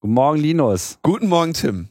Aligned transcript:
Guten 0.00 0.12
Morgen, 0.12 0.38
Linus. 0.38 0.98
Guten 1.02 1.28
Morgen, 1.28 1.54
Tim. 1.54 1.88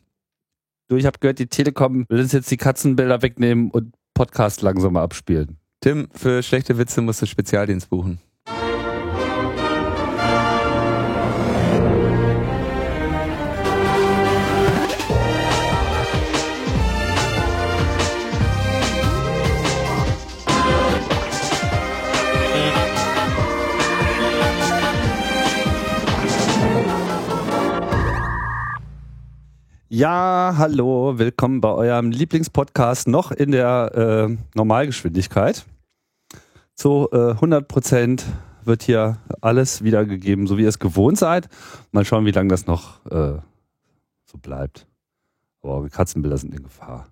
Du, 0.88 0.96
ich 0.96 1.07
habe 1.07 1.18
gehört, 1.18 1.40
die 1.40 1.48
Telekom 1.48 2.06
will 2.08 2.20
uns 2.20 2.34
jetzt 2.34 2.52
die 2.52 2.58
Katzenbilder 2.58 3.24
wegnehmen 3.24 3.72
und 3.72 3.96
Podcast 4.13 4.62
langsam 4.62 4.96
abspielen. 4.96 5.58
Tim, 5.81 6.07
für 6.13 6.44
schlechte 6.44 6.78
Witze 6.78 7.02
musst 7.02 7.23
du 7.23 7.26
Spezialdienst 7.26 7.89
buchen. 7.89 8.21
Ja, 29.95 30.55
hallo, 30.58 31.20
willkommen 31.20 31.62
bei 31.62 31.70
eurem 31.70 32.12
Lieblingspodcast 32.12 33.08
noch 33.08 33.31
in 33.31 33.52
der 33.52 34.27
äh, 34.27 34.38
Normalgeschwindigkeit. 34.53 35.66
Zu 36.73 37.08
äh, 37.13 37.31
100 37.31 37.66
Prozent 37.66 38.26
wird 38.66 38.84
hier 38.84 39.20
alles 39.39 39.86
wiedergegeben, 39.86 40.48
so 40.48 40.58
wie 40.58 40.63
ihr 40.63 40.67
es 40.67 40.80
gewohnt 40.80 41.17
seid. 41.17 41.48
Mal 41.94 42.03
schauen, 42.03 42.26
wie 42.26 42.31
lange 42.31 42.50
das 42.50 42.66
noch 42.66 43.05
äh, 43.05 43.39
so 44.26 44.38
bleibt. 44.38 44.86
Aber 45.62 45.88
Katzenbilder 45.88 46.39
sind 46.39 46.53
in 46.53 46.64
Gefahr. 46.64 47.08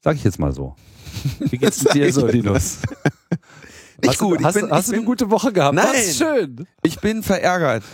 Sag 0.00 0.16
ich 0.16 0.24
jetzt 0.24 0.38
mal 0.38 0.54
so. 0.54 0.76
Wie 1.40 1.58
geht's 1.58 1.84
dir 1.92 2.10
so, 2.10 2.26
Linus? 2.26 2.80
Nicht 4.00 4.08
hast 4.08 4.18
gut. 4.18 4.40
Du, 4.40 4.44
hast, 4.44 4.54
bin, 4.54 4.70
hast 4.70 4.86
ich 4.86 4.92
du 4.92 4.96
eine 4.96 5.04
gute 5.04 5.30
Woche 5.30 5.52
gehabt? 5.52 5.74
Nein. 5.74 5.86
Das 5.92 6.06
ist 6.06 6.16
schön. 6.16 6.66
Ich 6.82 7.00
bin 7.00 7.22
verärgert. 7.22 7.84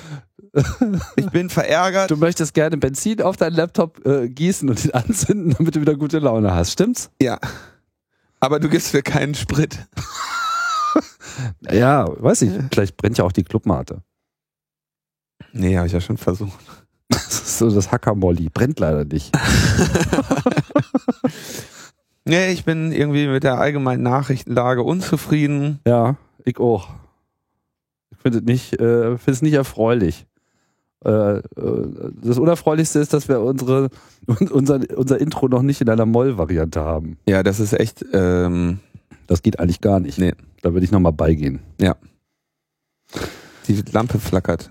Ich 1.17 1.31
bin 1.31 1.49
verärgert. 1.49 2.11
Du 2.11 2.17
möchtest 2.17 2.53
gerne 2.55 2.77
Benzin 2.77 3.23
auf 3.23 3.37
deinen 3.37 3.55
Laptop 3.55 4.05
äh, 4.07 4.29
gießen 4.29 4.69
und 4.69 4.85
ihn 4.85 4.91
anzünden, 4.91 5.55
damit 5.57 5.77
du 5.77 5.81
wieder 5.81 5.95
gute 5.97 6.19
Laune 6.19 6.55
hast. 6.55 6.73
Stimmt's? 6.73 7.11
Ja. 7.21 7.39
Aber 8.41 8.61
du 8.61 8.69
gibst 8.69 8.93
mir 8.93 9.03
keinen 9.03 9.35
Sprit. 9.35 9.79
Ja, 11.71 12.07
weiß 12.23 12.43
ich. 12.43 12.53
Vielleicht 12.71 12.97
brennt 12.97 13.17
ja 13.17 13.25
auch 13.25 13.33
die 13.33 13.45
Clubmate. 13.45 14.03
Nee, 15.53 15.77
habe 15.77 15.87
ich 15.87 15.93
ja 15.93 16.01
schon 16.01 16.19
versucht. 16.19 16.59
Das 17.09 17.27
ist 17.27 17.59
so 17.59 17.71
das 17.71 17.91
Hackermolly. 17.91 18.49
Brennt 18.51 18.79
leider 18.79 19.05
nicht. 19.05 19.33
Nee, 22.25 22.53
ich 22.53 22.65
bin 22.65 22.93
irgendwie 22.93 23.27
mit 23.27 23.43
der 23.43 23.59
allgemeinen 23.59 24.03
Nachrichtenlage 24.03 24.83
unzufrieden. 24.83 25.81
Ja, 25.87 26.17
ich 26.45 26.59
auch. 26.59 26.91
Ich 28.11 28.19
finde 28.19 28.39
es 28.39 28.45
nicht, 28.45 28.75
äh, 28.75 29.19
finde 29.19 29.33
es 29.33 29.43
nicht 29.43 29.55
erfreulich. 29.55 30.27
Äh, 31.05 31.39
äh, 31.39 31.43
das 32.23 32.39
Unerfreulichste 32.39 32.99
ist, 33.01 33.13
dass 33.13 33.29
wir 33.29 33.41
unsere, 33.41 33.91
unser, 34.51 34.81
unser 34.97 35.21
Intro 35.21 35.49
noch 35.49 35.63
nicht 35.63 35.81
in 35.81 35.89
einer 35.89 36.07
Moll-Variante 36.07 36.81
haben. 36.81 37.19
Ja, 37.27 37.43
das 37.43 37.61
ist 37.61 37.73
echt. 37.73 38.05
Ähm, 38.13 38.79
Das 39.27 39.43
geht 39.43 39.59
eigentlich 39.61 39.81
gar 39.81 40.01
nicht. 40.01 40.19
Nee. 40.19 40.33
Da 40.63 40.73
würde 40.73 40.85
ich 40.85 40.93
nochmal 40.93 41.13
beigehen. 41.13 41.61
die 43.69 43.83
Lampe 43.93 44.19
flackert. 44.19 44.71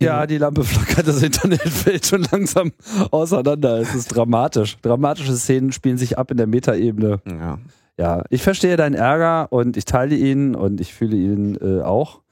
Ja, 0.00 0.26
die 0.26 0.38
Lampe 0.38 0.64
flackert, 0.64 1.06
das 1.06 1.22
Internet 1.22 1.60
fällt 1.68 2.06
schon 2.06 2.26
langsam 2.30 2.72
auseinander. 3.10 3.78
Es 3.78 3.94
ist 3.94 4.08
dramatisch. 4.08 4.76
Dramatische 4.82 5.34
Szenen 5.36 5.72
spielen 5.72 5.96
sich 5.98 6.18
ab 6.18 6.30
in 6.30 6.36
der 6.36 6.46
Metaebene. 6.46 7.20
Ja. 7.26 7.58
Ja, 7.96 8.24
ich 8.28 8.42
verstehe 8.42 8.76
deinen 8.76 8.94
Ärger 8.96 9.52
und 9.52 9.76
ich 9.76 9.84
teile 9.84 10.16
ihn 10.16 10.56
und 10.56 10.80
ich 10.80 10.92
fühle 10.92 11.16
ihn 11.16 11.56
äh, 11.60 11.80
auch. 11.80 12.22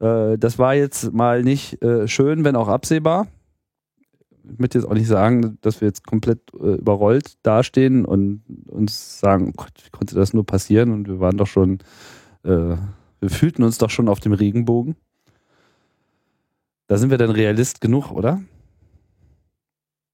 Äh, 0.00 0.38
das 0.38 0.58
war 0.58 0.74
jetzt 0.74 1.12
mal 1.12 1.42
nicht 1.42 1.82
äh, 1.82 2.08
schön, 2.08 2.44
wenn 2.44 2.56
auch 2.56 2.68
absehbar. 2.68 3.26
Ich 4.48 4.58
möchte 4.58 4.78
jetzt 4.78 4.86
auch 4.86 4.94
nicht 4.94 5.08
sagen, 5.08 5.58
dass 5.60 5.80
wir 5.80 5.88
jetzt 5.88 6.06
komplett 6.06 6.40
äh, 6.54 6.74
überrollt 6.74 7.34
dastehen 7.42 8.04
und 8.04 8.42
uns 8.66 9.18
sagen, 9.18 9.48
oh 9.48 9.52
Gott, 9.56 9.72
wie 9.84 9.90
konnte 9.90 10.14
das 10.14 10.34
nur 10.34 10.46
passieren? 10.46 10.92
Und 10.92 11.08
wir 11.08 11.18
waren 11.18 11.36
doch 11.36 11.48
schon, 11.48 11.78
äh, 12.44 12.76
wir 13.20 13.30
fühlten 13.30 13.64
uns 13.64 13.78
doch 13.78 13.90
schon 13.90 14.08
auf 14.08 14.20
dem 14.20 14.32
Regenbogen. 14.32 14.94
Da 16.86 16.96
sind 16.96 17.10
wir 17.10 17.18
dann 17.18 17.30
Realist 17.30 17.80
genug, 17.80 18.12
oder? 18.12 18.40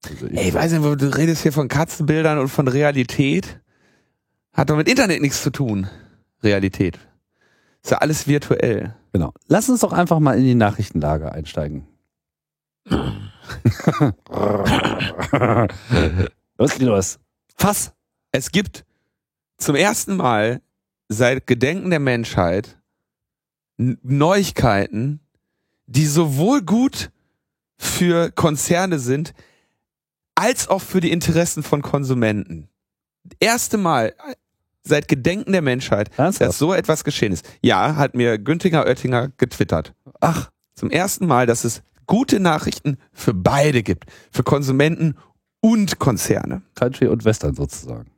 Also 0.08 0.26
Ey, 0.26 0.48
ich 0.48 0.54
weiß 0.54 0.72
nicht, 0.72 1.02
du 1.02 1.16
redest 1.16 1.42
hier 1.42 1.52
von 1.52 1.68
Katzenbildern 1.68 2.38
und 2.38 2.48
von 2.48 2.66
Realität. 2.68 3.60
Hat 4.54 4.70
doch 4.70 4.76
mit 4.76 4.88
Internet 4.88 5.20
nichts 5.20 5.42
zu 5.42 5.50
tun. 5.50 5.88
Realität. 6.42 6.98
Ist 7.82 7.90
ja 7.90 7.98
alles 7.98 8.26
virtuell. 8.28 8.94
Genau. 9.12 9.32
Lass 9.48 9.68
uns 9.68 9.80
doch 9.80 9.92
einfach 9.92 10.20
mal 10.20 10.38
in 10.38 10.44
die 10.44 10.54
Nachrichtenlage 10.54 11.32
einsteigen. 11.32 11.86
Was 16.56 16.72
geht 16.74 16.82
los? 16.82 17.18
Fass! 17.56 17.92
Es 18.30 18.50
gibt 18.50 18.84
zum 19.58 19.74
ersten 19.76 20.16
Mal 20.16 20.62
seit 21.08 21.46
Gedenken 21.46 21.90
der 21.90 22.00
Menschheit 22.00 22.78
Neuigkeiten, 23.76 25.20
die 25.86 26.06
sowohl 26.06 26.62
gut 26.62 27.10
für 27.76 28.30
Konzerne 28.30 28.98
sind, 28.98 29.34
als 30.34 30.68
auch 30.68 30.80
für 30.80 31.00
die 31.00 31.10
Interessen 31.10 31.62
von 31.62 31.82
Konsumenten. 31.82 32.68
Erste 33.38 33.76
Mal 33.76 34.14
seit 34.82 35.08
Gedenken 35.08 35.52
der 35.52 35.62
Menschheit, 35.62 36.08
dass 36.10 36.18
Ernsthaft? 36.40 36.58
so 36.58 36.72
etwas 36.72 37.04
geschehen 37.04 37.32
ist. 37.32 37.48
Ja, 37.62 37.96
hat 37.96 38.14
mir 38.14 38.38
Güntinger 38.38 38.84
Oettinger 38.86 39.28
getwittert. 39.36 39.94
Ach, 40.20 40.50
Zum 40.74 40.90
ersten 40.90 41.26
Mal, 41.26 41.46
dass 41.46 41.64
es 41.64 41.82
gute 42.06 42.40
Nachrichten 42.40 42.98
für 43.12 43.34
beide 43.34 43.82
gibt. 43.82 44.06
Für 44.30 44.42
Konsumenten 44.42 45.16
und 45.60 45.98
Konzerne. 45.98 46.62
Country 46.74 47.06
und 47.06 47.24
Western 47.24 47.54
sozusagen. 47.54 48.10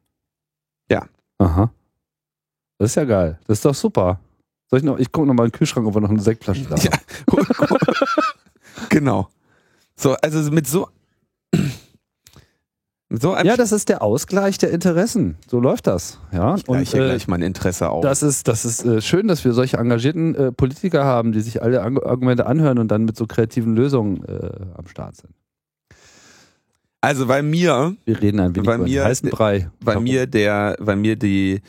Ja. 0.91 1.07
Aha. 1.39 1.71
Das 2.79 2.91
ist 2.91 2.95
ja 2.95 3.05
geil. 3.05 3.39
Das 3.47 3.59
ist 3.59 3.65
doch 3.65 3.75
super. 3.75 4.21
Soll 4.71 4.79
ich 4.79 4.85
noch, 4.85 4.99
ich 4.99 5.13
gucke 5.13 5.27
noch 5.27 5.35
mal 5.35 5.45
in 5.45 5.51
den 5.51 5.59
Kühlschrank, 5.59 5.87
ob 5.87 5.95
wir 5.95 6.01
noch 6.01 6.11
eine 6.11 6.21
Sektflasche 6.21 6.65
da 6.65 6.77
haben. 6.77 6.83
Ja. 6.83 7.45
genau. 8.89 9.29
So, 9.97 10.15
also 10.15 10.51
mit 10.51 10.67
so 10.67 10.89
so 13.21 13.37
Ja, 13.37 13.57
das 13.57 13.73
ist 13.73 13.89
der 13.89 14.03
Ausgleich 14.03 14.59
der 14.59 14.71
Interessen. 14.71 15.37
So 15.49 15.61
läuft 15.61 15.87
das. 15.87 16.19
Ja. 16.33 16.55
ich 16.57 16.65
gleich, 16.65 16.93
Und, 16.95 17.01
äh, 17.01 17.05
gleich 17.07 17.29
mein 17.29 17.43
Interesse 17.43 17.89
auf. 17.91 18.03
Das 18.03 18.23
ist, 18.23 18.49
das 18.49 18.65
ist 18.65 18.85
äh, 18.85 19.01
schön, 19.01 19.29
dass 19.29 19.45
wir 19.45 19.53
solche 19.53 19.77
engagierten 19.79 20.35
äh, 20.35 20.53
Politiker 20.53 21.05
haben, 21.05 21.33
die 21.33 21.41
sich 21.41 21.63
alle 21.63 21.83
Ang 21.83 21.99
Argumente 22.03 22.47
anhören 22.47 22.79
und 22.79 22.89
dann 22.89 23.05
mit 23.05 23.17
so 23.17 23.27
kreativen 23.27 23.75
Lösungen 23.77 24.25
äh, 24.25 24.51
am 24.77 24.87
Start 24.87 25.17
sind. 25.17 25.33
also 27.01 27.27
bei 27.27 27.43
mir, 27.43 27.95
Wir 28.05 28.21
reden 28.21 28.41
ein 28.41 28.55
wenig 28.55 28.67
Bei 28.67 28.75
über 28.77 28.85
den 28.85 28.93
mir- 28.93 29.05
heißen 29.05 29.31
Brei. 29.31 29.69
bei 29.81 29.93
Warum? 29.93 30.05
mir 30.05 30.27
der, 30.27 30.77
bei 30.81 30.97
mir 30.97 31.17
die 31.17 31.61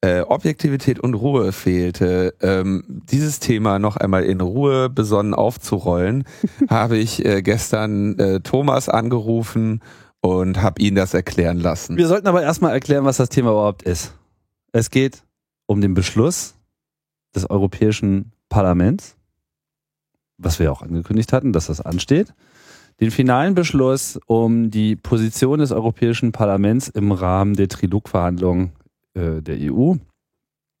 äh, 0.00 0.20
Objektivität 0.20 1.00
und 1.00 1.14
Ruhe 1.14 1.50
fehlte, 1.52 2.34
ähm, 2.42 2.84
dieses 3.10 3.40
Thema 3.40 3.78
noch 3.78 3.96
einmal 3.96 4.22
in 4.24 4.40
Ruhe 4.40 4.90
besonnen 4.90 5.34
aufzurollen, 5.34 6.24
habe 6.68 6.96
ich 6.98 7.24
äh, 7.24 7.42
gestern 7.42 8.40
Thomas 8.44 8.88
angerufen 8.88 9.80
und 10.24 10.62
habe 10.62 10.80
ihn 10.80 10.94
das 10.94 11.12
erklären 11.12 11.58
lassen. 11.58 11.98
Wir 11.98 12.08
sollten 12.08 12.26
aber 12.26 12.42
erstmal 12.42 12.72
erklären, 12.72 13.04
was 13.04 13.18
das 13.18 13.28
Thema 13.28 13.50
überhaupt 13.50 13.82
ist. 13.82 14.14
Es 14.72 14.88
geht 14.88 15.22
um 15.66 15.82
den 15.82 15.92
Beschluss 15.92 16.54
des 17.34 17.50
Europäischen 17.50 18.32
Parlaments, 18.48 19.18
was 20.38 20.58
wir 20.58 20.72
auch 20.72 20.80
angekündigt 20.80 21.34
hatten, 21.34 21.52
dass 21.52 21.66
das 21.66 21.82
ansteht. 21.82 22.32
Den 23.00 23.10
finalen 23.10 23.54
Beschluss 23.54 24.18
um 24.24 24.70
die 24.70 24.96
Position 24.96 25.58
des 25.58 25.72
Europäischen 25.72 26.32
Parlaments 26.32 26.88
im 26.88 27.12
Rahmen 27.12 27.52
der 27.52 27.68
Trilogverhandlungen 27.68 28.72
äh, 29.12 29.42
der 29.42 29.58
EU 29.60 29.96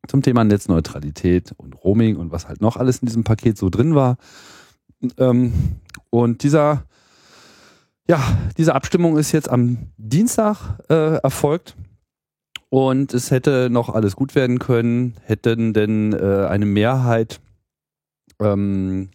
zum 0.08 0.22
Thema 0.22 0.44
Netzneutralität 0.44 1.52
und 1.58 1.74
Roaming 1.84 2.16
und 2.16 2.32
was 2.32 2.48
halt 2.48 2.62
noch 2.62 2.78
alles 2.78 3.00
in 3.00 3.06
diesem 3.06 3.24
Paket 3.24 3.58
so 3.58 3.68
drin 3.68 3.94
war. 3.94 4.16
Ähm, 5.18 5.52
und 6.08 6.44
dieser 6.44 6.86
ja, 8.08 8.20
diese 8.58 8.74
Abstimmung 8.74 9.16
ist 9.16 9.32
jetzt 9.32 9.50
am 9.50 9.90
Dienstag 9.96 10.78
äh, 10.90 11.16
erfolgt 11.16 11.76
und 12.68 13.14
es 13.14 13.30
hätte 13.30 13.68
noch 13.70 13.88
alles 13.88 14.16
gut 14.16 14.34
werden 14.34 14.58
können, 14.58 15.14
hätten 15.24 15.72
denn 15.72 16.12
äh, 16.12 16.46
eine 16.46 16.66
Mehrheit 16.66 17.40
ähm, 18.40 19.10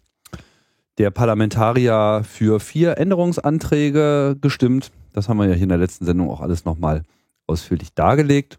der 0.98 1.10
Parlamentarier 1.10 2.22
für 2.24 2.58
vier 2.58 2.98
Änderungsanträge 2.98 4.36
gestimmt. 4.40 4.90
Das 5.12 5.28
haben 5.28 5.38
wir 5.38 5.46
ja 5.46 5.54
hier 5.54 5.64
in 5.64 5.68
der 5.68 5.78
letzten 5.78 6.04
Sendung 6.04 6.30
auch 6.30 6.40
alles 6.40 6.64
nochmal 6.64 7.02
ausführlich 7.46 7.94
dargelegt. 7.94 8.58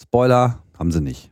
Spoiler 0.00 0.62
haben 0.78 0.92
sie 0.92 1.00
nicht. 1.00 1.30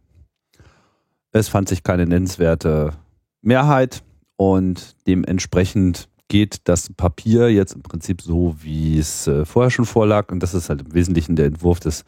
Es 1.32 1.48
fand 1.48 1.68
sich 1.68 1.82
keine 1.82 2.06
nennenswerte 2.06 2.92
Mehrheit 3.40 4.02
und 4.36 4.96
dementsprechend 5.06 6.08
geht 6.28 6.60
das 6.64 6.92
Papier 6.92 7.50
jetzt 7.50 7.74
im 7.74 7.82
Prinzip 7.82 8.22
so, 8.22 8.54
wie 8.60 8.98
es 8.98 9.26
äh, 9.26 9.44
vorher 9.44 9.70
schon 9.70 9.86
vorlag. 9.86 10.30
Und 10.30 10.42
das 10.42 10.54
ist 10.54 10.68
halt 10.68 10.82
im 10.82 10.94
Wesentlichen 10.94 11.36
der 11.36 11.46
Entwurf 11.46 11.80
des 11.80 12.04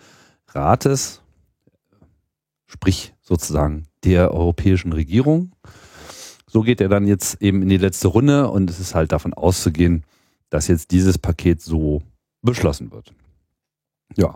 Rates, 0.48 1.22
sprich 2.66 3.14
sozusagen 3.20 3.86
der 4.04 4.32
europäischen 4.32 4.92
Regierung. 4.92 5.52
so 6.46 6.62
geht 6.62 6.80
er 6.80 6.88
dann 6.88 7.06
jetzt 7.06 7.40
eben 7.40 7.62
in 7.62 7.68
die 7.68 7.76
letzte 7.76 8.08
Runde 8.08 8.50
und 8.50 8.68
es 8.70 8.80
ist 8.80 8.94
halt 8.94 9.12
davon 9.12 9.34
auszugehen, 9.34 10.04
dass 10.50 10.66
jetzt 10.66 10.90
dieses 10.90 11.16
Paket 11.16 11.62
so 11.62 12.02
beschlossen 12.42 12.90
wird. 12.90 13.12
Ja. 14.16 14.34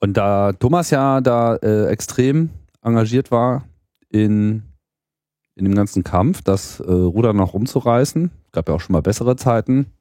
Und 0.00 0.16
da 0.16 0.52
Thomas 0.52 0.90
ja 0.90 1.20
da 1.20 1.56
äh, 1.56 1.86
extrem 1.88 2.50
engagiert 2.82 3.30
war 3.30 3.64
in, 4.08 4.62
in 5.54 5.64
dem 5.64 5.74
ganzen 5.74 6.02
Kampf, 6.02 6.42
das 6.42 6.80
äh, 6.80 6.90
Ruder 6.90 7.32
noch 7.32 7.52
umzureißen, 7.52 8.30
gab 8.56 8.68
ja 8.70 8.74
auch 8.74 8.80
schon 8.80 8.94
mal 8.94 9.02
bessere 9.02 9.36
Zeiten, 9.36 9.92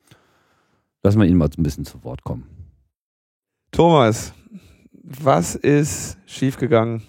lassen 1.04 1.20
wir 1.20 1.28
ihn 1.28 1.36
mal 1.36 1.52
so 1.52 1.60
ein 1.60 1.64
bisschen 1.64 1.84
zu 1.84 2.04
Wort 2.06 2.24
kommen. 2.24 2.48
Thomas, 3.72 4.32
was 5.04 5.56
ist 5.56 6.18
schiefgegangen? 6.26 7.04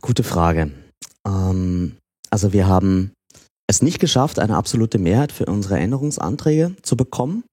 Gute 0.00 0.24
Frage. 0.24 0.72
Ähm, 1.24 1.98
also 2.30 2.52
wir 2.52 2.66
haben 2.66 3.12
es 3.68 3.80
nicht 3.80 4.00
geschafft, 4.00 4.40
eine 4.40 4.56
absolute 4.56 4.98
Mehrheit 4.98 5.30
für 5.30 5.46
unsere 5.46 5.78
Änderungsanträge 5.78 6.74
zu 6.82 6.96
bekommen. 6.96 7.44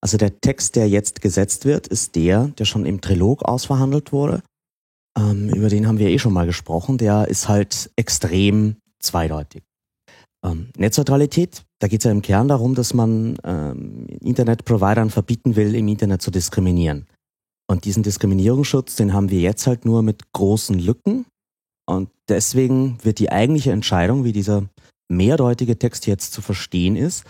Also 0.00 0.16
der 0.16 0.40
Text, 0.40 0.76
der 0.76 0.88
jetzt 0.88 1.20
gesetzt 1.20 1.64
wird, 1.64 1.88
ist 1.88 2.14
der, 2.14 2.52
der 2.56 2.66
schon 2.66 2.86
im 2.86 3.00
Trilog 3.00 3.42
ausverhandelt 3.42 4.12
wurde. 4.12 4.42
Ähm, 5.18 5.48
über 5.48 5.68
den 5.68 5.88
haben 5.88 5.98
wir 5.98 6.10
eh 6.10 6.20
schon 6.20 6.32
mal 6.32 6.46
gesprochen. 6.46 6.98
Der 6.98 7.26
ist 7.26 7.48
halt 7.48 7.90
extrem 7.96 8.76
zweideutig. 9.00 9.64
Ähm, 10.44 10.68
Netzneutralität, 10.76 11.64
da 11.80 11.88
geht 11.88 12.00
es 12.00 12.04
ja 12.04 12.10
im 12.10 12.22
Kern 12.22 12.48
darum, 12.48 12.74
dass 12.74 12.92
man 12.92 13.36
ähm, 13.44 14.06
Internetprovidern 14.20 15.10
verbieten 15.10 15.56
will, 15.56 15.74
im 15.74 15.88
Internet 15.88 16.22
zu 16.22 16.30
diskriminieren. 16.30 17.06
Und 17.66 17.86
diesen 17.86 18.02
Diskriminierungsschutz, 18.02 18.96
den 18.96 19.14
haben 19.14 19.30
wir 19.30 19.40
jetzt 19.40 19.66
halt 19.66 19.84
nur 19.84 20.02
mit 20.02 20.32
großen 20.32 20.78
Lücken. 20.78 21.24
Und 21.86 22.10
deswegen 22.28 22.98
wird 23.02 23.18
die 23.18 23.32
eigentliche 23.32 23.72
Entscheidung, 23.72 24.24
wie 24.24 24.32
dieser 24.32 24.68
mehrdeutige 25.10 25.78
Text 25.78 26.06
jetzt 26.06 26.32
zu 26.32 26.42
verstehen 26.42 26.96
ist, 26.96 27.24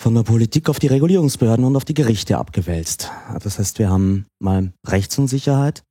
von 0.00 0.14
der 0.14 0.22
Politik 0.22 0.68
auf 0.68 0.78
die 0.78 0.88
Regulierungsbehörden 0.88 1.64
und 1.64 1.76
auf 1.76 1.84
die 1.84 1.94
Gerichte 1.94 2.36
abgewälzt. 2.36 3.10
Das 3.42 3.58
heißt, 3.58 3.78
wir 3.78 3.88
haben 3.88 4.26
mal 4.40 4.72
Rechtsunsicherheit 4.86 5.82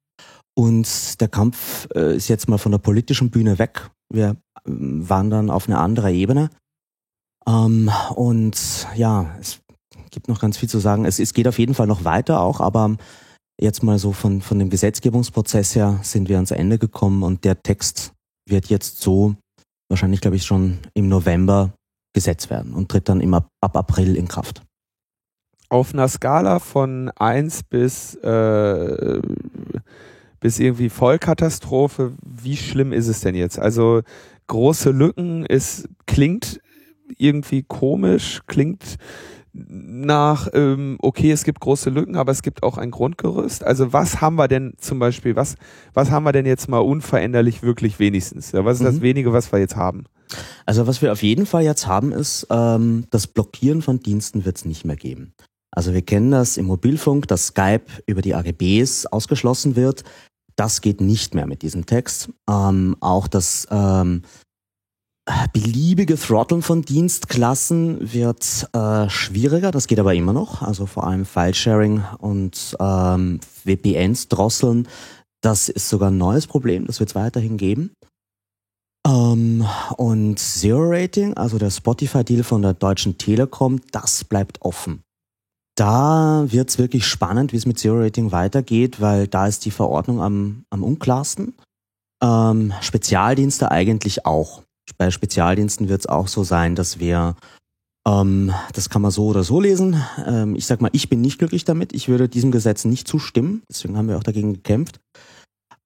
und 0.55 1.21
der 1.21 1.27
Kampf 1.27 1.87
äh, 1.95 2.15
ist 2.15 2.27
jetzt 2.27 2.49
mal 2.49 2.57
von 2.57 2.71
der 2.71 2.79
politischen 2.79 3.29
Bühne 3.29 3.57
weg. 3.57 3.89
Wir 4.11 4.35
wandern 4.65 5.49
auf 5.49 5.67
eine 5.67 5.79
andere 5.79 6.11
Ebene. 6.11 6.49
Ähm, 7.47 7.89
und 8.15 8.87
ja, 8.95 9.35
es 9.39 9.59
gibt 10.11 10.27
noch 10.27 10.39
ganz 10.39 10.57
viel 10.57 10.69
zu 10.69 10.79
sagen. 10.79 11.05
Es, 11.05 11.19
es 11.19 11.33
geht 11.33 11.47
auf 11.47 11.59
jeden 11.59 11.73
Fall 11.73 11.87
noch 11.87 12.03
weiter 12.03 12.41
auch, 12.41 12.59
aber 12.59 12.97
jetzt 13.59 13.83
mal 13.83 13.99
so 13.99 14.11
von, 14.11 14.41
von 14.41 14.59
dem 14.59 14.69
Gesetzgebungsprozess 14.69 15.75
her 15.75 15.99
sind 16.03 16.29
wir 16.29 16.37
ans 16.37 16.51
Ende 16.51 16.77
gekommen 16.77 17.23
und 17.23 17.43
der 17.43 17.61
Text 17.61 18.13
wird 18.47 18.67
jetzt 18.67 19.01
so 19.01 19.35
wahrscheinlich, 19.89 20.21
glaube 20.21 20.37
ich, 20.37 20.45
schon 20.45 20.79
im 20.93 21.09
November 21.09 21.73
gesetzt 22.13 22.49
werden 22.49 22.73
und 22.73 22.89
tritt 22.89 23.07
dann 23.07 23.21
immer 23.21 23.47
ab 23.61 23.77
April 23.77 24.15
in 24.15 24.27
Kraft. 24.27 24.63
Auf 25.69 25.93
einer 25.93 26.07
Skala 26.07 26.59
von 26.59 27.09
eins 27.15 27.63
bis, 27.63 28.15
äh, 28.15 29.21
bis 30.39 30.59
irgendwie 30.59 30.89
Vollkatastrophe, 30.89 32.13
wie 32.25 32.57
schlimm 32.57 32.91
ist 32.91 33.07
es 33.07 33.21
denn 33.21 33.35
jetzt? 33.35 33.57
Also 33.57 34.01
große 34.51 34.91
Lücken, 34.91 35.45
es 35.47 35.87
klingt 36.07 36.59
irgendwie 37.17 37.63
komisch, 37.63 38.41
klingt 38.47 38.97
nach, 39.53 40.49
ähm, 40.53 40.97
okay, 41.01 41.31
es 41.31 41.45
gibt 41.45 41.61
große 41.61 41.89
Lücken, 41.89 42.17
aber 42.17 42.33
es 42.33 42.41
gibt 42.41 42.61
auch 42.61 42.77
ein 42.77 42.91
Grundgerüst. 42.91 43.63
Also 43.63 43.93
was 43.93 44.19
haben 44.19 44.35
wir 44.35 44.49
denn 44.49 44.73
zum 44.77 44.99
Beispiel, 44.99 45.37
was, 45.37 45.55
was 45.93 46.11
haben 46.11 46.23
wir 46.23 46.33
denn 46.33 46.45
jetzt 46.45 46.67
mal 46.67 46.79
unveränderlich 46.79 47.63
wirklich 47.63 47.97
wenigstens? 47.99 48.51
Ja, 48.51 48.65
was 48.65 48.77
ist 48.77 48.81
mhm. 48.81 48.85
das 48.85 49.01
wenige, 49.01 49.31
was 49.31 49.51
wir 49.53 49.59
jetzt 49.59 49.77
haben? 49.77 50.03
Also 50.65 50.85
was 50.85 51.01
wir 51.01 51.13
auf 51.13 51.23
jeden 51.23 51.45
Fall 51.45 51.63
jetzt 51.63 51.87
haben, 51.87 52.11
ist, 52.11 52.47
ähm, 52.49 53.05
das 53.09 53.27
Blockieren 53.27 53.81
von 53.81 53.99
Diensten 53.99 54.43
wird 54.43 54.57
es 54.57 54.65
nicht 54.65 54.85
mehr 54.85 54.97
geben. 54.97 55.33
Also 55.71 55.93
wir 55.93 56.01
kennen 56.01 56.31
das 56.31 56.57
im 56.57 56.65
Mobilfunk, 56.65 57.29
dass 57.29 57.47
Skype 57.47 57.85
über 58.05 58.21
die 58.21 58.35
AGBs 58.35 59.05
ausgeschlossen 59.05 59.77
wird. 59.77 60.03
Das 60.55 60.81
geht 60.81 61.01
nicht 61.01 61.35
mehr 61.35 61.47
mit 61.47 61.61
diesem 61.61 61.85
Text. 61.85 62.29
Ähm, 62.49 62.95
auch 62.99 63.27
das 63.27 63.67
ähm, 63.71 64.23
beliebige 65.53 66.17
Throtteln 66.17 66.61
von 66.61 66.81
Dienstklassen 66.81 68.13
wird 68.13 68.67
äh, 68.73 69.09
schwieriger, 69.09 69.71
das 69.71 69.87
geht 69.87 69.99
aber 69.99 70.13
immer 70.13 70.33
noch. 70.33 70.61
Also 70.61 70.85
vor 70.85 71.05
allem 71.05 71.25
File-Sharing 71.25 72.03
und 72.17 72.75
ähm, 72.79 73.39
VPNs 73.63 74.27
drosseln, 74.27 74.87
das 75.41 75.69
ist 75.69 75.89
sogar 75.89 76.11
ein 76.11 76.17
neues 76.17 76.47
Problem, 76.47 76.85
das 76.85 76.99
wird 76.99 77.09
es 77.09 77.15
weiterhin 77.15 77.57
geben. 77.57 77.91
Ähm, 79.07 79.65
und 79.97 80.39
Zero 80.39 80.83
Rating, 80.83 81.33
also 81.35 81.57
der 81.57 81.71
Spotify-Deal 81.71 82.43
von 82.43 82.61
der 82.61 82.73
Deutschen 82.73 83.17
Telekom, 83.17 83.81
das 83.91 84.23
bleibt 84.23 84.61
offen. 84.61 85.03
Da 85.81 86.45
wird's 86.45 86.77
wirklich 86.77 87.07
spannend, 87.07 87.53
wie 87.53 87.57
es 87.57 87.65
mit 87.65 87.79
Zero 87.79 88.01
Rating 88.01 88.31
weitergeht, 88.31 89.01
weil 89.01 89.27
da 89.27 89.47
ist 89.47 89.65
die 89.65 89.71
Verordnung 89.71 90.21
am, 90.21 90.63
am 90.69 90.83
unklarsten. 90.83 91.55
Ähm, 92.21 92.71
Spezialdienste 92.81 93.71
eigentlich 93.71 94.27
auch. 94.27 94.61
Bei 94.99 95.09
Spezialdiensten 95.09 95.89
wird's 95.89 96.05
auch 96.05 96.27
so 96.27 96.43
sein, 96.43 96.75
dass 96.75 96.99
wir, 96.99 97.35
ähm, 98.07 98.53
das 98.73 98.91
kann 98.91 99.01
man 99.01 99.09
so 99.09 99.25
oder 99.25 99.43
so 99.43 99.59
lesen. 99.59 99.99
Ähm, 100.23 100.55
ich 100.55 100.67
sag 100.67 100.81
mal, 100.81 100.91
ich 100.93 101.09
bin 101.09 101.19
nicht 101.19 101.39
glücklich 101.39 101.65
damit. 101.65 101.93
Ich 101.93 102.09
würde 102.09 102.29
diesem 102.29 102.51
Gesetz 102.51 102.85
nicht 102.85 103.07
zustimmen. 103.07 103.63
Deswegen 103.67 103.97
haben 103.97 104.07
wir 104.07 104.17
auch 104.17 104.23
dagegen 104.23 104.53
gekämpft. 104.53 104.99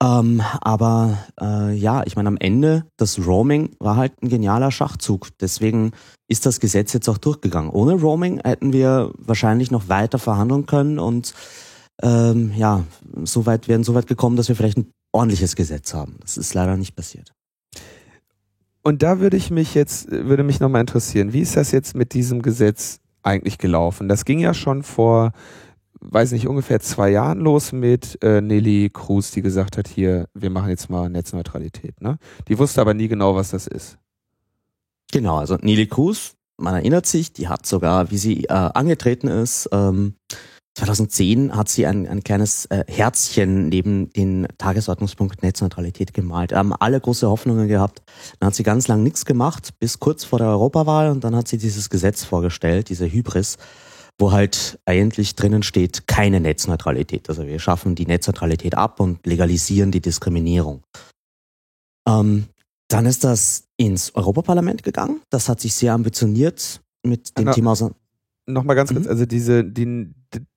Ähm, 0.06 0.42
aber 0.62 1.18
äh, 1.42 1.74
ja, 1.74 2.04
ich 2.06 2.16
meine, 2.16 2.28
am 2.28 2.38
Ende, 2.38 2.86
das 2.98 3.26
Roaming 3.26 3.76
war 3.80 3.96
halt 3.96 4.22
ein 4.22 4.30
genialer 4.30 4.70
Schachzug. 4.70 5.30
Deswegen 5.40 5.92
ist 6.28 6.46
das 6.46 6.60
Gesetz 6.60 6.94
jetzt 6.94 7.10
auch 7.10 7.18
durchgegangen. 7.18 7.72
Ohne 7.72 7.94
Roaming 7.94 8.40
hätten 8.44 8.72
wir 8.72 9.12
wahrscheinlich 9.18 9.72
noch 9.72 9.90
weiter 9.90 10.20
verhandeln 10.20 10.66
können 10.68 11.00
und 11.00 11.34
ähm, 12.04 12.52
ja, 12.56 12.84
so 13.24 13.46
weit 13.46 13.68
wären 13.68 13.84
so 13.84 13.96
weit 13.96 14.06
gekommen, 14.06 14.36
dass 14.36 14.50
wir 14.50 14.56
vielleicht 14.56 14.78
ein 14.78 14.92
ordentliches 15.12 15.56
Gesetz 15.56 15.94
haben. 15.94 16.18
Das 16.22 16.38
ist 16.38 16.54
leider 16.54 16.78
nicht 16.78 16.96
passiert. 16.96 17.32
Und 18.84 19.02
da 19.02 19.20
würde 19.20 19.38
ich 19.38 19.50
mich 19.50 19.74
jetzt, 19.74 20.12
würde 20.12 20.44
mich 20.44 20.60
nochmal 20.60 20.82
interessieren, 20.82 21.34
wie 21.34 21.40
ist 21.40 21.56
das 21.56 21.72
jetzt 21.72 21.96
mit 21.96 22.14
diesem 22.14 22.44
Gesetz 22.44 23.00
eigentlich 23.24 23.58
gelaufen? 23.58 24.08
Das 24.08 24.26
ging 24.26 24.40
ja 24.40 24.54
schon 24.54 24.84
vor 24.84 25.32
weiß 26.12 26.32
nicht, 26.32 26.48
ungefähr 26.48 26.80
zwei 26.80 27.10
Jahren 27.10 27.40
los 27.40 27.72
mit 27.72 28.18
äh, 28.24 28.42
Nelly 28.42 28.90
Cruz, 28.92 29.32
die 29.32 29.42
gesagt 29.42 29.78
hat, 29.78 29.88
hier, 29.88 30.28
wir 30.34 30.50
machen 30.50 30.70
jetzt 30.70 30.90
mal 30.90 31.10
Netzneutralität. 31.10 32.02
Ne? 32.02 32.18
Die 32.48 32.58
wusste 32.58 32.82
aber 32.82 32.94
nie 32.94 33.08
genau, 33.08 33.36
was 33.36 33.52
das 33.52 33.68
ist. 33.68 33.98
Genau, 35.12 35.38
also 35.38 35.56
Nelly 35.56 35.88
Cruz, 35.88 36.34
man 36.58 36.76
erinnert 36.76 37.06
sich, 37.06 37.34
die 37.34 37.48
hat 37.48 37.66
sogar, 37.66 38.12
wie 38.12 38.18
sie 38.18 38.46
äh, 38.46 38.54
angetreten 38.54 39.28
ist, 39.28 39.70
ähm, 39.72 40.16
2010 40.76 41.56
hat 41.56 41.70
sie 41.70 41.86
ein, 41.86 42.06
ein 42.06 42.22
kleines 42.22 42.66
äh, 42.66 42.84
Herzchen 42.88 43.70
neben 43.70 44.10
den 44.12 44.46
Tagesordnungspunkt 44.58 45.42
Netzneutralität 45.42 46.14
gemalt. 46.14 46.52
Haben 46.52 46.74
alle 46.74 47.00
große 47.00 47.30
Hoffnungen 47.30 47.70
gehabt. 47.70 48.02
Dann 48.40 48.48
hat 48.48 48.56
sie 48.56 48.64
ganz 48.64 48.90
lang 48.90 49.02
nichts 49.02 49.24
gemacht, 49.24 49.70
bis 49.80 50.00
kurz 50.00 50.26
vor 50.26 50.40
der 50.40 50.50
Europawahl 50.50 51.12
und 51.12 51.24
dann 51.24 51.34
hat 51.36 51.48
sie 51.48 51.58
dieses 51.58 51.90
Gesetz 51.90 52.26
vorgestellt, 52.26 52.90
diese 52.90 53.10
Hybris, 53.10 53.58
wo 54.18 54.32
halt 54.32 54.80
eigentlich 54.86 55.36
drinnen 55.36 55.64
steht, 55.64 56.08
keine 56.08 56.40
Netzneutralität. 56.40 57.30
Also 57.30 57.46
wir 57.46 57.60
schaffen 57.60 57.96
die 57.96 58.06
Netzneutralität 58.06 58.76
ab 58.76 59.00
und 59.00 59.26
legalisieren 59.26 59.92
die 59.92 60.02
Diskriminierung. 60.02 60.84
Ähm, 62.08 62.46
dann 62.88 63.06
ist 63.06 63.24
das 63.24 63.68
ins 63.78 64.16
Europaparlament 64.16 64.84
gegangen. 64.84 65.22
Das 65.30 65.50
hat 65.50 65.60
sich 65.60 65.74
sehr 65.74 65.94
ambitioniert 65.94 66.82
mit 67.04 67.38
dem 67.38 67.46
Na, 67.46 67.54
Thema. 67.54 67.76
Nochmal 68.48 68.76
ganz 68.76 68.94
kurz, 68.94 69.06
mhm. 69.06 69.10
also 69.10 69.26
diese, 69.26 69.64
die, 69.64 70.14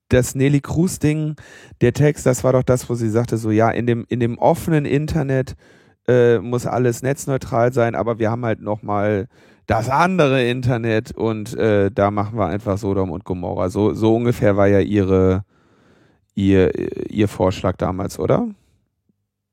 das 0.08 0.34
Nelly 0.34 0.60
Cruz 0.60 0.98
Ding, 0.98 1.36
der 1.80 1.92
Text, 1.92 2.26
das 2.26 2.44
war 2.44 2.52
doch 2.52 2.62
das, 2.62 2.88
wo 2.88 2.94
sie 2.94 3.10
sagte, 3.10 3.38
so 3.38 3.50
ja, 3.50 3.70
in 3.70 3.86
dem, 3.86 4.04
in 4.08 4.20
dem 4.20 4.38
offenen 4.38 4.84
Internet 4.84 5.56
äh, 6.06 6.38
muss 6.38 6.66
alles 6.66 7.02
netzneutral 7.02 7.72
sein, 7.72 7.94
aber 7.94 8.18
wir 8.18 8.30
haben 8.30 8.44
halt 8.44 8.60
nochmal 8.60 9.28
das 9.68 9.90
andere 9.90 10.48
Internet 10.48 11.12
und 11.12 11.54
äh, 11.54 11.90
da 11.90 12.10
machen 12.10 12.38
wir 12.38 12.46
einfach 12.46 12.78
Sodom 12.78 13.10
und 13.10 13.24
Gomorra. 13.24 13.68
So, 13.68 13.92
so 13.92 14.16
ungefähr 14.16 14.56
war 14.56 14.66
ja 14.66 14.80
ihre, 14.80 15.44
ihr, 16.34 17.10
ihr 17.10 17.28
Vorschlag 17.28 17.76
damals, 17.76 18.18
oder? 18.18 18.48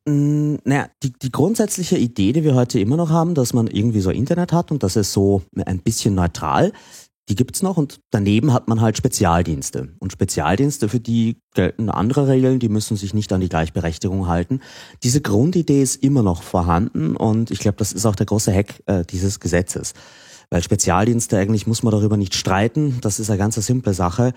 Mm, 0.07 0.55
naja, 0.63 0.87
die, 1.03 1.11
die 1.11 1.31
grundsätzliche 1.31 1.97
Idee, 1.97 2.31
die 2.31 2.45
wir 2.45 2.55
heute 2.55 2.79
immer 2.79 2.95
noch 2.95 3.09
haben, 3.09 3.35
dass 3.35 3.53
man 3.53 3.67
irgendwie 3.67 3.99
so 3.99 4.09
Internet 4.09 4.53
hat 4.53 4.71
und 4.71 4.83
das 4.83 4.95
ist 4.95 5.11
so 5.11 5.41
ein 5.65 5.79
bisschen 5.79 6.15
neutral, 6.15 6.71
die 7.27 7.35
gibt's 7.35 7.63
noch 7.63 7.77
und 7.77 8.01
daneben 8.11 8.53
hat 8.53 8.67
man 8.67 8.81
halt 8.81 8.97
Spezialdienste. 8.97 9.93
Und 9.99 10.11
Spezialdienste, 10.11 10.89
für 10.89 10.99
die 10.99 11.41
gelten 11.55 11.89
andere 11.89 12.27
Regeln, 12.27 12.59
die 12.59 12.69
müssen 12.69 12.97
sich 12.97 13.13
nicht 13.13 13.33
an 13.33 13.41
die 13.41 13.49
Gleichberechtigung 13.49 14.27
halten. 14.27 14.59
Diese 15.03 15.21
Grundidee 15.21 15.81
ist 15.81 16.03
immer 16.03 16.21
noch 16.21 16.43
vorhanden 16.43 17.15
und 17.15 17.49
ich 17.49 17.59
glaube, 17.59 17.77
das 17.77 17.93
ist 17.93 18.05
auch 18.05 18.15
der 18.15 18.27
große 18.27 18.53
Hack 18.53 18.75
äh, 18.85 19.03
dieses 19.05 19.39
Gesetzes. 19.39 19.93
Weil 20.51 20.61
Spezialdienste, 20.61 21.39
eigentlich 21.39 21.65
muss 21.65 21.81
man 21.81 21.91
darüber 21.91 22.17
nicht 22.17 22.35
streiten, 22.35 22.99
das 23.01 23.19
ist 23.19 23.31
eine 23.31 23.39
ganz 23.39 23.55
simple 23.55 23.95
Sache. 23.95 24.33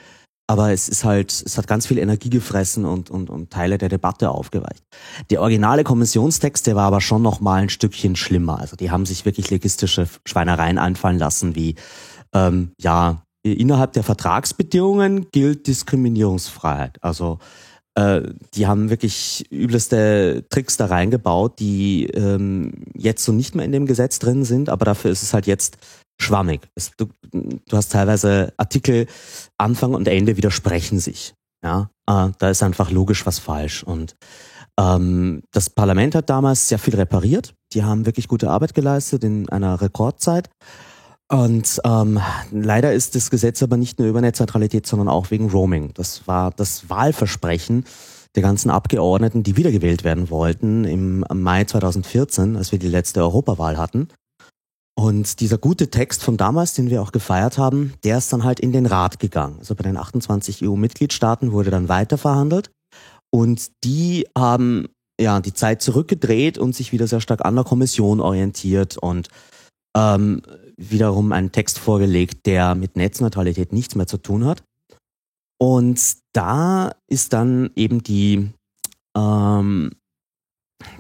aber 0.51 0.73
es 0.73 0.89
ist 0.89 1.05
halt, 1.05 1.31
es 1.31 1.59
hat 1.59 1.67
ganz 1.67 1.87
viel 1.87 1.99
Energie 1.99 2.31
gefressen 2.31 2.87
und, 2.87 3.11
und, 3.11 3.29
und 3.29 3.51
Teile 3.51 3.77
der 3.77 3.91
Debatte 3.91 4.31
aufgeweicht. 4.31 4.83
Der 5.31 5.43
originale 5.43 5.85
Kommissionstext, 5.85 6.67
der 6.67 6.75
war 6.75 6.87
aber 6.87 7.03
schon 7.03 7.21
noch 7.21 7.41
mal 7.41 7.61
ein 7.63 7.69
Stückchen 7.69 8.17
schlimmer. 8.17 8.59
Also 8.59 8.75
die 8.75 8.91
haben 8.91 9.05
sich 9.05 9.27
wirklich 9.27 9.51
legistische 9.51 10.09
Schweinereien 10.25 10.79
einfallen 10.79 11.19
lassen, 11.19 11.55
wie 11.55 11.75
ähm, 12.35 12.73
ja 12.81 13.23
innerhalb 13.43 13.93
der 13.93 14.03
Vertragsbedingungen 14.03 15.31
gilt 15.31 15.67
Diskriminierungsfreiheit. 15.67 17.03
Also 17.03 17.39
äh, 17.95 18.23
die 18.55 18.67
haben 18.67 18.91
wirklich 18.91 19.51
übelste 19.51 20.45
Tricks 20.51 20.77
da 20.77 20.87
reingebaut, 20.87 21.59
die 21.59 22.07
ähm, 22.07 22.85
jetzt 22.95 23.25
so 23.25 23.33
nicht 23.33 23.55
mehr 23.55 23.65
in 23.65 23.73
dem 23.73 23.87
Gesetz 23.87 24.19
drin 24.19 24.45
sind, 24.45 24.69
aber 24.69 24.85
dafür 24.85 25.11
ist 25.11 25.23
es 25.23 25.35
halt 25.35 25.47
jetzt 25.47 25.79
schwammig. 26.21 26.69
Es, 26.75 26.93
du, 26.97 27.07
du 27.33 27.77
hast 27.77 27.93
teilweise 27.93 28.53
Artikel, 28.57 29.07
Anfang 29.57 29.95
und 29.95 30.09
Ende 30.09 30.37
widersprechen 30.37 30.99
sich. 30.99 31.35
Ja, 31.65 31.91
äh, 32.09 32.29
da 32.39 32.51
ist 32.51 32.63
einfach 32.63 32.91
logisch 32.91 33.27
was 33.27 33.39
falsch. 33.39 33.83
Und 33.83 34.15
ähm, 34.79 35.43
das 35.53 35.71
Parlament 35.71 36.15
hat 36.15 36.31
damals 36.31 36.69
sehr 36.69 36.79
viel 36.79 36.95
repariert. 36.95 37.55
Die 37.73 37.83
haben 37.83 38.07
wirklich 38.07 38.29
gute 38.29 38.51
Arbeit 38.51 38.75
geleistet 38.75 39.25
in 39.25 39.49
einer 39.49 39.81
Rekordzeit. 39.81 40.51
Und 41.31 41.81
ähm, 41.85 42.21
leider 42.51 42.93
ist 42.93 43.15
das 43.15 43.31
Gesetz 43.31 43.63
aber 43.63 43.77
nicht 43.77 43.99
nur 43.99 44.09
über 44.09 44.21
Netzneutralität, 44.21 44.87
sondern 44.87 45.09
auch 45.09 45.31
wegen 45.31 45.51
Roaming. 45.51 45.93
Das 45.95 46.27
war 46.27 46.51
das 46.53 46.89
Wahlversprechen 46.89 47.85
der 48.35 48.43
ganzen 48.43 48.71
Abgeordneten, 48.71 49.43
die 49.43 49.57
wiedergewählt 49.57 50.05
werden 50.05 50.31
wollten 50.31 50.85
im 50.85 51.25
Mai 51.33 51.65
2014, 51.65 52.57
als 52.57 52.73
wir 52.73 52.79
die 52.79 52.89
letzte 52.89 53.21
Europawahl 53.21 53.77
hatten. 53.77 54.09
Und 54.99 55.41
dieser 55.41 55.59
gute 55.59 55.91
Text 55.91 56.25
von 56.25 56.37
damals, 56.37 56.75
den 56.75 56.91
wir 56.91 57.03
auch 57.03 57.13
gefeiert 57.13 57.57
haben, 57.57 57.95
der 58.05 58.19
ist 58.19 58.33
dann 58.33 58.45
halt 58.45 58.59
in 58.59 58.73
den 58.73 58.87
Rat 58.87 59.21
gegangen. 59.21 59.57
Also 59.59 59.75
bei 59.75 59.85
den 59.85 59.97
28 59.97 60.65
EU-Mitgliedstaaten 60.65 61.53
wurde 61.53 61.71
dann 61.71 61.89
weiter 61.89 62.19
verhandelt. 62.19 62.71
Und 63.31 63.71
die 63.85 64.27
haben 64.37 64.89
ja 65.21 65.41
die 65.41 65.55
Zeit 65.55 65.83
zurückgedreht 65.83 66.59
und 66.59 66.75
sich 66.75 66.93
wieder 66.93 67.07
sehr 67.07 67.21
stark 67.21 67.45
an 67.45 67.55
der 67.55 67.65
Kommission 67.65 68.21
orientiert 68.21 68.97
und 68.97 69.29
ähm, 69.97 70.43
wiederum 70.79 71.33
einen 71.33 71.53
Text 71.53 71.79
vorgelegt, 71.79 72.47
der 72.47 72.75
mit 72.75 72.97
Netzneutralität 72.97 73.73
nichts 73.73 73.95
mehr 73.95 74.07
zu 74.07 74.17
tun 74.17 74.47
hat. 74.47 74.63
Und 75.61 76.01
da 76.33 76.93
ist 77.09 77.33
dann 77.33 77.71
eben 77.75 78.03
die, 78.03 78.51
ähm, 79.17 79.91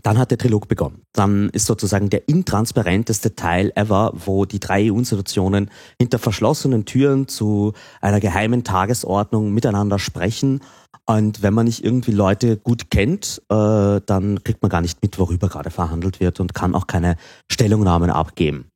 dann 0.02 0.18
hat 0.18 0.32
der 0.32 0.38
Trilog 0.38 0.66
begonnen. 0.66 1.02
Dann 1.12 1.48
ist 1.50 1.66
sozusagen 1.66 2.10
der 2.10 2.28
intransparenteste 2.28 3.36
Teil 3.36 3.70
ever, 3.76 4.12
wo 4.14 4.44
die 4.44 4.58
drei 4.58 4.90
EU-Institutionen 4.90 5.70
hinter 6.00 6.18
verschlossenen 6.18 6.84
Türen 6.84 7.28
zu 7.28 7.72
einer 8.00 8.18
geheimen 8.18 8.64
Tagesordnung 8.64 9.54
miteinander 9.54 10.00
sprechen. 10.00 10.60
Und 11.06 11.42
wenn 11.42 11.54
man 11.54 11.66
nicht 11.66 11.84
irgendwie 11.84 12.10
Leute 12.10 12.56
gut 12.56 12.90
kennt, 12.90 13.40
äh, 13.48 14.00
dann 14.04 14.42
kriegt 14.42 14.60
man 14.60 14.70
gar 14.70 14.80
nicht 14.80 15.00
mit, 15.02 15.20
worüber 15.20 15.48
gerade 15.48 15.70
verhandelt 15.70 16.18
wird 16.18 16.40
und 16.40 16.52
kann 16.52 16.74
auch 16.74 16.88
keine 16.88 17.16
Stellungnahmen 17.50 18.10
abgeben. 18.10 18.66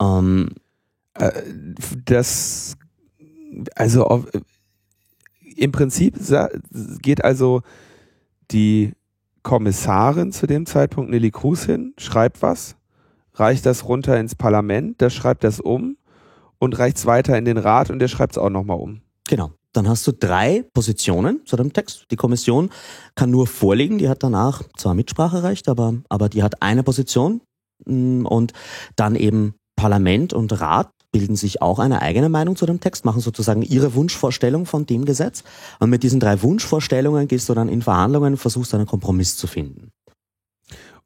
Ähm, 0.00 0.50
äh, 1.14 1.42
das, 2.04 2.76
also 3.74 4.26
im 5.56 5.72
Prinzip 5.72 6.14
geht 7.02 7.24
also 7.24 7.62
die 8.50 8.92
Kommissarin 9.42 10.32
zu 10.32 10.46
dem 10.46 10.66
Zeitpunkt, 10.66 11.10
Nelly 11.10 11.30
Cruz, 11.30 11.64
hin, 11.64 11.94
schreibt 11.98 12.42
was, 12.42 12.76
reicht 13.34 13.66
das 13.66 13.84
runter 13.88 14.18
ins 14.18 14.34
Parlament, 14.34 15.00
das 15.00 15.14
schreibt 15.14 15.44
das 15.44 15.60
um 15.60 15.96
und 16.58 16.78
reicht 16.78 16.98
es 16.98 17.06
weiter 17.06 17.36
in 17.38 17.44
den 17.44 17.58
Rat 17.58 17.90
und 17.90 17.98
der 17.98 18.08
schreibt 18.08 18.32
es 18.32 18.38
auch 18.38 18.50
nochmal 18.50 18.78
um. 18.78 19.00
Genau. 19.28 19.52
Dann 19.72 19.88
hast 19.88 20.06
du 20.06 20.12
drei 20.12 20.64
Positionen 20.72 21.44
zu 21.44 21.56
dem 21.56 21.72
Text. 21.72 22.06
Die 22.10 22.16
Kommission 22.16 22.70
kann 23.14 23.30
nur 23.30 23.46
vorlegen, 23.46 23.98
die 23.98 24.08
hat 24.08 24.22
danach 24.22 24.62
zwar 24.76 24.94
Mitspracherecht, 24.94 25.68
aber, 25.68 25.94
aber 26.08 26.28
die 26.28 26.42
hat 26.42 26.62
eine 26.62 26.82
Position 26.82 27.42
mm, 27.84 28.24
und 28.26 28.52
dann 28.96 29.14
eben 29.14 29.54
Parlament 29.78 30.32
und 30.32 30.60
Rat 30.60 30.90
bilden 31.12 31.36
sich 31.36 31.62
auch 31.62 31.78
eine 31.78 32.02
eigene 32.02 32.28
Meinung 32.28 32.56
zu 32.56 32.66
dem 32.66 32.80
Text, 32.80 33.04
machen 33.04 33.20
sozusagen 33.20 33.62
ihre 33.62 33.94
Wunschvorstellung 33.94 34.66
von 34.66 34.86
dem 34.86 35.04
Gesetz. 35.04 35.44
Und 35.78 35.88
mit 35.88 36.02
diesen 36.02 36.18
drei 36.18 36.42
Wunschvorstellungen 36.42 37.28
gehst 37.28 37.48
du 37.48 37.54
dann 37.54 37.68
in 37.68 37.80
Verhandlungen, 37.80 38.36
versuchst 38.36 38.74
einen 38.74 38.86
Kompromiss 38.86 39.36
zu 39.36 39.46
finden. 39.46 39.92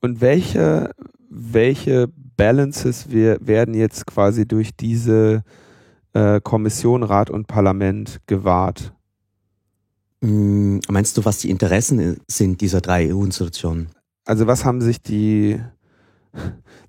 Und 0.01 0.23
welche, 0.23 0.91
welche 1.29 2.09
Balances 2.37 3.11
wir, 3.11 3.39
werden 3.41 3.75
jetzt 3.75 4.07
quasi 4.07 4.49
durch 4.49 4.75
diese 4.75 5.43
äh, 6.15 6.41
Kommission, 6.41 7.03
Rat 7.03 7.29
und 7.29 7.47
Parlament 7.47 8.21
gewahrt? 8.27 8.95
Hm, 10.23 10.81
meinst 10.89 11.17
du, 11.19 11.25
was 11.27 11.39
die 11.39 11.51
Interessen 11.51 12.17
sind 12.27 12.63
dieser 12.63 12.81
drei 12.81 13.13
EU-Institutionen? 13.13 13.91
Also 14.25 14.47
was 14.47 14.65
haben 14.65 14.81
sich 14.81 15.03
die 15.03 15.61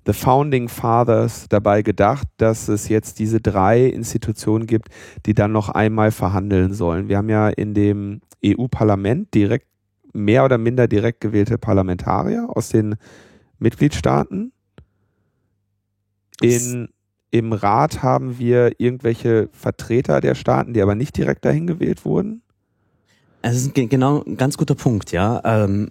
The 0.06 0.12
Founding 0.12 0.68
Fathers 0.68 1.46
dabei 1.48 1.82
gedacht, 1.82 2.26
dass 2.36 2.68
es 2.68 2.88
jetzt 2.88 3.18
diese 3.18 3.40
drei 3.40 3.86
Institutionen 3.86 4.66
gibt, 4.66 4.88
die 5.26 5.34
dann 5.34 5.52
noch 5.52 5.68
einmal 5.68 6.10
verhandeln 6.10 6.74
sollen. 6.74 7.08
Wir 7.08 7.18
haben 7.18 7.28
ja 7.28 7.48
in 7.48 7.74
dem 7.74 8.20
EU-Parlament 8.44 9.32
direkt 9.34 9.66
mehr 10.12 10.44
oder 10.44 10.58
minder 10.58 10.88
direkt 10.88 11.20
gewählte 11.20 11.58
Parlamentarier 11.58 12.48
aus 12.48 12.68
den 12.68 12.96
Mitgliedstaaten. 13.58 14.52
In, 16.40 16.88
Im 17.30 17.52
Rat 17.52 18.02
haben 18.02 18.38
wir 18.38 18.78
irgendwelche 18.78 19.48
Vertreter 19.52 20.20
der 20.20 20.34
Staaten, 20.34 20.74
die 20.74 20.82
aber 20.82 20.94
nicht 20.94 21.16
direkt 21.16 21.44
dahin 21.44 21.66
gewählt 21.66 22.04
wurden. 22.04 22.42
Es 23.42 23.56
ist 23.56 23.74
genau 23.74 24.22
ein 24.24 24.36
ganz 24.36 24.56
guter 24.56 24.74
Punkt, 24.74 25.12
ja. 25.12 25.40
Ähm, 25.44 25.90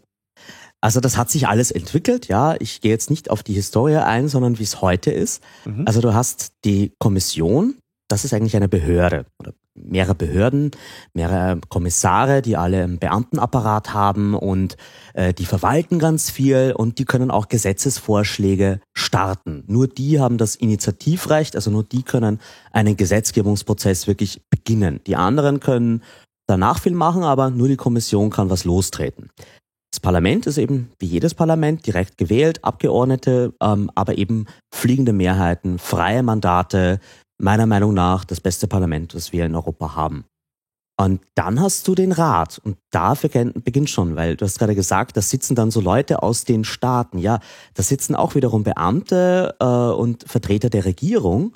also 0.84 1.00
das 1.00 1.16
hat 1.16 1.32
sich 1.32 1.48
alles 1.48 1.72
entwickelt, 1.72 2.28
ja. 2.28 2.58
Ich 2.60 2.82
gehe 2.82 2.92
jetzt 2.92 3.10
nicht 3.10 3.30
auf 3.30 3.42
die 3.42 3.54
Historie 3.54 3.96
ein, 3.96 4.28
sondern 4.28 4.60
wie 4.60 4.64
es 4.64 4.82
heute 4.82 5.12
ist. 5.12 5.42
Mhm. 5.64 5.84
Also 5.88 6.02
du 6.02 6.14
hast 6.14 6.52
die 6.66 6.92
Kommission, 7.00 7.76
das 8.10 8.26
ist 8.26 8.34
eigentlich 8.34 8.58
eine 8.58 8.68
Behörde 8.68 9.26
oder 9.40 9.54
mehrere 9.76 10.14
Behörden, 10.14 10.72
mehrere 11.14 11.62
Kommissare, 11.70 12.42
die 12.42 12.58
alle 12.58 12.84
einen 12.84 13.00
Beamtenapparat 13.00 13.94
haben 13.94 14.34
und 14.34 14.76
äh, 15.14 15.34
die 15.34 15.46
verwalten 15.46 16.00
ganz 16.00 16.30
viel 16.30 16.74
und 16.76 17.00
die 17.00 17.06
können 17.06 17.32
auch 17.32 17.48
Gesetzesvorschläge 17.48 18.82
starten. 18.94 19.64
Nur 19.68 19.88
die 19.88 20.20
haben 20.20 20.38
das 20.38 20.58
Initiativrecht, 20.58 21.56
also 21.56 21.72
nur 21.72 21.86
die 21.86 22.04
können 22.04 22.42
einen 22.74 22.98
Gesetzgebungsprozess 22.98 24.06
wirklich 24.06 24.42
beginnen. 24.50 25.00
Die 25.08 25.16
anderen 25.16 25.62
können 25.62 26.04
danach 26.46 26.82
viel 26.82 26.94
machen, 26.94 27.24
aber 27.24 27.52
nur 27.52 27.70
die 27.70 27.78
Kommission 27.78 28.30
kann 28.32 28.50
was 28.50 28.66
lostreten. 28.66 29.30
Das 29.94 30.00
Parlament 30.00 30.48
ist 30.48 30.58
eben 30.58 30.90
wie 30.98 31.06
jedes 31.06 31.36
Parlament 31.36 31.86
direkt 31.86 32.18
gewählt, 32.18 32.64
Abgeordnete, 32.64 33.54
ähm, 33.62 33.92
aber 33.94 34.18
eben 34.18 34.48
fliegende 34.74 35.14
Mehrheiten, 35.14 35.78
freie 35.78 36.24
Mandate, 36.24 37.00
meiner 37.40 37.68
Meinung 37.68 37.94
nach 37.94 38.26
das 38.26 38.42
beste 38.42 38.68
Parlament, 38.68 39.14
das 39.14 39.34
wir 39.34 39.46
in 39.46 39.54
Europa 39.54 39.96
haben. 39.96 40.26
Und 41.00 41.22
dann 41.36 41.60
hast 41.60 41.88
du 41.88 41.94
den 41.94 42.12
Rat 42.12 42.60
und 42.64 42.78
da 42.90 43.14
beginnt 43.14 43.92
schon, 43.92 44.16
weil 44.16 44.36
du 44.36 44.46
hast 44.46 44.58
gerade 44.58 44.74
gesagt, 44.74 45.16
da 45.16 45.22
sitzen 45.22 45.54
dann 45.54 45.70
so 45.70 45.80
Leute 45.80 46.24
aus 46.24 46.44
den 46.44 46.64
Staaten. 46.64 47.20
Ja, 47.20 47.40
da 47.76 47.84
sitzen 47.84 48.16
auch 48.16 48.34
wiederum 48.34 48.64
Beamte 48.64 49.56
äh, 49.60 49.66
und 49.66 50.24
Vertreter 50.28 50.72
der 50.72 50.86
Regierung, 50.86 51.56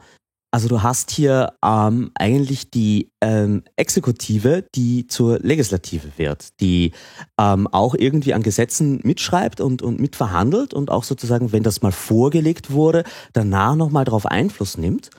also 0.52 0.70
du 0.70 0.82
hast 0.82 1.12
hier 1.12 1.54
ähm, 1.64 2.12
eigentlich 2.16 2.72
die 2.72 3.12
ähm, 3.22 3.64
Exekutive, 3.76 4.64
die 4.74 5.08
zur 5.08 5.40
Legislative 5.40 6.12
wird, 6.18 6.60
die 6.62 6.94
ähm, 7.40 7.68
auch 7.68 7.96
irgendwie 7.96 8.34
an 8.34 8.44
Gesetzen 8.44 9.02
mitschreibt 9.04 9.60
und, 9.60 9.82
und 9.82 10.00
mitverhandelt 10.00 10.74
und 10.74 10.90
auch 10.90 11.04
sozusagen, 11.04 11.52
wenn 11.52 11.64
das 11.64 11.82
mal 11.82 11.92
vorgelegt 11.92 12.72
wurde, 12.72 13.04
danach 13.34 13.76
nochmal 13.76 14.06
darauf 14.06 14.26
Einfluss 14.26 14.78
nimmt. 14.78 15.10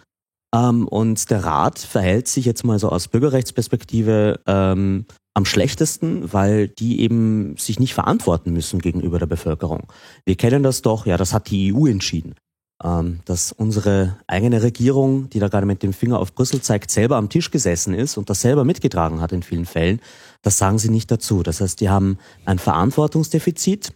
Ähm, 0.54 0.88
und 0.88 1.30
der 1.30 1.44
Rat 1.44 1.78
verhält 1.78 2.26
sich 2.26 2.47
jetzt 2.47 2.64
mal 2.64 2.78
so 2.78 2.88
aus 2.88 3.08
Bürgerrechtsperspektive 3.08 4.40
ähm, 4.47 5.04
am 5.35 5.44
schlechtesten, 5.44 6.32
weil 6.32 6.68
die 6.68 7.00
eben 7.00 7.54
sich 7.58 7.78
nicht 7.78 7.92
verantworten 7.92 8.54
müssen 8.54 8.80
gegenüber 8.80 9.18
der 9.18 9.26
Bevölkerung. 9.26 9.92
Wir 10.25 10.37
kennen 10.37 10.62
das 10.62 10.80
doch, 10.80 11.04
ja, 11.04 11.18
das 11.18 11.35
hat 11.35 11.50
die 11.50 11.75
EU 11.75 11.87
entschieden 11.87 12.35
ähm, 12.82 13.20
dass 13.25 13.52
unsere 13.52 14.16
eigene 14.26 14.62
Regierung, 14.62 15.28
die 15.30 15.40
da 15.40 15.49
gerade 15.49 15.66
mit 15.66 15.82
dem 15.82 15.92
Finger 15.92 16.18
auf 16.18 16.35
Brüssel 16.35 16.61
zeigt, 16.61 16.90
selber 16.90 17.16
am 17.16 17.28
Tisch 17.28 17.50
gesessen 17.50 17.94
ist 17.94 18.16
und 18.16 18.30
das 18.30 18.40
selber 18.40 18.64
mitgetragen 18.64 19.20
hat 19.20 19.32
in 19.32 19.42
vielen 19.42 19.66
Fällen. 19.66 20.00
Das 20.42 20.58
sagen 20.58 20.78
sie 20.78 20.88
nicht 20.88 21.11
dazu. 21.11 21.42
Das 21.42 21.61
heißt, 21.61 21.80
die 21.80 21.88
haben 21.88 22.18
ein 22.44 22.58
Verantwortungsdefizit. 22.58 23.92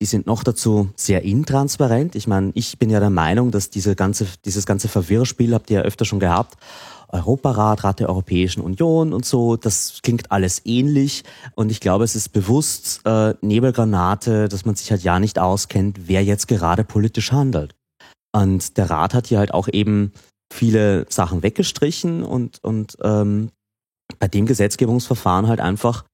Die 0.00 0.06
sind 0.06 0.26
noch 0.26 0.42
dazu 0.44 0.90
sehr 0.96 1.22
intransparent. 1.22 2.14
Ich 2.14 2.26
meine, 2.26 2.50
ich 2.54 2.78
bin 2.78 2.90
ja 2.90 3.00
der 3.00 3.10
Meinung, 3.10 3.50
dass 3.50 3.70
diese 3.70 3.94
ganze, 3.94 4.26
dieses 4.44 4.66
ganze 4.66 4.88
Verwirrspiel 4.88 5.54
habt 5.54 5.70
ihr 5.70 5.78
ja 5.78 5.84
öfter 5.84 6.04
schon 6.04 6.20
gehabt. 6.20 6.56
Europarat, 7.08 7.84
Rat 7.84 8.00
der 8.00 8.08
Europäischen 8.08 8.62
Union 8.62 9.12
und 9.12 9.26
so, 9.26 9.56
das 9.56 10.00
klingt 10.02 10.32
alles 10.32 10.62
ähnlich 10.64 11.24
und 11.54 11.70
ich 11.70 11.80
glaube, 11.80 12.04
es 12.04 12.16
ist 12.16 12.30
bewusst 12.30 13.02
äh, 13.04 13.34
Nebelgranate, 13.42 14.48
dass 14.48 14.64
man 14.64 14.76
sich 14.76 14.90
halt 14.90 15.02
ja 15.02 15.20
nicht 15.20 15.38
auskennt, 15.38 16.08
wer 16.08 16.24
jetzt 16.24 16.48
gerade 16.48 16.84
politisch 16.84 17.30
handelt. 17.30 17.74
Und 18.34 18.76
der 18.78 18.90
Rat 18.90 19.14
hat 19.14 19.26
hier 19.26 19.38
halt 19.38 19.52
auch 19.52 19.68
eben 19.68 20.12
viele 20.52 21.06
Sachen 21.08 21.42
weggestrichen 21.42 22.22
und, 22.22 22.62
und 22.62 22.96
ähm, 23.02 23.50
bei 24.18 24.28
dem 24.28 24.46
Gesetzgebungsverfahren 24.46 25.48
halt 25.48 25.60
einfach, 25.60 26.04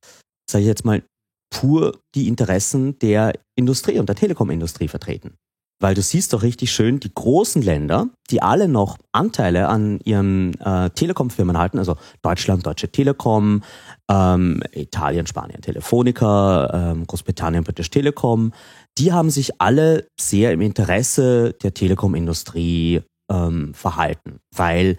sage 0.48 0.62
ich 0.62 0.68
jetzt 0.68 0.84
mal, 0.84 1.02
pur 1.50 1.98
die 2.14 2.28
Interessen 2.28 2.98
der 2.98 3.32
Industrie 3.56 3.98
und 3.98 4.08
der 4.08 4.16
Telekomindustrie 4.16 4.88
vertreten. 4.88 5.34
Weil 5.80 5.94
du 5.94 6.02
siehst 6.02 6.32
doch 6.32 6.42
richtig 6.42 6.72
schön, 6.72 6.98
die 6.98 7.14
großen 7.14 7.62
Länder, 7.62 8.08
die 8.30 8.42
alle 8.42 8.66
noch 8.66 8.98
Anteile 9.12 9.68
an 9.68 10.00
ihren 10.00 10.58
äh, 10.60 10.90
Telekom-Firmen 10.90 11.56
halten, 11.56 11.78
also 11.78 11.96
Deutschland, 12.20 12.66
Deutsche 12.66 12.90
Telekom, 12.90 13.62
ähm, 14.10 14.60
Italien, 14.72 15.28
Spanien, 15.28 15.62
Telefonica, 15.62 16.90
ähm, 16.90 17.06
Großbritannien, 17.06 17.62
British 17.62 17.90
Telekom, 17.90 18.52
die 18.98 19.12
haben 19.12 19.30
sich 19.30 19.60
alle 19.60 20.08
sehr 20.20 20.52
im 20.52 20.60
Interesse 20.60 21.54
der 21.62 21.72
Telekom-Industrie 21.72 23.02
ähm, 23.30 23.72
verhalten, 23.74 24.40
weil 24.54 24.96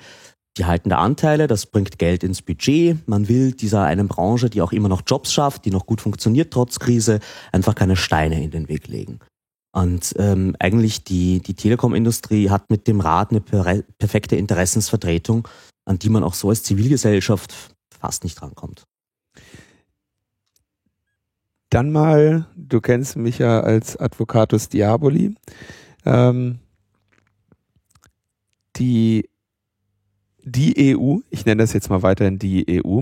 die 0.58 0.65
halten 0.65 0.89
da 0.89 0.98
Anteile, 0.98 1.48
das 1.48 1.65
bringt 1.65 2.00
Geld 2.00 2.24
ins 2.24 2.41
Budget. 2.41 3.08
Man 3.08 3.29
will 3.29 3.51
dieser 3.51 3.84
einen 3.84 4.08
Branche, 4.08 4.50
die 4.50 4.62
auch 4.62 4.72
immer 4.72 4.89
noch 4.89 5.03
Jobs 5.06 5.32
schafft, 5.32 5.65
die 5.65 5.72
noch 5.72 5.86
gut 5.86 6.01
funktioniert 6.01 6.51
trotz 6.51 6.79
Krise, 6.79 7.20
einfach 7.51 7.75
keine 7.75 7.96
Steine 7.96 8.44
in 8.44 8.51
den 8.51 8.68
Weg 8.68 8.88
legen. 8.88 9.20
Und 9.72 10.15
ähm, 10.18 10.56
eigentlich 10.60 11.03
die, 11.03 11.41
die 11.41 11.53
Telekom-Industrie 11.53 12.50
hat 12.50 12.70
mit 12.70 12.88
dem 12.88 13.00
Rat 13.00 13.29
eine 13.29 13.39
per 13.39 13.84
perfekte 13.98 14.36
Interessensvertretung, 14.36 15.48
an 15.86 16.00
die 16.00 16.10
man 16.10 16.24
auch 16.24 16.34
so 16.34 16.50
als 16.50 16.63
Zivilgesellschaft 16.63 17.53
fast 17.98 18.24
nicht 18.24 18.41
rankommt. 18.41 18.84
Dann 21.70 21.92
mal, 21.92 22.48
du 22.56 22.82
kennst 22.82 23.16
mich 23.16 23.40
ja 23.40 23.60
als 23.60 23.96
Advocatus 23.96 24.70
Diaboli. 24.70 25.36
Ähm, 26.06 26.60
die, 28.78 29.30
die 30.44 30.96
EU, 30.96 31.18
ich 31.30 31.46
nenne 31.46 31.62
das 31.62 31.74
jetzt 31.74 31.90
mal 31.90 32.02
weiterhin 32.02 32.40
die 32.40 32.82
EU, 32.84 33.02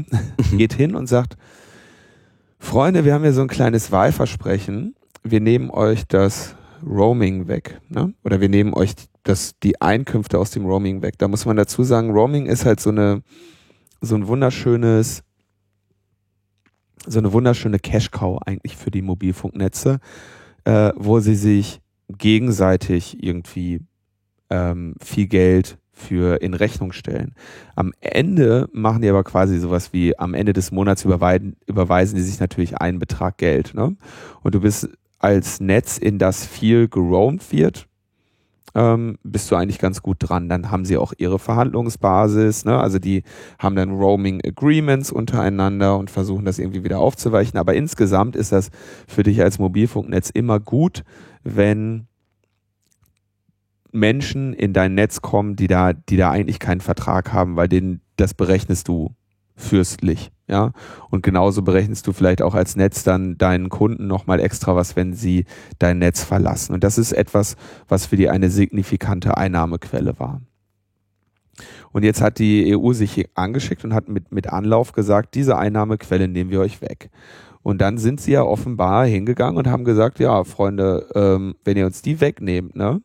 geht 0.58 0.74
hin 0.74 0.96
und 0.96 1.08
sagt, 1.08 1.38
Freunde, 2.60 3.06
wir 3.06 3.14
haben 3.14 3.24
ja 3.24 3.32
so 3.32 3.42
ein 3.42 3.48
kleines 3.48 3.92
Wahlversprechen. 3.92 4.96
Wir 5.24 5.40
nehmen 5.40 5.70
euch 5.70 6.06
das 6.08 6.56
Roaming 6.86 7.48
weg. 7.48 7.80
Ne? 7.90 8.14
Oder 8.24 8.42
wir 8.42 8.50
nehmen 8.50 8.74
euch 8.74 8.94
das, 9.24 9.58
die 9.60 9.82
Einkünfte 9.82 10.40
aus 10.40 10.52
dem 10.52 10.66
Roaming 10.66 11.02
weg. 11.02 11.18
Da 11.18 11.28
muss 11.28 11.46
man 11.46 11.56
dazu 11.56 11.84
sagen, 11.84 12.12
Roaming 12.12 12.48
ist 12.48 12.66
halt 12.66 12.80
so 12.80 12.90
eine, 12.90 13.22
so 14.02 14.16
ein 14.16 14.28
wunderschönes 14.28 15.24
so 17.06 17.20
eine 17.20 17.34
wunderschöne 17.34 17.80
Cash-Cow 17.80 18.40
eigentlich 18.46 18.78
für 18.78 18.92
die 18.92 19.02
Mobilfunknetze, 19.02 20.00
äh, 20.66 20.92
wo 20.96 21.20
sie 21.20 21.36
sich 21.36 21.82
gegenseitig 22.10 23.24
irgendwie 23.24 23.82
ähm, 24.50 24.96
viel 25.02 25.28
Geld 25.28 25.78
für 25.98 26.42
in 26.42 26.54
Rechnung 26.54 26.92
stellen. 26.92 27.34
Am 27.76 27.92
Ende 28.00 28.70
machen 28.72 29.02
die 29.02 29.10
aber 29.10 29.24
quasi 29.24 29.58
sowas 29.58 29.94
wie 29.94 30.18
am 30.18 30.34
Ende 30.34 30.54
des 30.54 30.72
Monats 30.72 31.04
überweisen, 31.04 31.56
überweisen 31.66 32.16
die 32.16 32.22
sich 32.22 32.40
natürlich 32.40 32.78
einen 32.78 33.00
Betrag 33.00 33.38
Geld. 33.38 33.74
Ne? 33.74 33.96
Und 34.44 34.56
du 34.56 34.62
bist 34.62 34.90
als 35.20 35.60
Netz, 35.60 35.98
in 35.98 36.20
das 36.20 36.46
viel 36.46 36.88
geroamt 36.88 37.52
wird, 37.52 37.88
ähm, 38.78 39.18
bist 39.24 39.50
du 39.50 39.56
eigentlich 39.56 39.80
ganz 39.80 40.04
gut 40.04 40.18
dran. 40.20 40.50
Dann 40.50 40.70
haben 40.70 40.86
sie 40.86 40.98
auch 40.98 41.12
ihre 41.18 41.40
Verhandlungsbasis, 41.40 42.64
ne? 42.64 42.80
also 42.80 43.00
die 43.00 43.24
haben 43.58 43.76
dann 43.76 43.90
Roaming 43.90 44.40
Agreements 44.46 45.12
untereinander 45.12 45.98
und 45.98 46.12
versuchen 46.12 46.46
das 46.46 46.60
irgendwie 46.60 46.84
wieder 46.84 47.00
aufzuweichen. 47.00 47.58
Aber 47.60 47.74
insgesamt 47.74 48.36
ist 48.36 48.52
das 48.52 48.70
für 49.08 49.24
dich 49.24 49.42
als 49.42 49.58
Mobilfunknetz 49.58 50.30
immer 50.30 50.60
gut, 50.60 51.04
wenn 51.44 52.06
Menschen 53.92 54.54
in 54.54 54.74
dein 54.74 54.94
Netz 54.94 55.22
kommen, 55.22 55.56
die 55.56 55.68
da, 55.68 55.94
die 55.94 56.18
da 56.18 56.30
eigentlich 56.30 56.60
keinen 56.60 56.82
Vertrag 56.82 57.34
haben, 57.34 57.56
weil 57.56 57.68
denen 57.68 58.02
das 58.16 58.36
berechnest 58.36 58.88
du 58.88 59.16
fürstlich. 59.58 60.32
Ja, 60.50 60.72
und 61.10 61.24
genauso 61.24 61.62
berechnest 61.62 62.08
du 62.08 62.14
vielleicht 62.14 62.42
auch 62.42 62.56
als 62.56 62.78
Netz 62.78 63.04
dann 63.04 63.38
deinen 63.38 63.68
Kunden 63.68 64.08
nochmal 64.08 64.40
extra 64.40 64.78
was, 64.78 64.96
wenn 64.96 65.14
sie 65.14 65.44
dein 65.78 66.00
Netz 66.00 66.24
verlassen. 66.24 66.74
Und 66.74 66.86
das 66.86 66.98
ist 66.98 67.12
etwas, 67.12 67.58
was 67.90 68.06
für 68.06 68.16
die 68.16 68.30
eine 68.30 68.50
signifikante 68.50 69.36
Einnahmequelle 69.36 70.18
war. 70.20 70.40
Und 71.92 72.04
jetzt 72.04 72.22
hat 72.22 72.40
die 72.40 72.78
EU 72.78 72.94
sich 72.94 73.28
angeschickt 73.36 73.84
und 73.84 73.94
hat 73.94 74.08
mit, 74.08 74.32
mit 74.32 74.48
Anlauf 74.48 74.94
gesagt, 74.94 75.36
diese 75.36 75.58
Einnahmequelle 75.58 76.30
nehmen 76.30 76.50
wir 76.50 76.62
euch 76.62 76.82
weg. 76.82 77.10
Und 77.62 77.82
dann 77.82 77.98
sind 77.98 78.22
sie 78.22 78.32
ja 78.32 78.44
offenbar 78.44 79.06
hingegangen 79.06 79.58
und 79.58 79.68
haben 79.68 79.84
gesagt, 79.84 80.20
ja, 80.20 80.46
Freunde, 80.46 81.08
ähm, 81.14 81.56
wenn 81.66 81.76
ihr 81.76 81.86
uns 81.86 82.02
die 82.02 82.22
wegnehmt, 82.22 82.76
ne, 82.78 83.02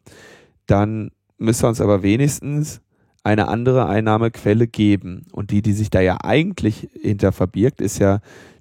dann 0.66 1.10
müsst 1.38 1.64
ihr 1.64 1.68
uns 1.68 1.80
aber 1.80 2.04
wenigstens 2.04 2.80
eine 3.24 3.48
andere 3.48 3.86
Einnahmequelle 3.86 4.66
geben. 4.66 5.26
Und 5.32 5.50
die, 5.50 5.62
die 5.62 5.72
sich 5.72 5.90
da 5.90 6.00
ja 6.00 6.18
eigentlich 6.22 6.88
hinter 7.00 7.32
verbirgt, 7.32 7.80
ist 7.80 7.98
ja 7.98 8.20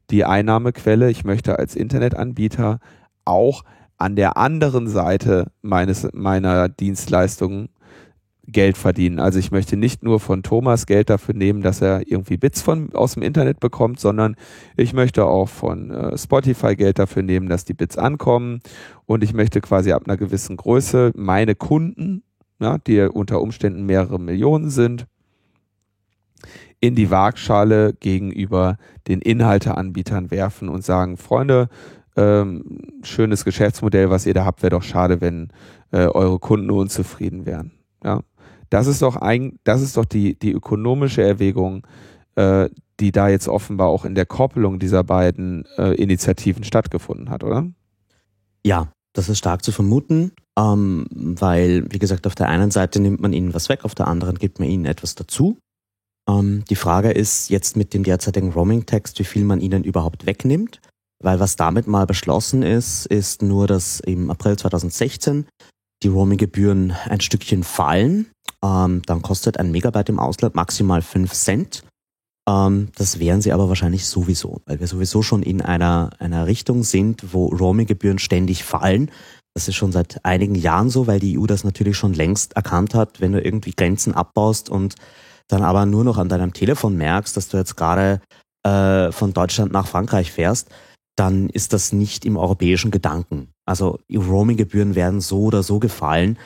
die 0.10 0.26
Einnahmequelle. 0.26 1.10
Ich 1.10 1.24
möchte 1.24 1.58
als 1.58 1.76
Internetanbieter 1.76 2.80
auch 3.26 3.64
an 3.98 4.16
der 4.16 4.38
anderen 4.38 4.88
Seite 4.88 5.52
meines, 5.62 6.08
meiner 6.14 6.70
Dienstleistungen 6.70 7.70
Geld 8.48 8.78
verdienen. 8.78 9.20
Also 9.20 9.40
ich 9.40 9.52
möchte 9.52 9.78
nicht 9.78 10.04
nur 10.04 10.20
von 10.20 10.44
Thomas 10.44 10.86
Geld 10.86 11.10
dafür 11.10 11.36
nehmen, 11.36 11.62
dass 11.62 11.82
er 11.82 12.08
irgendwie 12.08 12.38
Bits 12.38 12.62
von, 12.62 12.94
aus 12.94 13.14
dem 13.14 13.24
Internet 13.24 13.60
bekommt, 13.60 14.00
sondern 14.00 14.36
ich 14.76 14.94
möchte 14.94 15.26
auch 15.26 15.48
von 15.48 15.92
äh, 15.92 16.18
Spotify 16.18 16.76
Geld 16.76 17.00
dafür 17.00 17.24
nehmen, 17.24 17.48
dass 17.48 17.66
die 17.66 17.74
Bits 17.74 17.98
ankommen. 17.98 18.60
Und 19.06 19.24
ich 19.24 19.34
möchte 19.34 19.62
quasi 19.62 19.92
ab 19.92 20.04
einer 20.06 20.18
gewissen 20.18 20.58
Größe 20.58 21.12
meine 21.16 21.56
Kunden 21.56 22.24
ja, 22.62 22.78
die 22.78 23.02
unter 23.02 23.42
Umständen 23.42 23.86
mehrere 23.86 24.20
Millionen 24.20 24.70
sind, 24.70 25.08
in 26.80 26.96
die 26.96 27.12
Waagschale 27.12 27.94
gegenüber 27.94 28.78
den 29.08 29.20
Inhalteanbietern 29.20 30.32
werfen 30.32 30.70
und 30.70 30.84
sagen, 30.84 31.18
Freunde, 31.18 31.70
ähm, 32.16 32.80
schönes 33.04 33.46
Geschäftsmodell, 33.46 34.10
was 34.10 34.26
ihr 34.26 34.34
da 34.34 34.46
habt, 34.46 34.64
wäre 34.64 34.72
doch 34.72 34.84
schade, 34.84 35.22
wenn 35.22 35.50
äh, 35.92 36.06
eure 36.06 36.40
Kunden 36.40 36.70
unzufrieden 36.70 37.46
wären. 37.46 37.72
Ja, 38.04 38.22
das 38.70 38.88
ist 38.88 39.02
doch 39.02 39.16
ein, 39.16 39.60
das 39.64 39.82
ist 39.82 39.98
doch 39.98 40.06
die 40.06 40.38
die 40.38 40.52
ökonomische 40.52 41.22
Erwägung, 41.22 41.86
äh, 42.36 42.70
die 43.00 43.12
da 43.12 43.30
jetzt 43.30 43.48
offenbar 43.48 43.88
auch 43.88 44.06
in 44.06 44.16
der 44.16 44.26
Koppelung 44.26 44.80
dieser 44.80 45.04
beiden 45.04 45.66
äh, 45.78 45.94
Initiativen 45.96 46.64
stattgefunden 46.64 47.30
hat, 47.30 47.44
oder? 47.44 47.68
Ja, 48.64 48.92
das 49.14 49.30
ist 49.30 49.40
stark 49.40 49.64
zu 49.64 49.72
vermuten, 49.72 50.32
ähm, 50.62 51.08
weil, 51.12 51.86
wie 51.92 52.00
gesagt, 52.00 52.28
auf 52.28 52.36
der 52.36 52.50
einen 52.50 52.72
Seite 52.72 53.00
nimmt 53.00 53.22
man 53.22 53.34
ihnen 53.34 53.54
was 53.54 53.70
weg, 53.70 53.84
auf 53.84 53.96
der 53.96 54.08
anderen 54.08 54.38
gibt 54.38 54.60
man 54.60 54.70
ihnen 54.70 54.86
etwas 54.86 55.16
dazu. 55.16 55.58
Ähm, 56.30 56.64
die 56.70 56.76
Frage 56.76 57.12
ist 57.12 57.50
jetzt 57.50 57.76
mit 57.76 57.94
dem 57.94 58.04
derzeitigen 58.04 58.52
Roaming-Text, 58.52 59.18
wie 59.20 59.24
viel 59.24 59.44
man 59.44 59.62
ihnen 59.62 59.84
überhaupt 59.84 60.26
wegnimmt. 60.26 60.80
Weil 61.24 61.40
was 61.40 61.56
damit 61.56 61.88
mal 61.88 62.08
beschlossen 62.08 62.64
ist, 62.64 63.06
ist 63.06 63.42
nur, 63.44 63.68
dass 63.68 64.00
im 64.00 64.30
April 64.30 64.58
2016 64.58 65.46
die 66.04 66.08
Roaming-Gebühren 66.08 66.96
ein 67.06 67.22
Stückchen 67.22 67.64
fallen. 67.64 68.28
Ähm, 68.64 69.02
dann 69.06 69.22
kostet 69.22 69.58
ein 69.58 69.72
Megabyte 69.72 70.10
im 70.10 70.20
Ausland 70.20 70.56
maximal 70.56 71.02
5 71.02 71.32
Cent. 71.32 71.84
Ähm, 72.50 72.90
das 72.96 73.20
wären 73.20 73.42
sie 73.42 73.54
aber 73.54 73.70
wahrscheinlich 73.70 74.08
sowieso, 74.08 74.62
weil 74.66 74.80
wir 74.80 74.88
sowieso 74.88 75.22
schon 75.22 75.44
in 75.44 75.62
einer, 75.62 76.10
einer 76.20 76.48
Richtung 76.48 76.84
sind, 76.84 77.34
wo 77.34 77.48
Roaminggebühren 77.48 78.20
ständig 78.20 78.64
fallen. 78.64 79.12
Das 79.54 79.68
ist 79.68 79.76
schon 79.76 79.92
seit 79.92 80.24
einigen 80.24 80.56
Jahren 80.56 80.90
so, 80.90 81.08
weil 81.08 81.20
die 81.20 81.38
EU 81.38 81.46
das 81.46 81.64
natürlich 81.64 81.98
schon 81.98 82.14
längst 82.14 82.54
erkannt 82.54 82.96
hat, 82.96 83.20
wenn 83.20 83.34
du 83.34 83.42
irgendwie 83.42 83.74
Grenzen 83.76 84.14
abbaust 84.14 84.70
und 84.70 84.96
dann 85.48 85.64
aber 85.64 85.86
nur 85.86 86.04
noch 86.04 86.18
an 86.18 86.30
deinem 86.30 86.54
Telefon 86.54 86.96
merkst, 86.96 87.36
dass 87.36 87.50
du 87.50 87.58
jetzt 87.58 87.76
gerade 87.76 88.22
äh, 88.64 89.12
von 89.12 89.34
Deutschland 89.34 89.72
nach 89.72 89.88
Frankreich 89.88 90.32
fährst, 90.32 90.70
dann 91.18 91.50
ist 91.50 91.74
das 91.74 91.92
nicht 91.92 92.24
im 92.26 92.38
europäischen 92.38 92.92
Gedanken. 92.92 93.50
Also 93.66 94.00
Roaminggebühren 94.10 94.96
werden 94.96 95.20
so 95.20 95.44
oder 95.44 95.64
so 95.64 95.80
gefallen 95.80 96.38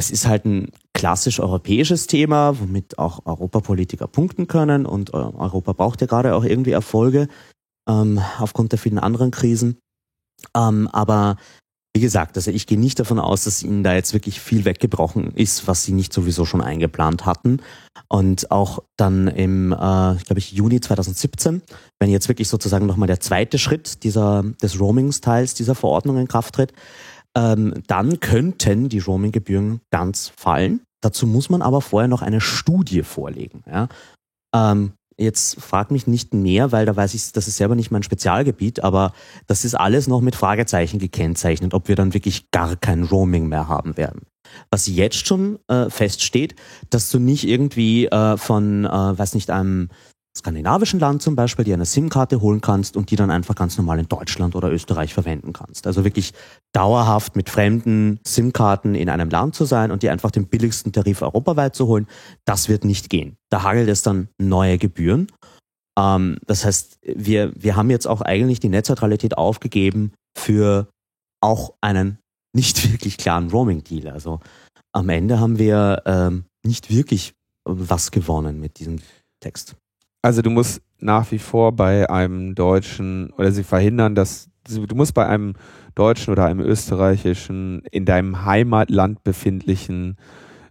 es 0.00 0.10
ist 0.10 0.26
halt 0.26 0.46
ein 0.46 0.72
klassisch 0.94 1.40
europäisches 1.40 2.06
Thema, 2.06 2.58
womit 2.58 2.98
auch 2.98 3.26
Europapolitiker 3.26 4.06
punkten 4.06 4.48
können 4.48 4.86
und 4.86 5.10
äh, 5.10 5.16
Europa 5.18 5.74
braucht 5.74 6.00
ja 6.00 6.06
gerade 6.06 6.34
auch 6.34 6.42
irgendwie 6.42 6.70
Erfolge 6.70 7.28
ähm, 7.86 8.18
aufgrund 8.38 8.72
der 8.72 8.78
vielen 8.78 8.98
anderen 8.98 9.30
Krisen. 9.30 9.78
Ähm, 10.56 10.88
aber 10.88 11.36
wie 11.94 12.00
gesagt, 12.00 12.36
also 12.36 12.50
ich 12.52 12.66
gehe 12.66 12.78
nicht 12.78 13.00
davon 13.00 13.18
aus, 13.18 13.44
dass 13.44 13.64
ihnen 13.64 13.82
da 13.82 13.94
jetzt 13.94 14.12
wirklich 14.12 14.40
viel 14.40 14.64
weggebrochen 14.64 15.32
ist, 15.34 15.66
was 15.66 15.84
sie 15.84 15.92
nicht 15.92 16.12
sowieso 16.12 16.44
schon 16.44 16.60
eingeplant 16.60 17.26
hatten. 17.26 17.60
Und 18.08 18.50
auch 18.52 18.78
dann 18.96 19.26
im, 19.26 19.72
äh, 19.72 19.76
glaube 19.76 20.38
ich, 20.38 20.52
Juni 20.52 20.80
2017, 20.80 21.62
wenn 21.98 22.10
jetzt 22.10 22.28
wirklich 22.28 22.48
sozusagen 22.48 22.86
nochmal 22.86 23.08
der 23.08 23.18
zweite 23.18 23.58
Schritt 23.58 24.04
dieser, 24.04 24.44
des 24.62 24.78
Roamings-Teils 24.78 25.54
dieser 25.54 25.74
Verordnung 25.74 26.16
in 26.18 26.28
Kraft 26.28 26.54
tritt, 26.54 26.72
ähm, 27.36 27.74
dann 27.88 28.20
könnten 28.20 28.88
die 28.88 28.98
Roaminggebühren 29.00 29.80
ganz 29.90 30.32
fallen. 30.36 30.82
Dazu 31.00 31.26
muss 31.26 31.50
man 31.50 31.62
aber 31.62 31.80
vorher 31.80 32.08
noch 32.08 32.22
eine 32.22 32.40
Studie 32.40 33.02
vorlegen. 33.02 33.64
Ja? 33.66 33.88
Ähm, 34.54 34.92
jetzt 35.20 35.60
frag 35.60 35.90
mich 35.90 36.06
nicht 36.06 36.34
mehr, 36.34 36.72
weil 36.72 36.86
da 36.86 36.96
weiß 36.96 37.14
ich, 37.14 37.32
das 37.32 37.48
ist 37.48 37.56
selber 37.56 37.74
nicht 37.74 37.90
mein 37.90 38.02
Spezialgebiet, 38.02 38.82
aber 38.82 39.12
das 39.46 39.64
ist 39.64 39.74
alles 39.74 40.08
noch 40.08 40.20
mit 40.20 40.34
Fragezeichen 40.34 40.98
gekennzeichnet, 40.98 41.74
ob 41.74 41.88
wir 41.88 41.96
dann 41.96 42.14
wirklich 42.14 42.50
gar 42.50 42.76
kein 42.76 43.04
Roaming 43.04 43.46
mehr 43.46 43.68
haben 43.68 43.96
werden. 43.96 44.22
Was 44.70 44.86
jetzt 44.86 45.26
schon 45.26 45.58
äh, 45.68 45.90
feststeht, 45.90 46.56
dass 46.88 47.10
du 47.10 47.18
nicht 47.18 47.46
irgendwie 47.46 48.06
äh, 48.06 48.36
von, 48.36 48.84
äh, 48.84 48.88
weiß 48.88 49.34
nicht, 49.34 49.50
einem 49.50 49.90
skandinavischen 50.40 50.98
Land 50.98 51.22
zum 51.22 51.36
Beispiel, 51.36 51.64
dir 51.64 51.74
eine 51.74 51.84
SIM-Karte 51.84 52.40
holen 52.40 52.60
kannst 52.60 52.96
und 52.96 53.10
die 53.10 53.16
dann 53.16 53.30
einfach 53.30 53.54
ganz 53.54 53.76
normal 53.76 53.98
in 53.98 54.08
Deutschland 54.08 54.56
oder 54.56 54.72
Österreich 54.72 55.12
verwenden 55.12 55.52
kannst. 55.52 55.86
Also 55.86 56.02
wirklich 56.02 56.32
dauerhaft 56.72 57.36
mit 57.36 57.50
fremden 57.50 58.20
SIM-Karten 58.26 58.94
in 58.94 59.10
einem 59.10 59.28
Land 59.28 59.54
zu 59.54 59.66
sein 59.66 59.90
und 59.90 60.02
dir 60.02 60.12
einfach 60.12 60.30
den 60.30 60.46
billigsten 60.46 60.92
Tarif 60.92 61.20
europaweit 61.20 61.76
zu 61.76 61.86
holen, 61.86 62.06
das 62.46 62.68
wird 62.68 62.84
nicht 62.84 63.10
gehen. 63.10 63.36
Da 63.50 63.62
hagelt 63.62 63.88
es 63.88 64.02
dann 64.02 64.28
neue 64.38 64.78
Gebühren. 64.78 65.26
Ähm, 65.98 66.38
das 66.46 66.64
heißt, 66.64 66.98
wir, 67.02 67.52
wir 67.54 67.76
haben 67.76 67.90
jetzt 67.90 68.06
auch 68.06 68.22
eigentlich 68.22 68.60
die 68.60 68.70
Netzneutralität 68.70 69.36
aufgegeben 69.36 70.12
für 70.36 70.88
auch 71.42 71.74
einen 71.82 72.18
nicht 72.54 72.90
wirklich 72.90 73.18
klaren 73.18 73.50
Roaming-Deal. 73.50 74.08
Also 74.08 74.40
am 74.92 75.08
Ende 75.10 75.38
haben 75.38 75.58
wir 75.58 76.02
ähm, 76.06 76.44
nicht 76.64 76.90
wirklich 76.90 77.34
was 77.64 78.10
gewonnen 78.10 78.58
mit 78.58 78.78
diesem 78.78 79.00
Text. 79.40 79.76
Also 80.22 80.42
du 80.42 80.50
musst 80.50 80.82
nach 80.98 81.30
wie 81.30 81.38
vor 81.38 81.72
bei 81.72 82.08
einem 82.10 82.54
deutschen 82.54 83.30
oder 83.32 83.52
sie 83.52 83.64
verhindern, 83.64 84.14
dass 84.14 84.50
du 84.68 84.94
musst 84.94 85.14
bei 85.14 85.26
einem 85.26 85.54
deutschen 85.94 86.32
oder 86.32 86.44
einem 86.44 86.60
österreichischen 86.60 87.82
in 87.90 88.04
deinem 88.04 88.44
Heimatland 88.44 89.24
befindlichen 89.24 90.16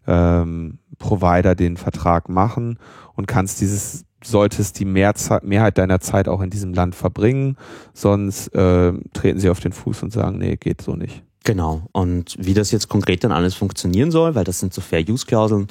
ähm, 0.08 0.80
Provider 1.00 1.56
den 1.56 1.78
Vertrag 1.78 2.30
machen 2.30 2.78
und 3.16 3.28
kannst 3.28 3.62
dieses 3.62 4.06
solltest 4.24 4.80
die 4.80 4.86
Mehrzei 4.86 5.40
Mehrheit 5.44 5.78
deiner 5.78 6.00
Zeit 6.00 6.28
auch 6.28 6.42
in 6.42 6.50
diesem 6.50 6.74
Land 6.74 6.94
verbringen, 6.94 7.56
sonst 7.94 8.50
äh, 8.50 8.94
treten 9.14 9.40
sie 9.40 9.50
auf 9.50 9.62
den 9.62 9.72
Fuß 9.72 10.04
und 10.04 10.12
sagen, 10.12 10.38
nee, 10.38 10.58
geht 10.58 10.82
so 10.82 10.96
nicht. 10.96 11.24
Genau. 11.46 11.84
Und 11.94 12.36
wie 12.38 12.54
das 12.54 12.72
jetzt 12.72 12.90
konkret 12.90 13.24
dann 13.24 13.32
alles 13.32 13.56
funktionieren 13.56 14.12
soll, 14.12 14.36
weil 14.36 14.44
das 14.44 14.60
sind 14.60 14.74
so 14.74 14.82
Fair-Use-Klauseln, 14.82 15.68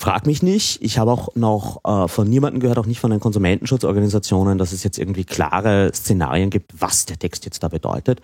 frag 0.00 0.26
mich 0.26 0.42
nicht. 0.42 0.82
Ich 0.82 0.98
habe 0.98 1.10
auch 1.10 1.34
noch 1.34 1.80
äh, 1.84 2.08
von 2.08 2.28
niemandem 2.28 2.60
gehört, 2.60 2.78
auch 2.78 2.86
nicht 2.86 3.00
von 3.00 3.10
den 3.10 3.20
Konsumentenschutzorganisationen, 3.20 4.58
dass 4.58 4.72
es 4.72 4.84
jetzt 4.84 4.98
irgendwie 4.98 5.24
klare 5.24 5.90
Szenarien 5.94 6.50
gibt, 6.50 6.80
was 6.80 7.06
der 7.06 7.18
Text 7.18 7.44
jetzt 7.44 7.62
da 7.62 7.68
bedeutet. 7.68 8.20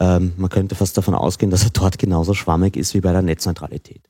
Ähm, 0.00 0.32
man 0.36 0.50
könnte 0.50 0.74
fast 0.74 0.96
davon 0.96 1.14
ausgehen, 1.14 1.50
dass 1.50 1.64
er 1.64 1.70
dort 1.70 1.98
genauso 1.98 2.34
schwammig 2.34 2.76
ist 2.76 2.94
wie 2.94 3.00
bei 3.00 3.12
der 3.12 3.22
Netzneutralität. 3.22 4.02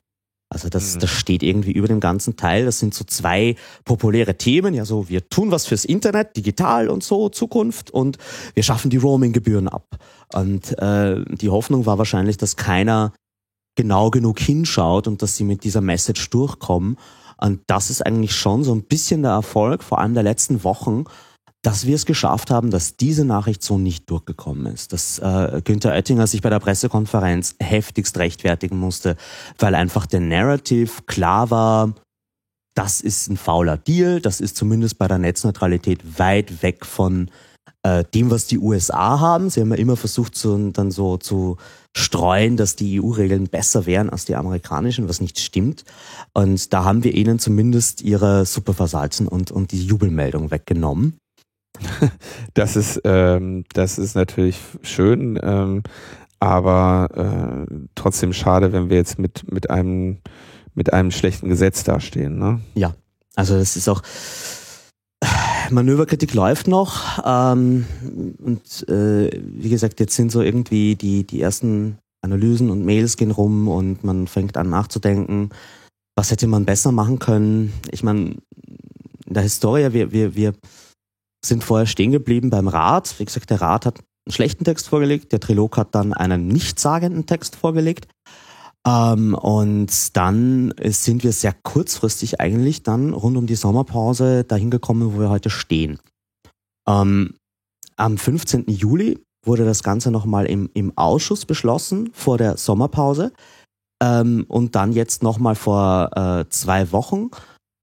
Also 0.51 0.67
das, 0.67 0.95
mhm. 0.95 0.99
das 0.99 1.09
steht 1.11 1.43
irgendwie 1.43 1.71
über 1.71 1.87
dem 1.87 2.01
ganzen 2.01 2.35
Teil. 2.35 2.65
Das 2.65 2.79
sind 2.79 2.93
so 2.93 3.05
zwei 3.05 3.55
populäre 3.85 4.37
Themen. 4.37 4.73
Ja, 4.73 4.83
so 4.83 5.07
wir 5.07 5.29
tun 5.29 5.49
was 5.49 5.65
fürs 5.65 5.85
Internet, 5.85 6.35
digital 6.35 6.89
und 6.89 7.03
so, 7.03 7.29
Zukunft 7.29 7.89
und 7.89 8.17
wir 8.53 8.63
schaffen 8.63 8.89
die 8.89 8.97
Roaming-Gebühren 8.97 9.69
ab. 9.69 9.85
Und 10.33 10.77
äh, 10.77 11.23
die 11.25 11.49
Hoffnung 11.49 11.85
war 11.85 11.97
wahrscheinlich, 11.97 12.37
dass 12.37 12.57
keiner 12.57 13.13
genau 13.75 14.09
genug 14.09 14.39
hinschaut 14.39 15.07
und 15.07 15.21
dass 15.21 15.37
sie 15.37 15.43
mit 15.43 15.63
dieser 15.63 15.81
Message 15.81 16.29
durchkommen. 16.29 16.97
Und 17.37 17.61
das 17.67 17.89
ist 17.89 18.05
eigentlich 18.05 18.35
schon 18.35 18.63
so 18.63 18.73
ein 18.73 18.83
bisschen 18.83 19.23
der 19.23 19.31
Erfolg, 19.31 19.83
vor 19.83 19.99
allem 19.99 20.13
der 20.13 20.23
letzten 20.23 20.63
Wochen, 20.63 21.05
dass 21.63 21.85
wir 21.85 21.95
es 21.95 22.05
geschafft 22.05 22.49
haben, 22.49 22.71
dass 22.71 22.97
diese 22.97 23.23
Nachricht 23.23 23.63
so 23.63 23.77
nicht 23.77 24.09
durchgekommen 24.09 24.65
ist. 24.73 24.93
Dass 24.93 25.19
äh, 25.19 25.61
Günther 25.63 25.91
Oettinger 25.91 26.27
sich 26.27 26.41
bei 26.41 26.49
der 26.49 26.59
Pressekonferenz 26.59 27.55
heftigst 27.59 28.17
rechtfertigen 28.17 28.77
musste, 28.77 29.15
weil 29.59 29.75
einfach 29.75 30.05
der 30.05 30.21
Narrative 30.21 31.03
klar 31.05 31.51
war, 31.51 31.93
das 32.73 33.01
ist 33.01 33.29
ein 33.29 33.37
fauler 33.37 33.77
Deal, 33.77 34.21
das 34.21 34.41
ist 34.41 34.55
zumindest 34.55 34.97
bei 34.97 35.07
der 35.07 35.17
Netzneutralität 35.17 36.17
weit 36.17 36.63
weg 36.63 36.85
von 36.85 37.29
äh, 37.83 38.03
dem, 38.13 38.31
was 38.31 38.47
die 38.47 38.59
USA 38.59 39.19
haben. 39.19 39.49
Sie 39.49 39.61
haben 39.61 39.71
ja 39.71 39.77
immer 39.77 39.97
versucht, 39.97 40.35
so, 40.35 40.57
dann 40.71 40.89
so 40.89 41.17
zu 41.17 41.57
streuen, 41.95 42.57
dass 42.57 42.75
die 42.75 43.01
EU-Regeln 43.01 43.47
besser 43.47 43.85
wären 43.85 44.09
als 44.09 44.25
die 44.25 44.35
amerikanischen, 44.35 45.09
was 45.09 45.21
nicht 45.21 45.39
stimmt. 45.39 45.83
Und 46.33 46.71
da 46.73 46.83
haben 46.83 47.03
wir 47.03 47.13
ihnen 47.13 47.39
zumindest 47.39 48.01
ihre 48.01 48.45
Superversalzen 48.45 49.27
und, 49.27 49.51
und 49.51 49.71
die 49.71 49.85
Jubelmeldung 49.85 50.51
weggenommen. 50.51 51.17
Das 52.53 52.75
ist, 52.75 52.99
ähm, 53.05 53.63
das 53.73 53.97
ist 53.97 54.13
natürlich 54.13 54.59
schön, 54.81 55.39
ähm, 55.41 55.83
aber 56.39 57.65
äh, 57.69 57.73
trotzdem 57.95 58.33
schade, 58.33 58.73
wenn 58.73 58.89
wir 58.89 58.97
jetzt 58.97 59.17
mit, 59.17 59.49
mit 59.49 59.69
einem 59.69 60.17
mit 60.73 60.93
einem 60.93 61.11
schlechten 61.11 61.49
Gesetz 61.49 61.83
dastehen. 61.83 62.37
Ne? 62.37 62.61
Ja, 62.75 62.93
also 63.35 63.57
das 63.57 63.75
ist 63.75 63.87
auch 63.87 64.01
Manöverkritik 65.71 66.33
läuft 66.33 66.67
noch 66.67 67.19
ähm, 67.25 67.85
und 68.39 68.89
äh, 68.89 69.29
wie 69.43 69.69
gesagt, 69.69 69.99
jetzt 69.99 70.15
sind 70.15 70.31
so 70.31 70.41
irgendwie 70.41 70.95
die 70.95 71.25
die 71.25 71.41
ersten 71.41 71.97
Analysen 72.21 72.69
und 72.69 72.85
Mails 72.85 73.17
gehen 73.17 73.31
rum 73.31 73.67
und 73.67 74.03
man 74.03 74.27
fängt 74.27 74.57
an 74.57 74.69
nachzudenken, 74.69 75.49
was 76.15 76.31
hätte 76.31 76.47
man 76.47 76.65
besser 76.65 76.91
machen 76.91 77.19
können. 77.19 77.73
Ich 77.91 78.03
meine, 78.03 78.35
in 79.25 79.33
der 79.33 79.43
Historie, 79.43 79.93
wir, 79.93 80.11
wir, 80.11 80.35
wir 80.35 80.53
sind 81.43 81.63
vorher 81.63 81.87
stehen 81.87 82.11
geblieben 82.11 82.49
beim 82.49 82.67
Rat. 82.67 83.15
Wie 83.17 83.25
gesagt, 83.25 83.49
der 83.49 83.61
Rat 83.61 83.85
hat 83.85 83.99
einen 83.99 84.33
schlechten 84.33 84.63
Text 84.63 84.89
vorgelegt, 84.89 85.31
der 85.31 85.39
Trilog 85.39 85.77
hat 85.77 85.95
dann 85.95 86.13
einen 86.13 86.47
nichtssagenden 86.47 87.25
Text 87.25 87.55
vorgelegt. 87.55 88.07
Ähm, 88.87 89.35
und 89.35 90.17
dann 90.17 90.73
sind 90.83 91.23
wir 91.23 91.33
sehr 91.33 91.53
kurzfristig 91.63 92.39
eigentlich 92.39 92.83
dann 92.83 93.13
rund 93.13 93.37
um 93.37 93.47
die 93.47 93.55
Sommerpause 93.55 94.43
dahin 94.43 94.71
gekommen, 94.71 95.13
wo 95.13 95.19
wir 95.19 95.29
heute 95.29 95.49
stehen. 95.49 95.99
Ähm, 96.87 97.35
am 97.97 98.17
15. 98.17 98.65
Juli 98.67 99.19
wurde 99.45 99.65
das 99.65 99.83
Ganze 99.83 100.11
nochmal 100.11 100.45
im, 100.45 100.69
im 100.73 100.97
Ausschuss 100.97 101.45
beschlossen 101.45 102.09
vor 102.13 102.37
der 102.37 102.57
Sommerpause 102.57 103.33
ähm, 104.01 104.45
und 104.47 104.75
dann 104.75 104.93
jetzt 104.93 105.23
nochmal 105.23 105.55
vor 105.55 106.09
äh, 106.15 106.49
zwei 106.49 106.91
Wochen 106.91 107.29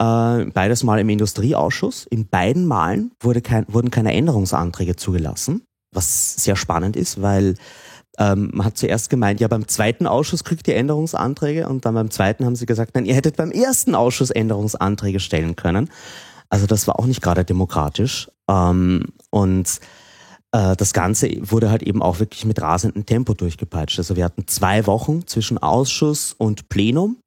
äh, 0.00 0.44
beides 0.46 0.84
Mal 0.84 1.00
im 1.00 1.08
Industrieausschuss. 1.08 2.06
In 2.06 2.28
beiden 2.28 2.66
Malen 2.66 3.12
wurde 3.20 3.42
kein, 3.42 3.66
wurden 3.68 3.90
keine 3.90 4.12
Änderungsanträge 4.12 4.96
zugelassen, 4.96 5.62
was 5.94 6.36
sehr 6.36 6.56
spannend 6.56 6.96
ist, 6.96 7.20
weil 7.20 7.56
ähm, 8.18 8.50
man 8.52 8.66
hat 8.66 8.76
zuerst 8.76 9.10
gemeint, 9.10 9.40
ja, 9.40 9.48
beim 9.48 9.68
zweiten 9.68 10.06
Ausschuss 10.06 10.44
kriegt 10.44 10.66
ihr 10.68 10.76
Änderungsanträge 10.76 11.68
und 11.68 11.84
dann 11.84 11.94
beim 11.94 12.10
zweiten 12.10 12.44
haben 12.44 12.56
sie 12.56 12.66
gesagt, 12.66 12.94
nein, 12.94 13.06
ihr 13.06 13.14
hättet 13.14 13.36
beim 13.36 13.52
ersten 13.52 13.94
Ausschuss 13.94 14.30
Änderungsanträge 14.30 15.20
stellen 15.20 15.56
können. 15.56 15.90
Also 16.50 16.66
das 16.66 16.86
war 16.86 16.98
auch 16.98 17.06
nicht 17.06 17.22
gerade 17.22 17.44
demokratisch. 17.44 18.30
Ähm, 18.48 19.06
und 19.30 19.80
äh, 20.52 20.74
das 20.76 20.92
Ganze 20.92 21.30
wurde 21.42 21.70
halt 21.70 21.82
eben 21.82 22.02
auch 22.02 22.18
wirklich 22.18 22.44
mit 22.44 22.60
rasendem 22.60 23.06
Tempo 23.06 23.34
durchgepeitscht. 23.34 23.98
Also 23.98 24.16
wir 24.16 24.24
hatten 24.24 24.46
zwei 24.46 24.86
Wochen 24.86 25.26
zwischen 25.26 25.58
Ausschuss 25.58 26.34
und 26.36 26.68
Plenum 26.68 27.18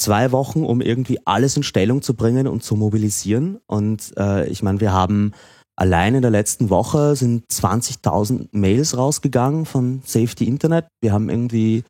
zwei 0.00 0.32
Wochen, 0.32 0.64
um 0.64 0.80
irgendwie 0.80 1.20
alles 1.26 1.56
in 1.56 1.62
Stellung 1.62 2.02
zu 2.02 2.14
bringen 2.14 2.48
und 2.48 2.64
zu 2.64 2.74
mobilisieren. 2.74 3.58
Und 3.66 4.12
äh, 4.16 4.48
ich 4.48 4.62
meine, 4.62 4.80
wir 4.80 4.92
haben 4.92 5.32
allein 5.80 6.14
in 6.14 6.22
der 6.22 6.30
letzten 6.30 6.68
Woche 6.68 7.16
sind 7.16 7.44
20.000 7.50 8.48
Mails 8.52 8.96
rausgegangen 8.96 9.64
von 9.64 10.02
Safety 10.04 10.44
Internet. 10.46 10.86
Wir 11.00 11.12
haben 11.12 11.30
irgendwie 11.30 11.84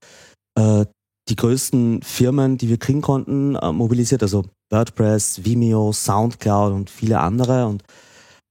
äh, 0.56 0.86
die 1.28 1.36
größten 1.36 2.02
Firmen, 2.02 2.56
die 2.56 2.68
wir 2.68 2.78
kriegen 2.78 3.02
konnten, 3.02 3.56
äh, 3.56 3.72
mobilisiert, 3.72 4.22
also 4.22 4.44
WordPress, 4.70 5.44
Vimeo, 5.44 5.92
Soundcloud 5.92 6.72
und 6.72 6.88
viele 6.88 7.18
andere. 7.18 7.66
Und 7.66 7.82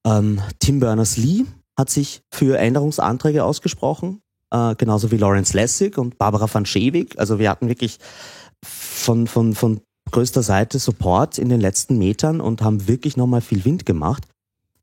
ähm, 0.06 0.42
Tim 0.60 0.82
Berners-Lee 0.82 1.46
hat 1.80 1.90
sich 1.90 2.22
für 2.34 2.58
Änderungsanträge 2.58 3.46
ausgesprochen, 3.46 4.20
äh, 4.54 4.76
genauso 4.76 5.10
wie 5.12 5.18
Lawrence 5.18 5.56
Lessig 5.56 5.98
und 5.98 6.18
Barbara 6.18 6.54
van 6.54 6.66
Schewig. 6.66 7.18
Also 7.18 7.40
wir 7.40 7.50
hatten 7.50 7.70
wirklich 7.70 8.00
von, 8.66 9.26
von, 9.26 9.56
von 9.56 9.80
größter 10.12 10.44
Seite 10.44 10.80
Support 10.80 11.38
in 11.38 11.48
den 11.48 11.62
letzten 11.62 11.98
Metern 11.98 12.42
und 12.42 12.62
haben 12.62 12.90
wirklich 12.90 13.16
nochmal 13.16 13.42
viel 13.42 13.64
Wind 13.64 13.86
gemacht. 13.86 14.28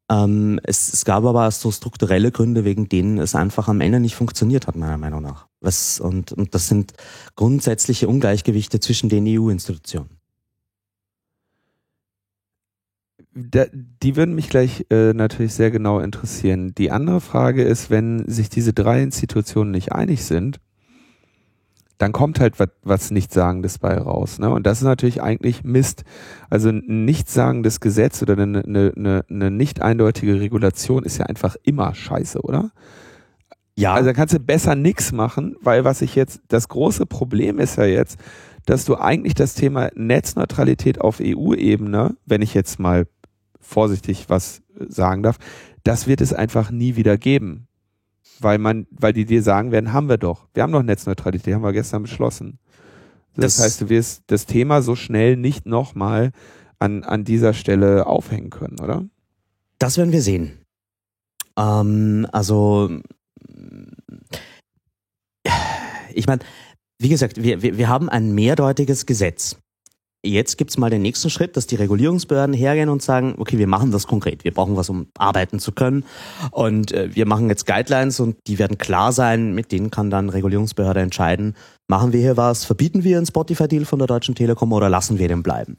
Ähm, 0.09 0.61
es, 0.62 0.92
es 0.92 1.05
gab 1.05 1.25
aber 1.25 1.51
so 1.51 1.71
strukturelle 1.73 2.31
Gründe, 2.31 2.64
wegen 2.64 2.88
denen 2.88 3.19
es 3.19 3.35
einfach 3.35 3.69
am 3.69 3.81
Ende 3.81 3.99
nicht 3.99 4.14
funktioniert 4.14 4.66
hat, 4.66 4.77
meiner 4.77 4.99
Meinung 4.99 5.23
nach. 5.23 5.47
Was, 5.61 5.99
und, 5.99 6.33
und 6.33 6.55
das 6.55 6.69
sind 6.69 6.92
grundsätzliche 7.35 8.07
Ungleichgewichte 8.09 8.79
zwischen 8.81 9.09
den 9.09 9.27
EU-Institutionen. 9.27 10.11
die 13.38 14.16
würden 14.16 14.35
mich 14.35 14.49
gleich 14.49 14.87
äh, 14.88 15.12
natürlich 15.12 15.53
sehr 15.53 15.71
genau 15.71 16.01
interessieren. 16.01 16.75
Die 16.75 16.90
andere 16.90 17.21
Frage 17.21 17.64
ist, 17.64 17.90
wenn 17.90 18.27
sich 18.27 18.49
diese 18.49 18.73
drei 18.73 19.03
Institutionen 19.03 19.73
nicht 19.73 19.92
einig 19.92 20.25
sind, 20.25 20.59
dann 21.99 22.13
kommt 22.13 22.41
halt 22.41 22.61
was, 22.61 22.69
was 22.83 23.11
Nichtsagendes 23.11 23.79
bei 23.79 23.97
raus. 23.97 24.39
Ne? 24.39 24.51
Und 24.51 24.67
das 24.67 24.79
ist 24.79 24.85
natürlich 24.85 25.23
eigentlich 25.23 25.65
Mist. 25.65 26.05
Also 26.51 26.69
ein 26.69 27.05
nichtssagendes 27.05 27.81
Gesetz 27.81 28.23
oder 28.23 28.35
eine, 28.35 28.63
eine, 28.63 28.93
eine, 28.95 29.25
eine 29.31 29.51
nicht 29.51 29.81
eindeutige 29.81 30.41
Regulation 30.41 31.05
ist 31.05 31.19
ja 31.19 31.27
einfach 31.27 31.57
immer 31.63 31.95
scheiße, 31.95 32.43
oder? 32.43 32.71
Ja. 33.77 33.95
Also 33.95 34.07
dann 34.07 34.17
kannst 34.17 34.35
du 34.35 34.41
besser 34.41 34.75
nix 34.75 35.13
machen, 35.13 35.57
weil 35.61 35.85
was 35.85 36.03
ich 36.03 36.15
jetzt, 36.15 36.41
das 36.49 36.69
große 36.69 37.07
Problem 37.07 37.59
ist 37.59 37.77
ja 37.77 37.85
jetzt, 37.85 38.19
dass 38.67 38.85
du 38.85 38.97
eigentlich 38.97 39.35
das 39.35 39.55
Thema 39.55 39.89
Netzneutralität 39.95 41.01
auf 41.01 41.21
EU-Ebene, 41.23 42.17
wenn 42.27 42.43
ich 42.43 42.53
jetzt 42.53 42.79
mal 42.79 43.07
vorsichtig 43.61 44.27
was 44.29 44.63
sagen 44.89 45.23
darf, 45.23 45.39
das 45.85 46.07
wird 46.07 46.21
es 46.21 46.33
einfach 46.33 46.71
nie 46.71 46.97
wieder 46.97 47.17
geben 47.17 47.69
weil 48.40 48.59
man, 48.59 48.87
weil 48.90 49.12
die 49.12 49.25
dir 49.25 49.42
sagen 49.42 49.72
werden, 49.72 49.92
haben 49.92 50.09
wir 50.09 50.18
doch. 50.18 50.46
Wir 50.55 50.62
haben 50.62 50.72
doch 50.72 50.83
Netzneutralität, 50.83 51.55
haben 51.55 51.62
wir 51.62 51.72
gestern 51.72 52.03
beschlossen. 52.03 52.59
Das, 53.35 53.57
das 53.57 53.64
heißt, 53.64 53.81
du 53.83 53.88
wirst 53.88 54.25
das 54.29 54.46
Thema 54.46 54.83
so 54.83 54.96
schnell 54.96 55.37
nicht 55.37 55.66
nochmal 55.66 56.33
an, 56.79 57.05
an 57.05 57.25
dieser 57.25 57.53
Stelle 57.53 58.07
aufhängen 58.07 58.51
können, 58.51 58.81
oder? 58.81 59.05
Das 59.79 59.99
werden 59.99 60.12
wir 60.12 60.22
sehen. 60.22 60.59
Ähm, 61.59 62.27
also, 62.33 62.90
ich 66.12 66.27
meine, 66.27 66.42
wie 66.99 67.09
gesagt, 67.09 67.42
wir, 67.42 67.62
wir, 67.62 67.77
wir 67.77 67.88
haben 67.88 68.09
ein 68.09 68.35
mehrdeutiges 68.35 69.07
Gesetz. 69.07 69.59
Jetzt 70.27 70.59
gibt's 70.59 70.77
mal 70.77 70.91
den 70.91 71.03
nächsten 71.03 71.31
Schritt, 71.31 71.57
dass 71.57 71.67
die 71.67 71.77
Regulierungsbehörden 71.77 72.55
hergehen 72.55 72.89
und 72.89 73.01
sagen, 73.01 73.37
okay, 73.39 73.59
wir 73.59 73.69
machen 73.69 73.93
das 73.93 74.07
konkret, 74.07 74.43
wir 74.43 74.53
brauchen 74.53 74.77
was, 74.77 74.89
um 74.91 75.07
arbeiten 75.17 75.61
zu 75.61 75.73
können. 75.73 76.05
Und 76.51 76.93
äh, 76.93 77.15
wir 77.15 77.27
machen 77.27 77.49
jetzt 77.49 77.67
Guidelines 77.67 78.19
und 78.19 78.37
die 78.47 78.59
werden 78.59 78.77
klar 78.77 79.12
sein, 79.12 79.55
mit 79.55 79.71
denen 79.71 79.91
kann 79.91 80.11
dann 80.11 80.29
Regulierungsbehörde 80.29 81.01
entscheiden, 81.01 81.55
machen 81.89 82.12
wir 82.12 82.21
hier 82.21 82.37
was, 82.37 82.65
verbieten 82.65 83.05
wir 83.05 83.17
einen 83.17 83.27
Spotify-Deal 83.27 83.85
von 83.85 84.01
der 84.01 84.09
Deutschen 84.09 84.35
Telekom 84.35 84.73
oder 84.73 84.89
lassen 84.89 85.19
wir 85.19 85.29
den 85.29 85.45
bleiben. 85.45 85.79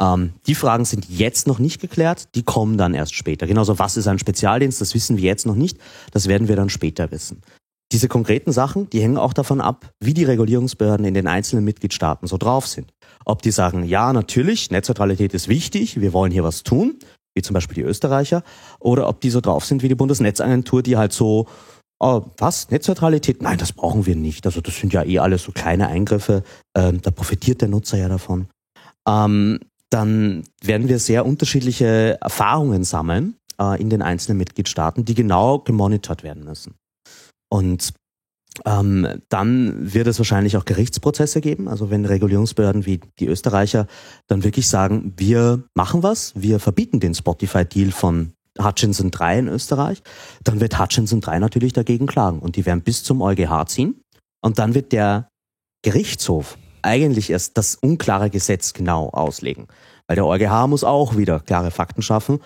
Ähm, 0.00 0.34
die 0.46 0.54
Fragen 0.54 0.84
sind 0.84 1.08
jetzt 1.08 1.46
noch 1.46 1.58
nicht 1.58 1.80
geklärt, 1.80 2.34
die 2.34 2.42
kommen 2.42 2.76
dann 2.76 2.94
erst 2.94 3.14
später. 3.14 3.46
Genauso, 3.46 3.78
was 3.78 3.96
ist 3.96 4.06
ein 4.06 4.18
Spezialdienst, 4.18 4.80
das 4.80 4.94
wissen 4.94 5.16
wir 5.16 5.24
jetzt 5.24 5.46
noch 5.46 5.56
nicht, 5.56 5.78
das 6.12 6.28
werden 6.28 6.48
wir 6.48 6.56
dann 6.56 6.68
später 6.68 7.10
wissen. 7.10 7.40
Diese 7.90 8.08
konkreten 8.08 8.52
Sachen, 8.52 8.90
die 8.90 9.00
hängen 9.00 9.16
auch 9.16 9.32
davon 9.32 9.62
ab, 9.62 9.90
wie 9.98 10.12
die 10.12 10.24
Regulierungsbehörden 10.24 11.06
in 11.06 11.14
den 11.14 11.26
einzelnen 11.26 11.64
Mitgliedstaaten 11.64 12.28
so 12.28 12.36
drauf 12.36 12.66
sind. 12.66 12.92
Ob 13.28 13.42
die 13.42 13.50
sagen, 13.50 13.84
ja, 13.84 14.12
natürlich, 14.14 14.70
Netzneutralität 14.70 15.34
ist 15.34 15.48
wichtig, 15.48 16.00
wir 16.00 16.14
wollen 16.14 16.32
hier 16.32 16.44
was 16.44 16.62
tun, 16.62 16.98
wie 17.34 17.42
zum 17.42 17.52
Beispiel 17.52 17.74
die 17.74 17.82
Österreicher, 17.82 18.42
oder 18.80 19.06
ob 19.06 19.20
die 19.20 19.28
so 19.28 19.42
drauf 19.42 19.66
sind 19.66 19.82
wie 19.82 19.88
die 19.88 19.94
Bundesnetzagentur, 19.94 20.82
die 20.82 20.96
halt 20.96 21.12
so, 21.12 21.46
oh, 22.00 22.22
was, 22.38 22.70
Netzneutralität? 22.70 23.42
Nein, 23.42 23.58
das 23.58 23.72
brauchen 23.72 24.06
wir 24.06 24.16
nicht. 24.16 24.46
Also 24.46 24.62
das 24.62 24.76
sind 24.76 24.94
ja 24.94 25.04
eh 25.04 25.18
alles 25.18 25.42
so 25.42 25.52
kleine 25.52 25.88
Eingriffe, 25.88 26.42
ähm, 26.74 27.02
da 27.02 27.10
profitiert 27.10 27.60
der 27.60 27.68
Nutzer 27.68 27.98
ja 27.98 28.08
davon. 28.08 28.48
Ähm, 29.06 29.60
dann 29.90 30.44
werden 30.62 30.88
wir 30.88 30.98
sehr 30.98 31.26
unterschiedliche 31.26 32.18
Erfahrungen 32.22 32.84
sammeln 32.84 33.36
äh, 33.60 33.78
in 33.78 33.90
den 33.90 34.00
einzelnen 34.00 34.38
Mitgliedstaaten, 34.38 35.04
die 35.04 35.14
genau 35.14 35.58
gemonitort 35.58 36.22
werden 36.22 36.44
müssen. 36.44 36.76
Und 37.50 37.92
ähm, 38.64 39.22
dann 39.28 39.92
wird 39.94 40.06
es 40.06 40.18
wahrscheinlich 40.18 40.56
auch 40.56 40.64
Gerichtsprozesse 40.64 41.40
geben. 41.40 41.68
Also 41.68 41.90
wenn 41.90 42.04
Regulierungsbehörden 42.04 42.86
wie 42.86 43.00
die 43.18 43.26
Österreicher 43.26 43.86
dann 44.26 44.44
wirklich 44.44 44.68
sagen, 44.68 45.14
wir 45.16 45.64
machen 45.74 46.02
was, 46.02 46.32
wir 46.34 46.58
verbieten 46.58 47.00
den 47.00 47.14
Spotify-Deal 47.14 47.92
von 47.92 48.32
Hutchinson 48.60 49.10
3 49.10 49.38
in 49.38 49.48
Österreich, 49.48 50.02
dann 50.42 50.60
wird 50.60 50.78
Hutchinson 50.78 51.20
3 51.20 51.38
natürlich 51.38 51.72
dagegen 51.72 52.06
klagen 52.06 52.40
und 52.40 52.56
die 52.56 52.66
werden 52.66 52.82
bis 52.82 53.04
zum 53.04 53.22
EuGH 53.22 53.66
ziehen 53.66 54.02
und 54.42 54.58
dann 54.58 54.74
wird 54.74 54.92
der 54.92 55.28
Gerichtshof 55.82 56.58
eigentlich 56.82 57.30
erst 57.30 57.56
das 57.56 57.76
unklare 57.76 58.30
Gesetz 58.30 58.72
genau 58.72 59.10
auslegen. 59.10 59.66
Weil 60.06 60.16
der 60.16 60.26
EuGH 60.26 60.66
muss 60.68 60.84
auch 60.84 61.16
wieder 61.16 61.40
klare 61.40 61.70
Fakten 61.70 62.02
schaffen 62.02 62.40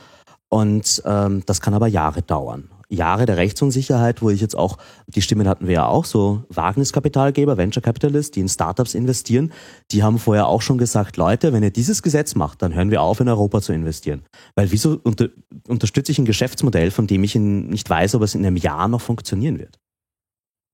und 0.49 1.03
ähm, 1.07 1.43
das 1.47 1.61
kann 1.61 1.75
aber 1.75 1.87
Jahre 1.87 2.23
dauern. 2.23 2.69
Jahre 2.95 3.27
der 3.27 3.37
Rechtsunsicherheit, 3.37 4.23
wo 4.23 4.31
ich 4.31 4.41
jetzt 4.41 4.57
auch, 4.57 4.79
die 5.07 5.23
Stimmen 5.23 5.49
hatten 5.49 5.67
wir 5.67 5.75
ja 5.75 5.87
auch, 5.87 6.05
so 6.05 6.45
Wagniskapitalgeber, 6.49 7.57
Venture 7.57 7.83
Capitalists, 7.83 8.33
die 8.33 8.41
in 8.41 8.49
Startups 8.49 8.95
investieren, 8.95 9.53
die 9.91 10.03
haben 10.03 10.19
vorher 10.19 10.47
auch 10.47 10.63
schon 10.63 10.79
gesagt, 10.79 11.17
Leute, 11.17 11.53
wenn 11.53 11.63
ihr 11.63 11.71
dieses 11.71 12.03
Gesetz 12.03 12.35
macht, 12.35 12.63
dann 12.63 12.75
hören 12.75 12.91
wir 12.91 13.03
auf, 13.03 13.21
in 13.21 13.29
Europa 13.29 13.61
zu 13.61 13.73
investieren. 13.73 14.23
Weil 14.55 14.71
wieso 14.71 15.01
unter, 15.03 15.29
unterstütze 15.67 16.13
ich 16.13 16.19
ein 16.19 16.25
Geschäftsmodell, 16.25 16.91
von 16.91 17.07
dem 17.07 17.25
ich 17.25 17.35
nicht 17.35 17.89
weiß, 17.89 18.15
ob 18.15 18.23
es 18.23 18.35
in 18.35 18.45
einem 18.45 18.57
Jahr 18.57 18.89
noch 18.89 19.01
funktionieren 19.01 19.59
wird? 19.59 19.79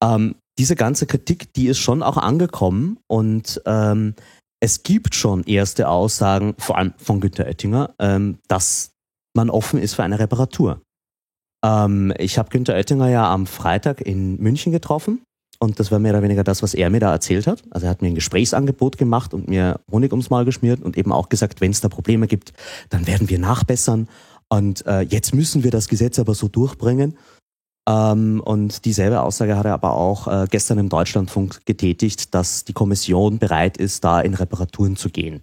Ähm, 0.02 0.37
diese 0.59 0.76
ganze 0.76 1.07
Kritik, 1.07 1.52
die 1.54 1.68
ist 1.68 1.78
schon 1.78 2.02
auch 2.02 2.16
angekommen 2.16 2.98
und 3.07 3.61
ähm, 3.64 4.14
es 4.61 4.83
gibt 4.83 5.14
schon 5.14 5.44
erste 5.44 5.88
Aussagen, 5.88 6.54
vor 6.59 6.78
allem 6.78 6.94
von 6.96 7.20
Günter 7.20 7.46
Oettinger, 7.46 7.94
ähm, 8.00 8.38
dass 8.48 8.90
man 9.37 9.50
offen 9.50 9.78
ist 9.78 9.94
für 9.94 10.02
eine 10.02 10.18
Reparatur. 10.18 10.83
Ähm, 11.64 12.12
ich 12.18 12.38
habe 12.38 12.51
Günther 12.51 12.75
Oettinger 12.75 13.09
ja 13.09 13.33
am 13.33 13.47
Freitag 13.47 14.01
in 14.01 14.37
München 14.40 14.73
getroffen 14.73 15.23
und 15.61 15.81
das 15.81 15.90
war 15.90 15.99
mehr 15.99 16.12
oder 16.12 16.23
weniger 16.23 16.44
das, 16.44 16.62
was 16.62 16.75
er 16.75 16.88
mir 16.90 17.01
da 17.01 17.11
erzählt 17.11 17.47
hat. 17.47 17.62
Also 17.71 17.87
er 17.87 17.90
hat 17.90 18.03
mir 18.03 18.09
ein 18.09 18.14
Gesprächsangebot 18.14 18.97
gemacht 18.97 19.35
und 19.35 19.49
mir 19.49 19.81
Honig 19.90 20.12
ums 20.12 20.31
Maul 20.31 20.44
geschmiert 20.44 20.83
und 20.83 20.97
eben 20.97 21.12
auch 21.12 21.29
gesagt, 21.29 21.61
wenn 21.61 21.73
es 21.73 21.81
da 21.81 21.88
Probleme 21.88 22.29
gibt, 22.29 22.53
dann 22.90 23.07
werden 23.07 23.29
wir 23.29 23.38
nachbessern. 23.38 24.09
Und 24.49 24.87
äh, 24.87 25.01
jetzt 25.01 25.35
müssen 25.35 25.64
wir 25.64 25.71
das 25.71 25.88
Gesetz 25.88 26.18
aber 26.18 26.35
so 26.35 26.49
durchbringen. 26.49 27.18
Ähm, 27.88 28.40
und 28.44 28.85
dieselbe 28.85 29.21
Aussage 29.21 29.57
hat 29.57 29.66
er 29.66 29.75
aber 29.75 29.94
auch 29.94 30.29
äh, 30.29 30.47
gestern 30.49 30.79
im 30.79 30.88
Deutschlandfunk 30.88 31.66
getätigt, 31.66 32.35
dass 32.35 32.64
die 32.64 32.73
Kommission 32.73 33.38
bereit 33.38 33.77
ist, 33.77 34.05
da 34.05 34.21
in 34.21 34.35
Reparaturen 34.35 34.97
zu 34.97 35.11
gehen, 35.11 35.42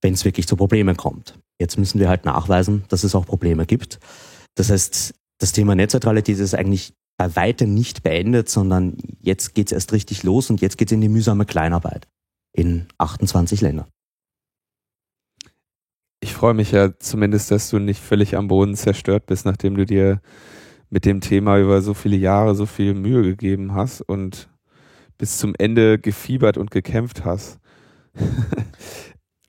wenn 0.00 0.14
es 0.14 0.24
wirklich 0.24 0.46
zu 0.46 0.54
Problemen 0.56 0.96
kommt. 0.96 1.38
Jetzt 1.60 1.76
müssen 1.76 1.98
wir 1.98 2.08
halt 2.08 2.24
nachweisen, 2.24 2.84
dass 2.88 3.02
es 3.02 3.14
auch 3.16 3.26
Probleme 3.26 3.66
gibt. 3.66 3.98
Das 4.54 4.70
heißt, 4.70 5.14
das 5.38 5.52
Thema 5.52 5.74
Netzneutralität 5.74 6.38
ist 6.38 6.54
eigentlich 6.54 6.94
bei 7.16 7.34
weitem 7.34 7.74
nicht 7.74 8.02
beendet, 8.02 8.48
sondern 8.48 8.96
jetzt 9.20 9.54
geht's 9.54 9.72
erst 9.72 9.92
richtig 9.92 10.22
los 10.22 10.50
und 10.50 10.60
jetzt 10.60 10.76
geht's 10.78 10.92
in 10.92 11.00
die 11.00 11.08
mühsame 11.08 11.46
Kleinarbeit 11.46 12.06
in 12.52 12.86
28 12.98 13.60
Ländern. 13.60 13.86
Ich 16.20 16.32
freue 16.32 16.54
mich 16.54 16.72
ja 16.72 16.98
zumindest, 16.98 17.50
dass 17.50 17.70
du 17.70 17.78
nicht 17.78 18.02
völlig 18.02 18.36
am 18.36 18.48
Boden 18.48 18.74
zerstört 18.74 19.26
bist, 19.26 19.44
nachdem 19.44 19.76
du 19.76 19.86
dir 19.86 20.20
mit 20.90 21.04
dem 21.04 21.20
Thema 21.20 21.58
über 21.58 21.82
so 21.82 21.94
viele 21.94 22.16
Jahre 22.16 22.54
so 22.54 22.66
viel 22.66 22.94
Mühe 22.94 23.22
gegeben 23.22 23.74
hast 23.74 24.00
und 24.00 24.48
bis 25.18 25.38
zum 25.38 25.54
Ende 25.58 25.98
gefiebert 25.98 26.58
und 26.58 26.70
gekämpft 26.70 27.24
hast. 27.24 27.58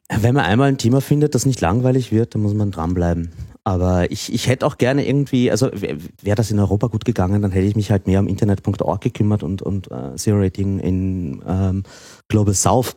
Wenn 0.09 0.35
man 0.35 0.45
einmal 0.45 0.69
ein 0.69 0.77
Thema 0.77 1.01
findet, 1.01 1.35
das 1.35 1.45
nicht 1.45 1.61
langweilig 1.61 2.11
wird, 2.11 2.33
dann 2.33 2.41
muss 2.41 2.53
man 2.53 2.71
dranbleiben. 2.71 3.31
Aber 3.67 4.09
ich, 4.09 4.31
ich 4.33 4.47
hätte 4.47 4.65
auch 4.65 4.77
gerne 4.77 5.05
irgendwie, 5.05 5.51
also 5.51 5.69
wäre 5.73 5.97
wär 6.21 6.35
das 6.35 6.51
in 6.51 6.59
Europa 6.59 6.87
gut 6.87 7.03
gegangen, 7.03 7.41
dann 7.41 7.51
hätte 7.51 7.65
ich 7.65 7.75
mich 7.75 7.91
halt 7.91 8.07
mehr 8.07 8.21
um 8.21 8.27
Internet.org 8.29 9.01
gekümmert 9.01 9.43
und, 9.43 9.61
und 9.61 9.91
uh, 9.91 10.15
Zero 10.15 10.39
Rating 10.39 10.79
in 10.79 11.43
ähm, 11.45 11.83
Global 12.29 12.53
South. 12.53 12.95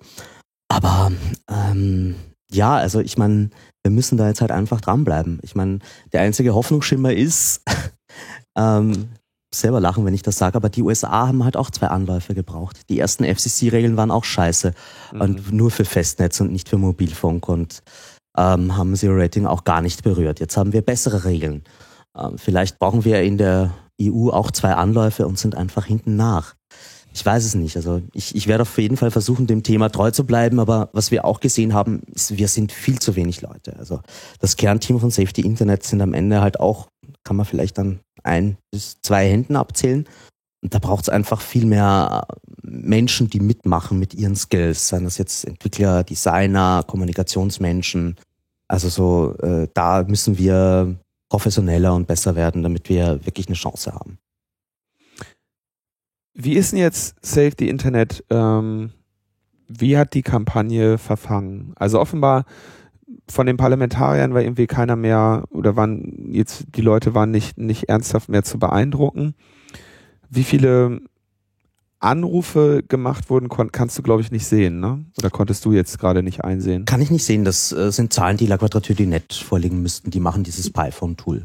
Aber 0.68 1.10
ähm, 1.50 2.14
ja, 2.52 2.76
also 2.76 3.00
ich 3.00 3.18
meine, 3.18 3.50
wir 3.82 3.90
müssen 3.90 4.16
da 4.16 4.28
jetzt 4.28 4.42
halt 4.42 4.52
einfach 4.52 4.80
dranbleiben. 4.80 5.40
Ich 5.42 5.56
meine, 5.56 5.80
der 6.12 6.20
einzige 6.20 6.54
Hoffnungsschimmer 6.54 7.14
ist, 7.14 7.62
ähm, 8.56 9.08
selber 9.52 9.80
lachen, 9.80 10.04
wenn 10.04 10.14
ich 10.14 10.22
das 10.22 10.38
sage, 10.38 10.54
aber 10.54 10.68
die 10.68 10.82
USA 10.82 11.26
haben 11.26 11.42
halt 11.42 11.56
auch 11.56 11.70
zwei 11.70 11.88
Anläufe 11.88 12.32
gebraucht. 12.32 12.88
Die 12.88 13.00
ersten 13.00 13.24
FCC-Regeln 13.24 13.96
waren 13.96 14.12
auch 14.12 14.22
scheiße 14.22 14.72
mhm. 15.12 15.20
und 15.20 15.52
nur 15.52 15.72
für 15.72 15.84
Festnetz 15.84 16.40
und 16.40 16.52
nicht 16.52 16.68
für 16.68 16.78
Mobilfunk 16.78 17.48
und 17.48 17.82
ähm, 18.40 18.76
haben 18.76 18.96
Zero 18.96 19.14
Rating 19.14 19.46
auch 19.46 19.64
gar 19.64 19.82
nicht 19.82 20.02
berührt. 20.02 20.40
Jetzt 20.40 20.56
haben 20.56 20.72
wir 20.72 20.82
bessere 20.82 21.24
Regeln. 21.24 21.62
Ähm, 22.16 22.38
vielleicht 22.38 22.78
brauchen 22.78 23.04
wir 23.04 23.22
in 23.22 23.36
der 23.36 23.72
EU 24.00 24.30
auch 24.30 24.50
zwei 24.50 24.72
Anläufe 24.74 25.26
und 25.26 25.38
sind 25.38 25.54
einfach 25.54 25.84
hinten 25.84 26.16
nach. 26.16 26.54
Ich 27.12 27.26
weiß 27.26 27.44
es 27.44 27.54
nicht. 27.54 27.76
Also 27.76 28.00
ich, 28.14 28.34
ich 28.34 28.46
werde 28.46 28.62
auf 28.62 28.78
jeden 28.78 28.96
Fall 28.96 29.10
versuchen, 29.10 29.46
dem 29.46 29.62
Thema 29.62 29.90
treu 29.90 30.10
zu 30.10 30.24
bleiben, 30.24 30.60
aber 30.60 30.88
was 30.92 31.10
wir 31.10 31.24
auch 31.24 31.40
gesehen 31.40 31.74
haben, 31.74 32.02
ist, 32.14 32.36
wir 32.38 32.48
sind 32.48 32.72
viel 32.72 32.98
zu 32.98 33.16
wenig 33.16 33.42
Leute. 33.42 33.76
Also 33.78 34.00
das 34.38 34.56
Kernteam 34.56 35.00
von 35.00 35.10
Safety 35.10 35.42
Internet 35.42 35.82
sind 35.82 36.00
am 36.00 36.14
Ende 36.14 36.40
halt 36.40 36.60
auch, 36.60 36.88
kann 37.24 37.36
man 37.36 37.46
vielleicht 37.46 37.78
dann 37.78 38.00
ein 38.22 38.56
bis 38.70 38.98
zwei 39.02 39.28
Händen 39.28 39.56
abzählen. 39.56 40.06
Und 40.62 40.74
da 40.74 40.78
braucht 40.78 41.04
es 41.04 41.08
einfach 41.08 41.40
viel 41.40 41.66
mehr 41.66 42.26
Menschen, 42.62 43.28
die 43.28 43.40
mitmachen 43.40 43.98
mit 43.98 44.14
ihren 44.14 44.36
Skills, 44.36 44.88
seien 44.88 45.04
das 45.04 45.18
jetzt 45.18 45.46
Entwickler, 45.46 46.04
Designer, 46.04 46.84
Kommunikationsmenschen. 46.86 48.16
Also 48.70 48.88
so, 48.88 49.34
äh, 49.42 49.66
da 49.74 50.04
müssen 50.04 50.38
wir 50.38 50.94
professioneller 51.28 51.92
und 51.92 52.06
besser 52.06 52.36
werden, 52.36 52.62
damit 52.62 52.88
wir 52.88 53.26
wirklich 53.26 53.48
eine 53.48 53.56
Chance 53.56 53.92
haben. 53.92 54.18
Wie 56.34 56.52
ist 56.52 56.70
denn 56.70 56.78
jetzt 56.78 57.16
Save 57.20 57.50
the 57.58 57.68
Internet? 57.68 58.24
Ähm, 58.30 58.92
wie 59.66 59.98
hat 59.98 60.14
die 60.14 60.22
Kampagne 60.22 60.98
verfangen? 60.98 61.72
Also 61.74 61.98
offenbar 61.98 62.44
von 63.28 63.46
den 63.48 63.56
Parlamentariern 63.56 64.34
war 64.34 64.42
irgendwie 64.42 64.68
keiner 64.68 64.94
mehr 64.94 65.42
oder 65.50 65.74
waren 65.74 66.30
jetzt 66.30 66.66
die 66.76 66.80
Leute 66.80 67.12
waren 67.12 67.32
nicht 67.32 67.58
nicht 67.58 67.88
ernsthaft 67.88 68.28
mehr 68.28 68.44
zu 68.44 68.60
beeindrucken. 68.60 69.34
Wie 70.28 70.44
viele 70.44 71.00
Anrufe 72.00 72.82
gemacht 72.86 73.28
wurden, 73.28 73.48
kannst 73.48 73.98
du, 73.98 74.02
glaube 74.02 74.22
ich, 74.22 74.30
nicht 74.32 74.46
sehen, 74.46 74.80
ne? 74.80 75.04
Oder 75.18 75.30
konntest 75.30 75.64
du 75.64 75.72
jetzt 75.72 75.98
gerade 75.98 76.22
nicht 76.22 76.42
einsehen? 76.42 76.86
Kann 76.86 77.02
ich 77.02 77.10
nicht 77.10 77.24
sehen. 77.24 77.44
Das 77.44 77.72
äh, 77.72 77.92
sind 77.92 78.12
Zahlen, 78.12 78.38
die 78.38 78.46
La 78.46 78.56
Quadrature 78.56 78.96
du 78.96 79.06
Net 79.06 79.34
vorliegen 79.34 79.82
müssten. 79.82 80.10
Die 80.10 80.20
machen 80.20 80.42
dieses 80.42 80.70
PyPhone-Tool. 80.72 81.42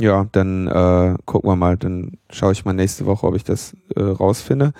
Ja, 0.00 0.26
dann 0.32 0.68
äh, 0.68 1.16
gucken 1.24 1.50
wir 1.50 1.56
mal. 1.56 1.76
Dann 1.76 2.18
schaue 2.30 2.52
ich 2.52 2.64
mal 2.64 2.72
nächste 2.72 3.04
Woche, 3.06 3.26
ob 3.26 3.34
ich 3.34 3.44
das 3.44 3.76
äh, 3.96 4.02
rausfinde. 4.02 4.72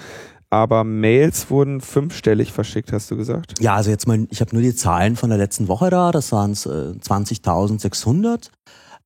Aber 0.48 0.84
Mails 0.84 1.50
wurden 1.50 1.80
fünfstellig 1.80 2.52
verschickt, 2.52 2.92
hast 2.92 3.10
du 3.10 3.16
gesagt? 3.16 3.60
Ja, 3.60 3.74
also 3.74 3.90
jetzt 3.90 4.06
mal, 4.06 4.28
ich 4.30 4.40
habe 4.40 4.54
nur 4.54 4.62
die 4.62 4.76
Zahlen 4.76 5.16
von 5.16 5.28
der 5.28 5.38
letzten 5.38 5.66
Woche 5.66 5.90
da. 5.90 6.12
Das 6.12 6.30
waren 6.30 6.52
äh, 6.52 6.98
20.600 7.00 8.50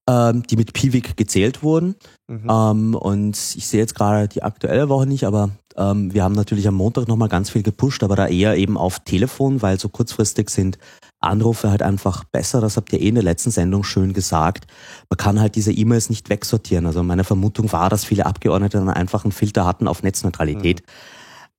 ähm, 0.09 0.43
die 0.45 0.57
mit 0.57 0.73
Piwik 0.73 1.17
gezählt 1.17 1.63
wurden. 1.63 1.95
Mhm. 2.29 2.49
Ähm, 2.51 2.95
und 2.95 3.37
ich 3.37 3.67
sehe 3.67 3.81
jetzt 3.81 3.95
gerade 3.95 4.27
die 4.27 4.43
aktuelle 4.43 4.89
Woche 4.89 5.07
nicht, 5.07 5.25
aber 5.25 5.51
ähm, 5.79 6.13
wir 6.13 6.25
haben 6.25 6.35
natürlich 6.35 6.67
am 6.67 6.75
Montag 6.75 7.09
nochmal 7.09 7.29
ganz 7.29 7.51
viel 7.51 7.63
gepusht, 7.63 8.03
aber 8.03 8.17
da 8.17 8.27
eher 8.27 8.57
eben 8.57 8.77
auf 8.77 9.01
Telefon, 9.01 9.63
weil 9.63 9.79
so 9.79 9.89
kurzfristig 9.89 10.51
sind 10.51 10.79
Anrufe 11.21 11.71
halt 11.71 11.83
einfach 11.83 12.25
besser. 12.25 12.61
Das 12.61 12.77
habt 12.77 12.93
ihr 12.93 13.01
eh 13.01 13.09
in 13.09 13.15
der 13.15 13.25
letzten 13.25 13.51
Sendung 13.51 13.85
schön 13.85 14.13
gesagt. 14.13 14.67
Man 15.09 15.17
kann 15.17 15.41
halt 15.41 15.55
diese 15.55 15.73
E-Mails 15.73 16.11
nicht 16.11 16.31
wegsortieren. 16.31 16.87
Also 16.87 17.03
meine 17.03 17.25
Vermutung 17.25 17.73
war, 17.73 17.91
dass 17.91 18.05
viele 18.05 18.27
Abgeordnete 18.27 18.79
dann 18.79 18.91
einfach 18.91 19.25
einen 19.25 19.33
Filter 19.33 19.65
hatten 19.65 19.89
auf 19.89 20.03
Netzneutralität. 20.03 20.83
Mhm. 20.83 20.85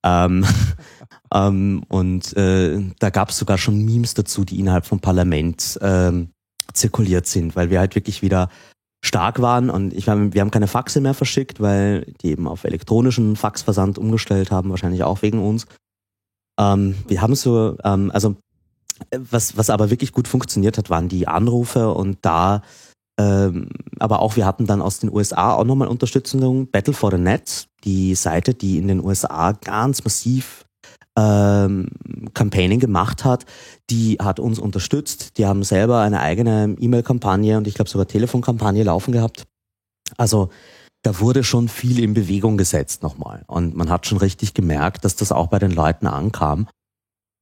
Ähm, 0.04 0.46
ähm, 1.34 1.84
und 1.88 2.36
äh, 2.38 2.82
da 3.00 3.10
gab 3.10 3.30
es 3.30 3.38
sogar 3.38 3.58
schon 3.58 3.84
Memes 3.84 4.14
dazu, 4.14 4.46
die 4.46 4.60
innerhalb 4.60 4.86
vom 4.86 5.00
Parlament 5.00 5.80
ähm, 5.82 6.30
zirkuliert 6.74 7.28
sind, 7.28 7.56
weil 7.56 7.70
wir 7.70 7.80
halt 7.80 7.96
wirklich 7.96 8.22
wieder 8.22 8.50
stark 9.02 9.42
waren 9.42 9.70
und 9.70 9.94
ich 9.94 10.08
meine, 10.08 10.34
wir 10.34 10.42
haben 10.42 10.52
keine 10.52 10.68
Faxe 10.68 11.00
mehr 11.00 11.14
verschickt, 11.14 11.62
weil 11.62 12.06
die 12.22 12.32
eben 12.32 12.48
auf 12.48 12.64
elektronischen 12.64 13.36
Faxversand 13.36 13.98
umgestellt 13.98 14.52
haben, 14.52 14.70
wahrscheinlich 14.70 15.04
auch 15.04 15.22
wegen 15.22 15.40
uns. 15.40 15.68
Ähm, 16.60 16.96
wir 17.08 17.22
haben 17.22 17.36
so, 17.36 17.78
ähm, 17.84 18.12
also 18.14 18.36
was, 19.16 19.56
was 19.56 19.70
aber 19.70 19.90
wirklich 19.90 20.12
gut 20.12 20.28
funktioniert 20.28 20.78
hat, 20.78 20.90
waren 20.90 21.08
die 21.08 21.28
Anrufe 21.28 21.94
und 21.94 22.18
da 22.22 22.62
ähm, 23.20 23.68
aber 24.00 24.22
auch 24.22 24.38
wir 24.38 24.46
hatten 24.46 24.66
dann 24.66 24.82
aus 24.82 25.00
den 25.00 25.12
USA 25.12 25.54
auch 25.54 25.66
nochmal 25.66 25.90
Unterstützung, 25.90 26.72
Battle 26.72 26.94
for 26.94 27.12
the 27.12 27.18
Net, 27.18 27.68
die 27.84 28.16
Seite, 28.16 28.54
die 28.54 28.78
in 28.78 28.88
den 28.88 29.04
USA 29.04 29.52
ganz 29.52 30.04
massiv 30.06 30.66
ähm, 31.18 31.88
Campaigning 32.34 32.80
gemacht 32.80 33.26
hat, 33.26 33.46
die 33.90 34.18
hat 34.22 34.40
uns 34.40 34.60
unterstützt. 34.60 35.38
Die 35.38 35.46
haben 35.46 35.64
selber 35.64 36.02
eine 36.02 36.20
eigene 36.20 36.76
E-Mail-Kampagne 36.80 37.58
und 37.58 37.68
ich 37.68 37.74
glaube 37.74 37.90
sogar 37.90 38.08
Telefonkampagne 38.08 38.84
laufen 38.84 39.12
gehabt. 39.12 39.46
Also 40.18 40.50
da 41.04 41.20
wurde 41.20 41.44
schon 41.44 41.70
viel 41.70 42.00
in 42.00 42.14
Bewegung 42.14 42.58
gesetzt 42.58 43.04
nochmal. 43.04 43.44
Und 43.48 43.76
man 43.76 43.90
hat 43.90 44.06
schon 44.06 44.18
richtig 44.18 44.54
gemerkt, 44.54 45.06
dass 45.06 45.16
das 45.16 45.32
auch 45.32 45.48
bei 45.48 45.60
den 45.60 45.72
Leuten 45.72 46.08
ankam. 46.08 46.68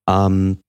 Ähm, 0.07 0.59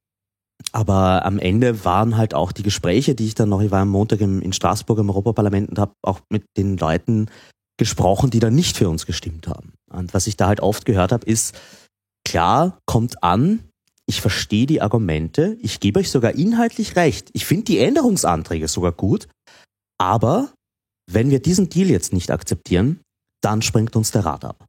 aber 0.72 1.24
am 1.24 1.38
Ende 1.38 1.84
waren 1.84 2.16
halt 2.16 2.34
auch 2.34 2.52
die 2.52 2.62
Gespräche, 2.62 3.14
die 3.14 3.26
ich 3.26 3.34
dann 3.34 3.48
noch, 3.48 3.61
ich 3.61 3.70
war 3.70 3.82
am 3.82 3.90
Montag 3.90 4.20
im, 4.20 4.42
in 4.42 4.52
Straßburg 4.52 4.98
im 4.98 5.11
Europaparlament 5.11 5.70
und 5.70 5.78
habe 5.78 5.92
auch 6.02 6.20
mit 6.30 6.44
den 6.56 6.76
Leuten 6.76 7.26
gesprochen, 7.78 8.30
die 8.30 8.40
dann 8.40 8.54
nicht 8.54 8.76
für 8.76 8.88
uns 8.88 9.06
gestimmt 9.06 9.46
haben. 9.46 9.74
Und 9.90 10.14
was 10.14 10.26
ich 10.26 10.37
da 10.37 10.48
halt 10.48 10.61
oft 10.61 10.84
gehört 10.84 11.12
habe, 11.12 11.24
ist, 11.26 11.58
klar, 12.28 12.78
kommt 12.86 13.22
an, 13.22 13.64
ich 14.06 14.20
verstehe 14.20 14.66
die 14.66 14.82
Argumente, 14.82 15.56
ich 15.60 15.80
gebe 15.80 16.00
euch 16.00 16.10
sogar 16.10 16.34
inhaltlich 16.34 16.96
recht. 16.96 17.30
Ich 17.32 17.46
finde 17.46 17.64
die 17.64 17.78
Änderungsanträge 17.78 18.68
sogar 18.68 18.92
gut, 18.92 19.28
aber 19.98 20.52
wenn 21.10 21.30
wir 21.30 21.40
diesen 21.40 21.68
Deal 21.68 21.88
jetzt 21.88 22.12
nicht 22.12 22.30
akzeptieren, 22.30 23.00
dann 23.42 23.62
springt 23.62 23.96
uns 23.96 24.10
der 24.10 24.24
Rat 24.24 24.44
ab. 24.44 24.66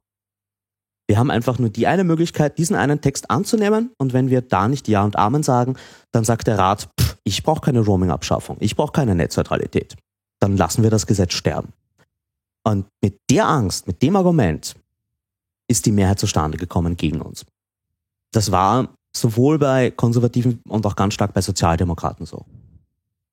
Wir 1.08 1.18
haben 1.18 1.30
einfach 1.30 1.58
nur 1.58 1.70
die 1.70 1.86
eine 1.86 2.04
Möglichkeit, 2.04 2.56
diesen 2.56 2.76
einen 2.76 3.00
Text 3.00 3.30
anzunehmen 3.30 3.90
und 3.98 4.12
wenn 4.12 4.30
wir 4.30 4.42
da 4.42 4.68
nicht 4.68 4.88
Ja 4.88 5.04
und 5.04 5.16
Amen 5.16 5.42
sagen, 5.42 5.76
dann 6.12 6.24
sagt 6.24 6.46
der 6.46 6.56
Rat, 6.56 6.88
pff, 7.00 7.16
ich 7.24 7.42
brauche 7.42 7.60
keine 7.60 7.80
Roaming-Abschaffung, 7.80 8.56
ich 8.60 8.76
brauche 8.76 8.92
keine 8.92 9.14
Netzneutralität. 9.14 9.96
Dann 10.40 10.56
lassen 10.56 10.82
wir 10.82 10.90
das 10.90 11.06
Gesetz 11.06 11.34
sterben. 11.34 11.72
Und 12.64 12.86
mit 13.02 13.18
der 13.30 13.48
Angst, 13.48 13.86
mit 13.86 14.02
dem 14.02 14.16
Argument 14.16 14.76
ist 15.70 15.86
die 15.86 15.92
Mehrheit 15.92 16.18
zustande 16.18 16.58
gekommen 16.58 16.96
gegen 16.96 17.20
uns. 17.20 17.46
Das 18.32 18.50
war 18.50 18.88
sowohl 19.16 19.58
bei 19.58 19.90
Konservativen 19.90 20.60
und 20.68 20.84
auch 20.84 20.96
ganz 20.96 21.14
stark 21.14 21.32
bei 21.32 21.40
Sozialdemokraten 21.40 22.26
so. 22.26 22.44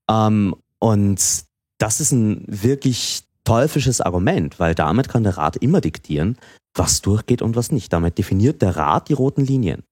Ähm, 0.09 0.55
und 0.79 1.43
das 1.79 1.99
ist 1.99 2.11
ein 2.11 2.43
wirklich 2.47 3.23
teuflisches 3.43 4.01
Argument, 4.01 4.59
weil 4.59 4.75
damit 4.75 5.09
kann 5.09 5.23
der 5.23 5.37
Rat 5.37 5.57
immer 5.57 5.81
diktieren, 5.81 6.37
was 6.73 7.01
durchgeht 7.01 7.41
und 7.41 7.55
was 7.55 7.71
nicht. 7.71 7.91
Damit 7.93 8.17
definiert 8.17 8.61
der 8.61 8.75
Rat 8.75 9.09
die 9.09 9.13
roten 9.13 9.45
Linien. 9.45 9.83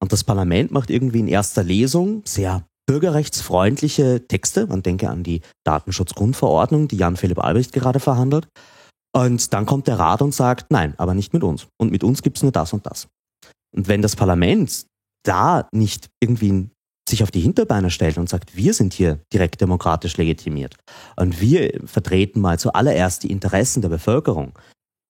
Und 0.00 0.12
das 0.12 0.24
Parlament 0.24 0.70
macht 0.70 0.90
irgendwie 0.90 1.20
in 1.20 1.28
erster 1.28 1.62
Lesung 1.62 2.22
sehr 2.24 2.64
bürgerrechtsfreundliche 2.86 4.26
Texte. 4.26 4.66
Man 4.66 4.82
denke 4.82 5.08
an 5.08 5.22
die 5.22 5.40
Datenschutzgrundverordnung, 5.64 6.88
die 6.88 6.96
Jan-Philipp 6.96 7.38
Albrecht 7.42 7.72
gerade 7.72 8.00
verhandelt. 8.00 8.48
Und 9.16 9.52
dann 9.52 9.64
kommt 9.64 9.86
der 9.86 9.98
Rat 9.98 10.22
und 10.22 10.34
sagt, 10.34 10.70
nein, 10.70 10.94
aber 10.98 11.14
nicht 11.14 11.32
mit 11.32 11.44
uns. 11.44 11.68
Und 11.78 11.92
mit 11.92 12.02
uns 12.02 12.22
gibt's 12.22 12.42
nur 12.42 12.52
das 12.52 12.72
und 12.72 12.84
das. 12.86 13.08
Und 13.74 13.88
wenn 13.88 14.02
das 14.02 14.16
Parlament 14.16 14.86
da 15.24 15.68
nicht 15.72 16.10
irgendwie 16.20 16.70
sich 17.08 17.22
auf 17.22 17.30
die 17.30 17.40
Hinterbeine 17.40 17.90
stellt 17.90 18.18
und 18.18 18.28
sagt, 18.28 18.56
wir 18.56 18.72
sind 18.74 18.94
hier 18.94 19.20
direkt 19.32 19.60
demokratisch 19.60 20.16
legitimiert 20.16 20.76
und 21.16 21.40
wir 21.40 21.80
vertreten 21.84 22.40
mal 22.40 22.58
zuallererst 22.58 23.22
die 23.22 23.30
Interessen 23.30 23.82
der 23.82 23.90
Bevölkerung, 23.90 24.58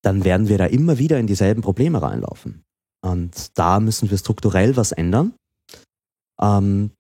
dann 0.03 0.25
werden 0.25 0.49
wir 0.49 0.59
da 0.59 0.67
immer 0.67 0.99
wieder 0.99 1.19
in 1.19 1.27
dieselben 1.27 1.63
Probleme 1.63 2.03
reinlaufen. 2.03 2.65
Und 3.03 3.59
da 3.59 3.81
müssen 3.81 4.11
wir 4.11 4.19
strukturell 4.19 4.77
was 4.77 4.93
ändern. 4.93 5.35
Ähm, 6.41 6.91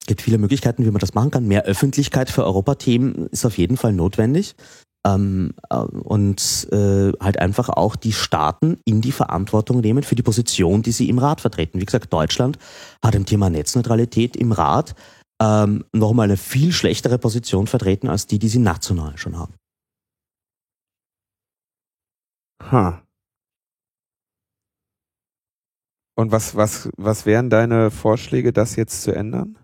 es 0.00 0.06
gibt 0.06 0.22
viele 0.22 0.38
Möglichkeiten, 0.38 0.84
wie 0.84 0.90
man 0.90 1.00
das 1.00 1.14
machen 1.14 1.30
kann. 1.30 1.46
Mehr 1.46 1.64
Öffentlichkeit 1.64 2.30
für 2.30 2.44
Europathemen 2.44 3.26
ist 3.28 3.44
auf 3.44 3.58
jeden 3.58 3.76
Fall 3.76 3.92
notwendig. 3.92 4.56
Ähm, 5.04 5.54
äh, 5.68 5.76
und 5.76 6.68
äh, 6.70 7.12
halt 7.20 7.38
einfach 7.40 7.68
auch 7.68 7.96
die 7.96 8.12
Staaten 8.12 8.78
in 8.84 9.00
die 9.00 9.10
Verantwortung 9.10 9.80
nehmen 9.80 10.04
für 10.04 10.14
die 10.14 10.22
Position, 10.22 10.82
die 10.82 10.92
sie 10.92 11.08
im 11.08 11.18
Rat 11.18 11.40
vertreten. 11.40 11.80
Wie 11.80 11.84
gesagt, 11.84 12.12
Deutschland 12.12 12.58
hat 13.04 13.14
im 13.14 13.26
Thema 13.26 13.50
Netzneutralität 13.50 14.36
im 14.36 14.52
Rat 14.52 14.94
ähm, 15.42 15.84
nochmal 15.92 16.24
eine 16.24 16.36
viel 16.36 16.72
schlechtere 16.72 17.18
Position 17.18 17.66
vertreten 17.66 18.08
als 18.08 18.26
die, 18.28 18.38
die 18.38 18.48
sie 18.48 18.60
national 18.60 19.18
schon 19.18 19.38
haben. 19.38 19.54
Ha. 22.70 23.02
Und 26.14 26.30
was, 26.30 26.54
was, 26.54 26.88
was 26.96 27.26
wären 27.26 27.50
deine 27.50 27.90
Vorschläge, 27.90 28.52
das 28.52 28.76
jetzt 28.76 29.02
zu 29.02 29.12
ändern? 29.12 29.58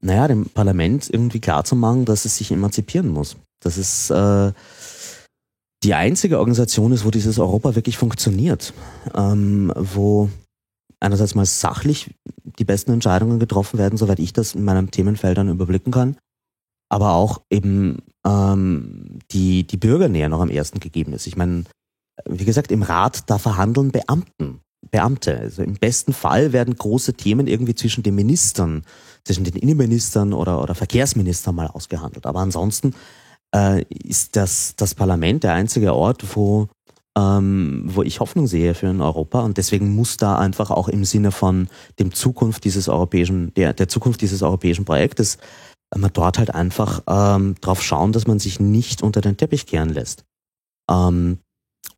Naja, 0.00 0.28
dem 0.28 0.50
Parlament 0.50 1.08
irgendwie 1.08 1.40
klarzumachen, 1.40 2.04
dass 2.04 2.26
es 2.26 2.36
sich 2.36 2.50
emanzipieren 2.50 3.08
muss. 3.08 3.36
Das 3.64 3.78
ist 3.78 4.10
äh, 4.10 4.52
die 5.82 5.94
einzige 5.94 6.38
Organisation 6.38 6.92
ist, 6.92 7.04
wo 7.04 7.10
dieses 7.10 7.38
Europa 7.38 7.74
wirklich 7.74 7.98
funktioniert, 7.98 8.72
ähm, 9.14 9.72
wo 9.76 10.30
einerseits 11.00 11.34
mal 11.34 11.44
sachlich 11.44 12.14
die 12.58 12.64
besten 12.64 12.92
Entscheidungen 12.92 13.38
getroffen 13.38 13.78
werden, 13.78 13.98
soweit 13.98 14.18
ich 14.18 14.32
das 14.32 14.54
in 14.54 14.64
meinen 14.64 14.90
Themenfeldern 14.90 15.48
überblicken 15.48 15.92
kann, 15.92 16.16
aber 16.88 17.12
auch 17.12 17.42
eben 17.50 17.98
ähm, 18.26 19.18
die, 19.30 19.66
die 19.66 19.76
Bürgernähe 19.76 20.28
noch 20.28 20.40
am 20.40 20.50
ersten 20.50 20.80
gegeben 20.80 21.12
ist. 21.12 21.26
Ich 21.26 21.36
meine, 21.36 21.64
wie 22.28 22.44
gesagt, 22.44 22.72
im 22.72 22.82
Rat, 22.82 23.28
da 23.28 23.38
verhandeln 23.38 23.90
Beamten, 23.90 24.60
Beamte. 24.90 25.38
Also 25.38 25.62
im 25.62 25.74
besten 25.74 26.12
Fall 26.12 26.52
werden 26.52 26.76
große 26.76 27.14
Themen 27.14 27.46
irgendwie 27.46 27.74
zwischen 27.74 28.02
den 28.02 28.14
Ministern, 28.14 28.84
zwischen 29.24 29.44
den 29.44 29.56
Innenministern 29.56 30.32
oder, 30.32 30.62
oder 30.62 30.74
Verkehrsministern 30.74 31.54
mal 31.54 31.66
ausgehandelt. 31.66 32.26
Aber 32.26 32.40
ansonsten 32.40 32.94
äh, 33.54 33.84
ist 33.88 34.36
das, 34.36 34.74
das 34.76 34.94
Parlament 34.94 35.44
der 35.44 35.54
einzige 35.54 35.94
Ort, 35.94 36.36
wo, 36.36 36.68
ähm, 37.16 37.84
wo 37.86 38.02
ich 38.02 38.20
Hoffnung 38.20 38.46
sehe 38.46 38.74
für 38.74 38.88
ein 38.88 39.00
Europa. 39.00 39.40
Und 39.40 39.56
deswegen 39.56 39.94
muss 39.94 40.16
da 40.16 40.38
einfach 40.38 40.70
auch 40.70 40.88
im 40.88 41.04
Sinne 41.04 41.30
von 41.30 41.68
dem 41.98 42.12
Zukunft 42.12 42.64
dieses 42.64 42.88
europäischen, 42.88 43.54
der, 43.54 43.72
der 43.72 43.88
Zukunft 43.88 44.20
dieses 44.20 44.42
europäischen 44.42 44.84
Projektes, 44.84 45.36
äh, 45.94 45.98
man 45.98 46.12
dort 46.12 46.38
halt 46.38 46.54
einfach 46.54 47.02
ähm, 47.06 47.54
drauf 47.60 47.82
schauen, 47.82 48.12
dass 48.12 48.26
man 48.26 48.38
sich 48.38 48.58
nicht 48.60 49.02
unter 49.02 49.20
den 49.20 49.36
Teppich 49.36 49.66
kehren 49.66 49.90
lässt. 49.90 50.24
Ähm, 50.90 51.38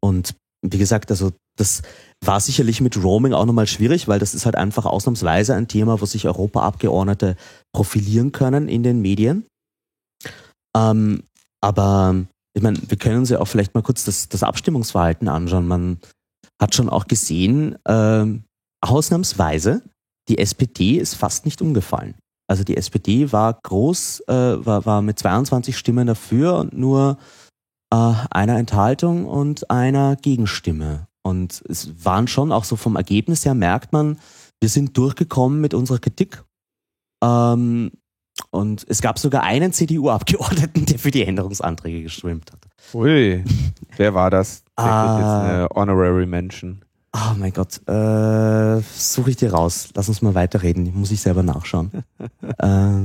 und 0.00 0.34
wie 0.62 0.78
gesagt, 0.78 1.10
also 1.10 1.32
das 1.56 1.82
war 2.22 2.40
sicherlich 2.40 2.82
mit 2.82 3.02
Roaming 3.02 3.32
auch 3.32 3.46
nochmal 3.46 3.66
schwierig, 3.66 4.08
weil 4.08 4.18
das 4.18 4.34
ist 4.34 4.44
halt 4.44 4.56
einfach 4.56 4.84
ausnahmsweise 4.84 5.54
ein 5.54 5.68
Thema, 5.68 6.00
wo 6.00 6.04
sich 6.04 6.26
Europaabgeordnete 6.26 7.36
profilieren 7.72 8.32
können 8.32 8.68
in 8.68 8.82
den 8.82 9.00
Medien. 9.00 9.46
Ähm, 10.76 11.22
aber 11.60 12.26
ich 12.54 12.62
meine, 12.62 12.78
wir 12.88 12.96
können 12.96 13.18
uns 13.18 13.30
ja 13.30 13.40
auch 13.40 13.46
vielleicht 13.46 13.74
mal 13.74 13.82
kurz 13.82 14.04
das, 14.04 14.28
das 14.28 14.42
Abstimmungsverhalten 14.42 15.28
anschauen. 15.28 15.66
Man 15.66 15.98
hat 16.60 16.74
schon 16.74 16.88
auch 16.88 17.06
gesehen, 17.06 17.76
äh, 17.84 18.26
ausnahmsweise, 18.80 19.82
die 20.28 20.38
SPD 20.38 20.96
ist 20.96 21.14
fast 21.14 21.44
nicht 21.44 21.60
umgefallen. 21.60 22.14
Also 22.48 22.64
die 22.64 22.76
SPD 22.76 23.32
war 23.32 23.58
groß, 23.62 24.20
äh, 24.28 24.32
war, 24.66 24.86
war 24.86 25.02
mit 25.02 25.18
22 25.18 25.76
Stimmen 25.76 26.06
dafür 26.06 26.56
und 26.56 26.72
nur 26.72 27.18
äh, 27.92 28.14
einer 28.30 28.58
Enthaltung 28.58 29.26
und 29.26 29.70
einer 29.70 30.16
Gegenstimme. 30.16 31.08
Und 31.22 31.62
es 31.68 32.04
waren 32.04 32.28
schon 32.28 32.52
auch 32.52 32.64
so 32.64 32.76
vom 32.76 32.96
Ergebnis 32.96 33.44
her, 33.44 33.54
merkt 33.54 33.92
man, 33.92 34.18
wir 34.60 34.68
sind 34.68 34.96
durchgekommen 34.96 35.60
mit 35.60 35.74
unserer 35.74 35.98
Kritik. 35.98 36.44
Ähm, 37.22 37.90
und 38.50 38.84
es 38.88 39.00
gab 39.00 39.18
sogar 39.18 39.42
einen 39.42 39.72
CDU-Abgeordneten, 39.72 40.86
der 40.86 40.98
für 40.98 41.10
die 41.10 41.24
Änderungsanträge 41.24 42.02
gestimmt 42.02 42.52
hat. 42.52 42.60
Ui, 42.94 43.44
wer 43.96 44.14
war 44.14 44.30
das? 44.30 44.62
Der 44.78 44.84
ah, 44.84 45.18
jetzt 45.18 45.50
eine 45.50 45.68
Honorary 45.74 46.26
Mention. 46.26 46.84
Oh 47.14 47.34
mein 47.38 47.52
Gott, 47.52 47.80
äh, 47.88 48.82
suche 48.92 49.30
ich 49.30 49.36
dir 49.36 49.52
raus. 49.52 49.88
Lass 49.94 50.08
uns 50.08 50.20
mal 50.20 50.34
weiterreden. 50.34 50.92
Muss 50.94 51.10
ich 51.10 51.20
selber 51.20 51.42
nachschauen. 51.42 51.90
äh, 52.58 53.00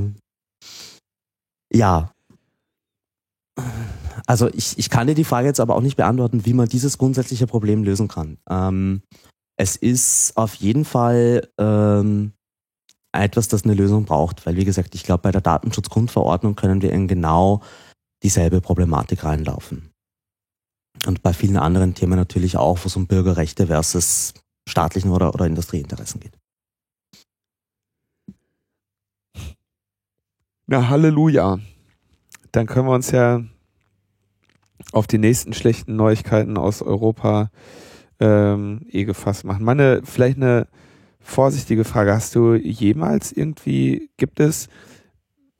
ja. 1.72 2.12
Also 4.26 4.48
ich, 4.48 4.78
ich 4.78 4.90
kann 4.90 5.06
dir 5.06 5.14
die 5.14 5.24
Frage 5.24 5.48
jetzt 5.48 5.60
aber 5.60 5.76
auch 5.76 5.80
nicht 5.80 5.96
beantworten, 5.96 6.44
wie 6.44 6.52
man 6.52 6.68
dieses 6.68 6.98
grundsätzliche 6.98 7.46
Problem 7.46 7.84
lösen 7.84 8.08
kann. 8.08 8.36
Ähm, 8.48 9.02
es 9.56 9.76
ist 9.76 10.36
auf 10.36 10.54
jeden 10.54 10.84
Fall 10.84 11.48
ähm, 11.58 12.32
etwas, 13.12 13.48
das 13.48 13.64
eine 13.64 13.74
Lösung 13.74 14.04
braucht, 14.04 14.46
weil 14.46 14.56
wie 14.56 14.64
gesagt, 14.64 14.94
ich 14.94 15.04
glaube, 15.04 15.22
bei 15.22 15.30
der 15.30 15.40
Datenschutzgrundverordnung 15.40 16.56
können 16.56 16.82
wir 16.82 16.92
in 16.92 17.08
genau 17.08 17.62
dieselbe 18.22 18.60
Problematik 18.60 19.24
reinlaufen. 19.24 19.90
Und 21.06 21.22
bei 21.22 21.32
vielen 21.32 21.56
anderen 21.56 21.94
Themen 21.94 22.16
natürlich 22.16 22.56
auch, 22.56 22.78
wo 22.82 22.86
es 22.86 22.96
um 22.96 23.06
Bürgerrechte 23.06 23.66
versus 23.66 24.34
staatlichen 24.68 25.10
oder, 25.10 25.34
oder 25.34 25.46
Industrieinteressen 25.46 26.20
geht. 26.20 26.38
Na, 30.66 30.88
Halleluja. 30.88 31.58
Dann 32.52 32.66
können 32.66 32.86
wir 32.86 32.94
uns 32.94 33.10
ja 33.10 33.42
auf 34.92 35.06
die 35.06 35.18
nächsten 35.18 35.54
schlechten 35.54 35.96
Neuigkeiten 35.96 36.56
aus 36.56 36.82
Europa 36.82 37.50
ähm, 38.20 38.86
eh 38.88 39.04
gefasst 39.04 39.44
machen. 39.44 39.64
Meine, 39.64 40.02
vielleicht 40.04 40.36
eine 40.36 40.68
vorsichtige 41.22 41.84
Frage. 41.84 42.12
Hast 42.12 42.34
du 42.34 42.54
jemals 42.54 43.32
irgendwie, 43.32 44.10
gibt 44.16 44.40
es, 44.40 44.68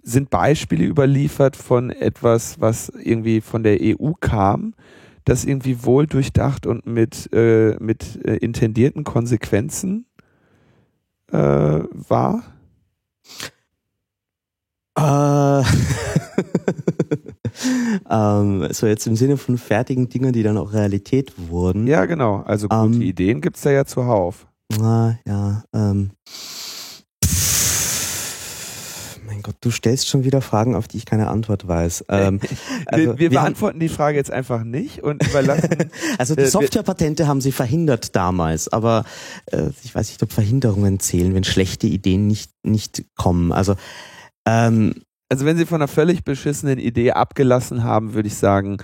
sind 0.02 0.30
Beispiele 0.30 0.84
überliefert 0.84 1.56
von 1.56 1.90
etwas, 1.90 2.60
was 2.60 2.88
irgendwie 2.88 3.40
von 3.40 3.62
der 3.62 3.78
EU 3.80 4.12
kam, 4.20 4.74
das 5.24 5.44
irgendwie 5.44 5.84
wohl 5.84 6.06
durchdacht 6.06 6.66
und 6.66 6.86
mit, 6.86 7.30
äh, 7.32 7.76
mit 7.78 8.24
äh, 8.24 8.36
intendierten 8.36 9.04
Konsequenzen 9.04 10.06
äh, 11.30 11.36
war? 11.38 12.42
Äh, 14.98 15.62
ähm, 18.10 18.68
so 18.72 18.86
jetzt 18.86 19.06
im 19.06 19.16
Sinne 19.16 19.36
von 19.36 19.56
fertigen 19.56 20.08
Dingen, 20.08 20.32
die 20.32 20.42
dann 20.42 20.58
auch 20.58 20.72
Realität 20.72 21.32
wurden. 21.48 21.86
Ja, 21.86 22.04
genau. 22.04 22.42
Also 22.42 22.68
gute 22.68 22.96
Ähm, 22.96 23.02
Ideen 23.02 23.40
gibt's 23.40 23.62
da 23.62 23.70
ja 23.70 23.84
zuhauf. 23.84 24.46
Na, 24.78 25.18
ja, 25.26 25.64
ähm. 25.74 26.10
Mein 29.26 29.42
Gott, 29.42 29.56
du 29.60 29.70
stellst 29.70 30.08
schon 30.08 30.24
wieder 30.24 30.40
Fragen, 30.40 30.74
auf 30.74 30.88
die 30.88 30.98
ich 30.98 31.06
keine 31.06 31.28
Antwort 31.28 31.66
weiß. 31.66 32.04
Ähm, 32.08 32.40
also 32.86 33.04
wir 33.04 33.18
wir 33.18 33.30
wir 33.30 33.38
haben- 33.38 33.44
beantworten 33.46 33.80
die 33.80 33.88
Frage 33.88 34.16
jetzt 34.18 34.30
einfach 34.30 34.62
nicht 34.64 35.02
und 35.02 35.26
überlassen. 35.26 35.68
Also 36.18 36.34
Äh, 36.34 36.36
die 36.36 36.42
wir- 36.42 36.50
Softwarepatente 36.50 37.26
haben 37.26 37.40
sie 37.40 37.52
verhindert 37.52 38.14
damals, 38.14 38.68
aber 38.72 39.04
äh, 39.46 39.70
ich 39.84 39.94
weiß 39.94 40.08
nicht, 40.08 40.22
ob 40.22 40.32
Verhinderungen 40.32 41.00
zählen, 41.00 41.34
wenn 41.34 41.44
schlechte 41.44 41.86
Ideen 41.86 42.26
nicht, 42.26 42.52
nicht 42.62 43.04
kommen. 43.16 43.52
Also 43.52 43.74
ähm, 44.46 44.94
also 45.28 45.46
wenn 45.46 45.56
sie 45.56 45.64
von 45.66 45.76
einer 45.76 45.88
völlig 45.88 46.24
beschissenen 46.24 46.78
Idee 46.78 47.12
abgelassen 47.12 47.84
haben, 47.84 48.12
würde 48.12 48.28
ich 48.28 48.34
sagen, 48.36 48.78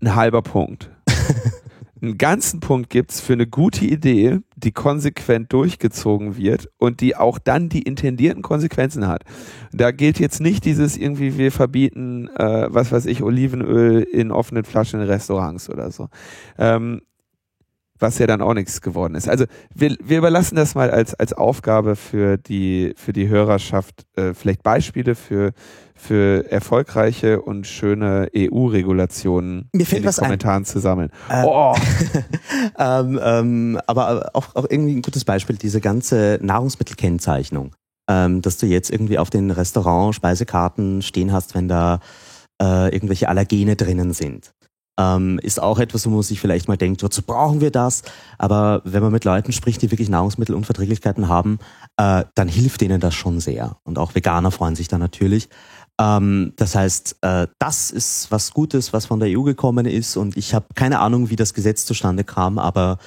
ein 0.00 0.14
halber 0.14 0.42
Punkt. 0.42 0.90
Einen 2.02 2.18
ganzen 2.18 2.60
Punkt 2.60 2.90
gibt's 2.90 3.20
für 3.20 3.34
eine 3.34 3.46
gute 3.46 3.84
Idee, 3.84 4.40
die 4.56 4.72
konsequent 4.72 5.52
durchgezogen 5.52 6.36
wird 6.36 6.68
und 6.78 7.00
die 7.00 7.16
auch 7.16 7.38
dann 7.38 7.68
die 7.68 7.82
intendierten 7.82 8.42
Konsequenzen 8.42 9.06
hat. 9.06 9.24
Da 9.72 9.90
gilt 9.90 10.18
jetzt 10.18 10.40
nicht 10.40 10.64
dieses 10.64 10.96
irgendwie, 10.96 11.38
wir 11.38 11.52
verbieten, 11.52 12.28
äh, 12.36 12.66
was 12.68 12.92
weiß 12.92 13.06
ich, 13.06 13.22
Olivenöl 13.22 14.02
in 14.02 14.32
offenen 14.32 14.64
Flaschen 14.64 15.00
in 15.00 15.06
Restaurants 15.06 15.70
oder 15.70 15.90
so. 15.90 16.08
Ähm, 16.58 17.02
was 17.98 18.18
ja 18.18 18.26
dann 18.26 18.42
auch 18.42 18.54
nichts 18.54 18.80
geworden 18.80 19.14
ist. 19.14 19.28
Also 19.28 19.44
wir, 19.74 19.96
wir 20.02 20.18
überlassen 20.18 20.56
das 20.56 20.74
mal 20.74 20.90
als, 20.90 21.14
als 21.14 21.32
Aufgabe 21.32 21.96
für 21.96 22.36
die, 22.36 22.94
für 22.96 23.12
die 23.12 23.28
Hörerschaft, 23.28 24.04
äh, 24.16 24.34
vielleicht 24.34 24.62
Beispiele 24.62 25.14
für, 25.14 25.52
für 25.94 26.50
erfolgreiche 26.50 27.40
und 27.40 27.66
schöne 27.66 28.28
EU-Regulationen 28.36 29.68
in 29.72 29.84
den 29.84 30.04
was 30.04 30.18
ein. 30.18 30.24
Kommentaren 30.24 30.64
zu 30.64 30.80
sammeln. 30.80 31.10
Äh, 31.28 31.44
Oh, 31.46 31.74
ähm, 32.78 33.20
ähm, 33.22 33.80
aber 33.86 34.30
auch, 34.34 34.56
auch 34.56 34.66
irgendwie 34.68 34.96
ein 34.96 35.02
gutes 35.02 35.24
Beispiel, 35.24 35.56
diese 35.56 35.80
ganze 35.80 36.38
Nahrungsmittelkennzeichnung, 36.42 37.74
ähm, 38.10 38.42
dass 38.42 38.58
du 38.58 38.66
jetzt 38.66 38.90
irgendwie 38.90 39.18
auf 39.18 39.30
den 39.30 39.50
Restaurant-Speisekarten 39.52 41.02
stehen 41.02 41.32
hast, 41.32 41.54
wenn 41.54 41.68
da 41.68 42.00
äh, 42.60 42.92
irgendwelche 42.92 43.28
Allergene 43.28 43.76
drinnen 43.76 44.12
sind. 44.12 44.52
Ähm, 44.98 45.40
ist 45.42 45.60
auch 45.60 45.78
etwas, 45.78 46.06
wo 46.06 46.10
man 46.10 46.22
sich 46.22 46.40
vielleicht 46.40 46.68
mal 46.68 46.76
denkt, 46.76 47.02
wozu 47.02 47.22
brauchen 47.22 47.60
wir 47.60 47.70
das? 47.70 48.02
Aber 48.38 48.80
wenn 48.84 49.02
man 49.02 49.12
mit 49.12 49.24
Leuten 49.24 49.52
spricht, 49.52 49.82
die 49.82 49.90
wirklich 49.90 50.08
Nahrungsmittelunverträglichkeiten 50.08 51.28
haben, 51.28 51.58
äh, 51.96 52.24
dann 52.34 52.48
hilft 52.48 52.80
denen 52.80 53.00
das 53.00 53.14
schon 53.14 53.40
sehr. 53.40 53.76
Und 53.82 53.98
auch 53.98 54.14
Veganer 54.14 54.52
freuen 54.52 54.76
sich 54.76 54.88
da 54.88 54.98
natürlich. 54.98 55.48
Ähm, 56.00 56.52
das 56.56 56.74
heißt, 56.74 57.18
äh, 57.22 57.46
das 57.58 57.90
ist 57.90 58.30
was 58.30 58.52
Gutes, 58.52 58.92
was 58.92 59.06
von 59.06 59.20
der 59.20 59.36
EU 59.36 59.42
gekommen 59.42 59.86
ist. 59.86 60.16
Und 60.16 60.36
ich 60.36 60.54
habe 60.54 60.66
keine 60.74 61.00
Ahnung, 61.00 61.30
wie 61.30 61.36
das 61.36 61.54
Gesetz 61.54 61.84
zustande 61.86 62.24
kam, 62.24 62.58
aber 62.58 62.98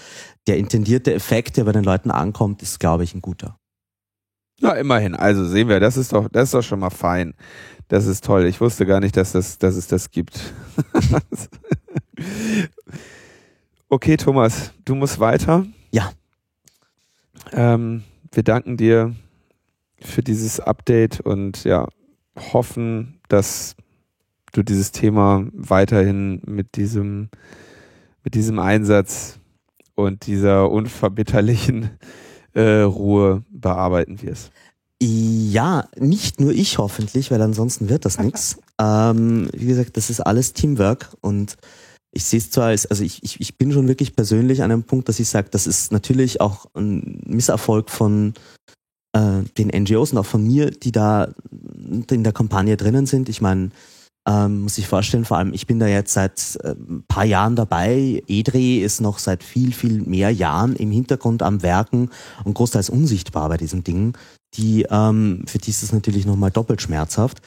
der 0.48 0.58
intendierte 0.58 1.14
Effekt, 1.14 1.58
der 1.58 1.66
bei 1.66 1.74
den 1.74 1.84
Leuten 1.84 2.12
ankommt, 2.12 2.62
ist, 2.62 2.80
glaube 2.80 3.04
ich, 3.04 3.14
ein 3.14 3.22
guter. 3.22 3.58
na 4.62 4.74
immerhin. 4.74 5.16
Also 5.16 5.46
sehen 5.46 5.68
wir, 5.68 5.80
das 5.80 5.98
ist 5.98 6.14
doch, 6.14 6.28
das 6.30 6.46
ist 6.46 6.54
doch 6.54 6.64
schon 6.64 6.80
mal 6.80 6.90
fein. 6.90 7.34
Das 7.88 8.06
ist 8.06 8.26
toll. 8.26 8.46
Ich 8.46 8.60
wusste 8.60 8.86
gar 8.86 9.00
nicht, 9.00 9.16
dass, 9.16 9.32
das, 9.32 9.58
dass 9.58 9.76
es 9.76 9.88
das 9.88 10.12
gibt. 10.12 10.54
okay, 13.90 14.18
Thomas, 14.18 14.74
du 14.84 14.96
musst 14.96 15.20
weiter. 15.20 15.66
Ja. 15.92 16.12
Ähm, 17.54 18.04
wir 18.34 18.44
danken 18.44 18.76
dir 18.76 19.16
für 20.02 20.22
dieses 20.22 20.60
Update 20.60 21.22
und 21.22 21.64
ja, 21.64 21.88
hoffen, 22.36 23.20
dass 23.30 23.76
du 24.52 24.64
dieses 24.64 24.92
Thema 24.92 25.46
weiterhin 25.54 26.42
mit 26.46 26.76
diesem, 26.76 27.30
mit 28.24 28.36
diesem 28.36 28.60
Einsatz 28.60 29.40
und 29.96 30.28
dieser 30.28 30.70
unverbitterlichen 30.70 31.92
äh, 32.54 32.82
Ruhe 32.82 33.44
bearbeiten 33.50 34.22
wirst. 34.22 34.52
Ja, 35.02 35.88
nicht 35.96 36.40
nur 36.40 36.52
ich 36.52 36.80
hoffentlich, 36.80 37.30
weil 37.30 37.42
ansonsten 37.42 37.90
wird 37.90 38.06
das 38.06 38.20
nichts. 38.20 38.58
Ähm, 38.80 39.50
wie 39.54 39.66
gesagt, 39.66 39.98
das 39.98 40.12
ist 40.12 40.20
alles 40.20 40.54
Teamwork 40.54 41.10
und 41.22 41.58
ich 42.12 42.26
sehe 42.26 42.38
es 42.38 42.52
zwar 42.52 42.66
als, 42.66 42.86
also 42.86 43.04
ich, 43.04 43.24
ich, 43.24 43.42
ich 43.42 43.58
bin 43.58 43.72
schon 43.72 43.88
wirklich 43.88 44.16
persönlich 44.16 44.62
an 44.62 44.72
einem 44.72 44.84
Punkt, 44.84 45.10
dass 45.10 45.20
ich 45.20 45.28
sage, 45.28 45.50
das 45.50 45.66
ist 45.66 45.92
natürlich 45.92 46.42
auch 46.42 46.68
ein 46.76 47.24
Misserfolg 47.26 47.90
von 47.90 48.36
äh, 49.14 49.42
den 49.58 49.70
NGOs 49.70 50.12
und 50.12 50.20
auch 50.20 50.28
von 50.28 50.46
mir, 50.46 50.70
die 50.70 50.92
da 50.92 51.34
in 52.12 52.24
der 52.24 52.34
Kampagne 52.34 52.78
drinnen 52.78 53.08
sind. 53.08 53.30
Ich 53.30 53.42
meine, 53.42 53.72
ähm, 54.28 54.64
muss 54.64 54.78
ich 54.78 54.88
vorstellen, 54.88 55.26
vor 55.26 55.38
allem 55.38 55.54
ich 55.54 55.68
bin 55.68 55.80
da 55.80 55.88
jetzt 55.88 56.14
seit 56.14 56.58
äh, 56.64 56.72
ein 56.72 57.04
paar 57.08 57.26
Jahren 57.26 57.56
dabei. 57.56 58.22
EDRE 58.28 58.82
ist 58.82 59.00
noch 59.00 59.20
seit 59.20 59.42
viel, 59.42 59.72
viel 59.74 60.02
mehr 60.02 60.32
Jahren 60.32 60.76
im 60.76 60.92
Hintergrund 60.92 61.42
am 61.42 61.64
Werken 61.64 62.10
und 62.44 62.54
großteils 62.54 62.90
unsichtbar 62.90 63.48
bei 63.50 63.58
diesen 63.58 63.84
Dingen. 63.84 64.14
Die, 64.56 64.86
ähm, 64.90 65.44
für 65.48 65.58
die 65.58 65.70
ist 65.70 65.84
es 65.84 65.92
natürlich 65.92 66.26
nochmal 66.26 66.52
doppelt 66.52 66.82
schmerzhaft. 66.82 67.42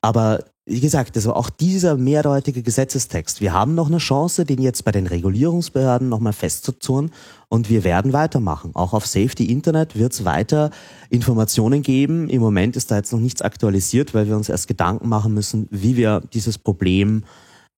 Aber 0.00 0.44
wie 0.68 0.80
gesagt, 0.80 1.16
also 1.16 1.32
auch 1.32 1.48
dieser 1.48 1.96
mehrdeutige 1.96 2.62
Gesetzestext, 2.62 3.40
wir 3.40 3.52
haben 3.52 3.76
noch 3.76 3.86
eine 3.86 3.98
Chance, 3.98 4.44
den 4.44 4.60
jetzt 4.60 4.84
bei 4.84 4.90
den 4.90 5.06
Regulierungsbehörden 5.06 6.08
nochmal 6.08 6.32
festzuzurren 6.32 7.12
und 7.48 7.70
wir 7.70 7.84
werden 7.84 8.12
weitermachen. 8.12 8.72
Auch 8.74 8.92
auf 8.92 9.06
Safety 9.06 9.46
Internet 9.46 9.94
wird 9.94 10.12
es 10.12 10.24
weiter 10.24 10.70
Informationen 11.08 11.82
geben. 11.82 12.28
Im 12.28 12.42
Moment 12.42 12.74
ist 12.74 12.90
da 12.90 12.96
jetzt 12.96 13.12
noch 13.12 13.20
nichts 13.20 13.42
aktualisiert, 13.42 14.12
weil 14.12 14.26
wir 14.26 14.36
uns 14.36 14.48
erst 14.48 14.66
Gedanken 14.66 15.08
machen 15.08 15.34
müssen, 15.34 15.68
wie 15.70 15.96
wir 15.96 16.20
dieses 16.32 16.58
Problem 16.58 17.22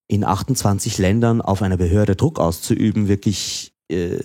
in 0.09 0.25
28 0.25 0.97
Ländern 0.97 1.43
auf 1.43 1.61
eine 1.61 1.77
Behörde 1.77 2.17
Druck 2.17 2.39
auszuüben, 2.39 3.07
wirklich 3.07 3.73
äh, 3.91 4.17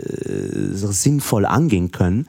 sinnvoll 0.72 1.46
angehen 1.46 1.92
können. 1.92 2.28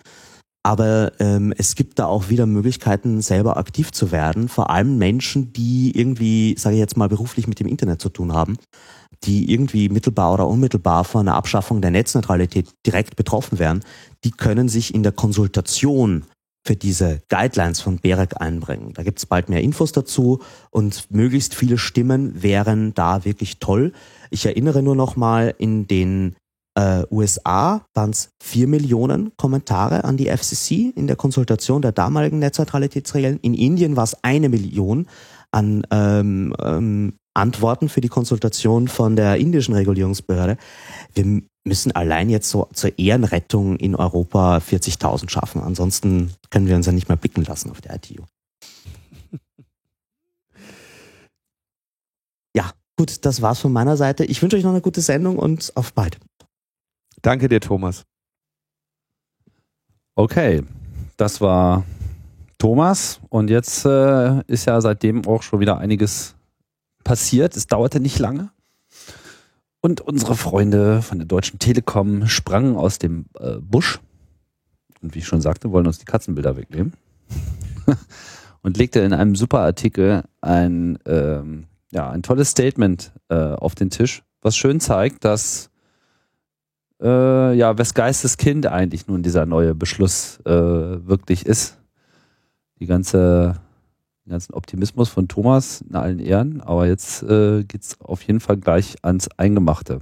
Aber 0.66 1.12
ähm, 1.20 1.52
es 1.58 1.74
gibt 1.74 1.98
da 1.98 2.06
auch 2.06 2.30
wieder 2.30 2.46
Möglichkeiten, 2.46 3.20
selber 3.20 3.58
aktiv 3.58 3.92
zu 3.92 4.10
werden. 4.10 4.48
Vor 4.48 4.70
allem 4.70 4.96
Menschen, 4.96 5.52
die 5.52 5.92
irgendwie, 5.94 6.56
sage 6.58 6.76
ich 6.76 6.80
jetzt 6.80 6.96
mal, 6.96 7.08
beruflich 7.08 7.46
mit 7.46 7.60
dem 7.60 7.66
Internet 7.66 8.00
zu 8.00 8.08
tun 8.08 8.32
haben, 8.32 8.56
die 9.24 9.52
irgendwie 9.52 9.90
mittelbar 9.90 10.32
oder 10.32 10.48
unmittelbar 10.48 11.04
von 11.04 11.28
einer 11.28 11.36
Abschaffung 11.36 11.82
der 11.82 11.90
Netzneutralität 11.90 12.70
direkt 12.86 13.14
betroffen 13.14 13.58
wären, 13.58 13.84
die 14.24 14.30
können 14.30 14.70
sich 14.70 14.94
in 14.94 15.02
der 15.02 15.12
Konsultation 15.12 16.24
für 16.66 16.76
diese 16.76 17.20
Guidelines 17.28 17.82
von 17.82 17.98
BEREC 17.98 18.40
einbringen. 18.40 18.94
Da 18.94 19.02
gibt 19.02 19.18
es 19.18 19.26
bald 19.26 19.50
mehr 19.50 19.60
Infos 19.60 19.92
dazu 19.92 20.40
und 20.70 21.10
möglichst 21.10 21.54
viele 21.54 21.76
Stimmen 21.76 22.42
wären 22.42 22.94
da 22.94 23.26
wirklich 23.26 23.58
toll. 23.58 23.92
Ich 24.30 24.46
erinnere 24.46 24.82
nur 24.82 24.96
noch 24.96 25.14
mal 25.14 25.54
in 25.58 25.86
den 25.86 26.36
äh, 26.74 27.04
USA 27.10 27.86
waren 27.94 28.10
es 28.10 28.30
vier 28.42 28.66
Millionen 28.66 29.36
Kommentare 29.36 30.04
an 30.04 30.16
die 30.16 30.28
FCC 30.28 30.92
in 30.94 31.06
der 31.06 31.16
Konsultation 31.16 31.82
der 31.82 31.92
damaligen 31.92 32.38
Netzneutralitätsregeln. 32.38 33.38
In 33.40 33.54
Indien 33.54 33.96
war 33.96 34.04
es 34.04 34.16
eine 34.22 34.48
Million 34.48 35.06
an 35.52 35.86
ähm, 35.90 36.54
ähm, 36.60 37.14
Antworten 37.32 37.88
für 37.88 38.00
die 38.00 38.08
Konsultation 38.08 38.88
von 38.88 39.16
der 39.16 39.36
indischen 39.36 39.74
Regulierungsbehörde. 39.74 40.56
Wir 41.14 41.42
müssen 41.64 41.92
allein 41.92 42.28
jetzt 42.28 42.50
so 42.50 42.68
zur 42.72 42.98
Ehrenrettung 42.98 43.76
in 43.76 43.94
Europa 43.96 44.58
40.000 44.58 45.30
schaffen. 45.30 45.62
Ansonsten 45.62 46.32
können 46.50 46.66
wir 46.66 46.76
uns 46.76 46.86
ja 46.86 46.92
nicht 46.92 47.08
mehr 47.08 47.16
blicken 47.16 47.44
lassen 47.44 47.70
auf 47.70 47.80
der 47.80 47.94
ITU. 47.96 48.24
Ja, 52.56 52.70
gut, 52.96 53.24
das 53.24 53.42
war's 53.42 53.58
von 53.58 53.72
meiner 53.72 53.96
Seite. 53.96 54.24
Ich 54.24 54.40
wünsche 54.40 54.56
euch 54.56 54.62
noch 54.62 54.70
eine 54.70 54.80
gute 54.80 55.00
Sendung 55.00 55.38
und 55.38 55.72
auf 55.74 55.92
bald. 55.92 56.18
Danke 57.24 57.48
dir, 57.48 57.60
Thomas. 57.60 58.04
Okay, 60.14 60.62
das 61.16 61.40
war 61.40 61.82
Thomas. 62.58 63.18
Und 63.30 63.48
jetzt 63.48 63.86
äh, 63.86 64.42
ist 64.46 64.66
ja 64.66 64.78
seitdem 64.82 65.26
auch 65.26 65.42
schon 65.42 65.58
wieder 65.58 65.78
einiges 65.78 66.34
passiert. 67.02 67.56
Es 67.56 67.66
dauerte 67.66 67.98
nicht 67.98 68.18
lange. 68.18 68.50
Und 69.80 70.02
unsere 70.02 70.36
Freunde 70.36 71.00
von 71.00 71.18
der 71.18 71.26
Deutschen 71.26 71.58
Telekom 71.58 72.26
sprangen 72.26 72.76
aus 72.76 72.98
dem 72.98 73.24
äh, 73.38 73.56
Busch. 73.56 74.00
Und 75.00 75.14
wie 75.14 75.20
ich 75.20 75.26
schon 75.26 75.40
sagte, 75.40 75.72
wollen 75.72 75.86
uns 75.86 75.98
die 75.98 76.04
Katzenbilder 76.04 76.58
wegnehmen. 76.58 76.92
und 78.60 78.76
legte 78.76 79.00
in 79.00 79.14
einem 79.14 79.34
super 79.34 79.60
Artikel 79.60 80.24
ein, 80.42 80.98
ähm, 81.06 81.68
ja, 81.90 82.10
ein 82.10 82.22
tolles 82.22 82.50
Statement 82.50 83.12
äh, 83.30 83.34
auf 83.34 83.74
den 83.74 83.88
Tisch, 83.88 84.22
was 84.42 84.58
schön 84.58 84.78
zeigt, 84.78 85.24
dass 85.24 85.70
äh, 87.04 87.54
ja, 87.54 87.76
wes 87.76 87.94
Geistes 87.94 88.38
Kind 88.38 88.66
eigentlich 88.66 89.06
nun 89.06 89.22
dieser 89.22 89.46
neue 89.46 89.74
Beschluss 89.74 90.40
äh, 90.46 90.50
wirklich 90.50 91.44
ist. 91.44 91.78
Die 92.80 92.86
ganze, 92.86 93.60
den 94.24 94.30
ganzen 94.30 94.54
Optimismus 94.54 95.10
von 95.10 95.28
Thomas 95.28 95.82
in 95.82 95.94
allen 95.94 96.18
Ehren, 96.18 96.60
aber 96.62 96.86
jetzt 96.86 97.22
äh, 97.22 97.64
es 97.78 98.00
auf 98.00 98.22
jeden 98.22 98.40
Fall 98.40 98.56
gleich 98.56 98.96
ans 99.02 99.28
Eingemachte. 99.36 100.00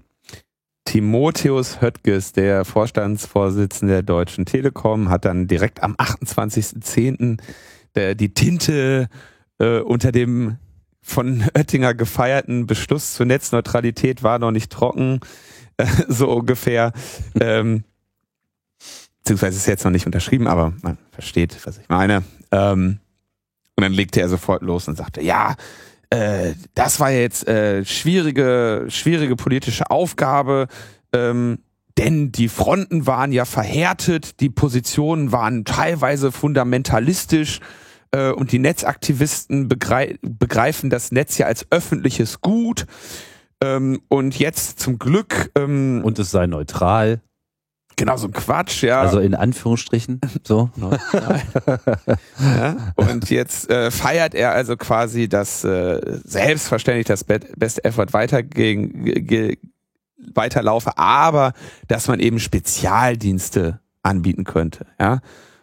Timotheus 0.84 1.80
Höttges, 1.80 2.32
der 2.32 2.64
Vorstandsvorsitzende 2.64 3.94
der 3.94 4.02
Deutschen 4.02 4.46
Telekom, 4.46 5.10
hat 5.10 5.24
dann 5.24 5.46
direkt 5.46 5.82
am 5.82 5.94
28.10. 5.94 7.38
die 8.14 8.34
Tinte 8.34 9.08
äh, 9.58 9.80
unter 9.80 10.12
dem 10.12 10.56
von 11.00 11.44
Oettinger 11.54 11.94
gefeierten 11.94 12.66
Beschluss 12.66 13.14
zur 13.14 13.26
Netzneutralität 13.26 14.22
war 14.22 14.38
noch 14.38 14.52
nicht 14.52 14.70
trocken, 14.70 15.16
äh, 15.16 15.26
so 16.08 16.30
ungefähr. 16.30 16.92
ähm, 17.40 17.84
beziehungsweise 19.22 19.56
ist 19.56 19.66
jetzt 19.66 19.84
noch 19.84 19.92
nicht 19.92 20.06
unterschrieben, 20.06 20.48
aber 20.48 20.72
man 20.82 20.98
versteht, 21.12 21.56
was 21.64 21.78
ich 21.78 21.88
meine. 21.88 22.24
Ähm, 22.50 22.98
und 23.76 23.82
dann 23.82 23.92
legte 23.92 24.20
er 24.20 24.28
sofort 24.28 24.62
los 24.62 24.88
und 24.88 24.96
sagte, 24.96 25.22
ja, 25.22 25.54
äh, 26.10 26.54
das 26.74 27.00
war 27.00 27.10
jetzt 27.10 27.46
äh, 27.48 27.84
schwierige, 27.84 28.86
schwierige 28.88 29.36
politische 29.36 29.90
Aufgabe, 29.90 30.66
ähm, 31.12 31.58
denn 31.98 32.32
die 32.32 32.48
Fronten 32.48 33.06
waren 33.06 33.32
ja 33.32 33.44
verhärtet, 33.44 34.40
die 34.40 34.50
Positionen 34.50 35.30
waren 35.32 35.64
teilweise 35.64 36.32
fundamentalistisch 36.32 37.60
äh, 38.12 38.30
und 38.30 38.52
die 38.52 38.58
Netzaktivisten 38.58 39.68
begrei 39.68 40.18
begreifen 40.22 40.90
das 40.90 41.12
Netz 41.12 41.38
ja 41.38 41.46
als 41.46 41.66
öffentliches 41.70 42.40
Gut. 42.40 42.86
Ähm, 43.62 44.02
und 44.08 44.38
jetzt 44.38 44.80
zum 44.80 44.98
Glück. 44.98 45.50
Ähm, 45.56 46.02
und 46.04 46.18
es 46.18 46.30
sei 46.30 46.46
neutral. 46.46 47.20
Genau, 47.96 48.16
so 48.16 48.26
ein 48.26 48.32
Quatsch, 48.32 48.82
ja. 48.82 49.00
Also 49.00 49.20
in 49.20 49.34
Anführungsstrichen, 49.34 50.20
so. 50.42 50.70
ja, 52.40 52.76
und 52.96 53.28
jetzt 53.30 53.70
äh, 53.70 53.90
feiert 53.90 54.34
er 54.34 54.52
also 54.52 54.76
quasi, 54.76 55.28
dass 55.28 55.62
äh, 55.62 56.00
selbstverständlich 56.24 57.06
das 57.06 57.24
Best 57.24 57.84
Effort 57.84 58.12
weiter 58.12 58.42
gegen, 58.42 59.54
weiterlaufe, 60.34 60.96
aber 60.96 61.52
dass 61.86 62.08
man 62.08 62.18
eben 62.18 62.40
Spezialdienste 62.40 63.80
anbieten 64.02 64.44
könnte. 64.44 64.86
Ja, 64.98 65.20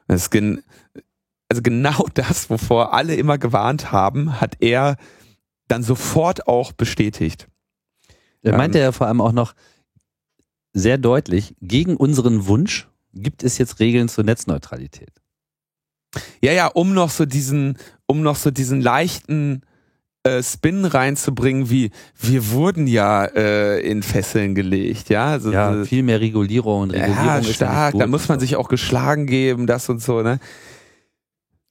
das 0.07 0.29
gen 0.29 0.61
also 1.49 1.61
genau 1.63 2.05
das, 2.13 2.49
wovor 2.49 2.93
alle 2.93 3.15
immer 3.15 3.37
gewarnt 3.37 3.91
haben, 3.91 4.39
hat 4.39 4.57
er 4.59 4.97
dann 5.67 5.83
sofort 5.83 6.47
auch 6.47 6.71
bestätigt. 6.71 7.47
Er 8.41 8.57
meinte 8.57 8.77
ähm, 8.77 8.85
ja 8.85 8.91
vor 8.91 9.07
allem 9.07 9.21
auch 9.21 9.31
noch, 9.31 9.53
sehr 10.73 10.97
deutlich, 10.97 11.55
gegen 11.61 11.95
unseren 11.97 12.47
Wunsch 12.47 12.87
gibt 13.13 13.43
es 13.43 13.57
jetzt 13.57 13.79
Regeln 13.79 14.07
zur 14.07 14.23
Netzneutralität. 14.23 15.11
Ja, 16.41 16.51
ja, 16.51 16.67
um 16.67 16.93
noch 16.93 17.09
so 17.09 17.25
diesen, 17.25 17.77
um 18.05 18.21
noch 18.21 18.35
so 18.35 18.51
diesen 18.51 18.81
leichten 18.81 19.61
äh, 20.23 20.41
Spin 20.43 20.85
reinzubringen, 20.85 21.69
wie 21.69 21.91
wir 22.19 22.51
wurden 22.51 22.87
ja 22.87 23.25
äh, 23.25 23.79
in 23.79 24.03
Fesseln 24.03 24.55
gelegt, 24.55 25.09
ja. 25.09 25.27
Also, 25.27 25.51
ja, 25.51 25.83
viel 25.83 26.03
mehr 26.03 26.19
Regulierung 26.19 26.83
und 26.83 26.91
Regulierung 26.91 27.25
ja, 27.25 27.43
stark. 27.43 27.93
Ja 27.93 27.99
da 27.99 28.07
muss 28.07 28.27
man 28.27 28.39
sich 28.39 28.55
auch 28.55 28.69
geschlagen 28.69 29.27
geben, 29.27 29.67
das 29.67 29.89
und 29.89 30.01
so, 30.01 30.21
ne? 30.21 30.39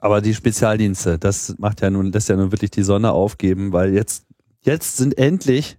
Aber 0.00 0.20
die 0.20 0.34
Spezialdienste, 0.34 1.18
das 1.18 1.56
macht 1.58 1.80
ja 1.80 1.90
nun, 1.90 2.12
das 2.12 2.24
ist 2.24 2.28
ja 2.28 2.36
nun 2.36 2.52
wirklich 2.52 2.70
die 2.70 2.84
Sonne 2.84 3.10
aufgeben, 3.10 3.72
weil 3.72 3.92
jetzt, 3.92 4.26
jetzt 4.60 4.96
sind 4.96 5.18
endlich 5.18 5.76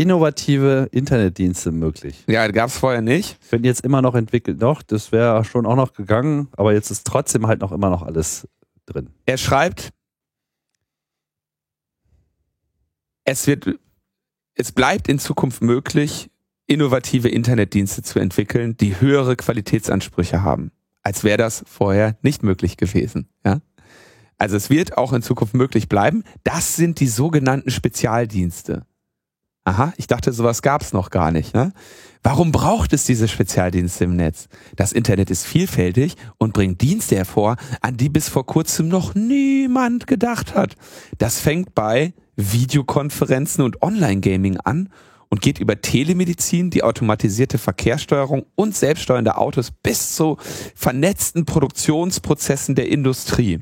innovative 0.00 0.88
Internetdienste 0.92 1.72
möglich. 1.72 2.24
Ja, 2.26 2.48
gab 2.48 2.70
es 2.70 2.78
vorher 2.78 3.02
nicht. 3.02 3.38
Werden 3.52 3.64
jetzt 3.64 3.84
immer 3.84 4.00
noch 4.00 4.14
entwickelt. 4.14 4.62
Doch, 4.62 4.80
das 4.80 5.12
wäre 5.12 5.44
schon 5.44 5.66
auch 5.66 5.76
noch 5.76 5.92
gegangen, 5.92 6.48
aber 6.52 6.72
jetzt 6.72 6.90
ist 6.90 7.06
trotzdem 7.06 7.46
halt 7.46 7.60
noch 7.60 7.70
immer 7.70 7.90
noch 7.90 8.02
alles 8.02 8.48
drin. 8.86 9.10
Er 9.26 9.36
schreibt, 9.36 9.90
es 13.24 13.46
wird, 13.46 13.78
es 14.54 14.72
bleibt 14.72 15.06
in 15.08 15.18
Zukunft 15.18 15.60
möglich, 15.60 16.30
innovative 16.66 17.28
Internetdienste 17.28 18.02
zu 18.02 18.20
entwickeln, 18.20 18.78
die 18.78 19.02
höhere 19.02 19.36
Qualitätsansprüche 19.36 20.42
haben, 20.42 20.72
als 21.02 21.24
wäre 21.24 21.36
das 21.36 21.62
vorher 21.66 22.16
nicht 22.22 22.42
möglich 22.42 22.78
gewesen. 22.78 23.28
Ja? 23.44 23.60
Also 24.38 24.56
es 24.56 24.70
wird 24.70 24.96
auch 24.96 25.12
in 25.12 25.20
Zukunft 25.20 25.52
möglich 25.52 25.90
bleiben. 25.90 26.24
Das 26.42 26.74
sind 26.74 27.00
die 27.00 27.08
sogenannten 27.08 27.70
Spezialdienste. 27.70 28.86
Aha, 29.70 29.92
ich 29.98 30.08
dachte, 30.08 30.32
sowas 30.32 30.62
gab's 30.62 30.92
noch 30.92 31.10
gar 31.10 31.30
nicht. 31.30 31.54
Ne? 31.54 31.72
Warum 32.24 32.50
braucht 32.50 32.92
es 32.92 33.04
diese 33.04 33.28
Spezialdienste 33.28 34.02
im 34.02 34.16
Netz? 34.16 34.48
Das 34.74 34.90
Internet 34.90 35.30
ist 35.30 35.46
vielfältig 35.46 36.16
und 36.38 36.52
bringt 36.52 36.80
Dienste 36.80 37.14
hervor, 37.14 37.54
an 37.80 37.96
die 37.96 38.08
bis 38.08 38.28
vor 38.28 38.44
kurzem 38.44 38.88
noch 38.88 39.14
niemand 39.14 40.08
gedacht 40.08 40.56
hat. 40.56 40.74
Das 41.18 41.38
fängt 41.38 41.72
bei 41.72 42.14
Videokonferenzen 42.34 43.62
und 43.62 43.80
Online-Gaming 43.80 44.56
an 44.56 44.88
und 45.28 45.40
geht 45.40 45.60
über 45.60 45.80
Telemedizin, 45.80 46.70
die 46.70 46.82
automatisierte 46.82 47.56
Verkehrssteuerung 47.56 48.46
und 48.56 48.74
selbststeuernde 48.74 49.38
Autos 49.38 49.70
bis 49.70 50.16
zu 50.16 50.36
vernetzten 50.74 51.44
Produktionsprozessen 51.44 52.74
der 52.74 52.88
Industrie. 52.88 53.60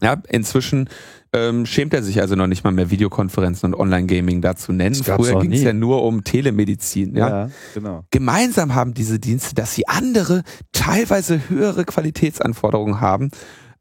Ja, 0.00 0.22
inzwischen 0.28 0.88
ähm, 1.34 1.66
schämt 1.66 1.92
er 1.92 2.02
sich 2.02 2.20
also 2.20 2.36
noch 2.36 2.46
nicht 2.46 2.62
mal 2.62 2.70
mehr 2.70 2.90
Videokonferenzen 2.90 3.74
und 3.74 3.80
Online-Gaming 3.80 4.40
da 4.40 4.54
zu 4.54 4.72
nennen. 4.72 4.94
Früher 4.94 5.40
ging 5.40 5.52
es 5.52 5.62
ja 5.62 5.72
nur 5.72 6.04
um 6.04 6.22
Telemedizin. 6.22 7.16
Ja? 7.16 7.28
ja, 7.28 7.50
genau. 7.74 8.04
Gemeinsam 8.10 8.74
haben 8.74 8.94
diese 8.94 9.18
Dienste, 9.18 9.54
dass 9.56 9.74
sie 9.74 9.88
andere, 9.88 10.44
teilweise 10.72 11.48
höhere 11.48 11.84
Qualitätsanforderungen 11.84 13.00
haben 13.00 13.30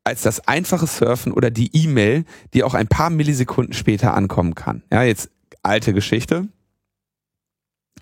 als 0.03 0.23
das 0.23 0.47
einfache 0.47 0.87
Surfen 0.87 1.31
oder 1.31 1.51
die 1.51 1.69
E-Mail, 1.73 2.25
die 2.53 2.63
auch 2.63 2.73
ein 2.73 2.87
paar 2.87 3.09
Millisekunden 3.09 3.73
später 3.73 4.15
ankommen 4.15 4.55
kann. 4.55 4.81
Ja, 4.91 5.03
jetzt 5.03 5.29
alte 5.61 5.93
Geschichte. 5.93 6.47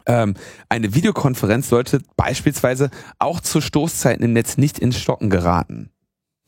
Ähm, 0.05 0.33
eine 0.69 0.95
Videokonferenz 0.95 1.69
sollte 1.69 2.01
beispielsweise 2.15 2.89
auch 3.19 3.41
zu 3.41 3.61
Stoßzeiten 3.61 4.23
im 4.23 4.33
Netz 4.33 4.57
nicht 4.57 4.79
ins 4.79 4.97
Stocken 4.97 5.29
geraten. 5.29 5.91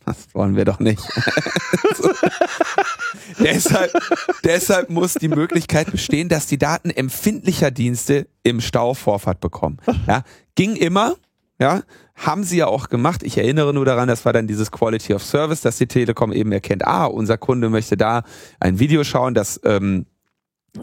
Das 0.05 0.33
wollen 0.33 0.55
wir 0.55 0.65
doch 0.65 0.79
nicht. 0.79 1.03
deshalb, 3.39 3.91
deshalb 4.43 4.89
muss 4.89 5.13
die 5.15 5.27
Möglichkeit 5.27 5.91
bestehen, 5.91 6.29
dass 6.29 6.47
die 6.47 6.57
Daten 6.57 6.89
empfindlicher 6.89 7.71
Dienste 7.71 8.27
im 8.43 8.61
Stau 8.61 8.93
Vorfahrt 8.93 9.39
bekommen. 9.39 9.77
Ja, 10.07 10.23
ging 10.55 10.75
immer, 10.75 11.15
ja, 11.59 11.81
haben 12.15 12.43
sie 12.43 12.57
ja 12.57 12.67
auch 12.67 12.89
gemacht. 12.89 13.23
Ich 13.23 13.37
erinnere 13.37 13.73
nur 13.73 13.85
daran, 13.85 14.07
das 14.07 14.25
war 14.25 14.33
dann 14.33 14.47
dieses 14.47 14.71
Quality 14.71 15.13
of 15.13 15.23
Service, 15.23 15.61
dass 15.61 15.77
die 15.77 15.87
Telekom 15.87 16.31
eben 16.31 16.51
erkennt, 16.51 16.85
ah, 16.85 17.05
unser 17.05 17.37
Kunde 17.37 17.69
möchte 17.69 17.97
da 17.97 18.23
ein 18.59 18.79
Video 18.79 19.03
schauen, 19.03 19.33
das 19.33 19.59
ähm, 19.63 20.05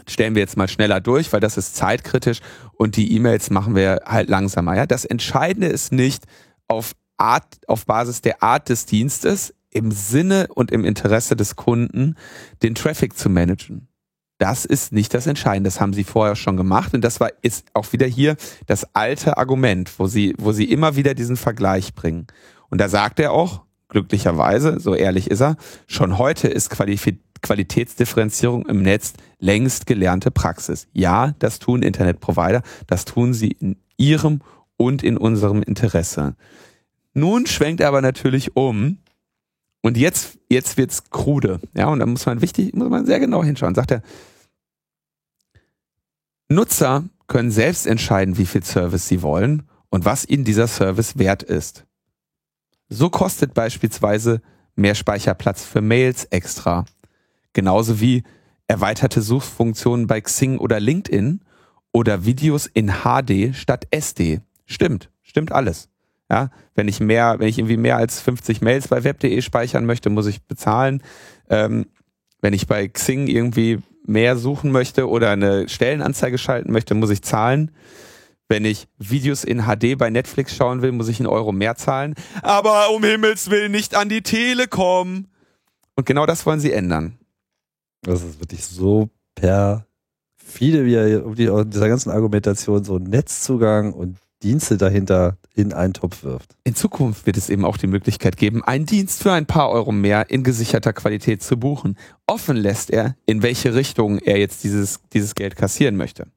stellen 0.07 0.35
wir 0.35 0.41
jetzt 0.41 0.57
mal 0.57 0.67
schneller 0.67 1.01
durch, 1.01 1.31
weil 1.33 1.39
das 1.39 1.57
ist 1.57 1.75
zeitkritisch 1.75 2.39
und 2.73 2.95
die 2.95 3.13
E-Mails 3.15 3.49
machen 3.49 3.75
wir 3.75 4.01
halt 4.05 4.29
langsamer. 4.29 4.75
Ja, 4.75 4.85
das 4.85 5.05
Entscheidende 5.05 5.67
ist 5.67 5.91
nicht 5.91 6.25
auf 6.67 6.93
Art, 7.17 7.59
auf 7.67 7.85
Basis 7.85 8.21
der 8.21 8.41
Art 8.41 8.69
des 8.69 8.85
Dienstes 8.85 9.53
im 9.71 9.91
Sinne 9.91 10.47
und 10.53 10.71
im 10.71 10.85
Interesse 10.85 11.35
des 11.35 11.55
Kunden 11.55 12.15
den 12.61 12.75
Traffic 12.75 13.17
zu 13.17 13.29
managen. 13.29 13.87
Das 14.37 14.65
ist 14.65 14.91
nicht 14.91 15.13
das 15.13 15.27
Entscheidende. 15.27 15.67
Das 15.67 15.79
haben 15.79 15.93
sie 15.93 16.03
vorher 16.03 16.35
schon 16.35 16.57
gemacht. 16.57 16.93
Und 16.93 17.01
das 17.01 17.19
war, 17.19 17.29
ist 17.41 17.67
auch 17.73 17.93
wieder 17.93 18.07
hier 18.07 18.35
das 18.65 18.87
alte 18.95 19.37
Argument, 19.37 19.91
wo 19.99 20.07
sie, 20.07 20.33
wo 20.39 20.51
sie 20.51 20.65
immer 20.65 20.95
wieder 20.95 21.13
diesen 21.13 21.37
Vergleich 21.37 21.93
bringen. 21.93 22.25
Und 22.69 22.81
da 22.81 22.89
sagt 22.89 23.19
er 23.19 23.33
auch, 23.33 23.61
glücklicherweise, 23.89 24.79
so 24.79 24.95
ehrlich 24.95 25.29
ist 25.29 25.41
er, 25.41 25.57
schon 25.85 26.17
heute 26.17 26.47
ist 26.47 26.71
Qualitätsdifferenzierung 26.71 28.65
im 28.65 28.81
Netz 28.81 29.13
längst 29.37 29.85
gelernte 29.85 30.31
Praxis. 30.31 30.87
Ja, 30.91 31.35
das 31.37 31.59
tun 31.59 31.83
Internetprovider. 31.83 32.63
Das 32.87 33.05
tun 33.05 33.35
sie 33.35 33.51
in 33.51 33.75
ihrem 33.95 34.41
und 34.75 35.03
in 35.03 35.17
unserem 35.17 35.61
Interesse. 35.61 36.35
Nun 37.13 37.45
schwenkt 37.45 37.81
er 37.81 37.89
aber 37.89 38.01
natürlich 38.01 38.55
um 38.55 38.97
und 39.81 39.97
jetzt, 39.97 40.37
jetzt 40.49 40.77
wird's 40.77 41.09
krude. 41.09 41.59
Ja, 41.75 41.87
und 41.87 41.99
da 41.99 42.05
muss 42.05 42.25
man 42.25 42.41
wichtig, 42.41 42.73
muss 42.73 42.89
man 42.89 43.05
sehr 43.05 43.19
genau 43.19 43.43
hinschauen. 43.43 43.75
Sagt 43.75 43.91
er, 43.91 44.01
Nutzer 46.49 47.05
können 47.27 47.51
selbst 47.51 47.87
entscheiden, 47.87 48.37
wie 48.37 48.45
viel 48.45 48.63
Service 48.63 49.07
sie 49.07 49.21
wollen 49.21 49.63
und 49.89 50.05
was 50.05 50.27
ihnen 50.27 50.43
dieser 50.43 50.67
Service 50.67 51.17
wert 51.17 51.43
ist. 51.43 51.85
So 52.89 53.09
kostet 53.09 53.53
beispielsweise 53.53 54.41
mehr 54.75 54.95
Speicherplatz 54.95 55.63
für 55.63 55.81
Mails 55.81 56.25
extra. 56.25 56.85
Genauso 57.53 57.99
wie 58.01 58.23
erweiterte 58.67 59.21
Suchfunktionen 59.21 60.07
bei 60.07 60.21
Xing 60.21 60.57
oder 60.57 60.79
LinkedIn 60.79 61.41
oder 61.91 62.25
Videos 62.25 62.67
in 62.67 62.91
HD 63.03 63.55
statt 63.55 63.87
SD. 63.91 64.41
Stimmt, 64.65 65.09
stimmt 65.21 65.51
alles. 65.51 65.90
Ja, 66.31 66.49
wenn 66.75 66.87
ich 66.87 67.01
mehr, 67.01 67.39
wenn 67.39 67.49
ich 67.49 67.57
irgendwie 67.57 67.75
mehr 67.75 67.97
als 67.97 68.21
50 68.21 68.61
Mails 68.61 68.87
bei 68.87 69.03
web.de 69.03 69.41
speichern 69.41 69.85
möchte, 69.85 70.09
muss 70.09 70.27
ich 70.27 70.41
bezahlen. 70.43 71.03
Ähm, 71.49 71.87
wenn 72.39 72.53
ich 72.53 72.67
bei 72.67 72.87
Xing 72.87 73.27
irgendwie 73.27 73.79
mehr 74.05 74.37
suchen 74.37 74.71
möchte 74.71 75.09
oder 75.09 75.31
eine 75.31 75.67
Stellenanzeige 75.67 76.37
schalten 76.37 76.71
möchte, 76.71 76.93
muss 76.93 77.09
ich 77.09 77.21
zahlen. 77.21 77.71
Wenn 78.47 78.63
ich 78.63 78.87
Videos 78.97 79.43
in 79.43 79.63
HD 79.63 79.97
bei 79.97 80.09
Netflix 80.09 80.55
schauen 80.55 80.81
will, 80.81 80.93
muss 80.93 81.09
ich 81.09 81.19
einen 81.19 81.27
Euro 81.27 81.51
mehr 81.51 81.75
zahlen. 81.75 82.15
Aber 82.43 82.91
um 82.95 83.03
Himmels 83.03 83.49
Willen 83.49 83.73
nicht 83.73 83.93
an 83.93 84.07
die 84.07 84.21
Telekom. 84.21 85.27
Und 85.95 86.05
genau 86.05 86.25
das 86.25 86.45
wollen 86.45 86.61
sie 86.61 86.71
ändern. 86.71 87.17
Das 88.03 88.23
ist 88.23 88.39
wirklich 88.39 88.63
so 88.65 89.09
perfide, 89.35 90.85
wie 90.85 90.93
er 90.93 91.25
um 91.25 91.35
die, 91.35 91.51
dieser 91.65 91.89
ganzen 91.89 92.09
Argumentation 92.09 92.85
so 92.85 92.99
Netzzugang 92.99 93.91
und 93.91 94.15
Dienste 94.43 94.77
dahinter 94.77 95.37
in 95.53 95.73
einen 95.73 95.93
Topf 95.93 96.23
wirft. 96.23 96.55
In 96.63 96.75
Zukunft 96.75 97.25
wird 97.25 97.37
es 97.37 97.49
eben 97.49 97.65
auch 97.65 97.77
die 97.77 97.87
Möglichkeit 97.87 98.37
geben, 98.37 98.63
einen 98.63 98.85
Dienst 98.85 99.21
für 99.21 99.31
ein 99.31 99.45
paar 99.45 99.69
Euro 99.69 99.91
mehr 99.91 100.29
in 100.29 100.43
gesicherter 100.43 100.93
Qualität 100.93 101.43
zu 101.43 101.57
buchen. 101.57 101.97
Offen 102.27 102.57
lässt 102.57 102.89
er, 102.89 103.15
in 103.25 103.43
welche 103.43 103.75
Richtung 103.75 104.19
er 104.19 104.37
jetzt 104.37 104.63
dieses, 104.63 104.99
dieses 105.13 105.35
Geld 105.35 105.55
kassieren 105.55 105.95
möchte. 105.95 106.27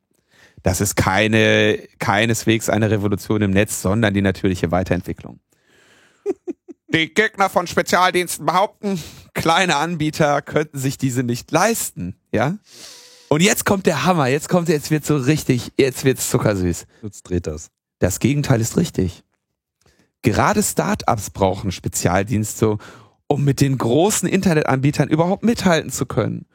Das 0.63 0.81
ist 0.81 0.97
keine, 0.97 1.79
keineswegs 1.99 2.71
eine 2.71 2.91
Revolution 2.91 3.43
im 3.43 3.51
Netz, 3.51 3.83
sondern 3.83 4.15
die 4.15 4.23
natürliche 4.23 4.71
Weiterentwicklung. 4.71 5.41
Die 6.89 7.13
Gegner 7.13 7.51
von 7.51 7.67
Spezialdiensten 7.67 8.47
behaupten, 8.47 9.03
kleine 9.33 9.77
Anbieter 9.77 10.43
könnten 10.43 10.79
sich 10.79 10.97
diese 10.97 11.25
nicht 11.25 11.51
leisten, 11.51 12.15
ja? 12.31 12.57
Und 13.29 13.43
jetzt 13.43 13.65
kommt 13.65 13.87
der 13.87 14.05
Hammer, 14.05 14.29
jetzt 14.29 14.49
kommt, 14.49 14.69
jetzt 14.69 14.93
wird 14.93 15.05
so 15.05 15.17
richtig, 15.17 15.73
jetzt 15.77 16.05
wird's 16.05 16.31
zuckersüß. 16.31 16.87
Jetzt 17.03 17.23
dreht 17.25 17.49
das. 17.49 17.73
Das 17.99 18.19
Gegenteil 18.19 18.61
ist 18.61 18.77
richtig. 18.77 19.25
Gerade 20.23 20.63
Startups 20.63 21.31
brauchen 21.31 21.71
Spezialdienste, 21.71 22.79
um 23.27 23.45
mit 23.45 23.61
den 23.61 23.77
großen 23.77 24.29
Internetanbietern 24.29 25.09
überhaupt 25.09 25.45
mithalten 25.45 25.91
zu 25.91 26.07
können. 26.07 26.47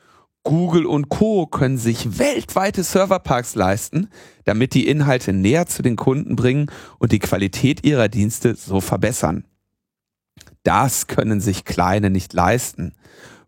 Google 0.43 0.85
und 0.85 1.09
Co. 1.09 1.45
können 1.47 1.77
sich 1.77 2.17
weltweite 2.17 2.83
Serverparks 2.83 3.55
leisten, 3.55 4.09
damit 4.45 4.73
die 4.73 4.87
Inhalte 4.87 5.33
näher 5.33 5.67
zu 5.67 5.83
den 5.83 5.95
Kunden 5.95 6.35
bringen 6.35 6.71
und 6.97 7.11
die 7.11 7.19
Qualität 7.19 7.85
ihrer 7.85 8.07
Dienste 8.07 8.55
so 8.55 8.81
verbessern. 8.81 9.45
Das 10.63 11.07
können 11.07 11.41
sich 11.41 11.65
Kleine 11.65 12.09
nicht 12.09 12.33
leisten. 12.33 12.93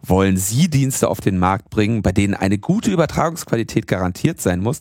Wollen 0.01 0.37
Sie 0.37 0.69
Dienste 0.69 1.07
auf 1.07 1.21
den 1.21 1.37
Markt 1.37 1.69
bringen, 1.69 2.01
bei 2.01 2.11
denen 2.11 2.33
eine 2.33 2.57
gute 2.57 2.91
Übertragungsqualität 2.91 3.87
garantiert 3.87 4.41
sein 4.41 4.59
muss, 4.59 4.79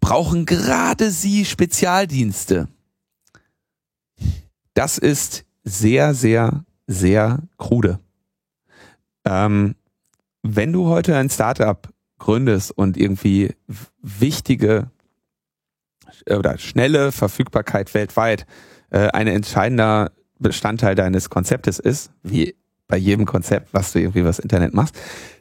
brauchen 0.00 0.46
gerade 0.46 1.10
Sie 1.10 1.44
Spezialdienste. 1.44 2.68
Das 4.74 4.98
ist 4.98 5.44
sehr, 5.64 6.14
sehr, 6.14 6.64
sehr 6.86 7.42
krude. 7.58 7.98
Ähm, 9.24 9.74
wenn 10.42 10.72
du 10.72 10.86
heute 10.86 11.16
ein 11.16 11.30
Startup 11.30 11.88
gründest 12.18 12.70
und 12.72 12.96
irgendwie 12.96 13.54
wichtige 14.00 14.90
oder 16.30 16.58
schnelle 16.58 17.12
Verfügbarkeit 17.12 17.92
weltweit 17.94 18.46
äh, 18.90 19.08
ein 19.08 19.26
entscheidender 19.26 20.12
Bestandteil 20.38 20.94
deines 20.94 21.30
Konzeptes 21.30 21.78
ist, 21.78 22.10
wie 22.22 22.54
bei 22.88 22.96
jedem 22.96 23.26
Konzept, 23.26 23.74
was 23.74 23.92
du 23.92 23.98
irgendwie 23.98 24.24
was 24.24 24.38
Internet 24.38 24.74
machst, 24.74 24.94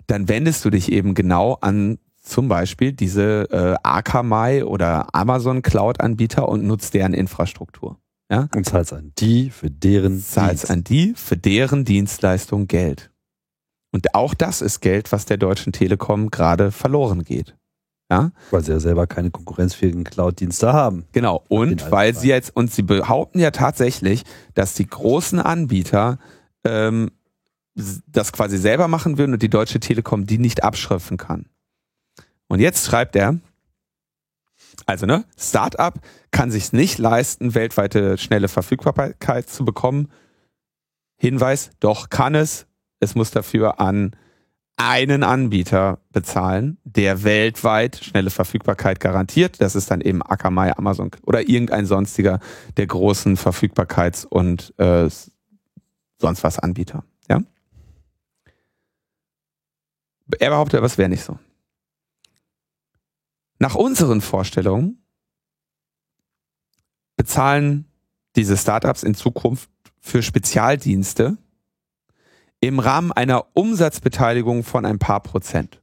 dann 0.07 0.27
wendest 0.27 0.65
du 0.65 0.69
dich 0.69 0.91
eben 0.91 1.13
genau 1.13 1.57
an 1.61 1.99
zum 2.25 2.47
Beispiel 2.47 2.91
diese 2.91 3.49
äh, 3.51 3.75
Akamai 3.83 4.65
oder 4.65 5.13
Amazon 5.13 5.61
Cloud 5.61 6.01
Anbieter 6.01 6.49
und 6.49 6.65
nutzt 6.65 6.93
deren 6.93 7.13
Infrastruktur. 7.13 7.97
Ja? 8.29 8.49
Und 8.55 8.65
zahlst 8.65 8.93
an 8.93 9.11
die 9.17 9.49
für 9.49 9.69
deren 9.69 10.19
Zahlst 10.19 10.63
Dienst. 10.63 10.71
an 10.71 10.83
die 10.83 11.13
für 11.15 11.37
deren 11.37 11.85
Dienstleistung 11.85 12.67
Geld. 12.67 13.11
Und 13.91 14.13
auch 14.13 14.33
das 14.33 14.61
ist 14.61 14.81
Geld, 14.81 15.11
was 15.11 15.25
der 15.25 15.37
Deutschen 15.37 15.71
Telekom 15.71 16.31
gerade 16.31 16.71
verloren 16.71 17.23
geht. 17.23 17.55
Ja? 18.09 18.31
Weil 18.51 18.63
sie 18.63 18.71
ja 18.71 18.79
selber 18.79 19.07
keine 19.07 19.31
konkurrenzfähigen 19.31 20.03
Cloud-Dienste 20.03 20.73
haben. 20.73 21.05
Genau. 21.11 21.43
Und 21.47 21.91
weil 21.91 22.13
sie 22.13 22.29
jetzt, 22.29 22.55
und 22.55 22.71
sie 22.71 22.81
behaupten 22.81 23.39
ja 23.39 23.51
tatsächlich, 23.51 24.23
dass 24.53 24.73
die 24.73 24.87
großen 24.87 25.39
Anbieter 25.39 26.19
ähm, 26.63 27.11
das 28.07 28.31
quasi 28.31 28.57
selber 28.57 28.87
machen 28.87 29.17
würden 29.17 29.33
und 29.33 29.41
die 29.41 29.49
Deutsche 29.49 29.79
Telekom 29.79 30.25
die 30.25 30.37
nicht 30.37 30.63
abschriften 30.63 31.17
kann. 31.17 31.45
Und 32.55 32.61
jetzt 32.61 32.85
schreibt 32.85 33.17
er, 33.17 33.37
also 34.85 35.05
ne, 35.05 35.25
Startup 35.37 35.93
kann 36.31 36.51
sich 36.51 36.71
nicht 36.71 36.99
leisten, 36.99 37.53
weltweite 37.53 38.17
schnelle 38.17 38.47
Verfügbarkeit 38.47 39.49
zu 39.49 39.65
bekommen. 39.65 40.09
Hinweis, 41.17 41.71
doch 41.81 42.09
kann 42.09 42.33
es. 42.33 42.65
Es 43.01 43.13
muss 43.13 43.31
dafür 43.31 43.81
an 43.81 44.15
einen 44.77 45.23
Anbieter 45.23 45.99
bezahlen, 46.13 46.77
der 46.85 47.25
weltweit 47.25 47.97
schnelle 48.01 48.29
Verfügbarkeit 48.29 49.01
garantiert. 49.01 49.59
Das 49.59 49.75
ist 49.75 49.91
dann 49.91 49.99
eben 49.99 50.23
Akamai, 50.23 50.77
Amazon 50.77 51.11
oder 51.23 51.41
irgendein 51.49 51.85
sonstiger 51.85 52.39
der 52.77 52.87
großen 52.87 53.35
Verfügbarkeits- 53.35 54.25
und 54.25 54.73
äh, 54.79 55.09
sonst 56.21 56.41
was 56.45 56.57
Anbieter. 56.57 57.03
Ja? 57.29 57.41
Er 60.39 60.49
behauptet, 60.51 60.77
aber 60.77 60.87
es 60.87 60.97
wäre 60.97 61.09
nicht 61.09 61.25
so. 61.25 61.37
Nach 63.65 63.73
unseren 63.73 64.21
Vorstellungen 64.21 65.03
bezahlen 67.17 67.87
diese 68.35 68.57
Startups 68.57 69.01
in 69.01 69.15
Zukunft 69.15 69.71
für 69.99 70.21
Spezialdienste 70.21 71.39
im 72.59 72.77
Rahmen 72.77 73.11
einer 73.11 73.47
Umsatzbeteiligung 73.55 74.63
von 74.63 74.85
ein 74.85 74.99
paar 74.99 75.19
Prozent. 75.19 75.81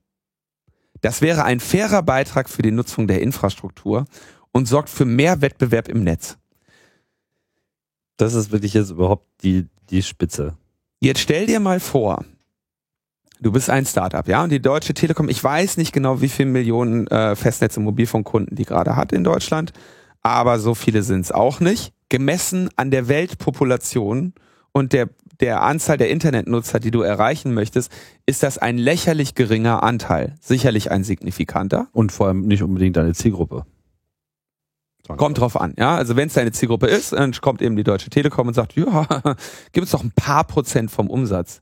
Das 1.00 1.22
wäre 1.22 1.42
ein 1.42 1.58
fairer 1.58 2.04
Beitrag 2.04 2.48
für 2.48 2.62
die 2.62 2.70
Nutzung 2.70 3.08
der 3.08 3.20
Infrastruktur 3.20 4.04
und 4.52 4.68
sorgt 4.68 4.88
für 4.88 5.04
mehr 5.04 5.40
Wettbewerb 5.40 5.88
im 5.88 6.04
Netz. 6.04 6.38
Das 8.16 8.34
ist 8.34 8.52
wirklich 8.52 8.74
jetzt 8.74 8.90
überhaupt 8.90 9.26
die, 9.42 9.66
die 9.90 10.04
Spitze. 10.04 10.56
Jetzt 11.00 11.18
stell 11.18 11.46
dir 11.46 11.58
mal 11.58 11.80
vor, 11.80 12.24
du 13.42 13.52
bist 13.52 13.68
ein 13.68 13.84
Startup, 13.84 14.26
ja, 14.26 14.42
und 14.42 14.50
die 14.50 14.62
Deutsche 14.62 14.94
Telekom, 14.94 15.28
ich 15.28 15.42
weiß 15.42 15.76
nicht 15.76 15.92
genau, 15.92 16.20
wie 16.20 16.28
viele 16.28 16.50
Millionen 16.50 17.06
äh, 17.08 17.36
Festnetz- 17.36 17.76
und 17.76 17.84
Mobilfunkkunden 17.84 18.56
die 18.56 18.64
gerade 18.64 18.96
hat 18.96 19.12
in 19.12 19.24
Deutschland, 19.24 19.72
aber 20.22 20.58
so 20.58 20.74
viele 20.74 21.02
sind 21.02 21.22
es 21.22 21.32
auch 21.32 21.60
nicht. 21.60 21.92
Gemessen 22.08 22.68
an 22.76 22.90
der 22.90 23.08
Weltpopulation 23.08 24.34
und 24.72 24.92
der, 24.92 25.08
der 25.40 25.62
Anzahl 25.62 25.96
der 25.96 26.10
Internetnutzer, 26.10 26.78
die 26.78 26.90
du 26.90 27.02
erreichen 27.02 27.52
möchtest, 27.54 27.90
ist 28.26 28.42
das 28.42 28.58
ein 28.58 28.78
lächerlich 28.78 29.34
geringer 29.34 29.82
Anteil. 29.82 30.34
Sicherlich 30.40 30.90
ein 30.90 31.04
signifikanter. 31.04 31.88
Und 31.92 32.12
vor 32.12 32.28
allem 32.28 32.42
nicht 32.42 32.62
unbedingt 32.62 32.96
deine 32.96 33.14
Zielgruppe. 33.14 33.64
Kommt 35.16 35.40
drauf 35.40 35.60
an, 35.60 35.74
ja. 35.78 35.96
Also 35.96 36.16
wenn 36.16 36.28
es 36.28 36.34
deine 36.34 36.52
Zielgruppe 36.52 36.86
ist, 36.86 37.12
dann 37.12 37.32
kommt 37.32 37.60
eben 37.60 37.76
die 37.76 37.82
Deutsche 37.82 38.08
Telekom 38.08 38.48
und 38.48 38.54
sagt, 38.54 38.76
ja, 38.76 39.06
gib 39.72 39.82
uns 39.82 39.90
doch 39.90 40.04
ein 40.04 40.12
paar 40.12 40.44
Prozent 40.44 40.90
vom 40.90 41.10
Umsatz. 41.10 41.60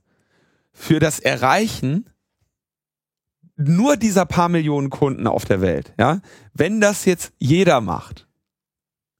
Für 0.73 0.99
das 0.99 1.19
Erreichen 1.19 2.09
nur 3.57 3.97
dieser 3.97 4.25
paar 4.25 4.49
Millionen 4.49 4.89
Kunden 4.89 5.27
auf 5.27 5.45
der 5.45 5.61
Welt, 5.61 5.93
ja. 5.99 6.21
Wenn 6.53 6.81
das 6.81 7.05
jetzt 7.05 7.33
jeder 7.37 7.81
macht, 7.81 8.27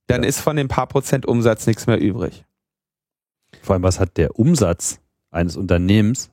dann 0.06 0.22
Ja. 0.22 0.28
ist 0.28 0.40
von 0.40 0.56
den 0.56 0.68
paar 0.68 0.86
Prozent 0.88 1.26
Umsatz 1.26 1.66
nichts 1.66 1.86
mehr 1.86 2.00
übrig. 2.00 2.44
Vor 3.62 3.74
allem, 3.74 3.82
was 3.82 4.00
hat 4.00 4.16
der 4.16 4.38
Umsatz 4.38 5.00
eines 5.30 5.56
Unternehmens 5.56 6.30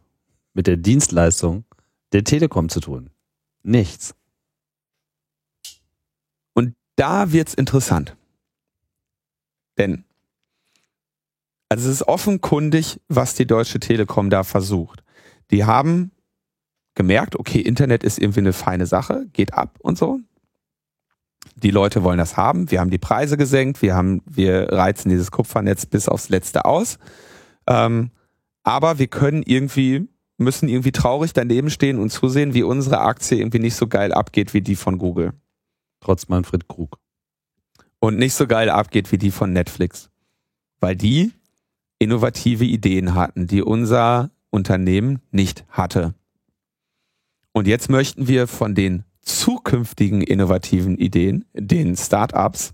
mit 0.53 0.65
der 0.67 0.77
Dienstleistung 0.77 1.65
der 2.13 2.23
Telekom 2.23 2.69
zu 2.69 2.79
tun? 2.79 3.11
Nichts. 3.61 4.15
Und 6.53 6.75
da 6.95 7.31
wird's 7.31 7.53
interessant. 7.53 8.15
Denn 9.77 10.03
also 11.71 11.87
es 11.87 11.95
ist 12.01 12.07
offenkundig, 12.07 12.99
was 13.07 13.35
die 13.35 13.45
Deutsche 13.45 13.79
Telekom 13.79 14.31
da 14.31 14.43
versucht. 14.43 15.03
Die 15.51 15.65
haben 15.65 16.11
gemerkt, 16.95 17.37
okay, 17.37 17.59
Internet 17.59 18.03
ist 18.03 18.19
irgendwie 18.19 18.41
eine 18.41 18.53
feine 18.53 18.85
Sache, 18.85 19.27
geht 19.33 19.53
ab 19.53 19.77
und 19.79 19.97
so. 19.97 20.19
Die 21.55 21.71
Leute 21.71 22.03
wollen 22.03 22.17
das 22.17 22.37
haben. 22.37 22.71
Wir 22.71 22.79
haben 22.79 22.89
die 22.89 22.97
Preise 22.97 23.37
gesenkt. 23.37 23.81
Wir 23.81 23.95
haben, 23.95 24.21
wir 24.25 24.71
reizen 24.71 25.09
dieses 25.09 25.31
Kupfernetz 25.31 25.85
bis 25.85 26.07
aufs 26.07 26.29
Letzte 26.29 26.65
aus. 26.65 26.99
Ähm, 27.67 28.11
aber 28.63 28.99
wir 28.99 29.07
können 29.07 29.43
irgendwie, 29.43 30.07
müssen 30.37 30.69
irgendwie 30.69 30.91
traurig 30.91 31.33
daneben 31.33 31.69
stehen 31.69 31.99
und 31.99 32.11
zusehen, 32.11 32.53
wie 32.53 32.63
unsere 32.63 32.99
Aktie 32.99 33.39
irgendwie 33.39 33.59
nicht 33.59 33.75
so 33.75 33.87
geil 33.87 34.13
abgeht 34.13 34.53
wie 34.53 34.61
die 34.61 34.75
von 34.75 34.97
Google 34.97 35.33
Trotz 36.01 36.29
Manfred 36.29 36.67
Krug. 36.67 36.97
und 37.99 38.17
nicht 38.17 38.33
so 38.33 38.47
geil 38.47 38.69
abgeht 38.69 39.11
wie 39.11 39.17
die 39.17 39.31
von 39.31 39.51
Netflix. 39.51 40.09
Weil 40.79 40.95
die 40.95 41.33
innovative 41.97 42.63
Ideen 42.63 43.15
hatten, 43.15 43.47
die 43.47 43.61
unser 43.61 44.31
Unternehmen 44.49 45.19
nicht 45.31 45.65
hatte. 45.69 46.13
Und 47.51 47.67
jetzt 47.67 47.89
möchten 47.89 48.27
wir 48.27 48.47
von 48.47 48.75
den 48.75 49.03
zukünftigen 49.21 50.21
innovativen 50.21 50.97
Ideen, 50.97 51.45
den 51.53 51.95
Startups, 51.95 52.73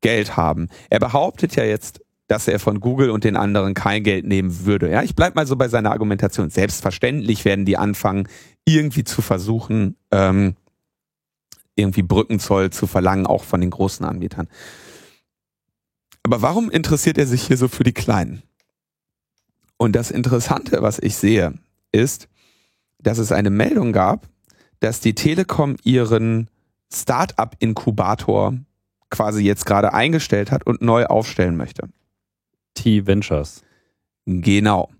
Geld 0.00 0.36
haben. 0.36 0.68
Er 0.90 1.00
behauptet 1.00 1.56
ja 1.56 1.64
jetzt, 1.64 2.00
dass 2.28 2.48
er 2.48 2.58
von 2.58 2.80
Google 2.80 3.10
und 3.10 3.24
den 3.24 3.36
anderen 3.36 3.74
kein 3.74 4.02
Geld 4.02 4.26
nehmen 4.26 4.66
würde. 4.66 4.90
Ja, 4.90 5.02
ich 5.02 5.14
bleib 5.14 5.34
mal 5.36 5.46
so 5.46 5.56
bei 5.56 5.68
seiner 5.68 5.92
Argumentation. 5.92 6.50
Selbstverständlich 6.50 7.44
werden 7.44 7.64
die 7.64 7.76
anfangen, 7.76 8.28
irgendwie 8.64 9.04
zu 9.04 9.22
versuchen, 9.22 9.96
ähm, 10.10 10.54
irgendwie 11.76 12.02
Brückenzoll 12.02 12.70
zu 12.70 12.86
verlangen, 12.86 13.26
auch 13.26 13.44
von 13.44 13.60
den 13.60 13.70
großen 13.70 14.04
Anbietern. 14.04 14.48
Aber 16.22 16.42
warum 16.42 16.70
interessiert 16.70 17.18
er 17.18 17.26
sich 17.26 17.42
hier 17.46 17.56
so 17.56 17.68
für 17.68 17.84
die 17.84 17.92
Kleinen? 17.92 18.42
Und 19.78 19.94
das 19.94 20.10
Interessante, 20.10 20.82
was 20.82 20.98
ich 20.98 21.16
sehe, 21.16 21.54
ist, 21.92 22.28
dass 22.98 23.18
es 23.18 23.32
eine 23.32 23.50
Meldung 23.50 23.92
gab, 23.92 24.28
dass 24.80 25.00
die 25.00 25.14
Telekom 25.14 25.76
ihren 25.82 26.48
Startup-Inkubator 26.92 28.54
quasi 29.10 29.42
jetzt 29.44 29.66
gerade 29.66 29.92
eingestellt 29.92 30.50
hat 30.50 30.66
und 30.66 30.82
neu 30.82 31.06
aufstellen 31.06 31.56
möchte. 31.56 31.88
T-Ventures. 32.74 33.62
Genau. 34.26 34.90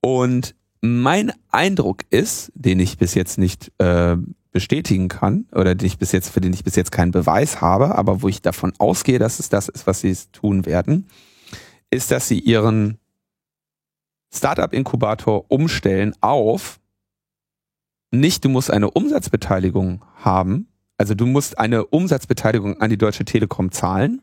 Und 0.00 0.54
mein 0.80 1.32
Eindruck 1.50 2.02
ist, 2.10 2.52
den 2.54 2.80
ich 2.80 2.98
bis 2.98 3.14
jetzt 3.14 3.38
nicht 3.38 3.72
äh, 3.78 4.16
bestätigen 4.50 5.08
kann 5.08 5.46
oder 5.52 5.74
den 5.74 5.86
ich 5.86 5.98
bis 5.98 6.12
jetzt, 6.12 6.28
für 6.28 6.40
den 6.40 6.52
ich 6.52 6.64
bis 6.64 6.76
jetzt 6.76 6.92
keinen 6.92 7.10
Beweis 7.10 7.60
habe, 7.60 7.94
aber 7.94 8.22
wo 8.22 8.28
ich 8.28 8.42
davon 8.42 8.72
ausgehe, 8.78 9.18
dass 9.18 9.38
es 9.38 9.48
das 9.48 9.68
ist, 9.68 9.86
was 9.86 10.00
sie 10.00 10.14
tun 10.32 10.66
werden, 10.66 11.06
ist, 11.90 12.10
dass 12.10 12.28
sie 12.28 12.38
ihren 12.38 12.98
Startup-Inkubator 14.34 15.46
umstellen 15.48 16.14
auf 16.20 16.80
nicht, 18.10 18.44
du 18.44 18.48
musst 18.48 18.70
eine 18.70 18.90
Umsatzbeteiligung 18.90 20.04
haben, 20.16 20.68
also 20.98 21.14
du 21.14 21.26
musst 21.26 21.58
eine 21.58 21.84
Umsatzbeteiligung 21.86 22.80
an 22.80 22.90
die 22.90 22.96
Deutsche 22.96 23.24
Telekom 23.24 23.72
zahlen, 23.72 24.22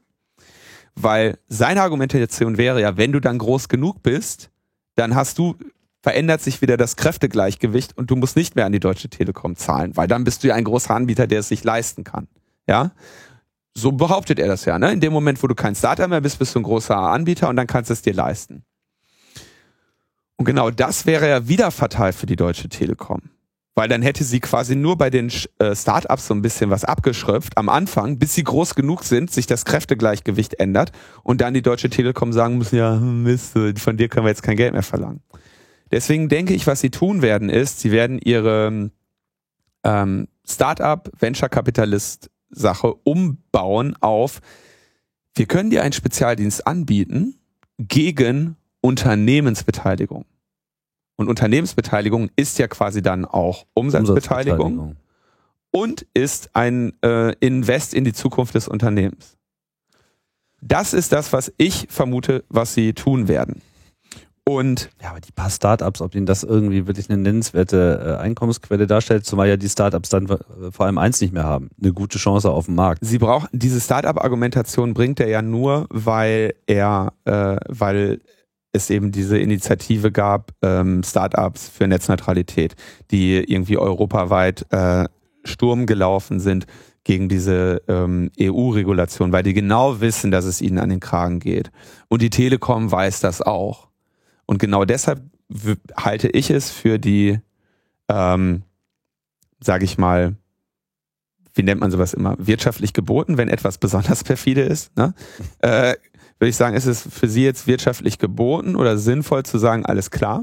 weil 0.95 1.37
seine 1.47 1.81
Argumentation 1.81 2.57
wäre 2.57 2.81
ja, 2.81 2.97
wenn 2.97 3.11
du 3.11 3.19
dann 3.19 3.37
groß 3.37 3.67
genug 3.67 4.01
bist, 4.01 4.49
dann 4.95 5.15
hast 5.15 5.37
du 5.37 5.55
verändert 6.01 6.41
sich 6.41 6.61
wieder 6.61 6.77
das 6.77 6.95
Kräftegleichgewicht 6.95 7.97
und 7.97 8.09
du 8.09 8.15
musst 8.15 8.35
nicht 8.35 8.55
mehr 8.55 8.65
an 8.65 8.71
die 8.71 8.79
Deutsche 8.79 9.09
Telekom 9.09 9.55
zahlen, 9.55 9.95
weil 9.95 10.07
dann 10.07 10.23
bist 10.23 10.43
du 10.43 10.47
ja 10.47 10.55
ein 10.55 10.63
großer 10.63 10.95
Anbieter, 10.95 11.27
der 11.27 11.39
es 11.39 11.49
sich 11.49 11.63
leisten 11.63 12.03
kann. 12.03 12.27
Ja? 12.67 12.91
So 13.75 13.91
behauptet 13.91 14.39
er 14.39 14.47
das 14.47 14.65
ja, 14.65 14.79
ne? 14.79 14.91
In 14.91 14.99
dem 14.99 15.13
Moment, 15.13 15.41
wo 15.43 15.47
du 15.47 15.55
kein 15.55 15.75
Starter 15.75 16.07
mehr 16.07 16.21
bist, 16.21 16.39
bist 16.39 16.55
du 16.55 16.59
ein 16.59 16.63
großer 16.63 16.97
Anbieter 16.97 17.49
und 17.49 17.55
dann 17.55 17.67
kannst 17.67 17.89
du 17.89 17.93
es 17.93 18.01
dir 18.01 18.13
leisten. 18.13 18.63
Und 20.41 20.45
genau 20.45 20.71
das 20.71 21.05
wäre 21.05 21.29
ja 21.29 21.47
wieder 21.47 21.69
fatal 21.69 22.13
für 22.13 22.25
die 22.25 22.35
Deutsche 22.35 22.67
Telekom. 22.67 23.21
Weil 23.75 23.89
dann 23.89 24.01
hätte 24.01 24.23
sie 24.23 24.39
quasi 24.39 24.75
nur 24.75 24.97
bei 24.97 25.11
den 25.11 25.31
äh, 25.59 25.75
Startups 25.75 26.25
so 26.25 26.33
ein 26.33 26.41
bisschen 26.41 26.71
was 26.71 26.83
abgeschröpft 26.83 27.59
am 27.59 27.69
Anfang, 27.69 28.17
bis 28.17 28.33
sie 28.33 28.43
groß 28.43 28.73
genug 28.73 29.03
sind, 29.03 29.29
sich 29.29 29.45
das 29.45 29.65
Kräftegleichgewicht 29.65 30.55
ändert 30.55 30.93
und 31.21 31.41
dann 31.41 31.53
die 31.53 31.61
Deutsche 31.61 31.91
Telekom 31.91 32.33
sagen 32.33 32.57
muss, 32.57 32.71
ja, 32.71 32.95
Mist, 32.95 33.55
von 33.77 33.97
dir 33.97 34.09
können 34.09 34.25
wir 34.25 34.31
jetzt 34.31 34.41
kein 34.41 34.57
Geld 34.57 34.73
mehr 34.73 34.81
verlangen. 34.81 35.21
Deswegen 35.91 36.27
denke 36.27 36.55
ich, 36.55 36.65
was 36.65 36.81
sie 36.81 36.89
tun 36.89 37.21
werden, 37.21 37.49
ist, 37.49 37.79
sie 37.79 37.91
werden 37.91 38.17
ihre 38.17 38.89
ähm, 39.83 40.27
Startup 40.43 41.07
Venture 41.19 41.49
Capitalist 41.49 42.31
Sache 42.49 42.95
umbauen 43.03 43.95
auf, 43.99 44.39
wir 45.35 45.45
können 45.45 45.69
dir 45.69 45.83
einen 45.83 45.93
Spezialdienst 45.93 46.65
anbieten 46.65 47.35
gegen 47.77 48.57
Unternehmensbeteiligung. 48.81 50.25
Und 51.15 51.29
Unternehmensbeteiligung 51.29 52.29
ist 52.35 52.57
ja 52.57 52.67
quasi 52.67 53.01
dann 53.01 53.25
auch 53.25 53.65
Umsatzbeteiligung, 53.73 54.79
Umsatzbeteiligung. 54.79 54.95
und 55.71 56.05
ist 56.13 56.49
ein 56.53 56.93
äh, 57.03 57.33
Invest 57.39 57.93
in 57.93 58.03
die 58.03 58.13
Zukunft 58.13 58.55
des 58.55 58.67
Unternehmens. 58.67 59.37
Das 60.61 60.93
ist 60.93 61.11
das, 61.11 61.33
was 61.33 61.51
ich 61.57 61.87
vermute, 61.89 62.43
was 62.49 62.73
sie 62.73 62.93
tun 62.93 63.27
werden. 63.27 63.61
Und 64.43 64.89
ja, 65.01 65.11
aber 65.11 65.19
die 65.19 65.31
paar 65.31 65.49
Startups, 65.49 66.01
ob 66.01 66.15
ihnen 66.15 66.25
das 66.25 66.43
irgendwie 66.43 66.87
wirklich 66.87 67.09
eine 67.09 67.21
nennenswerte 67.21 68.17
äh, 68.19 68.21
Einkommensquelle 68.21 68.87
darstellt, 68.87 69.25
zumal 69.25 69.47
ja 69.47 69.55
die 69.55 69.69
Startups 69.69 70.09
dann 70.09 70.27
äh, 70.27 70.37
vor 70.71 70.87
allem 70.87 70.97
eins 70.97 71.21
nicht 71.21 71.33
mehr 71.33 71.43
haben, 71.43 71.69
eine 71.79 71.93
gute 71.93 72.17
Chance 72.17 72.49
auf 72.49 72.65
dem 72.65 72.75
Markt. 72.75 73.05
Sie 73.05 73.19
brauchen 73.19 73.47
diese 73.51 73.79
Startup-Argumentation 73.79 74.93
bringt 74.93 75.19
er 75.19 75.29
ja 75.29 75.41
nur, 75.43 75.85
weil 75.89 76.55
er, 76.65 77.13
äh, 77.25 77.57
weil 77.67 78.19
es 78.71 78.89
eben 78.89 79.11
diese 79.11 79.37
Initiative 79.37 80.11
gab, 80.11 80.51
ähm, 80.61 81.03
Startups 81.03 81.69
für 81.69 81.87
Netzneutralität, 81.87 82.75
die 83.11 83.37
irgendwie 83.37 83.77
europaweit 83.77 84.65
äh, 84.71 85.05
Sturm 85.43 85.85
gelaufen 85.85 86.39
sind 86.39 86.67
gegen 87.03 87.29
diese 87.29 87.81
ähm, 87.87 88.31
EU-Regulation, 88.39 89.31
weil 89.31 89.43
die 89.43 89.53
genau 89.53 90.01
wissen, 90.01 90.31
dass 90.31 90.45
es 90.45 90.61
ihnen 90.61 90.77
an 90.77 90.89
den 90.89 90.99
Kragen 90.99 91.39
geht. 91.39 91.71
Und 92.07 92.21
die 92.21 92.29
Telekom 92.29 92.91
weiß 92.91 93.19
das 93.21 93.41
auch. 93.41 93.87
Und 94.45 94.59
genau 94.59 94.85
deshalb 94.85 95.21
halte 95.97 96.29
ich 96.29 96.49
es 96.51 96.69
für 96.69 96.99
die, 96.99 97.39
ähm, 98.07 98.63
sage 99.59 99.85
ich 99.85 99.97
mal, 99.97 100.35
wie 101.53 101.63
nennt 101.63 101.81
man 101.81 101.91
sowas 101.91 102.13
immer, 102.13 102.35
wirtschaftlich 102.39 102.93
geboten, 102.93 103.37
wenn 103.37 103.49
etwas 103.49 103.77
besonders 103.77 104.23
perfide 104.23 104.61
ist. 104.61 104.95
Ne? 104.95 105.13
Äh, 105.59 105.95
Würde 106.41 106.49
ich 106.49 106.55
sagen, 106.55 106.75
ist 106.75 106.87
es 106.87 107.07
für 107.07 107.27
Sie 107.27 107.43
jetzt 107.43 107.67
wirtschaftlich 107.67 108.17
geboten 108.17 108.75
oder 108.75 108.97
sinnvoll 108.97 109.43
zu 109.43 109.59
sagen, 109.59 109.85
alles 109.85 110.09
klar, 110.09 110.41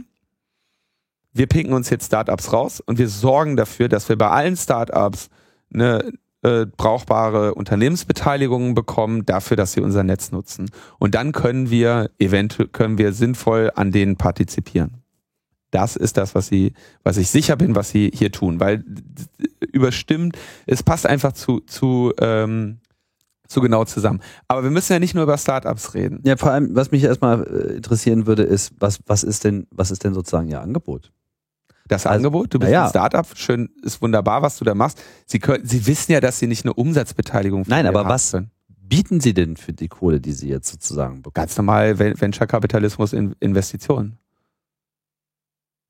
wir 1.32 1.48
picken 1.48 1.72
uns 1.72 1.90
jetzt 1.90 2.06
Startups 2.06 2.52
raus 2.52 2.78
und 2.78 2.98
wir 2.98 3.08
sorgen 3.08 3.56
dafür, 3.56 3.88
dass 3.88 4.08
wir 4.08 4.16
bei 4.16 4.28
allen 4.28 4.56
Startups 4.56 5.28
eine 5.74 6.12
äh, 6.42 6.66
brauchbare 6.66 7.54
Unternehmensbeteiligungen 7.54 8.74
bekommen 8.74 9.26
dafür, 9.26 9.56
dass 9.56 9.72
sie 9.72 9.80
unser 9.80 10.04
Netz 10.04 10.30
nutzen. 10.30 10.70
Und 11.00 11.16
dann 11.16 11.32
können 11.32 11.68
wir 11.68 12.12
eventuell 12.20 12.68
können 12.68 12.96
wir 12.96 13.12
sinnvoll 13.12 13.72
an 13.74 13.90
denen 13.90 14.14
partizipieren. 14.14 15.02
Das 15.72 15.96
ist 15.96 16.16
das, 16.16 16.36
was 16.36 16.46
sie, 16.46 16.74
was 17.02 17.16
ich 17.16 17.28
sicher 17.28 17.56
bin, 17.56 17.74
was 17.74 17.90
sie 17.90 18.12
hier 18.14 18.30
tun, 18.30 18.60
weil 18.60 18.84
überstimmt, 19.72 20.38
es 20.66 20.84
passt 20.84 21.06
einfach 21.06 21.32
zu 21.32 21.58
zu 21.58 22.12
ähm, 22.20 22.78
zu 23.48 23.60
genau 23.60 23.84
zusammen. 23.84 24.20
Aber 24.46 24.62
wir 24.62 24.70
müssen 24.70 24.92
ja 24.92 24.98
nicht 24.98 25.14
nur 25.14 25.24
über 25.24 25.38
Startups 25.38 25.94
reden. 25.94 26.20
Ja, 26.24 26.36
vor 26.36 26.52
allem, 26.52 26.76
was 26.76 26.90
mich 26.90 27.02
erstmal 27.02 27.42
äh, 27.42 27.76
interessieren 27.76 28.26
würde, 28.26 28.44
ist, 28.44 28.72
was, 28.78 29.00
was 29.06 29.24
ist 29.24 29.44
denn, 29.44 29.66
was 29.70 29.90
ist 29.90 30.04
denn 30.04 30.14
sozusagen 30.14 30.48
Ihr 30.48 30.60
Angebot? 30.60 31.10
das 31.88 32.06
also, 32.06 32.16
Angebot. 32.16 32.54
Du 32.54 32.58
bist 32.58 32.70
ja. 32.70 32.84
ein 32.84 32.90
Startup, 32.90 33.26
schön, 33.34 33.70
ist 33.82 34.00
wunderbar, 34.00 34.42
was 34.42 34.58
du 34.58 34.64
da 34.64 34.74
machst. 34.74 35.02
Sie 35.26 35.38
können, 35.38 35.66
Sie 35.66 35.86
wissen 35.86 36.12
ja, 36.12 36.20
dass 36.20 36.38
Sie 36.38 36.46
nicht 36.46 36.64
eine 36.64 36.74
Umsatzbeteiligung 36.74 37.64
Nein, 37.66 37.86
aber 37.86 38.04
was 38.04 38.32
können. 38.32 38.50
bieten 38.68 39.20
Sie 39.20 39.34
denn 39.34 39.56
für 39.56 39.72
die 39.72 39.88
Kohle, 39.88 40.20
die 40.20 40.32
Sie 40.32 40.48
jetzt 40.48 40.70
sozusagen 40.70 41.22
bekommen? 41.22 41.34
Ganz 41.34 41.56
normal 41.56 41.98
Venture 41.98 42.46
Kapitalismus 42.46 43.12
in 43.12 43.34
Investitionen. 43.40 44.18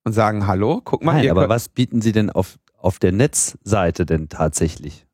Und 0.04 0.12
sagen, 0.12 0.46
hallo, 0.46 0.80
guck 0.82 1.04
mal. 1.04 1.14
Nein, 1.14 1.30
aber 1.30 1.48
was 1.48 1.68
bieten 1.68 2.00
Sie 2.00 2.12
denn 2.12 2.30
auf, 2.30 2.58
auf 2.78 2.98
der 2.98 3.12
Netzseite 3.12 4.06
denn 4.06 4.28
tatsächlich? 4.28 5.07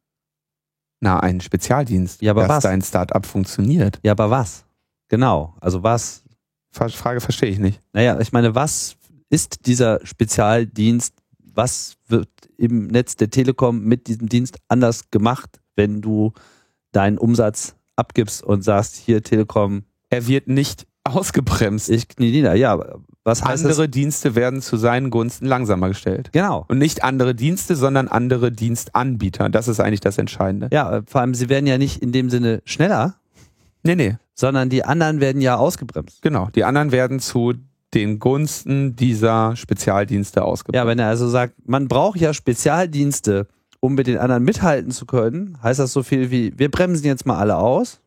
Na, 1.05 1.21
einen 1.21 1.43
Spezialdienst, 1.43 2.23
ja, 2.23 2.31
aber 2.31 2.47
dass 2.47 2.49
was? 2.49 2.63
dein 2.63 2.81
Startup 2.81 3.27
funktioniert. 3.27 4.01
Ja, 4.03 4.13
aber 4.13 4.31
was? 4.31 4.65
Genau. 5.09 5.55
Also 5.61 5.83
was? 5.83 6.25
Frage 6.71 7.21
verstehe 7.21 7.51
ich 7.51 7.59
nicht. 7.59 7.83
Naja, 7.93 8.19
ich 8.21 8.33
meine, 8.33 8.55
was 8.55 8.97
ist 9.29 9.67
dieser 9.67 10.01
Spezialdienst, 10.07 11.13
was 11.39 11.99
wird 12.09 12.31
im 12.57 12.87
Netz 12.87 13.17
der 13.17 13.29
Telekom 13.29 13.83
mit 13.83 14.07
diesem 14.07 14.31
Dienst 14.31 14.57
anders 14.69 15.11
gemacht, 15.11 15.61
wenn 15.77 16.01
du 16.01 16.33
deinen 16.93 17.19
Umsatz 17.19 17.77
abgibst 17.97 18.43
und 18.43 18.63
sagst, 18.63 18.97
hier 18.97 19.23
Telekom. 19.23 19.85
Er 20.09 20.27
wird 20.27 20.49
nicht 20.49 20.87
ausgebremst. 21.05 21.91
Ich 21.91 22.09
knie 22.09 22.31
nieder, 22.31 22.55
ja. 22.55 22.79
Was 23.25 23.43
heißt 23.43 23.65
andere 23.65 23.87
das? 23.87 23.91
Dienste 23.93 24.35
werden 24.35 24.61
zu 24.61 24.77
seinen 24.77 25.11
Gunsten 25.11 25.47
langsamer 25.47 25.89
gestellt. 25.89 26.31
Genau. 26.33 26.65
Und 26.69 26.79
nicht 26.79 27.05
andere 27.05 27.35
Dienste, 27.35 27.77
sondern 27.77 28.09
andere 28.09 28.51
Dienstanbieter. 28.53 29.49
Das 29.49 29.69
ist 29.69 29.81
eigentlich 29.81 30.01
das 30.01 30.19
Entscheidende. 30.19 30.69
Ja, 30.73 31.03
vor 31.07 31.21
allem, 31.21 31.35
sie 31.35 31.49
werden 31.49 31.67
ja 31.67 31.79
nicht 31.79 32.03
in 32.03 32.13
dem 32.13 32.31
Sinne 32.31 32.63
schneller. 32.65 33.15
Nee, 33.83 33.97
nee. 33.97 34.17
Sondern 34.35 34.69
die 34.69 34.85
anderen 34.85 35.21
werden 35.21 35.41
ja 35.41 35.57
ausgebremst. 35.57 36.23
Genau. 36.23 36.49
Die 36.55 36.65
anderen 36.65 36.91
werden 36.91 37.21
zu 37.21 37.55
den 37.95 38.19
Gunsten 38.19 38.97
dieser 38.97 39.57
Spezialdienste 39.57 40.43
ausgebaut. 40.43 40.77
Ja, 40.77 40.87
wenn 40.87 40.99
er 40.99 41.09
also 41.09 41.29
sagt, 41.29 41.55
man 41.67 41.87
braucht 41.87 42.19
ja 42.19 42.35
Spezialdienste, 42.35 43.47
um 43.81 43.95
mit 43.95 44.07
den 44.07 44.19
anderen 44.19 44.43
mithalten 44.43 44.91
zu 44.91 45.07
können, 45.07 45.59
heißt 45.63 45.79
das 45.79 45.93
so 45.93 46.03
viel 46.03 46.31
wie, 46.31 46.59
wir 46.59 46.71
bremsen 46.71 47.07
jetzt 47.07 47.27
mal 47.27 47.39
alle 47.39 47.57
aus. 47.57 48.01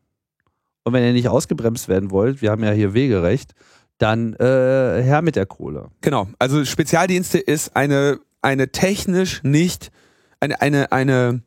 Und 0.88 0.94
wenn 0.94 1.04
ihr 1.04 1.12
nicht 1.12 1.28
ausgebremst 1.28 1.90
werden 1.90 2.12
wollt, 2.12 2.42
wir 2.42 2.50
haben 2.50 2.64
ja 2.64 2.72
hier 2.72 2.94
Wegerecht, 2.94 3.56
dann 3.98 4.36
äh, 4.36 5.04
her 5.04 5.22
mit 5.22 5.36
der 5.36 5.46
Kohle. 5.46 5.90
Genau. 6.00 6.30
Also 6.40 6.64
Spezialdienste 6.64 7.40
ist 7.40 7.76
eine, 7.76 8.22
eine 8.42 8.72
technisch 8.72 9.44
nicht, 9.44 9.92
eine, 10.40 10.62
eine, 10.62 10.94
eine 10.94 11.42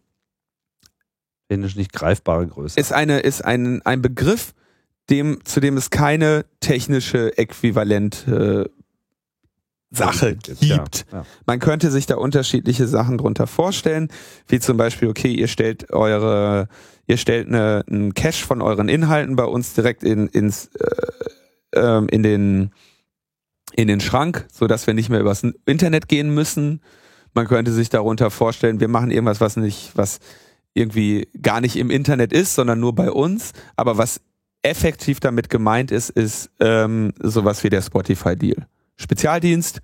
technisch 1.49 1.75
nicht 1.75 1.95
greifbare 1.95 2.47
Größe. 2.49 2.79
Ist 2.79 2.93
eine, 2.93 3.21
ist 3.21 3.43
ein, 3.43 3.81
ein 3.87 4.03
Begriff, 4.03 4.53
dem, 5.09 5.43
zu 5.47 5.61
dem 5.61 5.79
es 5.79 5.89
keine 5.89 6.45
technische 6.61 7.39
Äquivalent 7.39 8.29
äh, 8.29 8.67
Sache 9.91 10.37
gibt. 10.37 10.61
Ja, 10.61 10.85
ja. 11.13 11.27
Man 11.47 11.61
könnte 11.61 11.91
sich 11.91 12.05
da 12.05 12.17
unterschiedliche 12.17 12.87
Sachen 12.87 13.17
drunter 13.17 13.47
vorstellen, 13.47 14.09
wie 14.49 14.61
zum 14.61 14.77
Beispiel, 14.77 15.09
okay, 15.09 15.33
ihr 15.33 15.49
stellt 15.49 15.91
eure, 15.95 16.69
ihr 17.11 17.17
stellt 17.17 17.49
eine, 17.49 17.85
einen 17.91 18.15
Cache 18.15 18.47
von 18.47 18.63
euren 18.63 18.89
Inhalten 18.89 19.35
bei 19.35 19.45
uns 19.45 19.75
direkt 19.75 20.05
in, 20.05 20.29
ins, 20.29 20.71
äh, 20.77 21.11
ähm, 21.75 22.09
in 22.09 22.23
den, 22.23 22.71
in 23.75 23.89
den 23.89 24.01
Schrank, 24.01 24.47
so 24.53 24.69
dass 24.69 24.87
wir 24.87 24.95
nicht 24.95 25.11
mehr 25.11 25.21
übers 25.21 25.43
Internet 25.67 26.09
gehen 26.09 26.33
müssen. 26.33 26.81
Man 27.35 27.49
könnte 27.49 27.73
sich 27.73 27.89
darunter 27.89 28.31
vorstellen, 28.31 28.79
wir 28.79 28.89
machen 28.89 29.11
irgendwas, 29.11 29.41
was 29.41 29.57
nicht, 29.57 29.91
was 29.97 30.21
irgendwie 30.73 31.29
gar 31.43 31.61
nicht 31.61 31.77
im 31.77 31.91
Internet 31.91 32.33
ist, 32.33 32.55
sondern 32.55 32.79
nur 32.79 32.95
bei 32.95 33.11
uns, 33.11 33.53
aber 33.75 33.99
was 33.99 34.21
effektiv 34.63 35.19
damit 35.19 35.51
gemeint 35.51 35.91
ist, 35.91 36.11
ist 36.11 36.51
ähm, 36.61 37.13
sowas 37.19 37.65
wie 37.65 37.71
der 37.71 37.83
Spotify-Deal. 37.83 38.67
Spezialdienst. 38.97 39.81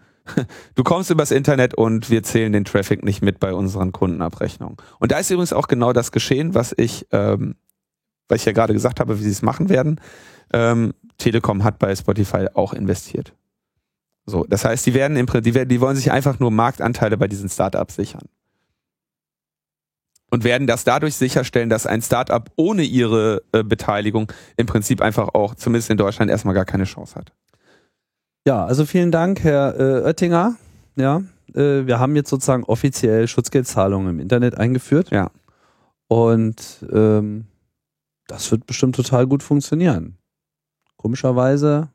Du 0.74 0.84
kommst 0.84 1.10
übers 1.10 1.30
Internet 1.30 1.74
und 1.74 2.10
wir 2.10 2.22
zählen 2.22 2.52
den 2.52 2.64
Traffic 2.64 3.04
nicht 3.04 3.22
mit 3.22 3.40
bei 3.40 3.52
unseren 3.52 3.92
Kundenabrechnungen. 3.92 4.76
Und 4.98 5.12
da 5.12 5.18
ist 5.18 5.30
übrigens 5.30 5.52
auch 5.52 5.68
genau 5.68 5.92
das 5.92 6.12
geschehen, 6.12 6.54
was 6.54 6.74
ich, 6.76 7.06
ähm, 7.12 7.56
was 8.28 8.40
ich 8.40 8.44
ja 8.44 8.52
gerade 8.52 8.72
gesagt 8.72 9.00
habe, 9.00 9.18
wie 9.18 9.22
sie 9.22 9.30
es 9.30 9.42
machen 9.42 9.68
werden. 9.68 10.00
Ähm, 10.52 10.94
Telekom 11.18 11.64
hat 11.64 11.78
bei 11.78 11.94
Spotify 11.94 12.48
auch 12.54 12.72
investiert. 12.72 13.32
So, 14.26 14.44
das 14.44 14.64
heißt, 14.64 14.84
die 14.84 14.94
werden 14.94 15.16
im 15.16 15.26
die, 15.26 15.54
werden, 15.54 15.68
die 15.68 15.80
wollen 15.80 15.96
sich 15.96 16.10
einfach 16.10 16.40
nur 16.40 16.50
Marktanteile 16.50 17.16
bei 17.16 17.28
diesen 17.28 17.48
Startups 17.48 17.94
sichern. 17.94 18.24
Und 20.28 20.42
werden 20.42 20.66
das 20.66 20.82
dadurch 20.82 21.14
sicherstellen, 21.14 21.70
dass 21.70 21.86
ein 21.86 22.02
Startup 22.02 22.50
ohne 22.56 22.82
ihre 22.82 23.42
äh, 23.52 23.62
Beteiligung 23.62 24.32
im 24.56 24.66
Prinzip 24.66 25.00
einfach 25.00 25.28
auch, 25.34 25.54
zumindest 25.54 25.88
in 25.90 25.96
Deutschland, 25.96 26.30
erstmal 26.30 26.54
gar 26.54 26.64
keine 26.64 26.84
Chance 26.84 27.14
hat. 27.14 27.32
Ja, 28.46 28.64
also 28.64 28.86
vielen 28.86 29.10
Dank, 29.10 29.42
Herr 29.42 29.78
äh, 29.78 30.04
Oettinger. 30.04 30.54
Ja, 30.94 31.22
äh, 31.52 31.84
wir 31.84 31.98
haben 31.98 32.14
jetzt 32.14 32.30
sozusagen 32.30 32.62
offiziell 32.62 33.26
Schutzgeldzahlungen 33.26 34.08
im 34.08 34.20
Internet 34.20 34.56
eingeführt. 34.56 35.10
Ja. 35.10 35.32
Und 36.06 36.86
ähm, 36.92 37.46
das 38.28 38.48
wird 38.52 38.64
bestimmt 38.66 38.94
total 38.94 39.26
gut 39.26 39.42
funktionieren. 39.42 40.18
Komischerweise 40.96 41.88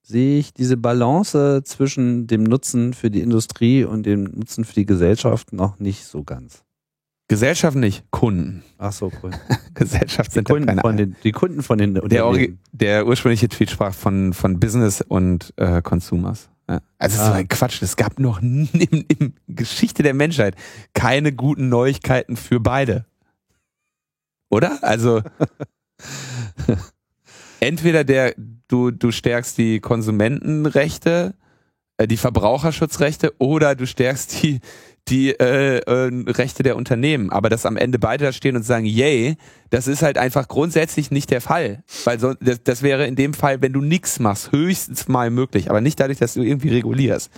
sehe 0.00 0.38
ich 0.38 0.54
diese 0.54 0.78
Balance 0.78 1.62
zwischen 1.64 2.26
dem 2.26 2.42
Nutzen 2.44 2.94
für 2.94 3.10
die 3.10 3.20
Industrie 3.20 3.84
und 3.84 4.06
dem 4.06 4.24
Nutzen 4.24 4.64
für 4.64 4.74
die 4.74 4.86
Gesellschaft 4.86 5.52
noch 5.52 5.78
nicht 5.78 6.06
so 6.06 6.24
ganz. 6.24 6.64
Gesellschaft 7.28 7.76
nicht, 7.76 8.04
Kunden. 8.10 8.62
Ach 8.78 8.92
so, 8.92 9.10
cool. 9.22 9.30
Gesellschaft 9.74 10.32
sind 10.32 10.48
die 10.48 10.52
Kunden, 10.52 10.66
keine 10.66 10.80
von 10.82 10.96
den, 10.96 11.16
die 11.22 11.32
Kunden 11.32 11.62
von 11.62 11.78
den 11.78 11.94
der, 11.94 12.48
der 12.72 13.06
ursprüngliche 13.06 13.48
Tweet 13.48 13.70
sprach 13.70 13.94
von, 13.94 14.32
von 14.32 14.60
Business 14.60 15.00
und 15.00 15.54
äh, 15.56 15.80
Consumers. 15.82 16.50
Ja. 16.68 16.80
Also 16.98 17.18
Ah. 17.18 17.22
ist 17.22 17.26
so 17.26 17.32
ein 17.32 17.48
Quatsch. 17.48 17.82
Es 17.82 17.96
gab 17.96 18.18
noch 18.18 18.42
in, 18.42 18.66
in 19.18 19.34
Geschichte 19.48 20.02
der 20.02 20.14
Menschheit 20.14 20.56
keine 20.94 21.32
guten 21.32 21.68
Neuigkeiten 21.68 22.36
für 22.36 22.60
beide. 22.60 23.06
Oder? 24.50 24.78
Also 24.82 25.22
entweder 27.60 28.04
der 28.04 28.34
du 28.68 28.90
du 28.90 29.10
stärkst 29.10 29.56
die 29.58 29.80
Konsumentenrechte, 29.80 31.34
äh, 31.96 32.06
die 32.06 32.16
Verbraucherschutzrechte 32.16 33.34
oder 33.38 33.74
du 33.74 33.86
stärkst 33.86 34.42
die 34.42 34.60
die 35.08 35.30
äh, 35.30 35.78
äh, 35.78 36.30
Rechte 36.30 36.62
der 36.62 36.76
Unternehmen. 36.76 37.30
Aber 37.30 37.48
dass 37.48 37.66
am 37.66 37.76
Ende 37.76 37.98
beide 37.98 38.24
da 38.26 38.32
stehen 38.32 38.56
und 38.56 38.62
sagen, 38.62 38.86
yay, 38.86 39.36
das 39.70 39.88
ist 39.88 40.02
halt 40.02 40.18
einfach 40.18 40.48
grundsätzlich 40.48 41.10
nicht 41.10 41.30
der 41.30 41.40
Fall. 41.40 41.82
Weil 42.04 42.20
so, 42.20 42.34
das, 42.34 42.62
das 42.62 42.82
wäre 42.82 43.06
in 43.06 43.16
dem 43.16 43.34
Fall, 43.34 43.60
wenn 43.62 43.72
du 43.72 43.80
nichts 43.80 44.20
machst, 44.20 44.52
höchstens 44.52 45.08
mal 45.08 45.30
möglich, 45.30 45.70
aber 45.70 45.80
nicht 45.80 45.98
dadurch, 45.98 46.18
dass 46.18 46.34
du 46.34 46.42
irgendwie 46.42 46.70
regulierst. 46.70 47.30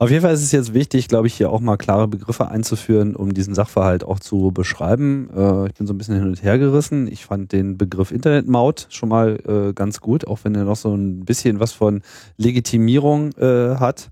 Auf 0.00 0.08
jeden 0.08 0.22
Fall 0.22 0.32
ist 0.32 0.42
es 0.42 0.50
jetzt 0.50 0.72
wichtig, 0.72 1.08
glaube 1.08 1.26
ich, 1.26 1.34
hier 1.34 1.50
auch 1.50 1.60
mal 1.60 1.76
klare 1.76 2.08
Begriffe 2.08 2.48
einzuführen, 2.48 3.14
um 3.14 3.34
diesen 3.34 3.54
Sachverhalt 3.54 4.02
auch 4.02 4.18
zu 4.18 4.50
beschreiben. 4.50 5.28
Äh, 5.36 5.66
ich 5.66 5.74
bin 5.74 5.86
so 5.86 5.92
ein 5.92 5.98
bisschen 5.98 6.14
hin 6.14 6.26
und 6.26 6.42
her 6.42 6.58
gerissen. 6.58 7.06
Ich 7.06 7.26
fand 7.26 7.52
den 7.52 7.76
Begriff 7.76 8.10
Internetmaut 8.10 8.86
schon 8.88 9.10
mal 9.10 9.38
äh, 9.46 9.74
ganz 9.74 10.00
gut, 10.00 10.26
auch 10.26 10.38
wenn 10.42 10.54
er 10.54 10.64
noch 10.64 10.76
so 10.76 10.94
ein 10.94 11.26
bisschen 11.26 11.60
was 11.60 11.72
von 11.72 12.00
Legitimierung 12.38 13.32
äh, 13.32 13.76
hat. 13.76 14.10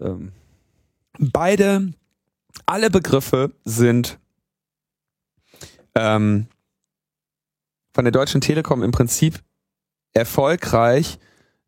Ähm, 0.00 0.32
beide, 1.20 1.92
alle 2.70 2.88
Begriffe 2.88 3.52
sind 3.64 4.20
ähm, 5.96 6.46
von 7.92 8.04
der 8.04 8.12
Deutschen 8.12 8.40
Telekom 8.40 8.84
im 8.84 8.92
Prinzip 8.92 9.40
erfolgreich 10.14 11.18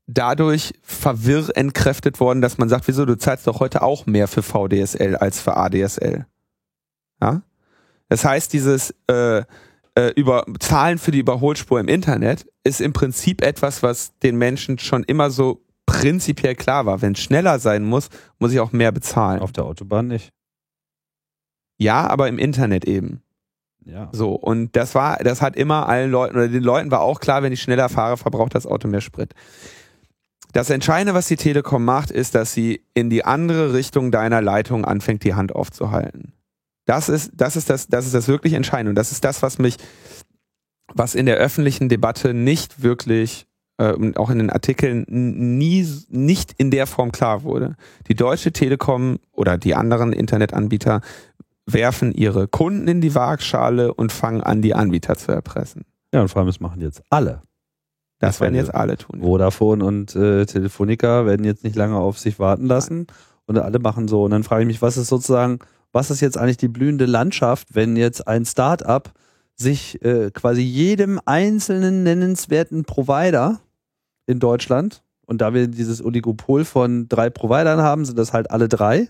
dadurch 0.07 0.75
verwirr 0.83 1.51
entkräftet 1.57 2.21
worden, 2.21 2.41
dass 2.41 2.59
man 2.59 2.69
sagt, 2.69 2.87
wieso, 2.87 3.05
du 3.05 3.19
zahlst 3.19 3.49
doch 3.49 3.59
heute 3.59 3.83
auch 3.83 4.07
mehr 4.07 4.29
für 4.29 4.43
VDSL 4.45 5.17
als 5.17 5.41
für 5.41 5.57
ADSL. 5.57 6.27
Ja? 7.21 7.43
Das 8.09 8.25
heißt, 8.25 8.53
dieses 8.53 8.95
äh, 9.09 9.43
äh, 9.97 10.13
über 10.15 10.45
Zahlen 10.61 10.99
für 10.99 11.11
die 11.11 11.19
Überholspur 11.19 11.81
im 11.81 11.89
Internet 11.89 12.47
ist 12.63 12.81
im 12.81 12.93
Prinzip 12.93 13.43
etwas, 13.43 13.83
was 13.83 14.17
den 14.21 14.37
Menschen 14.37 14.79
schon 14.79 15.03
immer 15.03 15.31
so 15.31 15.65
prinzipiell 15.85 16.55
klar 16.55 16.87
war. 16.87 17.03
Wenn 17.03 17.15
es 17.15 17.21
schneller 17.21 17.59
sein 17.59 17.83
muss, 17.83 18.09
muss 18.39 18.53
ich 18.53 18.61
auch 18.61 18.71
mehr 18.71 18.93
bezahlen. 18.93 19.41
auf 19.41 19.51
der 19.51 19.65
Autobahn 19.65 20.07
nicht. 20.07 20.33
Ja, 21.83 22.07
aber 22.07 22.28
im 22.28 22.39
Internet 22.39 22.85
eben. 22.85 23.22
Ja. 23.85 24.09
So. 24.12 24.35
Und 24.35 24.76
das 24.76 24.95
war, 24.95 25.18
das 25.18 25.43
hat 25.43 25.57
immer 25.57 25.89
allen 25.89 26.11
Leuten, 26.11 26.37
oder 26.37 26.49
den 26.49 26.62
Leuten 26.62 26.91
war 26.91 27.01
auch 27.01 27.20
klar, 27.20 27.43
wenn 27.43 27.53
ich 27.53 27.62
schneller 27.62 27.89
fahre, 27.89 28.16
verbraucht 28.16 28.55
das 28.55 28.66
Auto 28.66 28.89
mehr 28.89 29.01
Sprit. 29.01 29.35
Das 30.53 30.70
Entscheidende, 30.70 31.14
was 31.14 31.28
die 31.28 31.37
Telekom 31.37 31.85
macht, 31.85 32.11
ist, 32.11 32.35
dass 32.35 32.53
sie 32.53 32.85
in 32.95 33.11
die 33.11 33.24
andere 33.24 33.72
Richtung 33.72 34.11
deiner 34.11 34.43
Leitung 34.43 34.85
anfängt, 34.85 35.24
die 35.24 35.35
Hand 35.35 35.55
aufzuhalten. 35.55 36.33
Das 36.85 37.09
ist, 37.09 37.33
das 37.35 37.57
ist 37.57 37.70
das, 37.70 37.89
das 37.89 38.07
ist 38.07 38.14
das 38.14 38.28
wirklich 38.28 38.53
Entscheidende. 38.53 38.91
Und 38.91 38.97
das 38.97 39.12
ist 39.12 39.24
das, 39.24 39.43
was 39.43 39.59
mich, 39.59 39.76
was 40.93 41.14
in 41.14 41.26
der 41.26 41.37
öffentlichen 41.37 41.89
Debatte 41.89 42.35
nicht 42.35 42.83
wirklich, 42.83 43.47
äh, 43.78 43.93
und 43.93 44.16
auch 44.16 44.30
in 44.30 44.39
den 44.39 44.51
Artikeln 44.51 45.05
nie, 45.09 45.87
nicht 46.09 46.53
in 46.59 46.70
der 46.70 46.87
Form 46.87 47.12
klar 47.12 47.43
wurde. 47.43 47.76
Die 48.09 48.14
Deutsche 48.14 48.53
Telekom 48.53 49.18
oder 49.33 49.59
die 49.59 49.74
anderen 49.74 50.12
Internetanbieter 50.12 51.01
werfen 51.67 52.13
ihre 52.13 52.49
Kunden 52.49 52.89
in 52.89 53.01
die 53.01 53.15
Waagschale 53.15 53.95
und 53.95 54.13
fangen 54.13 54.43
an, 54.43 54.63
die 54.63 54.75
Anbieter 54.75 55.17
zu 55.17 55.33
erpressen. 55.33 55.83
Ja, 56.13 56.23
und 56.23 56.29
vor 56.29 56.41
allem, 56.41 56.49
das 56.49 56.61
machen 56.61 56.81
jetzt 56.81 57.03
alle. 57.11 57.43
Das 58.19 58.41
werden 58.41 58.55
jetzt 58.55 58.75
alle 58.75 58.97
tun. 58.97 59.21
Vodafone 59.21 59.85
und 59.85 60.15
äh, 60.15 60.47
Telefonica 60.47 61.27
werden 61.27 61.45
jetzt 61.45 61.65
nicht 61.65 61.75
lange 61.75 61.97
auf 61.97 62.19
sich 62.19 62.39
warten 62.39 62.67
lassen 62.67 63.07
und 63.47 63.59
alle 63.59 63.81
machen 63.81 64.07
so. 64.07 64.25
Und 64.25 64.31
dann 64.31 64.45
frage 64.45 64.63
ich 64.63 64.67
mich, 64.67 64.83
was 64.83 64.97
ist 64.97 65.09
sozusagen, 65.09 65.59
was 65.93 66.11
ist 66.11 66.21
jetzt 66.21 66.39
eigentlich 66.39 66.57
die 66.57 66.69
blühende 66.69 67.07
Landschaft, 67.07 67.75
wenn 67.75 67.97
jetzt 67.97 68.29
ein 68.29 68.45
Start-up 68.45 69.13
sich 69.57 70.03
äh, 70.05 70.31
quasi 70.31 70.63
jedem 70.63 71.21
einzelnen 71.25 72.05
nennenswerten 72.05 72.85
Provider 72.85 73.61
in 74.27 74.39
Deutschland, 74.39 75.03
und 75.27 75.39
da 75.39 75.55
wir 75.55 75.67
dieses 75.67 76.05
Oligopol 76.05 76.65
von 76.65 77.09
drei 77.09 77.31
Providern 77.31 77.81
haben, 77.81 78.05
sind 78.05 78.19
das 78.19 78.33
halt 78.33 78.51
alle 78.51 78.69
drei. 78.69 79.09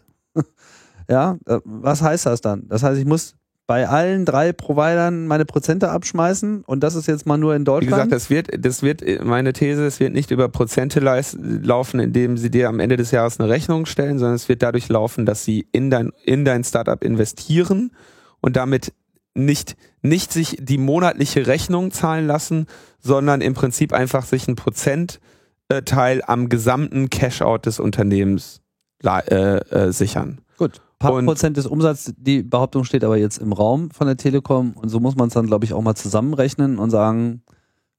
Ja, 1.08 1.36
äh, 1.46 1.58
was 1.64 2.02
heißt 2.02 2.26
das 2.26 2.40
dann? 2.40 2.68
Das 2.68 2.82
heißt, 2.82 2.98
ich 2.98 3.06
muss 3.06 3.34
bei 3.66 3.88
allen 3.88 4.24
drei 4.24 4.52
Providern 4.52 5.26
meine 5.26 5.44
Prozente 5.44 5.90
abschmeißen 5.90 6.62
und 6.64 6.82
das 6.82 6.94
ist 6.94 7.06
jetzt 7.06 7.26
mal 7.26 7.38
nur 7.38 7.54
in 7.54 7.62
Wie 7.62 7.66
Deutschland. 7.66 8.10
gesagt, 8.10 8.12
das 8.12 8.28
wird, 8.28 8.48
das 8.64 8.82
wird, 8.82 9.02
meine 9.24 9.52
These, 9.52 9.86
es 9.86 10.00
wird 10.00 10.12
nicht 10.12 10.30
über 10.30 10.48
Prozente 10.48 11.00
laufen, 11.00 12.00
indem 12.00 12.36
sie 12.36 12.50
dir 12.50 12.68
am 12.68 12.80
Ende 12.80 12.96
des 12.96 13.12
Jahres 13.12 13.38
eine 13.38 13.48
Rechnung 13.48 13.86
stellen, 13.86 14.18
sondern 14.18 14.34
es 14.34 14.48
wird 14.48 14.62
dadurch 14.62 14.88
laufen, 14.88 15.26
dass 15.26 15.44
sie 15.44 15.66
in 15.72 15.90
dein, 15.90 16.10
in 16.24 16.44
dein 16.44 16.64
Startup 16.64 17.02
investieren 17.02 17.92
und 18.40 18.56
damit 18.56 18.92
nicht, 19.34 19.76
nicht 20.02 20.32
sich 20.32 20.56
die 20.60 20.78
monatliche 20.78 21.46
Rechnung 21.46 21.92
zahlen 21.92 22.26
lassen, 22.26 22.66
sondern 23.00 23.40
im 23.40 23.54
Prinzip 23.54 23.92
einfach 23.92 24.26
sich 24.26 24.48
ein 24.48 24.56
Prozentteil 24.56 26.22
am 26.26 26.48
gesamten 26.48 27.08
Cash-out 27.08 27.66
des 27.66 27.80
Unternehmens 27.80 28.60
äh, 29.04 29.56
äh, 29.56 29.92
sichern. 29.92 30.40
Gut. 30.58 30.80
Paar 31.02 31.14
Und- 31.14 31.26
Prozent 31.26 31.56
des 31.56 31.66
Umsatzes, 31.66 32.14
die 32.16 32.42
Behauptung 32.42 32.84
steht 32.84 33.04
aber 33.04 33.16
jetzt 33.16 33.38
im 33.38 33.52
Raum 33.52 33.90
von 33.90 34.06
der 34.06 34.16
Telekom 34.16 34.72
und 34.74 34.88
so 34.88 35.00
muss 35.00 35.16
man 35.16 35.28
es 35.28 35.34
dann, 35.34 35.46
glaube 35.46 35.64
ich, 35.64 35.72
auch 35.74 35.82
mal 35.82 35.94
zusammenrechnen 35.94 36.78
und 36.78 36.90
sagen, 36.90 37.42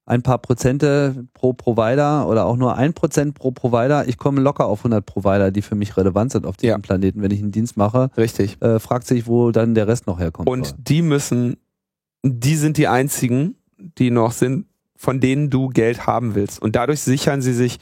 ein 0.06 0.22
paar 0.22 0.38
Prozente 0.40 1.26
pro 1.34 1.54
Provider 1.54 2.28
oder 2.28 2.46
auch 2.46 2.58
nur 2.58 2.76
ein 2.76 2.94
Prozent 2.94 3.36
pro 3.36 3.52
Provider. 3.52 4.06
Ich 4.08 4.18
komme 4.18 4.42
locker 4.42 4.66
auf 4.66 4.80
100 4.84 5.06
Provider, 5.06 5.50
die 5.50 5.62
für 5.62 5.76
mich 5.76 5.96
relevant 5.96 6.34
sind 6.34 6.46
auf 6.46 6.58
diesem 6.58 6.72
Ja. 6.72 6.78
Planeten, 6.80 7.22
wenn 7.22 7.32
ich 7.32 7.40
einen 7.42 7.52
Dienst 7.54 7.78
mache. 7.78 8.10
Richtig. 8.18 8.62
Äh, 8.62 8.80
fragt 8.80 9.08
sich, 9.08 9.28
wo 9.28 9.52
dann 9.52 9.76
der 9.76 9.88
Rest 9.88 10.06
noch 10.08 10.20
herkommt. 10.20 10.50
Und 10.50 10.76
die 10.78 11.02
müssen, 11.02 11.56
die 12.22 12.56
sind 12.58 12.76
die 12.78 12.90
einzigen, 12.90 13.56
die 13.98 14.12
noch 14.12 14.34
sind, 14.34 14.66
von 14.98 15.22
denen 15.22 15.50
du 15.50 15.70
Geld 15.70 16.06
haben 16.06 16.36
willst. 16.36 16.62
Und 16.62 16.76
dadurch 16.76 17.00
sichern 17.00 17.42
sie 17.42 17.54
sich 17.54 17.80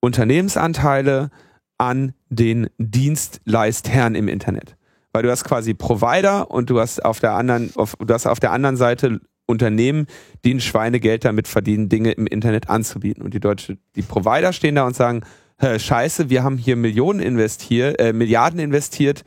Unternehmensanteile 0.00 1.30
an 1.78 2.14
den 2.28 2.68
Dienstleistherren 2.78 4.14
im 4.14 4.28
Internet. 4.28 4.76
Weil 5.12 5.22
du 5.22 5.30
hast 5.30 5.44
quasi 5.44 5.74
Provider 5.74 6.50
und 6.50 6.70
du 6.70 6.80
hast 6.80 7.04
auf 7.04 7.20
der 7.20 7.32
anderen, 7.32 7.70
auf, 7.76 7.94
du 7.96 8.12
hast 8.12 8.26
auf 8.26 8.40
der 8.40 8.52
anderen 8.52 8.76
Seite 8.76 9.20
Unternehmen, 9.46 10.06
die 10.44 10.54
ein 10.54 10.60
Schweinegeld 10.60 11.24
damit 11.24 11.48
verdienen, 11.48 11.88
Dinge 11.88 12.12
im 12.12 12.26
Internet 12.26 12.70
anzubieten. 12.70 13.22
Und 13.22 13.34
die 13.34 13.40
deutsche, 13.40 13.78
die 13.94 14.02
Provider 14.02 14.52
stehen 14.52 14.74
da 14.74 14.86
und 14.86 14.96
sagen, 14.96 15.22
scheiße, 15.60 16.30
wir 16.30 16.42
haben 16.42 16.58
hier 16.58 16.76
Millionen 16.76 17.20
investiert, 17.20 18.00
äh, 18.00 18.12
Milliarden 18.12 18.58
investiert. 18.58 19.24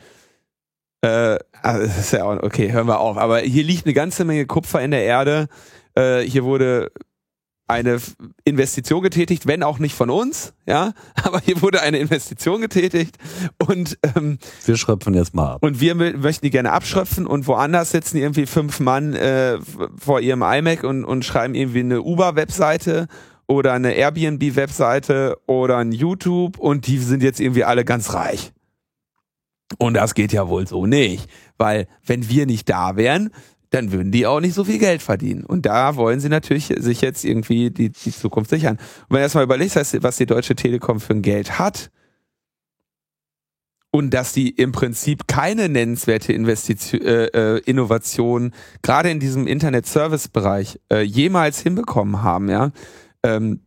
Äh, 1.02 1.38
also 1.62 2.20
okay, 2.42 2.72
hören 2.72 2.88
wir 2.88 3.00
auf. 3.00 3.18
Aber 3.18 3.40
hier 3.40 3.64
liegt 3.64 3.86
eine 3.86 3.94
ganze 3.94 4.26
Menge 4.26 4.46
Kupfer 4.46 4.82
in 4.82 4.92
der 4.92 5.04
Erde. 5.04 5.48
Äh, 5.96 6.22
hier 6.22 6.44
wurde 6.44 6.92
eine 7.70 8.00
Investition 8.46 9.02
getätigt, 9.04 9.46
wenn 9.46 9.62
auch 9.62 9.78
nicht 9.80 9.94
von 9.94 10.10
uns, 10.10 10.54
ja, 10.66 10.94
aber 11.24 11.40
hier 11.42 11.62
wurde 11.62 11.82
eine 11.82 11.98
Investition 12.00 12.62
getätigt 12.62 13.18
und 13.68 13.98
ähm, 14.16 14.38
Wir 14.66 14.78
schröpfen 14.78 15.14
jetzt 15.14 15.36
mal 15.36 15.54
ab. 15.56 15.64
und 15.64 15.82
wir 15.82 15.96
mö- 15.96 16.16
möchten 16.18 16.46
die 16.46 16.50
gerne 16.50 16.72
abschröpfen 16.72 17.28
und 17.28 17.46
woanders 17.48 17.92
sitzen 17.92 18.18
irgendwie 18.18 18.46
fünf 18.46 18.80
Mann 18.80 19.14
äh, 19.16 19.60
vor 19.98 20.22
ihrem 20.22 20.44
iMac 20.44 20.84
und, 20.84 21.04
und 21.04 21.26
schreiben 21.26 21.56
irgendwie 21.56 21.80
eine 21.82 22.02
Uber-Webseite 22.02 23.08
oder 23.48 23.74
eine 23.74 23.94
Airbnb-Webseite 23.96 25.38
oder 25.46 25.78
ein 25.78 25.92
YouTube 25.92 26.58
und 26.60 26.88
die 26.88 26.98
sind 27.00 27.22
jetzt 27.24 27.40
irgendwie 27.40 27.64
alle 27.66 27.84
ganz 27.86 28.14
reich. 28.14 28.52
Und 29.78 29.96
das 29.96 30.14
geht 30.14 30.32
ja 30.32 30.48
wohl 30.48 30.66
so 30.68 30.86
nicht, 30.86 31.30
weil 31.58 31.88
wenn 32.06 32.30
wir 32.30 32.46
nicht 32.46 32.70
da 32.70 32.96
wären, 32.96 33.30
dann 33.70 33.92
würden 33.92 34.12
die 34.12 34.26
auch 34.26 34.40
nicht 34.40 34.54
so 34.54 34.64
viel 34.64 34.80
Geld 34.80 35.02
verdienen. 35.02 35.44
Und 35.44 35.66
da 35.66 35.96
wollen 35.96 36.20
sie 36.20 36.30
natürlich 36.30 36.68
sich 36.78 37.02
jetzt 37.02 37.24
irgendwie 37.26 37.70
die, 37.70 37.90
die 37.90 38.12
Zukunft 38.12 38.50
sichern. 38.50 38.78
Und 38.78 39.10
wenn 39.10 39.18
du 39.18 39.22
erstmal 39.24 39.44
überlegst, 39.44 39.76
was- 39.76 40.18
die 40.18 40.26
Deutsche 40.26 40.56
Telekom 40.56 41.00
für 41.00 41.14
ein 41.14 41.22
Geld 41.22 41.60
hat, 41.60 41.92
und 43.92 44.14
dass 44.14 44.34
die 44.34 44.50
im 44.50 44.74
Prinzip 44.74 45.28
keine 45.28 45.70
nennenswerte 45.70 46.34
Investition, 46.34 47.02
äh, 47.02 47.26
äh, 47.28 47.62
Innovation 47.66 48.54
gerade 48.82 49.10
in 49.10 49.20
diesem 49.20 49.48
Internet-Service-Bereich 49.48 50.80
äh, 50.92 51.02
jemals 51.02 51.62
hinbekommen 51.62 52.22
haben, 52.22 52.50
ja, 52.50 52.72
ähm, 53.24 53.62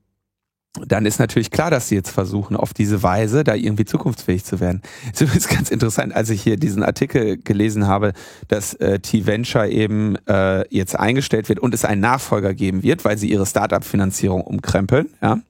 dann 0.75 1.05
ist 1.05 1.19
natürlich 1.19 1.51
klar, 1.51 1.71
dass 1.71 1.89
sie 1.89 1.97
jetzt 1.97 2.11
versuchen, 2.11 2.55
auf 2.55 2.73
diese 2.73 3.03
Weise 3.03 3.43
da 3.43 3.55
irgendwie 3.55 3.85
zukunftsfähig 3.85 4.45
zu 4.45 4.61
werden. 4.61 4.83
Es 5.13 5.21
ist 5.21 5.23
übrigens 5.23 5.49
ganz 5.49 5.71
interessant, 5.71 6.15
als 6.15 6.31
ich 6.31 6.43
hier 6.43 6.57
diesen 6.57 6.85
Artikel 6.85 7.39
gelesen 7.39 7.89
habe, 7.89 8.13
dass 8.49 8.75
äh, 8.75 9.01
T-Venture 9.01 9.67
eben 9.69 10.17
äh, 10.27 10.65
jetzt 10.73 10.97
eingestellt 10.97 11.49
wird 11.49 11.59
und 11.59 11.75
es 11.75 11.85
einen 11.85 12.01
Nachfolger 12.01 12.55
geben 12.55 12.83
wird, 12.83 13.05
weil 13.05 13.19
sie 13.19 13.31
ihre 13.31 13.47
Startup-Finanzierung 13.47 14.43
umkrempeln, 14.43 15.09
ja. 15.21 15.41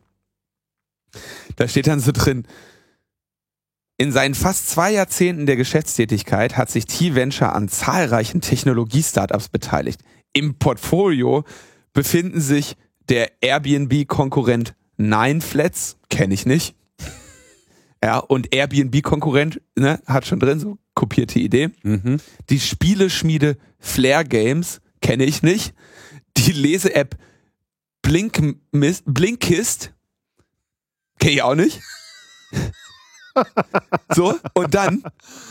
Da 1.56 1.66
steht 1.66 1.88
dann 1.88 2.00
so 2.00 2.12
drin, 2.12 2.46
in 3.98 4.12
seinen 4.12 4.34
fast 4.34 4.70
zwei 4.70 4.92
Jahrzehnten 4.92 5.44
der 5.44 5.56
Geschäftstätigkeit 5.56 6.56
hat 6.56 6.70
sich 6.70 6.86
T-Venture 6.86 7.52
an 7.52 7.68
zahlreichen 7.68 8.40
Technologie-Startups 8.40 9.50
beteiligt. 9.50 10.00
Im 10.32 10.54
Portfolio 10.54 11.44
befinden 11.92 12.40
sich 12.40 12.76
der 13.10 13.30
Airbnb-Konkurrent 13.42 14.74
Nineflats, 15.00 15.96
kenne 16.10 16.34
ich 16.34 16.44
nicht. 16.46 16.74
Ja, 18.02 18.18
und 18.18 18.54
Airbnb-Konkurrent, 18.54 19.60
ne, 19.76 20.00
hat 20.06 20.26
schon 20.26 20.40
drin, 20.40 20.60
so 20.60 20.78
kopierte 20.94 21.38
Idee. 21.38 21.70
Mhm. 21.82 22.18
Die 22.48 22.60
Spieleschmiede 22.60 23.56
Flair 23.78 24.24
Games, 24.24 24.80
kenne 25.00 25.24
ich 25.24 25.42
nicht. 25.42 25.74
Die 26.36 26.52
Lese-App 26.52 27.16
Blink 28.02 28.56
Blinkist, 28.70 29.92
kenne 31.18 31.32
ich 31.32 31.42
auch 31.42 31.54
nicht. 31.54 31.80
So, 34.12 34.34
und 34.54 34.74
dann 34.74 35.04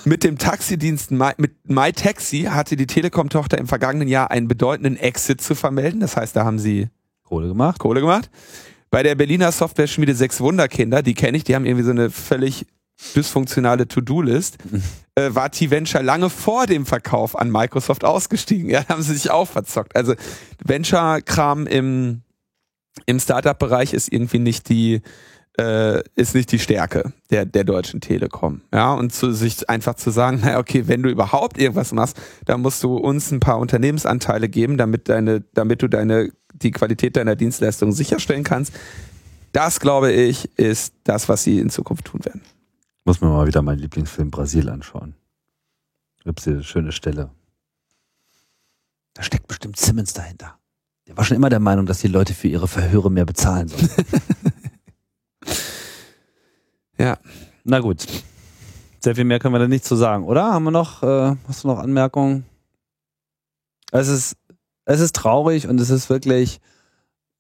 mit 0.04 0.26
dem 0.26 0.38
Taxidienst 0.38 1.12
My, 1.12 1.32
mit 1.38 1.70
MyTaxi 1.70 2.44
hatte 2.44 2.76
die 2.76 2.86
Telekom-Tochter 2.86 3.58
im 3.58 3.68
vergangenen 3.68 4.10
Jahr 4.10 4.32
einen 4.32 4.50
bedeutenden 4.50 4.98
Exit 4.98 5.42
zu 5.42 5.56
vermelden. 5.56 6.02
Das 6.02 6.18
heißt, 6.18 6.36
da 6.36 6.44
haben 6.44 6.60
sie 6.60 6.90
Kohle 7.24 7.48
gemacht. 7.48 7.80
Kohle 7.80 8.02
gemacht. 8.02 8.30
Bei 8.92 9.04
der 9.04 9.16
Berliner 9.16 9.52
Software-Schmiede 9.52 10.16
Sechs 10.16 10.40
Wunderkinder, 10.42 11.04
die 11.04 11.14
kenne 11.14 11.38
ich, 11.38 11.44
die 11.44 11.56
haben 11.56 11.66
irgendwie 11.66 11.86
so 11.86 11.92
eine 11.92 12.10
völlig 12.10 12.66
dysfunktionale 13.16 13.88
To-Do-List, 13.88 14.58
äh, 15.16 15.34
war 15.34 15.52
T-Venture 15.52 16.04
lange 16.04 16.30
vor 16.30 16.66
dem 16.66 16.86
Verkauf 16.86 17.38
an 17.38 17.52
Microsoft 17.52 18.04
ausgestiegen. 18.04 18.70
Ja, 18.70 18.84
da 18.84 18.96
haben 18.96 19.04
sie 19.04 19.14
sich 19.14 19.32
auch 19.32 19.48
verzockt. 19.48 19.96
Also 19.96 20.16
Venture-Kram 20.64 21.68
im, 21.68 22.22
im 23.06 23.20
Startup-Bereich 23.20 23.94
ist 23.94 24.12
irgendwie 24.12 24.40
nicht 24.40 24.70
die, 24.70 25.02
äh, 25.58 26.02
ist 26.16 26.36
nicht 26.36 26.52
die 26.52 26.60
Stärke 26.60 27.14
der, 27.30 27.46
der 27.46 27.64
Deutschen 27.64 28.02
Telekom. 28.02 28.62
Ja, 28.74 28.94
und 28.94 29.14
zu, 29.14 29.32
sich 29.34 29.70
einfach 29.70 29.96
zu 29.96 30.12
sagen, 30.12 30.40
naja, 30.42 30.60
okay, 30.60 30.88
wenn 30.88 31.04
du 31.04 31.10
überhaupt 31.10 31.58
irgendwas 31.58 31.92
machst, 31.92 32.20
dann 32.46 32.62
musst 32.62 32.84
du 32.84 32.96
uns 32.96 33.32
ein 33.32 33.40
paar 33.40 33.60
Unternehmensanteile 33.60 34.50
geben, 34.50 34.78
damit 34.78 35.10
deine, 35.10 35.42
damit 35.54 35.82
du 35.82 35.88
deine, 35.88 36.32
die 36.54 36.72
Qualität 36.72 37.18
deiner 37.18 37.36
Dienstleistung 37.36 37.92
sicherstellen 37.92 38.44
kannst. 38.44 38.74
Das, 39.52 39.80
glaube 39.80 40.12
ich, 40.12 40.58
ist 40.58 40.94
das, 41.04 41.28
was 41.28 41.44
sie 41.44 41.60
in 41.60 41.70
Zukunft 41.70 42.06
tun 42.06 42.24
werden. 42.24 42.42
Muss 43.06 43.22
mir 43.22 43.30
mal 43.30 43.48
wieder 43.48 43.62
meinen 43.62 43.80
Lieblingsfilm 43.80 44.30
Brasil 44.30 44.70
anschauen. 44.70 45.16
Gibt's 46.24 46.44
hier 46.44 46.54
eine 46.54 46.64
schöne 46.64 46.92
Stelle. 46.92 47.32
Da 49.16 49.24
steckt 49.24 49.48
bestimmt 49.48 49.78
Simmons 49.78 50.14
dahinter. 50.14 50.60
Der 51.08 51.18
war 51.18 51.26
schon 51.26 51.36
immer 51.36 51.50
der 51.50 51.60
Meinung, 51.60 51.88
dass 51.88 52.00
die 52.00 52.08
Leute 52.08 52.36
für 52.36 52.48
ihre 52.48 52.68
Verhöre 52.68 53.10
mehr 53.10 53.26
bezahlen 53.26 53.68
sollen. 53.68 53.90
Ja. 56.98 57.18
Na 57.64 57.80
gut. 57.80 58.06
Sehr 59.00 59.16
viel 59.16 59.24
mehr 59.24 59.40
können 59.40 59.54
wir 59.54 59.60
da 59.60 59.68
nicht 59.68 59.86
zu 59.86 59.96
sagen, 59.96 60.26
oder? 60.26 60.52
Haben 60.52 60.66
wir 60.66 60.72
noch, 60.72 61.04
äh, 61.04 61.36
hast 61.48 61.64
du 61.64 61.70
noch 61.70 61.80
Anmerkungen? 61.80 62.46
Es 63.92 64.10
ist, 64.10 64.36
es 64.86 65.00
ist 65.00 65.16
traurig 65.16 65.68
und 65.68 65.80
es 65.80 65.90
ist 65.90 66.10
wirklich, 66.10 66.60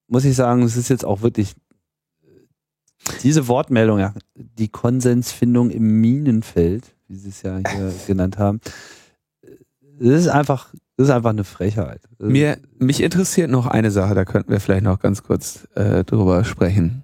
muss 0.07 0.23
ich 0.23 0.35
sagen, 0.35 0.63
es 0.63 0.77
ist 0.77 0.89
jetzt 0.89 1.03
auch 1.03 1.21
wirklich 1.21 1.55
diese 3.23 3.47
Wortmeldung, 3.47 3.99
ja, 3.99 4.13
die 4.35 4.69
Konsensfindung 4.69 5.69
im 5.69 5.99
Minenfeld, 5.99 6.95
wie 7.07 7.17
sie 7.17 7.29
es 7.29 7.41
ja 7.41 7.57
hier 7.57 7.93
genannt 8.07 8.37
haben. 8.37 8.61
Das 9.99 10.21
ist 10.21 10.27
einfach, 10.29 10.73
das 10.95 11.07
ist 11.07 11.13
einfach 11.13 11.31
eine 11.31 11.43
Frechheit. 11.43 12.01
Mir, 12.19 12.57
mich 12.77 13.01
interessiert 13.01 13.51
noch 13.51 13.67
eine 13.67 13.91
Sache, 13.91 14.15
da 14.15 14.23
könnten 14.23 14.51
wir 14.51 14.61
vielleicht 14.61 14.83
noch 14.83 14.99
ganz 14.99 15.23
kurz 15.23 15.67
äh, 15.75 16.05
drüber 16.05 16.45
sprechen. 16.45 17.03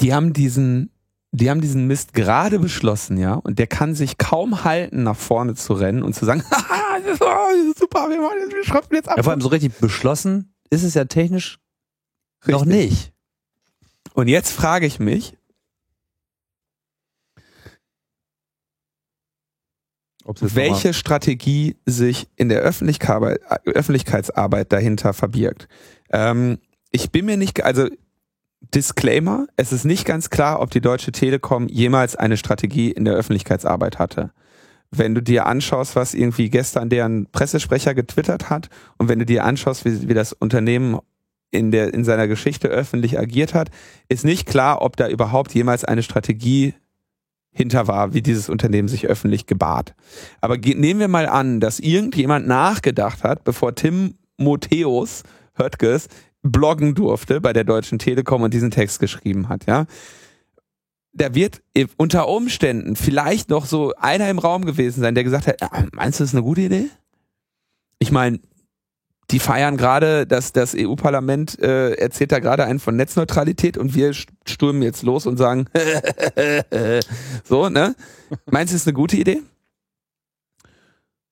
Die 0.00 0.14
haben 0.14 0.32
diesen, 0.32 0.90
die 1.32 1.50
haben 1.50 1.60
diesen 1.60 1.86
Mist 1.86 2.12
gerade 2.12 2.58
beschlossen, 2.58 3.16
ja, 3.16 3.34
und 3.34 3.58
der 3.58 3.66
kann 3.66 3.94
sich 3.94 4.18
kaum 4.18 4.64
halten, 4.64 5.02
nach 5.02 5.16
vorne 5.16 5.54
zu 5.54 5.72
rennen 5.72 6.02
und 6.02 6.14
zu 6.14 6.24
sagen, 6.24 6.42
haha, 6.50 7.00
das 7.04 7.14
ist 7.14 7.22
oh, 7.22 7.72
super, 7.78 8.08
wir, 8.08 8.20
machen 8.20 8.38
jetzt, 8.40 8.54
wir 8.54 8.64
schröpfen 8.64 8.96
jetzt 8.96 9.08
ab. 9.08 9.16
ja, 9.16 9.22
vor 9.22 9.32
allem 9.32 9.40
so 9.40 9.48
richtig 9.48 9.74
beschlossen 9.78 10.54
ist 10.70 10.82
es 10.82 10.94
ja 10.94 11.04
technisch 11.04 11.58
noch 12.46 12.66
Richtig. 12.66 12.90
nicht. 12.90 13.12
Und 14.14 14.28
jetzt 14.28 14.52
frage 14.52 14.86
ich 14.86 14.98
mich, 14.98 15.36
welche 20.24 20.94
Strategie 20.94 21.76
sich 21.84 22.28
in 22.36 22.48
der 22.48 22.60
Öffentlichkeit, 22.60 23.40
Öffentlichkeitsarbeit 23.64 24.72
dahinter 24.72 25.12
verbirgt. 25.12 25.68
Ähm, 26.10 26.58
ich 26.90 27.10
bin 27.10 27.26
mir 27.26 27.36
nicht, 27.36 27.62
also 27.64 27.88
Disclaimer, 28.74 29.46
es 29.56 29.72
ist 29.72 29.84
nicht 29.84 30.06
ganz 30.06 30.30
klar, 30.30 30.60
ob 30.60 30.70
die 30.70 30.80
Deutsche 30.80 31.12
Telekom 31.12 31.68
jemals 31.68 32.16
eine 32.16 32.36
Strategie 32.36 32.90
in 32.90 33.04
der 33.04 33.14
Öffentlichkeitsarbeit 33.14 33.98
hatte. 33.98 34.30
Wenn 34.90 35.14
du 35.14 35.22
dir 35.22 35.46
anschaust, 35.46 35.96
was 35.96 36.14
irgendwie 36.14 36.50
gestern 36.50 36.88
deren 36.88 37.26
Pressesprecher 37.32 37.94
getwittert 37.94 38.50
hat 38.50 38.68
und 38.98 39.08
wenn 39.08 39.18
du 39.18 39.26
dir 39.26 39.44
anschaust, 39.44 39.84
wie, 39.84 40.08
wie 40.08 40.14
das 40.14 40.32
Unternehmen 40.32 40.98
in, 41.50 41.70
der, 41.70 41.92
in 41.92 42.04
seiner 42.04 42.28
Geschichte 42.28 42.68
öffentlich 42.68 43.18
agiert 43.18 43.54
hat, 43.54 43.70
ist 44.08 44.24
nicht 44.24 44.46
klar, 44.46 44.82
ob 44.82 44.96
da 44.96 45.08
überhaupt 45.08 45.54
jemals 45.54 45.84
eine 45.84 46.02
Strategie 46.02 46.74
hinter 47.50 47.86
war, 47.86 48.14
wie 48.14 48.22
dieses 48.22 48.48
Unternehmen 48.48 48.88
sich 48.88 49.06
öffentlich 49.06 49.46
gebahrt. 49.46 49.94
Aber 50.40 50.56
nehmen 50.56 51.00
wir 51.00 51.08
mal 51.08 51.28
an, 51.28 51.60
dass 51.60 51.78
irgendjemand 51.78 52.46
nachgedacht 52.46 53.22
hat, 53.22 53.44
bevor 53.44 53.74
Tim 53.74 54.14
Motheus 54.38 55.22
Höttges 55.54 56.08
bloggen 56.42 56.94
durfte 56.94 57.40
bei 57.40 57.52
der 57.52 57.64
Deutschen 57.64 57.98
Telekom 57.98 58.42
und 58.42 58.52
diesen 58.52 58.70
Text 58.70 59.00
geschrieben 59.00 59.48
hat, 59.48 59.66
ja. 59.66 59.86
Da 61.14 61.34
wird 61.34 61.62
unter 61.98 62.26
Umständen 62.28 62.96
vielleicht 62.96 63.50
noch 63.50 63.66
so 63.66 63.92
einer 63.98 64.30
im 64.30 64.38
Raum 64.38 64.64
gewesen 64.64 65.02
sein, 65.02 65.14
der 65.14 65.24
gesagt 65.24 65.46
hat, 65.46 65.60
ja, 65.60 65.70
meinst 65.92 66.18
du, 66.18 66.24
das 66.24 66.30
ist 66.30 66.34
eine 66.34 66.42
gute 66.44 66.62
Idee? 66.62 66.86
Ich 67.98 68.10
meine, 68.10 68.40
die 69.30 69.38
feiern 69.38 69.76
gerade, 69.76 70.26
dass 70.26 70.52
das 70.52 70.74
EU-Parlament 70.76 71.58
äh, 71.60 71.92
erzählt 71.92 72.32
da 72.32 72.38
gerade 72.38 72.64
einen 72.64 72.80
von 72.80 72.96
Netzneutralität 72.96 73.78
und 73.78 73.94
wir 73.94 74.12
st- 74.12 74.28
stürmen 74.46 74.82
jetzt 74.82 75.02
los 75.02 75.26
und 75.26 75.36
sagen, 75.36 75.66
so, 77.44 77.68
ne? 77.68 77.94
Meinst 78.50 78.72
du, 78.72 78.74
das 78.74 78.82
ist 78.82 78.88
eine 78.88 78.94
gute 78.94 79.16
Idee? 79.16 79.42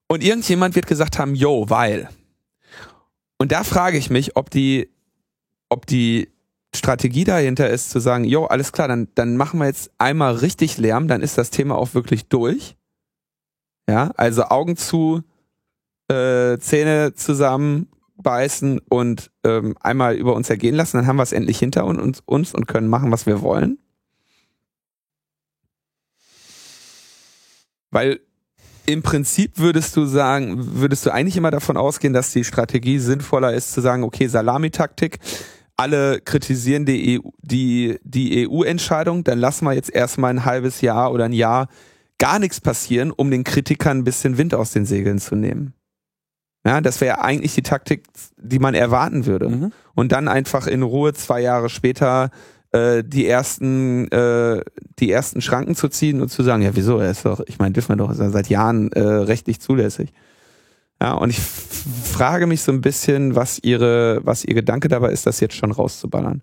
Und 0.09 0.23
irgendjemand 0.23 0.75
wird 0.75 0.87
gesagt 0.87 1.19
haben, 1.19 1.35
yo, 1.35 1.67
weil. 1.69 2.09
Und 3.39 3.53
da 3.53 3.65
frage 3.65 3.97
ich 3.97 4.11
mich, 4.11 4.37
ob 4.37 4.51
die, 4.51 4.91
ob 5.71 5.87
die 5.87 6.29
Strategie 6.75 7.25
dahinter 7.25 7.71
ist, 7.71 7.91
zu 7.91 7.99
sagen, 7.99 8.25
jo, 8.25 8.45
alles 8.45 8.73
klar, 8.73 8.89
dann, 8.89 9.09
dann 9.15 9.37
machen 9.37 9.59
wir 9.59 9.67
jetzt 9.67 9.91
einmal 9.99 10.35
richtig 10.35 10.79
Lärm, 10.79 11.09
dann 11.09 11.23
ist 11.23 11.39
das 11.39 11.51
Thema 11.51 11.77
auch 11.77 11.95
wirklich 11.95 12.29
durch. 12.29 12.77
Ja, 13.89 14.13
also 14.17 14.45
Augen 14.45 14.77
zu, 14.77 15.23
äh, 16.09 16.59
Zähne 16.59 17.15
zusammenbeißen 17.15 18.81
und 18.89 19.31
ähm, 19.45 19.77
einmal 19.81 20.15
über 20.15 20.35
uns 20.35 20.51
ergehen 20.51 20.75
lassen, 20.75 20.99
dann 20.99 21.07
haben 21.07 21.17
wir 21.17 21.25
es 21.25 21.33
endlich 21.33 21.59
hinter 21.59 21.87
uns, 21.87 22.23
uns 22.25 22.55
und 22.55 22.67
können 22.67 22.89
machen, 22.89 23.11
was 23.11 23.27
wir 23.27 23.43
wollen. 23.43 23.79
Weil 27.91 28.21
im 28.87 29.03
Prinzip 29.03 29.59
würdest 29.59 29.97
du 29.97 30.05
sagen, 30.05 30.55
würdest 30.81 31.07
du 31.07 31.11
eigentlich 31.11 31.37
immer 31.37 31.51
davon 31.51 31.77
ausgehen, 31.77 32.13
dass 32.13 32.33
die 32.33 32.45
Strategie 32.45 32.99
sinnvoller 32.99 33.55
ist 33.55 33.73
zu 33.73 33.81
sagen, 33.81 34.05
okay, 34.05 34.27
Salamitaktik, 34.27 35.19
alle 35.81 36.21
kritisieren 36.21 36.85
die 36.85 37.19
EU, 37.19 37.31
die, 37.41 37.99
die 38.03 38.47
EU-Entscheidung, 38.47 39.25
dann 39.25 39.39
lassen 39.39 39.65
wir 39.65 39.73
jetzt 39.73 39.91
erstmal 39.91 40.31
ein 40.31 40.45
halbes 40.45 40.83
Jahr 40.83 41.11
oder 41.11 41.25
ein 41.25 41.33
Jahr 41.33 41.69
gar 42.19 42.39
nichts 42.39 42.61
passieren, 42.61 43.11
um 43.11 43.31
den 43.31 43.45
Kritikern 43.45 43.99
ein 43.99 44.05
bisschen 44.05 44.37
Wind 44.37 44.55
aus 44.55 44.73
den 44.73 44.85
Segeln 44.85 45.19
zu 45.19 45.37
nehmen. 45.37 45.73
Ja, 46.67 46.83
das 46.83 47.01
wäre 47.01 47.23
eigentlich 47.23 47.55
die 47.55 47.63
Taktik, 47.63 48.05
die 48.37 48.59
man 48.59 48.75
erwarten 48.75 49.25
würde. 49.25 49.49
Mhm. 49.49 49.73
Und 49.95 50.13
dann 50.13 50.29
einfach 50.29 50.67
in 50.67 50.83
Ruhe 50.83 51.15
zwei 51.15 51.41
Jahre 51.41 51.71
später 51.71 52.31
äh, 52.73 53.03
die 53.03 53.27
ersten 53.27 54.07
äh, 54.13 54.63
die 54.99 55.11
ersten 55.11 55.41
Schranken 55.41 55.75
zu 55.75 55.89
ziehen 55.89 56.21
und 56.21 56.29
zu 56.29 56.43
sagen, 56.43 56.63
ja 56.63 56.77
wieso, 56.77 56.99
er 56.99 57.11
ist 57.11 57.25
doch, 57.25 57.41
ich 57.47 57.59
meine, 57.59 57.73
dürfen 57.73 57.89
wir 57.89 57.97
doch, 57.97 58.11
ist 58.11 58.21
ja 58.21 58.29
seit 58.29 58.51
Jahren 58.51 58.93
äh, 58.93 59.01
rechtlich 59.01 59.61
zulässig. 59.61 60.13
Ja, 61.01 61.15
und 61.15 61.31
ich 61.31 61.41
frage 61.41 62.47
mich 62.47 62.61
so 62.61 62.73
ein 62.73 62.83
bisschen, 62.83 63.35
was 63.35 63.59
ihre, 63.59 64.21
was 64.25 64.45
ihr 64.45 64.55
Gedanke 64.55 64.89
dabei 64.89 65.11
ist, 65.13 65.27
das 65.27 65.41
jetzt 65.41 65.55
schon 65.55 65.73
rauszuballern. 65.73 66.43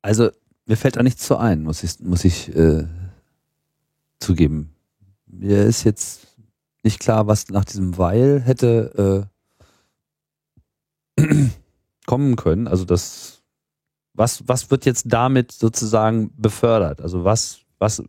Also 0.00 0.30
mir 0.64 0.76
fällt 0.76 0.96
da 0.96 1.02
nichts 1.02 1.26
zu 1.26 1.36
ein, 1.36 1.62
muss 1.62 1.82
ich, 1.82 2.00
muss 2.00 2.24
ich 2.24 2.54
äh, 2.56 2.86
zugeben. 4.18 4.74
Mir 5.26 5.64
ist 5.64 5.84
jetzt 5.84 6.38
nicht 6.82 7.00
klar, 7.00 7.26
was 7.26 7.48
nach 7.48 7.64
diesem 7.64 7.98
Weil 7.98 8.40
hätte 8.40 9.28
äh, 11.18 11.22
kommen 12.06 12.36
können. 12.36 12.66
Also 12.66 12.86
das, 12.86 13.42
was, 14.14 14.48
was 14.48 14.70
wird 14.70 14.86
jetzt 14.86 15.04
damit 15.08 15.52
sozusagen 15.52 16.30
befördert? 16.36 17.02
Also 17.02 17.24
was, 17.24 17.60
was, 17.78 18.02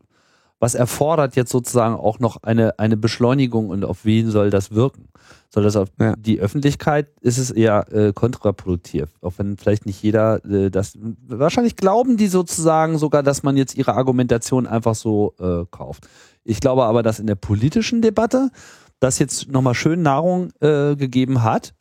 was 0.59 0.75
erfordert 0.75 1.35
jetzt 1.35 1.51
sozusagen 1.51 1.95
auch 1.95 2.19
noch 2.19 2.43
eine, 2.43 2.77
eine 2.79 2.97
Beschleunigung 2.97 3.69
und 3.69 3.85
auf 3.85 4.03
wen 4.03 4.29
soll 4.29 4.49
das 4.49 4.71
wirken? 4.71 5.07
Soll 5.49 5.63
das 5.63 5.75
auf 5.75 5.89
ja. 5.99 6.15
die 6.15 6.39
Öffentlichkeit, 6.39 7.07
ist 7.21 7.37
es 7.37 7.49
eher 7.49 7.91
äh, 7.91 8.13
kontraproduktiv, 8.13 9.09
auch 9.21 9.33
wenn 9.37 9.57
vielleicht 9.57 9.85
nicht 9.85 10.01
jeder 10.03 10.43
äh, 10.45 10.69
das, 10.69 10.97
wahrscheinlich 11.27 11.75
glauben 11.75 12.17
die 12.17 12.27
sozusagen 12.27 12.97
sogar, 12.97 13.23
dass 13.23 13.41
man 13.41 13.57
jetzt 13.57 13.75
ihre 13.75 13.95
Argumentation 13.95 14.67
einfach 14.67 14.95
so 14.95 15.33
äh, 15.39 15.65
kauft. 15.71 16.07
Ich 16.43 16.59
glaube 16.59 16.85
aber, 16.85 17.03
dass 17.03 17.19
in 17.19 17.27
der 17.27 17.35
politischen 17.35 18.01
Debatte 18.01 18.51
das 18.99 19.17
jetzt 19.17 19.49
nochmal 19.49 19.75
schön 19.75 20.01
Nahrung 20.01 20.51
äh, 20.59 20.95
gegeben 20.95 21.41
hat, 21.41 21.73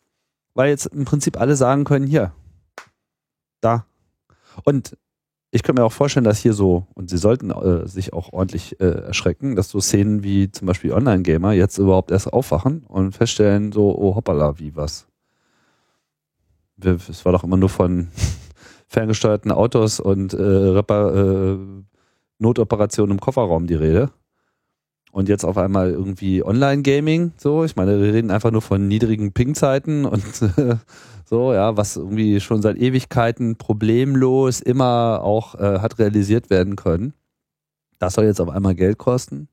weil 0.54 0.70
jetzt 0.70 0.86
im 0.86 1.04
Prinzip 1.04 1.38
alle 1.40 1.56
sagen 1.56 1.84
können, 1.84 2.06
hier, 2.06 2.32
da. 3.60 3.86
Und 4.64 4.96
ich 5.50 5.62
könnte 5.62 5.80
mir 5.80 5.86
auch 5.86 5.92
vorstellen, 5.92 6.24
dass 6.24 6.38
hier 6.38 6.52
so, 6.52 6.86
und 6.94 7.08
sie 7.08 7.16
sollten 7.16 7.50
äh, 7.50 7.86
sich 7.88 8.12
auch 8.12 8.32
ordentlich 8.32 8.80
äh, 8.80 8.84
erschrecken, 8.84 9.56
dass 9.56 9.70
so 9.70 9.80
Szenen 9.80 10.22
wie 10.22 10.50
zum 10.50 10.66
Beispiel 10.66 10.92
Online-Gamer 10.92 11.52
jetzt 11.52 11.78
überhaupt 11.78 12.10
erst 12.10 12.32
aufwachen 12.32 12.84
und 12.86 13.12
feststellen, 13.12 13.72
so, 13.72 13.96
oh 13.96 14.14
hoppala, 14.14 14.58
wie 14.58 14.76
was. 14.76 15.06
Es 16.80 17.24
war 17.24 17.32
doch 17.32 17.44
immer 17.44 17.56
nur 17.56 17.70
von 17.70 18.08
ferngesteuerten 18.88 19.50
Autos 19.50 20.00
und 20.00 20.34
äh, 20.34 20.42
Repar 20.42 21.14
äh, 21.14 21.58
Notoperationen 22.38 23.12
im 23.12 23.20
Kofferraum 23.20 23.66
die 23.66 23.74
Rede. 23.74 24.10
Und 25.10 25.28
jetzt 25.28 25.44
auf 25.44 25.56
einmal 25.56 25.90
irgendwie 25.90 26.44
Online-Gaming, 26.44 27.32
so. 27.36 27.64
Ich 27.64 27.76
meine, 27.76 28.00
wir 28.00 28.12
reden 28.12 28.30
einfach 28.30 28.50
nur 28.50 28.62
von 28.62 28.86
niedrigen 28.88 29.32
Ping-Zeiten 29.32 30.04
und 30.04 30.22
so, 31.24 31.52
ja, 31.52 31.76
was 31.76 31.96
irgendwie 31.96 32.40
schon 32.40 32.62
seit 32.62 32.76
Ewigkeiten 32.76 33.56
problemlos 33.56 34.60
immer 34.60 35.20
auch 35.22 35.54
äh, 35.54 35.80
hat 35.80 35.98
realisiert 35.98 36.50
werden 36.50 36.76
können. 36.76 37.14
Das 37.98 38.14
soll 38.14 38.26
jetzt 38.26 38.40
auf 38.40 38.48
einmal 38.48 38.74
Geld 38.74 38.98
kosten. 38.98 39.48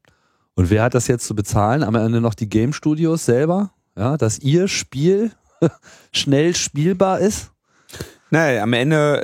Und 0.55 0.69
wer 0.69 0.83
hat 0.83 0.93
das 0.93 1.07
jetzt 1.07 1.25
zu 1.25 1.35
bezahlen? 1.35 1.83
Am 1.83 1.95
Ende 1.95 2.21
noch 2.21 2.33
die 2.33 2.49
Game 2.49 2.73
Studios 2.73 3.25
selber, 3.25 3.71
ja, 3.97 4.17
dass 4.17 4.39
ihr 4.39 4.67
Spiel 4.67 5.31
schnell 6.11 6.55
spielbar 6.55 7.19
ist? 7.19 7.51
Nein, 8.29 8.59
am 8.59 8.73
Ende 8.73 9.21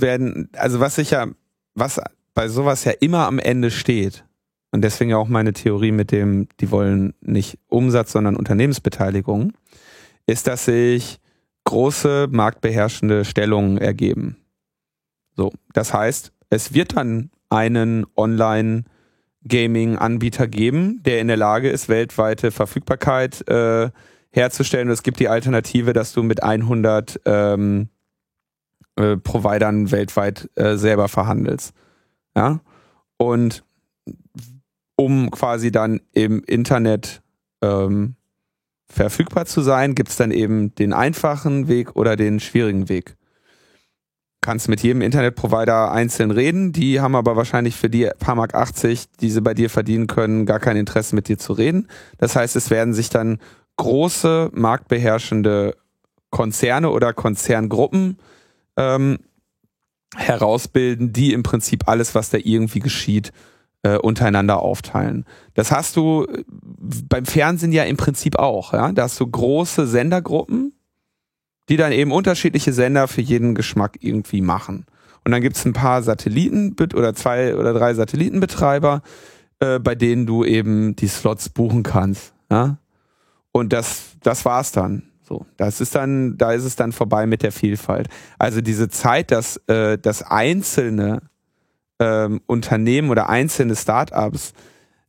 werden, 0.00 0.48
also 0.56 0.80
was 0.80 0.96
sich 0.96 1.10
ja, 1.10 1.26
was 1.74 2.00
bei 2.34 2.48
sowas 2.48 2.84
ja 2.84 2.92
immer 3.00 3.26
am 3.26 3.38
Ende 3.38 3.70
steht, 3.70 4.24
und 4.70 4.82
deswegen 4.82 5.14
auch 5.14 5.28
meine 5.28 5.52
Theorie 5.52 5.92
mit 5.92 6.12
dem, 6.12 6.48
die 6.60 6.70
wollen 6.70 7.14
nicht 7.20 7.58
Umsatz, 7.68 8.12
sondern 8.12 8.36
Unternehmensbeteiligung, 8.36 9.52
ist, 10.26 10.46
dass 10.46 10.66
sich 10.66 11.20
große 11.64 12.28
marktbeherrschende 12.30 13.24
Stellungen 13.24 13.78
ergeben. 13.78 14.36
So, 15.36 15.52
das 15.72 15.94
heißt, 15.94 16.32
es 16.50 16.74
wird 16.74 16.96
dann 16.96 17.30
einen 17.48 18.06
Online- 18.16 18.84
Gaming-Anbieter 19.48 20.46
geben, 20.46 21.02
der 21.02 21.20
in 21.20 21.28
der 21.28 21.36
Lage 21.36 21.70
ist, 21.70 21.88
weltweite 21.88 22.50
Verfügbarkeit 22.50 23.48
äh, 23.48 23.90
herzustellen. 24.30 24.88
Und 24.88 24.94
es 24.94 25.02
gibt 25.02 25.20
die 25.20 25.28
Alternative, 25.28 25.92
dass 25.92 26.12
du 26.12 26.22
mit 26.22 26.42
100 26.42 27.20
ähm, 27.24 27.88
äh, 28.96 29.16
Providern 29.16 29.90
weltweit 29.90 30.50
äh, 30.56 30.76
selber 30.76 31.08
verhandelst. 31.08 31.72
Ja, 32.36 32.60
und 33.16 33.64
um 34.98 35.30
quasi 35.30 35.70
dann 35.70 36.00
im 36.12 36.42
Internet 36.44 37.22
ähm, 37.62 38.16
verfügbar 38.90 39.46
zu 39.46 39.60
sein, 39.60 39.94
gibt 39.94 40.08
es 40.08 40.16
dann 40.16 40.32
eben 40.32 40.74
den 40.74 40.92
einfachen 40.92 41.68
Weg 41.68 41.94
oder 41.94 42.16
den 42.16 42.40
schwierigen 42.40 42.88
Weg. 42.88 43.16
Kannst 44.40 44.68
mit 44.68 44.82
jedem 44.82 45.00
Internetprovider 45.00 45.92
einzeln 45.92 46.32
reden, 46.32 46.72
die 46.72 47.00
haben 47.00 47.14
aber 47.14 47.36
wahrscheinlich 47.36 47.76
für 47.76 47.88
die 47.88 48.10
paar 48.18 48.34
Mark 48.34 48.54
80, 48.54 49.06
die 49.20 49.30
sie 49.30 49.40
bei 49.40 49.54
dir 49.54 49.70
verdienen 49.70 50.08
können, 50.08 50.46
gar 50.46 50.58
kein 50.58 50.76
Interesse 50.76 51.14
mit 51.14 51.28
dir 51.28 51.38
zu 51.38 51.52
reden. 51.52 51.86
Das 52.18 52.34
heißt, 52.34 52.56
es 52.56 52.70
werden 52.70 52.92
sich 52.92 53.08
dann 53.08 53.38
große 53.76 54.50
marktbeherrschende 54.52 55.76
Konzerne 56.30 56.90
oder 56.90 57.12
Konzerngruppen 57.12 58.18
ähm, 58.76 59.18
herausbilden, 60.16 61.12
die 61.12 61.32
im 61.32 61.44
Prinzip 61.44 61.86
alles, 61.86 62.16
was 62.16 62.30
da 62.30 62.38
irgendwie 62.42 62.80
geschieht, 62.80 63.32
äh, 63.82 63.96
untereinander 63.96 64.60
aufteilen. 64.60 65.24
Das 65.54 65.70
hast 65.70 65.96
du 65.96 66.24
äh, 66.24 66.44
beim 67.08 67.26
Fernsehen 67.26 67.72
ja 67.72 67.84
im 67.84 67.96
Prinzip 67.96 68.38
auch. 68.38 68.72
Ja? 68.72 68.92
Da 68.92 69.04
hast 69.04 69.20
du 69.20 69.26
große 69.26 69.86
Sendergruppen, 69.86 70.72
die 71.68 71.76
dann 71.76 71.92
eben 71.92 72.12
unterschiedliche 72.12 72.72
Sender 72.72 73.08
für 73.08 73.20
jeden 73.20 73.54
Geschmack 73.54 73.98
irgendwie 74.00 74.40
machen. 74.40 74.86
Und 75.24 75.32
dann 75.32 75.42
gibt's 75.42 75.64
ein 75.64 75.74
paar 75.74 76.02
Satelliten 76.02 76.74
oder 76.94 77.14
zwei 77.14 77.54
oder 77.54 77.74
drei 77.74 77.94
Satellitenbetreiber, 77.94 79.02
äh, 79.60 79.78
bei 79.78 79.94
denen 79.94 80.26
du 80.26 80.44
eben 80.44 80.96
die 80.96 81.08
Slots 81.08 81.48
buchen 81.48 81.82
kannst. 81.82 82.32
Ja? 82.50 82.78
Und 83.52 83.72
das, 83.72 84.16
das 84.22 84.44
war's 84.44 84.72
dann. 84.72 85.02
So, 85.22 85.44
das 85.58 85.82
ist 85.82 85.94
dann, 85.94 86.38
da 86.38 86.52
ist 86.52 86.64
es 86.64 86.76
dann 86.76 86.92
vorbei 86.92 87.26
mit 87.26 87.42
der 87.42 87.52
Vielfalt. 87.52 88.08
Also 88.38 88.62
diese 88.62 88.88
Zeit, 88.88 89.30
dass 89.30 89.58
äh, 89.66 89.98
das 89.98 90.22
einzelne 90.22 91.20
ähm, 91.98 92.40
Unternehmen 92.46 93.10
oder 93.10 93.28
einzelne 93.28 93.76
Startups, 93.76 94.54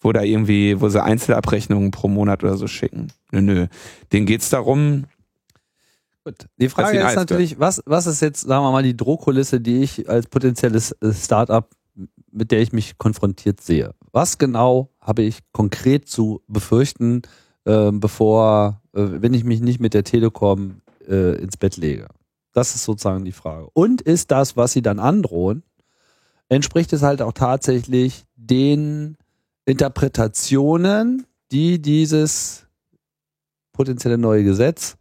wo 0.00 0.12
da 0.12 0.22
irgendwie, 0.22 0.80
wo 0.80 0.88
sie 0.88 1.02
Einzelabrechnungen 1.02 1.90
pro 1.90 2.08
Monat 2.08 2.44
oder 2.44 2.56
so 2.56 2.66
schicken. 2.66 3.08
Nö, 3.32 3.40
nö. 3.40 3.66
Denen 4.12 4.26
geht's 4.26 4.50
darum. 4.50 5.04
Gut. 6.24 6.46
Die 6.58 6.68
Frage 6.68 6.98
ist 6.98 7.16
natürlich, 7.16 7.58
was, 7.58 7.82
was 7.86 8.06
ist 8.06 8.20
jetzt, 8.20 8.42
sagen 8.42 8.64
wir 8.64 8.70
mal, 8.70 8.82
die 8.82 8.96
Drohkulisse, 8.96 9.60
die 9.60 9.82
ich 9.82 10.08
als 10.08 10.26
potenzielles 10.26 10.92
äh, 10.92 11.12
Startup, 11.12 11.68
mit 12.30 12.50
der 12.50 12.60
ich 12.60 12.72
mich 12.72 12.98
konfrontiert 12.98 13.60
sehe? 13.60 13.94
Was 14.12 14.38
genau 14.38 14.90
habe 15.00 15.22
ich 15.22 15.38
konkret 15.52 16.08
zu 16.08 16.42
befürchten, 16.46 17.22
äh, 17.64 17.90
bevor, 17.92 18.82
äh, 18.94 19.02
wenn 19.04 19.34
ich 19.34 19.44
mich 19.44 19.60
nicht 19.60 19.80
mit 19.80 19.94
der 19.94 20.04
Telekom 20.04 20.82
äh, 21.08 21.40
ins 21.40 21.56
Bett 21.56 21.76
lege? 21.76 22.06
Das 22.52 22.74
ist 22.74 22.84
sozusagen 22.84 23.24
die 23.24 23.32
Frage. 23.32 23.68
Und 23.72 24.00
ist 24.00 24.30
das, 24.30 24.56
was 24.56 24.72
sie 24.72 24.82
dann 24.82 24.98
androhen, 24.98 25.62
entspricht 26.48 26.92
es 26.92 27.02
halt 27.02 27.22
auch 27.22 27.32
tatsächlich 27.32 28.24
den 28.36 29.16
Interpretationen, 29.68 31.26
die 31.52 31.80
dieses 31.80 32.66
potenzielle 33.72 34.16
neue 34.16 34.42
Gesetz 34.42 34.96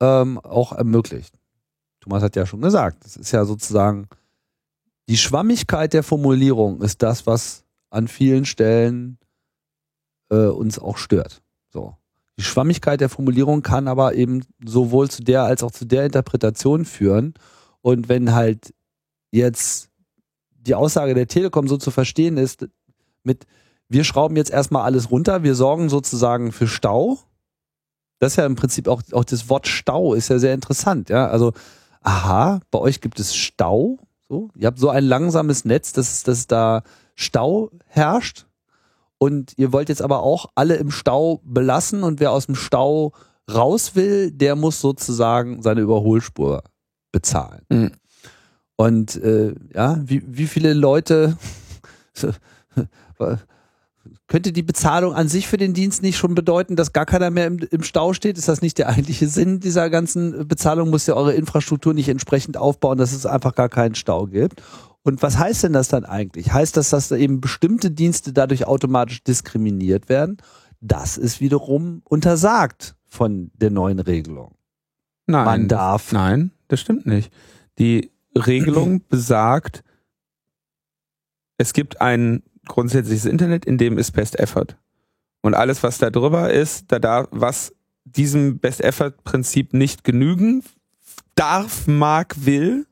ähm, 0.00 0.38
auch 0.38 0.70
ermöglicht. 0.70 1.40
Thomas 2.00 2.22
hat 2.22 2.36
ja 2.36 2.46
schon 2.46 2.60
gesagt, 2.60 3.04
das 3.04 3.16
ist 3.16 3.32
ja 3.32 3.44
sozusagen 3.44 4.06
die 5.08 5.16
Schwammigkeit 5.16 5.92
der 5.92 6.04
Formulierung 6.04 6.82
ist 6.82 7.02
das, 7.02 7.26
was 7.26 7.64
an 7.90 8.06
vielen 8.06 8.44
Stellen 8.44 9.18
äh, 10.30 10.46
uns 10.46 10.78
auch 10.78 10.96
stört. 10.96 11.42
So. 11.72 11.96
Die 12.38 12.44
Schwammigkeit 12.44 13.00
der 13.00 13.08
Formulierung 13.08 13.62
kann 13.62 13.88
aber 13.88 14.14
eben 14.14 14.44
sowohl 14.64 15.10
zu 15.10 15.24
der 15.24 15.42
als 15.42 15.64
auch 15.64 15.72
zu 15.72 15.84
der 15.84 16.04
Interpretation 16.04 16.84
führen. 16.84 17.34
Und 17.80 18.08
wenn 18.08 18.34
halt 18.34 18.72
jetzt 19.32 19.90
die 20.52 20.76
Aussage 20.76 21.14
der 21.14 21.26
Telekom 21.26 21.66
so 21.66 21.76
zu 21.76 21.90
verstehen 21.90 22.36
ist, 22.36 22.68
mit 23.28 23.46
wir 23.88 24.04
schrauben 24.04 24.36
jetzt 24.36 24.50
erstmal 24.50 24.82
alles 24.82 25.10
runter, 25.10 25.42
wir 25.42 25.54
sorgen 25.54 25.88
sozusagen 25.88 26.52
für 26.52 26.68
Stau. 26.68 27.18
Das 28.18 28.32
ist 28.32 28.36
ja 28.36 28.46
im 28.46 28.56
Prinzip 28.56 28.88
auch, 28.88 29.02
auch 29.12 29.24
das 29.24 29.48
Wort 29.48 29.66
Stau 29.66 30.14
ist 30.14 30.28
ja 30.28 30.38
sehr 30.38 30.54
interessant, 30.54 31.08
ja. 31.08 31.28
Also, 31.28 31.52
aha, 32.02 32.60
bei 32.70 32.78
euch 32.78 33.00
gibt 33.00 33.18
es 33.20 33.34
Stau, 33.34 33.98
so. 34.28 34.50
Ihr 34.56 34.66
habt 34.66 34.78
so 34.78 34.90
ein 34.90 35.04
langsames 35.04 35.64
Netz, 35.64 35.92
dass, 35.92 36.22
dass 36.22 36.46
da 36.46 36.82
Stau 37.14 37.70
herrscht. 37.86 38.46
Und 39.16 39.54
ihr 39.56 39.72
wollt 39.72 39.88
jetzt 39.88 40.02
aber 40.02 40.22
auch 40.22 40.46
alle 40.54 40.76
im 40.76 40.90
Stau 40.90 41.40
belassen 41.44 42.02
und 42.02 42.20
wer 42.20 42.30
aus 42.30 42.46
dem 42.46 42.54
Stau 42.54 43.12
raus 43.50 43.96
will, 43.96 44.30
der 44.30 44.54
muss 44.54 44.80
sozusagen 44.80 45.62
seine 45.62 45.80
Überholspur 45.80 46.62
bezahlen. 47.10 47.62
Mhm. 47.68 47.92
Und 48.76 49.16
äh, 49.16 49.54
ja, 49.74 49.98
wie, 50.04 50.22
wie 50.24 50.46
viele 50.46 50.72
Leute 50.72 51.36
könnte 54.26 54.52
die 54.52 54.62
Bezahlung 54.62 55.14
an 55.14 55.28
sich 55.28 55.48
für 55.48 55.56
den 55.56 55.74
Dienst 55.74 56.02
nicht 56.02 56.16
schon 56.16 56.34
bedeuten, 56.34 56.76
dass 56.76 56.92
gar 56.92 57.06
keiner 57.06 57.30
mehr 57.30 57.46
im, 57.46 57.58
im 57.70 57.82
Stau 57.82 58.12
steht? 58.12 58.38
Ist 58.38 58.48
das 58.48 58.62
nicht 58.62 58.78
der 58.78 58.88
eigentliche 58.88 59.28
Sinn 59.28 59.60
dieser 59.60 59.90
ganzen 59.90 60.46
Bezahlung? 60.46 60.90
Muss 60.90 61.06
ja 61.06 61.14
eure 61.14 61.34
Infrastruktur 61.34 61.94
nicht 61.94 62.08
entsprechend 62.08 62.56
aufbauen, 62.56 62.98
dass 62.98 63.12
es 63.12 63.26
einfach 63.26 63.54
gar 63.54 63.68
keinen 63.68 63.94
Stau 63.94 64.26
gibt? 64.26 64.62
Und 65.02 65.22
was 65.22 65.38
heißt 65.38 65.64
denn 65.64 65.72
das 65.72 65.88
dann 65.88 66.04
eigentlich? 66.04 66.52
Heißt 66.52 66.76
das, 66.76 66.90
dass 66.90 67.08
da 67.08 67.16
eben 67.16 67.40
bestimmte 67.40 67.90
Dienste 67.90 68.32
dadurch 68.32 68.66
automatisch 68.66 69.22
diskriminiert 69.22 70.08
werden? 70.08 70.38
Das 70.80 71.16
ist 71.16 71.40
wiederum 71.40 72.02
untersagt 72.04 72.94
von 73.06 73.50
der 73.54 73.70
neuen 73.70 73.98
Regelung. 73.98 74.54
Nein. 75.26 75.44
Man 75.44 75.68
darf. 75.68 76.12
Nein, 76.12 76.50
das 76.68 76.80
stimmt 76.80 77.06
nicht. 77.06 77.32
Die 77.78 78.10
Regelung 78.34 79.02
besagt, 79.08 79.82
es 81.56 81.72
gibt 81.72 82.00
ein 82.00 82.42
grundsätzliches 82.68 83.24
Internet, 83.24 83.64
in 83.64 83.78
dem 83.78 83.98
ist 83.98 84.12
Best 84.12 84.38
Effort. 84.38 84.76
Und 85.42 85.54
alles, 85.54 85.82
was 85.82 85.98
da 85.98 86.10
drüber 86.10 86.52
ist, 86.52 86.90
da 86.92 86.98
darf, 86.98 87.28
was 87.30 87.74
diesem 88.04 88.58
Best 88.58 88.80
Effort 88.80 89.12
Prinzip 89.24 89.74
nicht 89.74 90.04
genügen 90.04 90.62
darf, 91.34 91.86
mag, 91.86 92.34
will, 92.38 92.86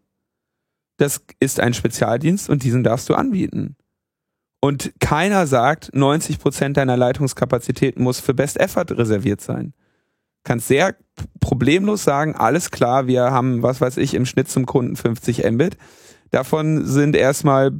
das 0.96 1.22
ist 1.40 1.60
ein 1.60 1.74
Spezialdienst 1.74 2.48
und 2.48 2.62
diesen 2.62 2.82
darfst 2.82 3.08
du 3.08 3.14
anbieten. 3.14 3.76
Und 4.60 4.92
keiner 5.00 5.46
sagt, 5.46 5.94
90 5.94 6.38
Prozent 6.38 6.76
deiner 6.76 6.96
Leitungskapazität 6.96 7.98
muss 7.98 8.20
für 8.20 8.34
Best 8.34 8.58
Effort 8.58 8.86
reserviert 8.90 9.40
sein. 9.40 9.74
Kannst 10.44 10.68
sehr 10.68 10.96
problemlos 11.40 12.04
sagen, 12.04 12.34
alles 12.34 12.70
klar, 12.70 13.06
wir 13.06 13.30
haben, 13.30 13.62
was 13.62 13.80
weiß 13.80 13.96
ich, 13.98 14.14
im 14.14 14.26
Schnitt 14.26 14.48
zum 14.48 14.64
Kunden 14.64 14.96
50 14.96 15.44
Mbit. 15.50 15.76
Davon 16.30 16.86
sind 16.86 17.16
erstmal, 17.16 17.72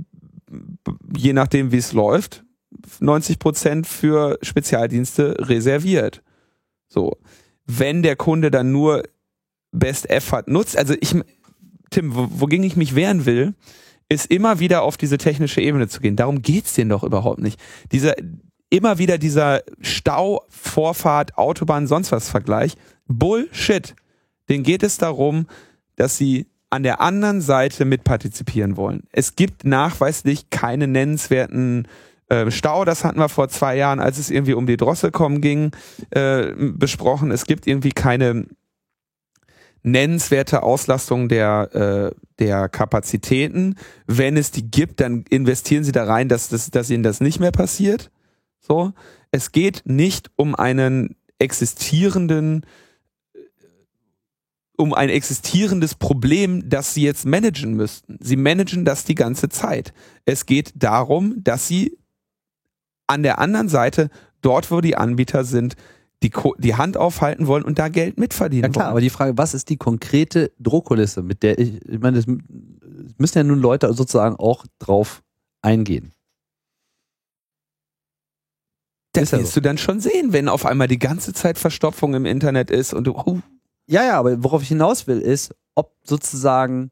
je 1.17 1.33
nachdem 1.33 1.73
wie 1.73 1.79
es 1.79 1.93
läuft, 1.93 2.45
90 3.01 3.39
Prozent 3.39 3.87
für 3.87 4.39
Spezialdienste 4.43 5.37
reserviert. 5.49 6.23
So. 6.89 7.19
Wenn 7.67 8.03
der 8.03 8.17
Kunde 8.17 8.51
dann 8.51 8.73
nur 8.73 9.03
Best 9.73 10.09
Effort 10.09 10.45
nutzt, 10.47 10.77
also 10.77 10.95
ich, 11.01 11.15
Tim, 11.91 12.13
wogegen 12.15 12.65
ich 12.65 12.77
mich 12.77 12.95
wehren 12.95 13.27
will, 13.27 13.55
ist 14.09 14.31
immer 14.31 14.61
wieder 14.61 14.83
auf 14.83 14.97
diese 14.97 15.19
technische 15.19 15.61
Ebene 15.61 15.89
zu 15.89 16.01
gehen. 16.01 16.17
Darum 16.17 16.43
geht's 16.43 16.75
denen 16.75 16.91
doch 16.91 17.03
überhaupt 17.03 17.41
nicht. 17.41 17.61
Dieser, 17.91 18.15
immer 18.71 18.99
wieder 18.99 19.19
dieser 19.19 19.63
Stau, 19.81 20.45
Vorfahrt, 20.49 21.37
Autobahn, 21.39 21.87
sonst 21.87 22.13
was 22.13 22.31
Vergleich. 22.31 22.77
Bullshit. 23.07 23.95
Den 24.49 24.63
geht 24.63 24.85
es 24.85 24.99
darum, 24.99 25.47
dass 25.97 26.17
sie 26.17 26.47
an 26.71 26.83
der 26.83 27.01
anderen 27.01 27.41
Seite 27.41 27.85
mitpartizipieren 27.85 28.77
wollen. 28.77 29.05
Es 29.13 29.37
gibt 29.37 29.65
nachweislich 29.65 30.51
keine 30.51 30.87
nennenswerten 30.89 31.87
äh, 32.29 32.51
Stau, 32.51 32.85
das 32.85 33.05
hatten 33.05 33.21
wir 33.21 33.29
vor 33.29 33.49
zwei 33.49 33.77
Jahren, 33.77 34.01
als 34.01 34.19
es 34.19 34.31
irgendwie 34.31 34.55
um 34.55 34.67
die 34.67 34.77
Drosselkom 34.77 35.41
ging, 35.41 35.71
äh, 36.11 36.53
besprochen. 36.57 37.31
Es 37.31 37.47
gibt 37.47 37.67
irgendwie 37.67 37.93
keine 37.93 38.47
nennenswerte 39.87 40.65
Auslastung 40.65 41.29
der, 41.29 42.13
äh, 42.13 42.21
der 42.41 42.69
Kapazitäten. 42.69 43.77
Wenn 44.07 44.37
es 44.37 44.51
die 44.51 44.69
gibt, 44.69 45.01
dann 45.01 45.25
investieren 45.31 45.85
sie 45.85 45.93
da 45.93 46.05
rein, 46.05 46.29
dass, 46.29 46.49
das, 46.49 46.71
dass 46.71 46.91
ihnen 46.91 47.05
das 47.05 47.21
nicht 47.21 47.39
mehr 47.39 47.53
passiert. 47.53 48.11
So. 48.59 48.93
Es 49.31 49.53
geht 49.53 49.83
nicht 49.85 50.31
um 50.35 50.57
einen 50.57 51.15
existierenden, 51.39 52.67
um 54.77 54.95
ein 54.95 55.09
existierendes 55.09 55.95
Problem, 55.95 56.69
das 56.69 56.95
sie 56.95 57.03
jetzt 57.03 57.27
managen 57.27 57.75
müssten. 57.75 58.19
Sie 58.21 58.37
managen 58.37 58.85
das 58.85 59.05
die 59.05 59.15
ganze 59.15 59.49
Zeit. 59.49 59.93
Es 60.25 60.47
geht 60.47 60.73
darum, 60.77 61.43
dass 61.43 61.67
sie 61.67 61.99
an 63.07 63.23
der 63.23 63.39
anderen 63.39 63.69
Seite, 63.69 64.11
dort 64.43 64.71
wo 64.71 64.81
die 64.81 64.97
Anbieter 64.97 65.45
sind, 65.45 65.77
die, 66.23 66.33
die 66.59 66.75
Hand 66.75 66.97
aufhalten 66.97 67.47
wollen 67.47 67.65
und 67.65 67.79
da 67.79 67.89
Geld 67.89 68.19
mitverdienen 68.19 68.65
Ja 68.65 68.69
klar, 68.71 68.85
wollen. 68.85 68.91
aber 68.93 69.01
die 69.01 69.11
Frage, 69.11 69.37
was 69.37 69.55
ist 69.55 69.69
die 69.69 69.77
konkrete 69.77 70.53
Drohkulisse, 70.59 71.23
mit 71.23 71.43
der 71.43 71.59
ich, 71.59 71.85
ich 71.87 72.01
meine, 72.01 72.19
es 72.19 72.27
müssen 72.27 73.39
ja 73.39 73.45
nun 73.45 73.61
Leute 73.61 73.93
sozusagen 73.93 74.37
auch 74.37 74.65
drauf 74.79 75.23
eingehen. 75.63 76.13
Das 79.13 79.31
so. 79.31 79.61
du 79.61 79.61
dann 79.63 79.79
schon 79.79 80.01
sehen, 80.01 80.33
wenn 80.33 80.49
auf 80.49 80.67
einmal 80.67 80.89
die 80.89 80.99
ganze 80.99 81.33
Zeit 81.33 81.59
Verstopfung 81.59 82.15
im 82.15 82.27
Internet 82.27 82.71
ist 82.71 82.93
und 82.93 83.07
du, 83.07 83.15
oh, 83.15 83.41
Ja, 83.87 84.05
ja, 84.05 84.19
aber 84.19 84.43
worauf 84.43 84.63
ich 84.63 84.69
hinaus 84.69 85.07
will, 85.07 85.21
ist, 85.21 85.55
ob 85.75 85.93
sozusagen 86.05 86.91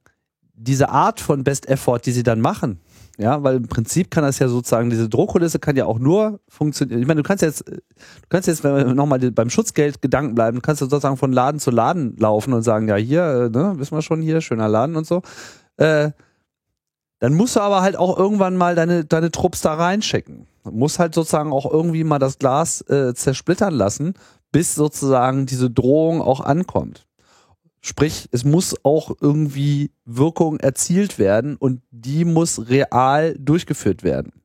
diese 0.55 0.89
Art 0.89 1.21
von 1.21 1.43
Best 1.43 1.69
Effort, 1.69 2.01
die 2.05 2.13
sie 2.13 2.23
dann 2.23 2.41
machen, 2.41 2.81
ja, 3.17 3.43
weil 3.43 3.57
im 3.57 3.69
Prinzip 3.69 4.11
kann 4.11 4.25
das 4.25 4.41
ja 4.41 4.49
sozusagen, 4.49 4.91
diese 4.91 5.09
Drohkulisse 5.09 5.61
kann 5.61 5.77
ja 5.77 5.87
auch 5.87 6.01
nur 6.01 6.41
funktionieren. 6.49 7.01
Ich 7.01 7.07
meine, 7.07 7.23
du 7.23 7.27
kannst 7.27 7.43
jetzt, 7.43 7.69
du 7.69 7.81
kannst 8.29 8.49
jetzt, 8.49 8.65
wenn 8.65 8.75
wir 8.75 8.95
nochmal 8.95 9.19
beim 9.31 9.51
Schutzgeld 9.51 10.03
Gedanken 10.03 10.35
bleiben, 10.35 10.63
kannst 10.63 10.83
du 10.83 10.87
sozusagen 10.87 11.17
von 11.17 11.33
Laden 11.33 11.61
zu 11.61 11.71
Laden 11.71 12.17
laufen 12.17 12.53
und 12.53 12.63
sagen, 12.63 12.89
ja, 12.89 12.97
hier, 12.97 13.23
äh, 13.23 13.57
ne, 13.57 13.75
wissen 13.77 13.97
wir 13.97 14.03
schon 14.03 14.21
hier, 14.21 14.41
schöner 14.41 14.69
Laden 14.69 14.97
und 14.97 15.07
so. 15.07 15.23
Äh, 15.77 16.11
dann 17.21 17.35
musst 17.35 17.55
du 17.57 17.61
aber 17.61 17.83
halt 17.83 17.97
auch 17.97 18.19
irgendwann 18.19 18.57
mal 18.57 18.75
deine, 18.75 19.05
deine 19.05 19.31
Trupps 19.31 19.61
da 19.61 19.75
reinschicken. 19.75 20.47
Du 20.65 20.73
musst 20.73 20.99
halt 20.99 21.15
sozusagen 21.15 21.53
auch 21.53 21.71
irgendwie 21.71 22.05
mal 22.05 22.19
das 22.19 22.39
Glas 22.39 22.81
äh, 22.89 23.15
zersplittern 23.15 23.75
lassen, 23.75 24.15
bis 24.55 24.77
sozusagen 24.77 25.47
diese 25.47 25.69
Drohung 25.69 26.23
auch 26.23 26.41
ankommt. 26.41 27.09
Sprich, 27.81 28.29
es 28.31 28.45
muss 28.45 28.77
auch 28.85 29.11
irgendwie 29.21 29.91
Wirkung 30.05 30.61
erzielt 30.61 31.19
werden 31.19 31.57
und 31.57 31.83
die 31.91 32.25
muss 32.25 32.69
real 32.69 33.35
durchgeführt 33.37 34.05
werden. 34.05 34.45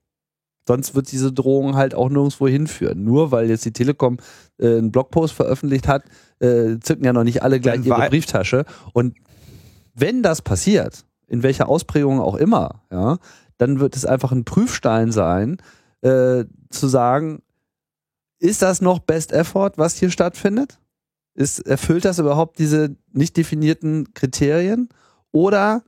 Sonst 0.67 0.95
wird 0.95 1.11
diese 1.11 1.31
Drohung 1.31 1.75
halt 1.75 1.93
auch 1.93 2.09
nirgendwo 2.09 2.47
hinführen. 2.47 3.03
Nur 3.03 3.31
weil 3.31 3.51
jetzt 3.51 3.65
die 3.65 3.71
Telekom 3.71 4.17
äh, 4.57 4.79
einen 4.79 4.91
Blogpost 4.91 5.35
veröffentlicht 5.35 5.87
hat, 5.87 6.05
äh, 6.39 6.79
zücken 6.79 7.05
ja 7.05 7.13
noch 7.13 7.23
nicht 7.23 7.43
alle 7.43 7.59
gleich 7.59 7.85
ihre 7.85 8.09
Brieftasche. 8.09 8.65
Und 8.93 9.15
wenn 9.93 10.23
das 10.23 10.41
passiert, 10.41 11.05
in 11.27 11.43
welcher 11.43 11.69
Ausprägung 11.69 12.19
auch 12.19 12.35
immer, 12.35 12.81
ja, 12.91 13.19
dann 13.59 13.79
wird 13.79 13.95
es 13.95 14.07
einfach 14.07 14.31
ein 14.31 14.43
Prüfstein 14.43 15.11
sein, 15.11 15.57
äh, 16.01 16.45
zu 16.71 16.87
sagen, 16.87 17.43
ist 18.39 18.61
das 18.61 18.81
noch 18.81 18.99
Best 18.99 19.31
Effort, 19.31 19.73
was 19.75 19.97
hier 19.97 20.09
stattfindet? 20.09 20.79
Ist, 21.35 21.59
erfüllt 21.59 22.05
das 22.05 22.19
überhaupt 22.19 22.59
diese 22.59 22.95
nicht 23.11 23.37
definierten 23.37 24.13
Kriterien? 24.13 24.89
Oder 25.31 25.83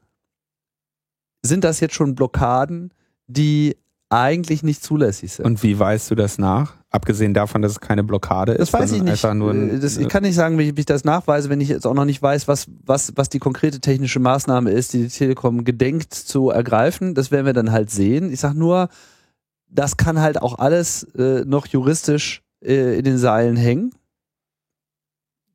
sind 1.44 1.64
das 1.64 1.80
jetzt 1.80 1.96
schon 1.96 2.16
Blockaden, 2.16 2.94
die 3.28 3.78
eigentlich 4.10 4.62
nicht 4.62 4.84
zulässig 4.84 5.34
sind? 5.34 5.46
und 5.46 5.64
wie 5.64 5.80
weißt 5.80 6.12
du 6.12 6.16
das 6.16 6.38
nach? 6.38 6.76
Abgesehen 6.90 7.34
davon, 7.34 7.62
dass 7.62 7.72
es 7.72 7.80
keine 7.80 8.04
Blockade 8.04 8.52
ist, 8.52 8.74
das 8.74 8.82
weiß 8.82 8.92
ich 8.92 9.02
nicht. 9.02 9.24
ein, 9.24 9.42
Äh, 9.70 9.80
das, 9.80 9.96
ich 9.96 10.10
kann 10.10 10.24
nicht 10.24 10.36
sagen, 10.36 10.58
wie 10.58 10.64
ich, 10.70 10.76
wie 10.76 10.82
ich 10.82 10.86
das 10.86 11.06
nachweise, 11.06 11.50
wenn 11.50 11.62
ich 11.62 11.70
jetzt 11.70 11.88
auch 11.88 11.94
noch 11.94 12.04
nicht 12.04 12.22
weiß, 12.22 12.50
was, 12.50 12.68
was, 12.86 13.14
was 13.16 13.30
die 13.30 13.40
konkrete 13.40 13.80
technische 13.80 14.20
Maßnahme 14.20 14.72
ist, 14.72 14.92
die 14.92 15.04
die 15.04 15.08
Telekom 15.08 15.64
gedenkt 15.64 16.14
zu 16.14 16.50
ergreifen. 16.50 17.16
Das 17.16 17.32
werden 17.32 17.46
wir 17.46 17.54
dann 17.54 17.72
halt 17.72 17.90
sehen. 17.90 18.32
Ich 18.32 18.42
sag 18.42 18.56
nur, 18.56 18.90
das 19.72 19.98
kann 19.98 20.20
halt 20.20 20.42
auch 20.42 20.60
alles 20.60 21.04
äh, 21.16 21.44
noch 21.46 21.66
juristisch 21.68 22.44
äh, 22.64 22.98
in 22.98 23.06
den 23.06 23.18
Seilen 23.18 23.56
hängen. 23.56 23.96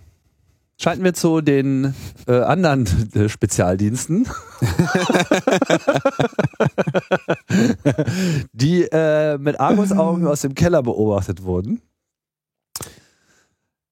Schalten 0.80 1.04
wir 1.04 1.12
zu 1.12 1.42
den 1.42 1.94
äh, 2.26 2.40
anderen 2.40 2.88
äh, 3.14 3.28
Spezialdiensten, 3.28 4.26
die 8.54 8.84
äh, 8.90 9.36
mit 9.36 9.60
Argusaugen 9.60 10.26
aus 10.26 10.40
dem 10.40 10.54
Keller 10.54 10.82
beobachtet 10.82 11.42
wurden. 11.42 11.82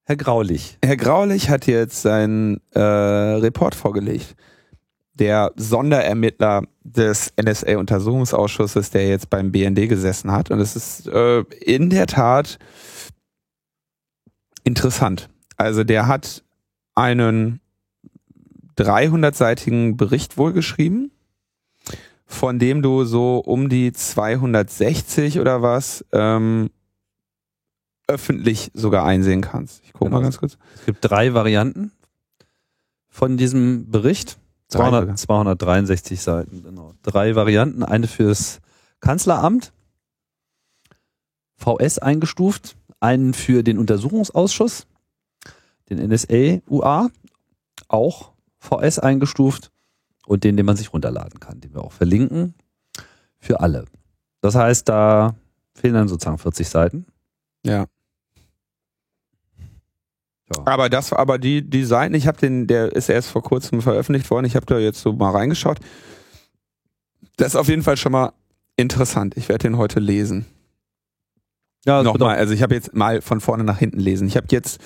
Herr 0.05 0.15
Graulich. 0.15 0.79
Herr 0.83 0.97
Graulich 0.97 1.51
hat 1.51 1.67
jetzt 1.67 2.01
seinen 2.01 2.59
äh, 2.71 2.79
Report 2.79 3.75
vorgelegt. 3.75 4.35
Der 5.13 5.51
Sonderermittler 5.57 6.63
des 6.83 7.33
NSA-Untersuchungsausschusses, 7.39 8.89
der 8.89 9.07
jetzt 9.07 9.29
beim 9.29 9.51
BND 9.51 9.87
gesessen 9.87 10.31
hat. 10.31 10.49
Und 10.49 10.59
es 10.59 10.75
ist 10.75 11.07
äh, 11.07 11.41
in 11.61 11.91
der 11.91 12.07
Tat 12.07 12.57
interessant. 14.63 15.29
Also 15.61 15.83
der 15.83 16.07
hat 16.07 16.43
einen 16.95 17.61
300-seitigen 18.77 19.95
Bericht 19.95 20.37
wohl 20.37 20.53
geschrieben, 20.53 21.11
von 22.25 22.57
dem 22.57 22.81
du 22.81 23.03
so 23.03 23.37
um 23.37 23.69
die 23.69 23.91
260 23.91 25.39
oder 25.39 25.61
was 25.61 26.05
ähm, 26.11 26.71
öffentlich 28.07 28.71
sogar 28.73 29.05
einsehen 29.05 29.41
kannst. 29.41 29.83
Ich 29.83 29.93
gucke 29.93 30.05
genau. 30.05 30.17
mal 30.17 30.23
ganz 30.23 30.37
kurz. 30.37 30.57
Es 30.75 30.85
gibt 30.85 30.99
drei 31.01 31.33
Varianten 31.33 31.91
von 33.09 33.37
diesem 33.37 33.89
Bericht. 33.91 34.37
200, 34.69 35.19
263 35.19 36.21
Seiten, 36.21 36.63
genau. 36.63 36.93
Drei 37.03 37.35
Varianten. 37.35 37.83
Eine 37.83 38.07
fürs 38.07 38.61
Kanzleramt, 39.01 39.73
VS 41.57 41.99
eingestuft, 41.99 42.77
einen 43.01 43.33
für 43.33 43.63
den 43.63 43.77
Untersuchungsausschuss 43.77 44.87
den 45.91 46.09
NSA 46.09 46.61
UA, 46.67 47.09
auch 47.87 48.31
VS 48.59 48.99
eingestuft 48.99 49.71
und 50.25 50.43
den, 50.43 50.57
den 50.57 50.65
man 50.65 50.77
sich 50.77 50.93
runterladen 50.93 51.39
kann, 51.39 51.59
den 51.59 51.73
wir 51.73 51.83
auch 51.83 51.91
verlinken 51.91 52.53
für 53.37 53.59
alle. 53.59 53.85
Das 54.41 54.55
heißt, 54.55 54.87
da 54.87 55.35
fehlen 55.73 55.93
dann 55.93 56.07
sozusagen 56.07 56.37
40 56.37 56.69
Seiten. 56.69 57.05
Ja. 57.65 57.85
ja. 60.55 60.65
Aber 60.65 60.89
das, 60.89 61.11
aber 61.13 61.37
die, 61.37 61.67
die 61.67 61.83
Seiten, 61.83 62.13
ich 62.13 62.27
habe 62.27 62.39
den, 62.39 62.67
der 62.67 62.95
ist 62.95 63.09
erst 63.09 63.29
vor 63.29 63.43
kurzem 63.43 63.81
veröffentlicht 63.81 64.29
worden, 64.31 64.45
ich 64.45 64.55
habe 64.55 64.65
da 64.65 64.77
jetzt 64.77 65.01
so 65.01 65.13
mal 65.13 65.31
reingeschaut. 65.31 65.79
Das 67.37 67.49
ist 67.49 67.55
auf 67.55 67.67
jeden 67.67 67.83
Fall 67.83 67.97
schon 67.97 68.11
mal 68.11 68.33
interessant. 68.77 69.35
Ich 69.37 69.49
werde 69.49 69.63
den 69.63 69.77
heute 69.77 69.99
lesen. 69.99 70.45
Ja, 71.85 72.03
nochmal, 72.03 72.37
also 72.37 72.53
ich 72.53 72.61
habe 72.61 72.75
jetzt 72.75 72.93
mal 72.93 73.21
von 73.21 73.41
vorne 73.41 73.63
nach 73.63 73.79
hinten 73.79 73.99
lesen. 73.99 74.27
Ich 74.27 74.37
habe 74.37 74.47
jetzt 74.51 74.79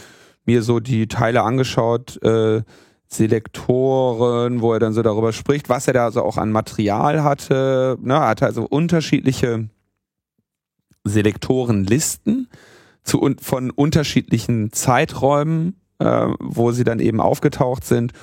mir 0.46 0.62
so 0.62 0.80
die 0.80 1.08
Teile 1.08 1.44
angeschaut, 1.44 2.22
äh, 2.24 2.62
Selektoren, 3.08 4.62
wo 4.62 4.74
er 4.74 4.80
dann 4.80 4.94
so 4.94 5.02
darüber 5.02 5.32
spricht, 5.32 5.70
was 5.70 5.88
er 5.88 5.94
da 5.94 6.12
so 6.12 6.24
auch 6.24 6.38
an 6.38 6.52
Material 6.52 7.24
hatte. 7.24 7.98
Ne, 8.02 8.16
er 8.16 8.28
hatte 8.28 8.46
also 8.46 8.64
unterschiedliche 8.64 9.70
Selektorenlisten 11.04 12.50
zu, 13.04 13.30
von 13.42 13.70
unterschiedlichen 13.70 14.72
Zeiträumen, 14.72 15.80
äh, 16.00 16.28
wo 16.40 16.72
sie 16.72 16.84
dann 16.84 17.00
eben 17.00 17.22
aufgetaucht 17.22 17.86
sind 17.86 18.14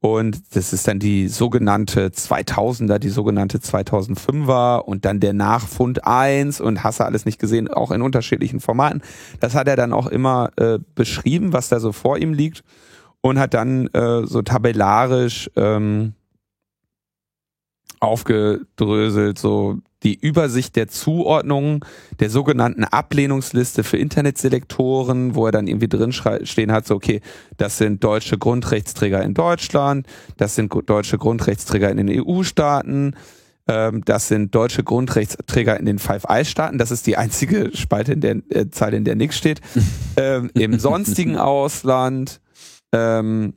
und 0.00 0.54
das 0.54 0.72
ist 0.72 0.86
dann 0.86 0.98
die 0.98 1.28
sogenannte 1.28 2.08
2000er, 2.08 2.98
die 2.98 3.08
sogenannte 3.08 3.58
2005er 3.58 4.80
und 4.80 5.04
dann 5.04 5.20
der 5.20 5.32
Nachfund 5.32 6.06
1 6.06 6.60
und 6.60 6.84
hast 6.84 7.00
du 7.00 7.04
alles 7.04 7.24
nicht 7.24 7.40
gesehen, 7.40 7.68
auch 7.68 7.90
in 7.90 8.02
unterschiedlichen 8.02 8.60
Formaten. 8.60 9.02
Das 9.40 9.54
hat 9.54 9.68
er 9.68 9.76
dann 9.76 9.92
auch 9.92 10.06
immer 10.06 10.50
äh, 10.56 10.78
beschrieben, 10.94 11.52
was 11.52 11.68
da 11.68 11.80
so 11.80 11.92
vor 11.92 12.18
ihm 12.18 12.34
liegt 12.34 12.62
und 13.22 13.38
hat 13.38 13.54
dann 13.54 13.86
äh, 13.88 14.26
so 14.26 14.42
tabellarisch 14.42 15.50
ähm, 15.56 16.12
aufgedröselt, 17.98 19.38
so 19.38 19.78
die 20.02 20.14
Übersicht 20.14 20.76
der 20.76 20.88
Zuordnung 20.88 21.84
der 22.20 22.30
sogenannten 22.30 22.84
Ablehnungsliste 22.84 23.82
für 23.82 23.96
Internetselektoren, 23.96 25.34
wo 25.34 25.46
er 25.46 25.52
dann 25.52 25.66
irgendwie 25.66 25.88
drin 25.88 26.12
stehen 26.12 26.72
hat, 26.72 26.86
so 26.86 26.94
okay, 26.94 27.20
das 27.56 27.78
sind 27.78 28.04
deutsche 28.04 28.38
Grundrechtsträger 28.38 29.22
in 29.22 29.34
Deutschland, 29.34 30.06
das 30.36 30.54
sind 30.54 30.72
deutsche 30.86 31.18
Grundrechtsträger 31.18 31.90
in 31.90 31.96
den 31.96 32.10
EU-Staaten, 32.10 33.14
ähm, 33.68 34.02
das 34.04 34.28
sind 34.28 34.54
deutsche 34.54 34.84
Grundrechtsträger 34.84 35.78
in 35.78 35.86
den 35.86 35.98
Five 35.98 36.24
Eyes-Staaten. 36.28 36.78
Das 36.78 36.90
ist 36.90 37.06
die 37.06 37.16
einzige 37.16 37.70
Spalte 37.74 38.12
in 38.12 38.20
der 38.20 38.36
äh, 38.50 38.70
Zahl, 38.70 38.94
in 38.94 39.04
der 39.04 39.16
nichts 39.16 39.36
steht. 39.36 39.60
ähm, 40.16 40.50
Im 40.54 40.78
sonstigen 40.78 41.36
Ausland. 41.36 42.40
Ähm, 42.92 43.54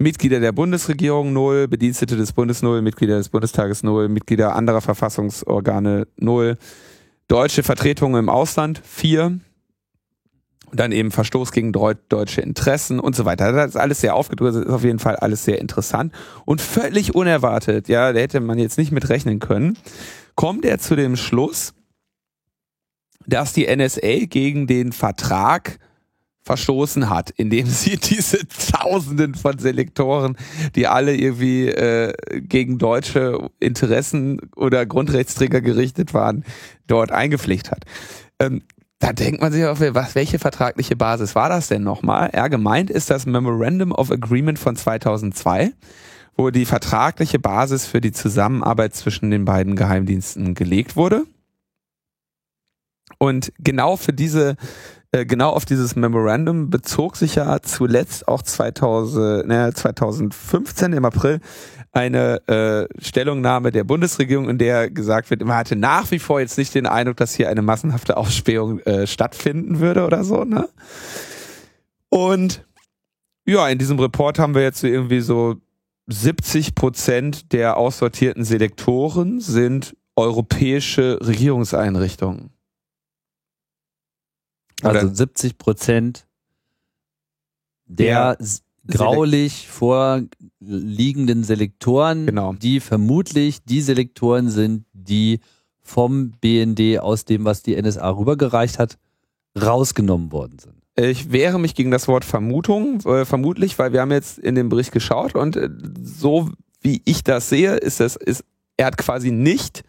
Mitglieder 0.00 0.40
der 0.40 0.52
Bundesregierung 0.52 1.34
null, 1.34 1.68
Bedienstete 1.68 2.16
des 2.16 2.32
Bundes 2.32 2.62
null, 2.62 2.80
Mitglieder 2.80 3.18
des 3.18 3.28
Bundestages 3.28 3.82
null, 3.82 4.08
Mitglieder 4.08 4.56
anderer 4.56 4.80
Verfassungsorgane 4.80 6.06
null, 6.16 6.56
deutsche 7.28 7.62
Vertretungen 7.62 8.18
im 8.18 8.28
Ausland 8.30 8.80
vier, 8.82 9.38
dann 10.72 10.92
eben 10.92 11.10
Verstoß 11.10 11.52
gegen 11.52 11.72
deutsche 11.72 12.40
Interessen 12.40 12.98
und 12.98 13.14
so 13.14 13.26
weiter. 13.26 13.52
Das 13.52 13.72
ist 13.72 13.76
alles 13.76 14.00
sehr 14.00 14.14
aufgedröselt, 14.14 14.64
ist 14.68 14.72
auf 14.72 14.84
jeden 14.84 15.00
Fall 15.00 15.16
alles 15.16 15.44
sehr 15.44 15.60
interessant 15.60 16.14
und 16.46 16.62
völlig 16.62 17.14
unerwartet, 17.14 17.88
ja, 17.88 18.14
da 18.14 18.20
hätte 18.20 18.40
man 18.40 18.58
jetzt 18.58 18.78
nicht 18.78 18.92
mit 18.92 19.10
rechnen 19.10 19.38
können, 19.38 19.76
kommt 20.34 20.64
er 20.64 20.78
zu 20.78 20.96
dem 20.96 21.16
Schluss, 21.16 21.74
dass 23.26 23.52
die 23.52 23.66
NSA 23.66 24.24
gegen 24.24 24.66
den 24.66 24.92
Vertrag 24.92 25.78
verstoßen 26.50 27.08
hat, 27.08 27.30
indem 27.30 27.66
sie 27.68 27.96
diese 27.96 28.40
Tausenden 28.48 29.36
von 29.36 29.58
Selektoren, 29.58 30.36
die 30.74 30.88
alle 30.88 31.14
irgendwie 31.14 31.68
äh, 31.68 32.12
gegen 32.40 32.78
deutsche 32.78 33.50
Interessen 33.60 34.40
oder 34.56 34.84
Grundrechtsträger 34.84 35.60
gerichtet 35.60 36.12
waren, 36.12 36.44
dort 36.88 37.12
eingepflegt 37.12 37.70
hat. 37.70 37.84
Ähm, 38.40 38.62
da 38.98 39.12
denkt 39.12 39.40
man 39.40 39.52
sich 39.52 39.64
auf, 39.64 39.80
was, 39.80 40.14
welche 40.14 40.38
vertragliche 40.38 40.96
Basis 40.96 41.34
war 41.34 41.48
das 41.48 41.68
denn 41.68 41.84
nochmal? 41.84 42.30
Ja, 42.34 42.48
gemeint 42.48 42.90
ist 42.90 43.10
das 43.10 43.26
Memorandum 43.26 43.92
of 43.92 44.10
Agreement 44.10 44.58
von 44.58 44.74
2002, 44.74 45.72
wo 46.36 46.50
die 46.50 46.66
vertragliche 46.66 47.38
Basis 47.38 47.86
für 47.86 48.00
die 48.00 48.12
Zusammenarbeit 48.12 48.94
zwischen 48.94 49.30
den 49.30 49.44
beiden 49.44 49.76
Geheimdiensten 49.76 50.54
gelegt 50.54 50.96
wurde. 50.96 51.24
Und 53.18 53.52
genau 53.58 53.96
für 53.96 54.12
diese 54.12 54.56
äh, 55.12 55.26
genau 55.26 55.50
auf 55.50 55.64
dieses 55.64 55.96
Memorandum 55.96 56.70
bezog 56.70 57.16
sich 57.16 57.34
ja 57.34 57.60
zuletzt 57.62 58.28
auch 58.28 58.42
2000, 58.42 59.46
ne, 59.46 59.72
2015 59.74 60.92
im 60.92 61.04
April 61.04 61.40
eine 61.92 62.46
äh, 62.46 63.02
Stellungnahme 63.02 63.72
der 63.72 63.84
Bundesregierung, 63.84 64.48
in 64.48 64.58
der 64.58 64.90
gesagt 64.90 65.30
wird, 65.30 65.44
man 65.44 65.56
hatte 65.56 65.74
nach 65.74 66.10
wie 66.12 66.20
vor 66.20 66.40
jetzt 66.40 66.58
nicht 66.58 66.74
den 66.74 66.86
Eindruck, 66.86 67.16
dass 67.16 67.34
hier 67.34 67.48
eine 67.48 67.62
massenhafte 67.62 68.16
Ausspähung 68.16 68.78
äh, 68.80 69.06
stattfinden 69.06 69.80
würde 69.80 70.06
oder 70.06 70.22
so. 70.22 70.44
Ne? 70.44 70.68
Und 72.08 72.64
ja, 73.46 73.68
in 73.68 73.78
diesem 73.78 73.98
Report 73.98 74.38
haben 74.38 74.54
wir 74.54 74.62
jetzt 74.62 74.80
so 74.80 74.86
irgendwie 74.86 75.20
so 75.20 75.56
70 76.06 76.74
Prozent 76.74 77.52
der 77.52 77.76
aussortierten 77.76 78.44
Selektoren 78.44 79.40
sind 79.40 79.96
europäische 80.14 81.18
Regierungseinrichtungen. 81.20 82.50
Also 84.84 85.06
Oder 85.06 85.14
70 85.14 85.58
Prozent 85.58 86.26
der, 87.86 88.36
der 88.36 88.46
graulich 88.86 89.68
vorliegenden 89.68 91.44
Selektoren, 91.44 92.26
genau. 92.26 92.54
die 92.54 92.80
vermutlich 92.80 93.64
die 93.64 93.80
Selektoren 93.80 94.48
sind, 94.48 94.84
die 94.92 95.40
vom 95.82 96.32
BND 96.40 97.00
aus 97.00 97.24
dem, 97.24 97.44
was 97.44 97.62
die 97.62 97.80
NSA 97.80 98.10
rübergereicht 98.10 98.78
hat, 98.78 98.98
rausgenommen 99.60 100.32
worden 100.32 100.58
sind. 100.58 100.74
Ich 100.96 101.32
wehre 101.32 101.58
mich 101.58 101.74
gegen 101.74 101.90
das 101.90 102.08
Wort 102.08 102.24
Vermutung, 102.24 103.00
äh, 103.00 103.24
vermutlich, 103.24 103.78
weil 103.78 103.92
wir 103.92 104.00
haben 104.00 104.12
jetzt 104.12 104.38
in 104.38 104.54
dem 104.54 104.68
Bericht 104.68 104.92
geschaut 104.92 105.34
und 105.34 105.56
äh, 105.56 105.70
so 106.02 106.50
wie 106.80 107.02
ich 107.04 107.24
das 107.24 107.48
sehe, 107.48 107.76
ist 107.76 108.00
es, 108.00 108.16
ist, 108.16 108.44
er 108.76 108.86
hat 108.86 108.96
quasi 108.96 109.30
nicht 109.30 109.82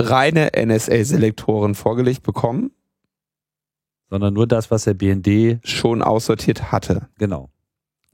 reine 0.00 0.50
NSA-Selektoren 0.56 1.74
vorgelegt 1.74 2.22
bekommen, 2.22 2.70
Sondern 4.08 4.34
nur 4.34 4.46
das, 4.46 4.70
was 4.70 4.84
der 4.84 4.94
BND, 4.94 5.58
schon 5.64 6.02
aussortiert 6.02 6.70
hatte. 6.72 7.08
genau. 7.18 7.50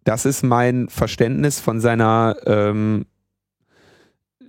Das 0.05 0.25
ist 0.25 0.43
mein 0.43 0.89
Verständnis 0.89 1.61
von 1.61 1.81
seiner 1.81 2.35
ähm, 2.45 3.07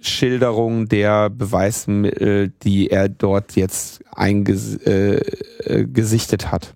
Schilderung 0.02 0.88
der 0.90 1.30
Beweismittel, 1.30 2.50
die 2.64 2.90
er 2.90 3.08
dort 3.08 3.56
jetzt 3.56 4.04
eingesichtet 4.12 4.88
äh, 4.88 5.18
äh, 5.82 5.86
gesichtet 5.86 6.52
hat, 6.52 6.76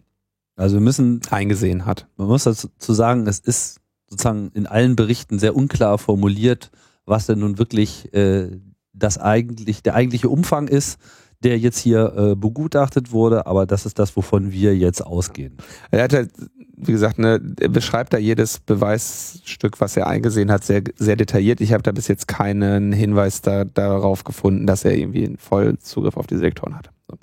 Also 0.56 0.76
wir 0.76 0.82
müssen, 0.82 1.22
eingesehen 1.30 1.86
hat. 1.86 2.08
man 2.18 2.28
muss 2.28 2.44
dazu 2.44 2.94
sagen, 2.94 3.28
es 3.28 3.40
ist 3.40 3.80
sozusagen 4.10 4.52
in 4.54 4.66
allen 4.66 4.96
Berichten 4.96 5.40
sehr 5.40 5.56
unklar 5.56 5.98
formuliert, 5.98 6.72
was 7.06 7.26
denn 7.26 7.40
nun 7.40 7.58
wirklich 7.58 8.14
äh, 8.14 8.60
das 8.94 9.18
eigentlich, 9.18 9.84
der 9.84 9.96
eigentliche 9.96 10.30
Umfang 10.30 10.68
ist, 10.68 11.00
der 11.44 11.58
jetzt 11.58 11.78
hier 11.80 12.14
äh, 12.16 12.36
begutachtet 12.36 13.12
wurde, 13.12 13.46
aber 13.46 13.66
das 13.66 13.86
ist 13.86 14.00
das, 14.00 14.16
wovon 14.16 14.52
wir 14.52 14.76
jetzt 14.76 15.02
ausgehen. 15.02 15.58
Er 15.92 16.04
hat 16.04 16.14
halt, 16.14 16.32
wie 16.76 16.92
gesagt, 16.92 17.20
ne, 17.20 17.40
beschreibt 17.40 18.14
da 18.14 18.18
jedes 18.18 18.60
Beweisstück, 18.60 19.80
was 19.80 19.96
er 19.98 20.08
eingesehen 20.08 20.52
hat, 20.52 20.64
sehr, 20.64 20.84
sehr 20.96 21.16
detailliert. 21.16 21.62
Ich 21.62 21.74
habe 21.74 21.84
da 21.84 21.92
bis 21.92 22.08
jetzt 22.08 22.28
keinen 22.28 22.92
Hinweis 22.92 23.42
da, 23.42 23.66
darauf 23.66 24.24
gefunden, 24.24 24.66
dass 24.66 24.84
er 24.84 24.96
irgendwie 24.96 25.26
einen 25.26 25.38
vollen 25.38 25.80
Zugriff 25.80 26.18
auf 26.18 26.28
die 26.28 26.38
Selektoren 26.38 26.76
hatte. 26.76 26.90
So. 27.08 27.18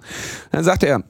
Dann 0.52 0.64
sagt 0.64 0.84
er, 0.84 1.02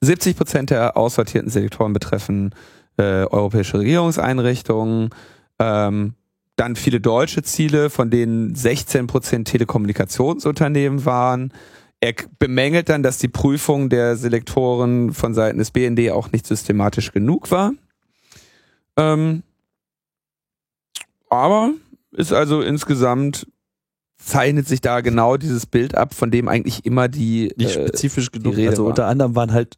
70 0.00 0.36
Prozent 0.36 0.70
der 0.70 0.96
aussortierten 0.96 1.50
Selektoren 1.50 1.92
betreffen 1.92 2.54
äh, 2.98 3.24
europäische 3.24 3.78
Regierungseinrichtungen, 3.78 5.10
ähm, 5.58 6.14
dann 6.56 6.74
viele 6.74 7.00
deutsche 7.00 7.42
Ziele, 7.42 7.90
von 7.90 8.10
denen 8.10 8.54
16 8.54 9.06
Prozent 9.06 9.48
Telekommunikationsunternehmen 9.48 11.04
waren. 11.04 11.52
Er 12.00 12.14
bemängelt 12.38 12.88
dann, 12.88 13.02
dass 13.02 13.18
die 13.18 13.28
Prüfung 13.28 13.88
der 13.88 14.16
Selektoren 14.16 15.12
von 15.12 15.34
Seiten 15.34 15.58
des 15.58 15.70
BND 15.70 16.10
auch 16.10 16.32
nicht 16.32 16.46
systematisch 16.46 17.12
genug 17.12 17.50
war. 17.50 17.72
Ähm, 18.96 19.42
aber 21.28 21.72
ist 22.12 22.32
also 22.32 22.62
insgesamt 22.62 23.46
zeichnet 24.16 24.66
sich 24.66 24.80
da 24.80 25.00
genau 25.02 25.36
dieses 25.36 25.66
Bild 25.66 25.94
ab, 25.94 26.14
von 26.14 26.30
dem 26.30 26.48
eigentlich 26.48 26.86
immer 26.86 27.08
die 27.08 27.52
Nicht 27.56 27.76
äh, 27.76 27.86
spezifisch 27.86 28.30
genug. 28.32 28.56
Rede 28.56 28.70
Also 28.70 28.84
war. 28.84 28.90
unter 28.90 29.06
anderem 29.06 29.34
waren 29.34 29.52
halt 29.52 29.76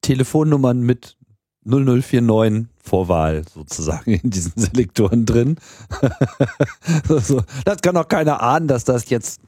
Telefonnummern 0.00 0.80
mit 0.80 1.16
0049 1.64 2.66
Vorwahl 2.78 3.44
sozusagen 3.52 4.12
in 4.12 4.30
diesen 4.30 4.52
Selektoren 4.56 5.24
drin. 5.24 5.56
das 7.08 7.80
kann 7.82 7.94
doch 7.94 8.08
keiner 8.08 8.42
ahnen, 8.42 8.68
dass 8.68 8.84
das 8.84 9.08
jetzt 9.08 9.40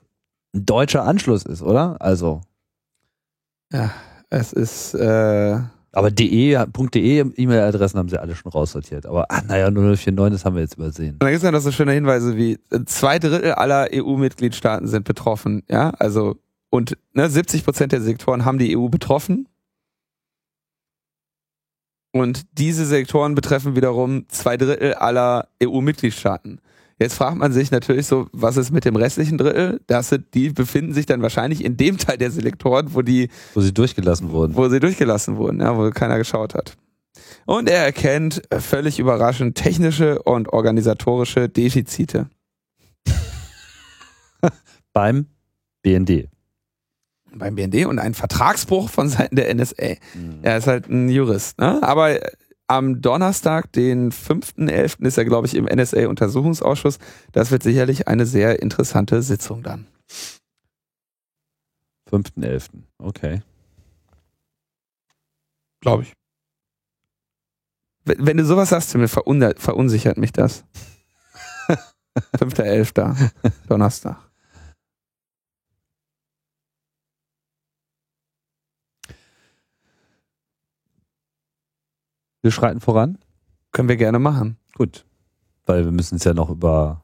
ein 0.54 0.64
deutscher 0.64 1.04
Anschluss 1.04 1.44
ist, 1.44 1.62
oder? 1.62 1.96
Also, 2.00 2.40
es 4.30 4.52
ist 4.52 4.94
äh, 4.94 5.60
aber 5.96 6.10
de, 6.10 6.58
.de 6.94 7.24
E-Mail-Adressen 7.36 7.98
haben 7.98 8.10
sie 8.10 8.20
alle 8.20 8.34
schon 8.34 8.52
raussortiert. 8.52 9.06
Aber 9.06 9.30
ah, 9.30 9.40
naja, 9.48 9.70
0049, 9.70 10.30
das 10.30 10.44
haben 10.44 10.54
wir 10.54 10.60
jetzt 10.60 10.74
übersehen. 10.74 11.14
Und 11.14 11.22
da 11.22 11.30
gibt 11.30 11.38
es 11.38 11.42
ja 11.42 11.50
noch 11.50 11.60
so 11.60 11.72
schöne 11.72 11.92
Hinweise 11.92 12.36
wie 12.36 12.58
äh, 12.70 12.84
zwei 12.84 13.18
Drittel 13.18 13.52
aller 13.52 13.88
EU-Mitgliedstaaten 13.94 14.88
sind 14.88 15.04
betroffen, 15.06 15.62
ja, 15.70 15.90
also 15.98 16.36
und 16.68 16.98
ne, 17.14 17.30
70 17.30 17.64
Prozent 17.64 17.92
der 17.92 18.02
Sektoren 18.02 18.44
haben 18.44 18.58
die 18.58 18.76
EU 18.76 18.88
betroffen. 18.88 19.48
Und 22.20 22.46
diese 22.58 22.86
Sektoren 22.86 23.34
betreffen 23.34 23.76
wiederum 23.76 24.26
zwei 24.28 24.56
Drittel 24.56 24.94
aller 24.94 25.48
EU-Mitgliedstaaten. 25.62 26.60
Jetzt 26.98 27.14
fragt 27.14 27.36
man 27.36 27.52
sich 27.52 27.70
natürlich 27.70 28.06
so, 28.06 28.26
was 28.32 28.56
ist 28.56 28.70
mit 28.70 28.86
dem 28.86 28.96
restlichen 28.96 29.36
Drittel? 29.36 29.80
Das 29.86 30.08
sind, 30.08 30.32
die 30.32 30.48
befinden 30.48 30.94
sich 30.94 31.04
dann 31.04 31.20
wahrscheinlich 31.20 31.62
in 31.62 31.76
dem 31.76 31.98
Teil 31.98 32.16
der 32.16 32.30
Selektoren, 32.30 32.94
wo 32.94 33.02
die 33.02 33.28
Wo 33.52 33.60
sie 33.60 33.74
durchgelassen 33.74 34.30
wurden. 34.30 34.56
wo 34.56 34.66
sie 34.68 34.80
durchgelassen 34.80 35.36
wurden, 35.36 35.60
ja, 35.60 35.76
wo 35.76 35.90
keiner 35.90 36.16
geschaut 36.16 36.54
hat. 36.54 36.74
Und 37.44 37.68
er 37.68 37.84
erkennt 37.84 38.42
völlig 38.58 38.98
überraschend 38.98 39.56
technische 39.56 40.22
und 40.22 40.48
organisatorische 40.48 41.48
Defizite. 41.50 42.28
Beim 44.92 45.26
BND. 45.82 46.28
Beim 47.38 47.54
BND 47.54 47.86
und 47.86 47.98
einen 47.98 48.14
Vertragsbruch 48.14 48.88
von 48.90 49.08
Seiten 49.08 49.36
der 49.36 49.54
NSA. 49.54 49.96
Er 50.42 50.56
ist 50.56 50.66
halt 50.66 50.88
ein 50.88 51.08
Jurist. 51.08 51.58
Ne? 51.58 51.82
Aber 51.82 52.10
äh, 52.10 52.30
am 52.68 53.00
Donnerstag, 53.00 53.72
den 53.72 54.10
5.11., 54.10 55.04
ist 55.06 55.18
er, 55.18 55.24
glaube 55.24 55.46
ich, 55.46 55.54
im 55.54 55.66
NSA-Untersuchungsausschuss. 55.66 56.98
Das 57.32 57.50
wird 57.50 57.62
sicherlich 57.62 58.08
eine 58.08 58.26
sehr 58.26 58.60
interessante 58.60 59.22
Sitzung 59.22 59.62
dann. 59.62 59.86
5.11. 62.10 62.68
Okay. 62.98 63.42
Glaube 65.80 66.04
ich. 66.04 66.12
Wenn 68.04 68.26
wenn 68.26 68.36
du 68.36 68.44
sowas 68.44 68.68
sagst, 68.70 68.92
verunsichert 68.92 70.16
mich 70.16 70.32
das. 70.32 70.64
5.11. 72.38 73.30
Donnerstag. 73.68 74.25
Wir 82.46 82.52
schreiten 82.52 82.80
voran. 82.80 83.18
Können 83.72 83.88
wir 83.88 83.96
gerne 83.96 84.20
machen. 84.20 84.56
Gut. 84.76 85.04
Weil 85.64 85.84
wir 85.84 85.90
müssen 85.90 86.14
uns 86.14 86.22
ja 86.22 86.32
noch 86.32 86.48
über, 86.48 87.02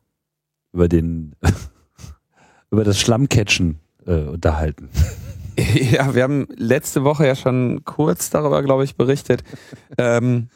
über 0.73 0.87
den, 0.87 1.35
über 2.71 2.85
das 2.85 3.01
Schlammcatchen 3.01 3.81
äh, 4.07 4.23
unterhalten. 4.23 4.89
Ja, 5.59 6.15
wir 6.15 6.23
haben 6.23 6.47
letzte 6.57 7.05
Woche 7.05 7.27
ja 7.27 7.37
schon 7.37 7.85
kurz 7.85 8.31
darüber, 8.31 8.63
glaube 8.63 8.85
ich, 8.85 8.97
berichtet. 8.97 9.45
ähm, 9.99 10.49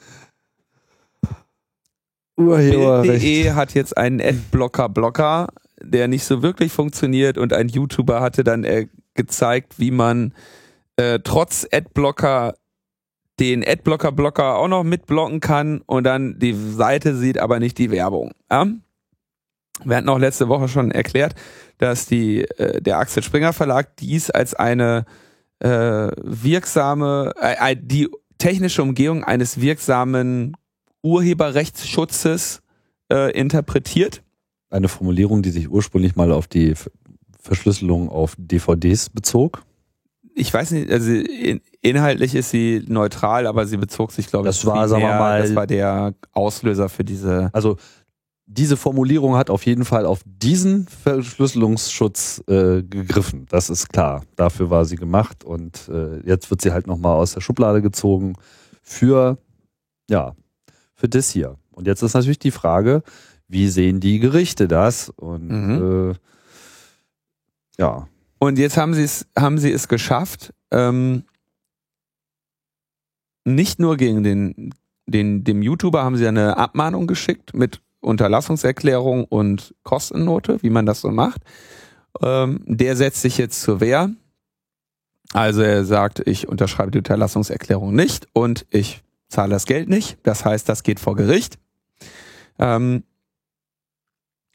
Bild.de 2.37 3.51
hat 3.51 3.75
jetzt 3.75 3.95
einen 3.95 4.23
Adblocker-Blocker, 4.23 5.49
der 5.83 6.09
nicht 6.09 6.25
so 6.25 6.43
wirklich 6.43 6.73
funktioniert 6.73 7.37
und 7.37 7.53
ein 7.53 7.69
YouTuber 7.69 8.23
hatte 8.23 8.43
dann 8.43 8.65
äh, 8.65 8.87
gezeigt, 9.13 9.79
wie 9.79 9.91
man 9.91 10.33
äh, 10.97 11.19
trotz 11.23 11.67
Adblocker 11.71 12.55
den 13.41 13.63
Adblocker-Blocker 13.67 14.57
auch 14.57 14.69
noch 14.69 14.85
mitblocken 14.85 15.41
kann 15.41 15.83
und 15.87 16.05
dann 16.05 16.39
die 16.39 16.55
Seite 16.55 17.15
sieht, 17.17 17.39
aber 17.39 17.61
nicht 17.61 17.79
die 17.79 17.91
Werbung. 17.91 18.33
Ja? 18.51 18.67
Wir 19.85 19.97
hatten 19.97 20.09
auch 20.09 20.19
letzte 20.19 20.49
Woche 20.49 20.69
schon 20.69 20.91
erklärt, 20.91 21.35
dass 21.79 22.07
die, 22.07 22.43
äh, 22.43 22.81
der 22.81 22.99
Axel 22.99 23.23
Springer 23.23 23.53
Verlag 23.53 23.97
dies 23.99 24.31
als 24.31 24.55
eine 24.55 25.05
äh, 25.59 25.69
wirksame, 26.17 27.35
äh, 27.41 27.73
äh, 27.73 27.77
die 27.79 28.09
technische 28.39 28.83
Umgehung 28.83 29.23
eines 29.25 29.61
wirksamen 29.61 30.57
Urheberrechtsschutzes 31.03 32.63
äh, 33.13 33.33
interpretiert. 33.33 34.23
Eine 34.71 34.89
Formulierung, 34.89 35.43
die 35.43 35.51
sich 35.51 35.71
ursprünglich 35.71 36.17
mal 36.17 36.33
auf 36.33 36.47
die 36.47 36.75
Ver- 36.75 36.91
Verschlüsselung 37.39 38.09
auf 38.09 38.35
DVDs 38.39 39.09
bezog. 39.11 39.63
Ich 40.39 40.53
weiß 40.53 40.73
nicht, 40.73 40.91
also 40.91 41.11
in, 41.11 41.63
inhaltlich 41.81 42.35
ist 42.35 42.51
sie 42.51 42.85
neutral, 42.89 43.47
aber 43.47 43.65
sie 43.67 43.79
bezog 43.79 44.13
sich, 44.13 44.27
glaube 44.27 44.49
ich, 44.49 44.55
Das 44.55 44.67
war, 44.67 44.87
sagen 44.87 45.03
wir 45.03 45.09
mal- 45.09 45.41
das 45.41 45.55
war 45.55 45.67
der 45.67 46.13
Auslöser 46.33 46.91
für 46.91 47.05
diese. 47.05 47.49
Also 47.55 47.79
diese 48.45 48.77
Formulierung 48.77 49.35
hat 49.37 49.49
auf 49.49 49.65
jeden 49.65 49.87
Fall 49.87 50.05
auf 50.05 50.21
diesen 50.27 50.87
Verschlüsselungsschutz 50.89 52.43
äh, 52.49 52.83
gegriffen. 52.83 53.47
Das 53.49 53.71
ist 53.71 53.89
klar. 53.89 54.25
Dafür 54.37 54.69
war 54.69 54.85
sie 54.85 54.97
gemacht 54.97 55.43
und 55.43 55.89
äh, 55.89 56.21
jetzt 56.29 56.51
wird 56.51 56.61
sie 56.61 56.71
halt 56.71 56.87
nochmal 56.87 57.17
aus 57.17 57.33
der 57.33 57.41
Schublade 57.41 57.81
gezogen 57.81 58.35
für, 58.83 59.39
ja, 60.11 60.35
für 60.95 61.09
das 61.09 61.31
hier. 61.31 61.57
Und 61.73 61.87
jetzt 61.87 62.03
ist 62.03 62.13
natürlich 62.15 62.39
die 62.39 62.51
Frage, 62.51 63.03
wie 63.49 63.69
sehen 63.69 64.01
die 64.01 64.19
Gerichte 64.19 64.69
das? 64.69 65.09
Und 65.09 65.49
Mhm. 65.49 66.11
äh, 66.13 66.15
ja, 67.79 68.07
Und 68.39 68.59
jetzt 68.59 68.77
haben 68.77 68.95
sie 68.95 69.05
es, 69.05 69.27
haben 69.39 69.59
sie 69.59 69.73
es 69.73 69.89
geschafft, 69.89 70.53
ähm, 70.71 71.25
nicht 73.45 73.79
nur 73.79 73.97
gegen 73.97 74.23
den, 74.23 74.75
den, 75.07 75.45
dem 75.45 75.63
YouTuber 75.63 76.03
haben 76.03 76.17
sie 76.17 76.27
eine 76.27 76.57
Abmahnung 76.57 77.07
geschickt 77.07 77.55
mit 77.55 77.81
Unterlassungserklärung 78.01 79.25
und 79.25 79.75
Kostennote, 79.83 80.63
wie 80.63 80.71
man 80.71 80.85
das 80.85 81.01
so 81.01 81.11
macht. 81.11 81.43
Ähm, 82.23 82.63
der 82.67 82.97
setzt 82.97 83.23
sich 83.23 83.39
jetzt 83.39 83.63
zur 83.63 83.81
Wehr. 83.81 84.11
Also 85.33 85.63
er 85.63 85.85
sagt, 85.85 86.27
ich 86.27 86.49
unterschreibe 86.49 86.91
die 86.91 86.99
Unterlassungserklärung 86.99 87.95
nicht 87.95 88.29
und 88.33 88.67
ich 88.71 89.03
zahle 89.29 89.51
das 89.51 89.67
Geld 89.67 89.89
nicht. 89.89 90.19
Das 90.23 90.45
heißt, 90.45 90.69
das 90.69 90.83
geht 90.83 91.01
vor 91.01 91.17
Gericht. 91.17 91.59
Ähm, 92.59 93.05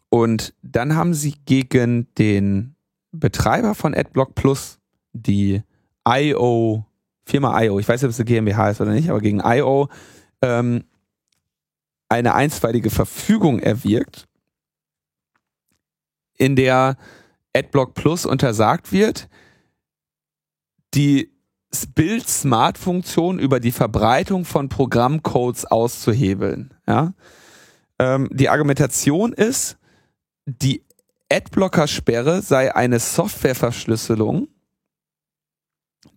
und 0.09 0.53
dann 0.61 0.95
haben 0.95 1.13
sie 1.13 1.35
gegen 1.45 2.13
den 2.15 2.75
Betreiber 3.11 3.75
von 3.75 3.93
AdBlock 3.93 4.35
Plus 4.35 4.79
die 5.13 5.61
IO 6.07 6.85
Firma 7.25 7.61
IO, 7.61 7.79
ich 7.79 7.87
weiß 7.87 8.01
nicht, 8.01 8.07
ob 8.07 8.11
es 8.11 8.19
eine 8.19 8.25
GmbH 8.25 8.71
ist 8.71 8.81
oder 8.81 8.91
nicht, 8.91 9.09
aber 9.09 9.21
gegen 9.21 9.41
IO 9.43 9.89
ähm, 10.41 10.83
eine 12.09 12.33
einstweilige 12.33 12.89
Verfügung 12.89 13.59
erwirkt, 13.59 14.27
in 16.37 16.55
der 16.55 16.97
AdBlock 17.55 17.93
Plus 17.93 18.25
untersagt 18.25 18.91
wird, 18.91 19.29
die 20.93 21.31
Build-Smart-Funktion 21.95 23.39
über 23.39 23.59
die 23.61 23.71
Verbreitung 23.71 24.43
von 24.43 24.67
Programmcodes 24.67 25.65
auszuhebeln. 25.65 26.73
Ja? 26.85 27.13
Ähm, 27.97 28.27
die 28.31 28.49
Argumentation 28.49 29.31
ist, 29.31 29.77
die 30.45 30.83
Adblocker-Sperre 31.31 32.41
sei 32.41 32.75
eine 32.75 32.99
Softwareverschlüsselung, 32.99 34.49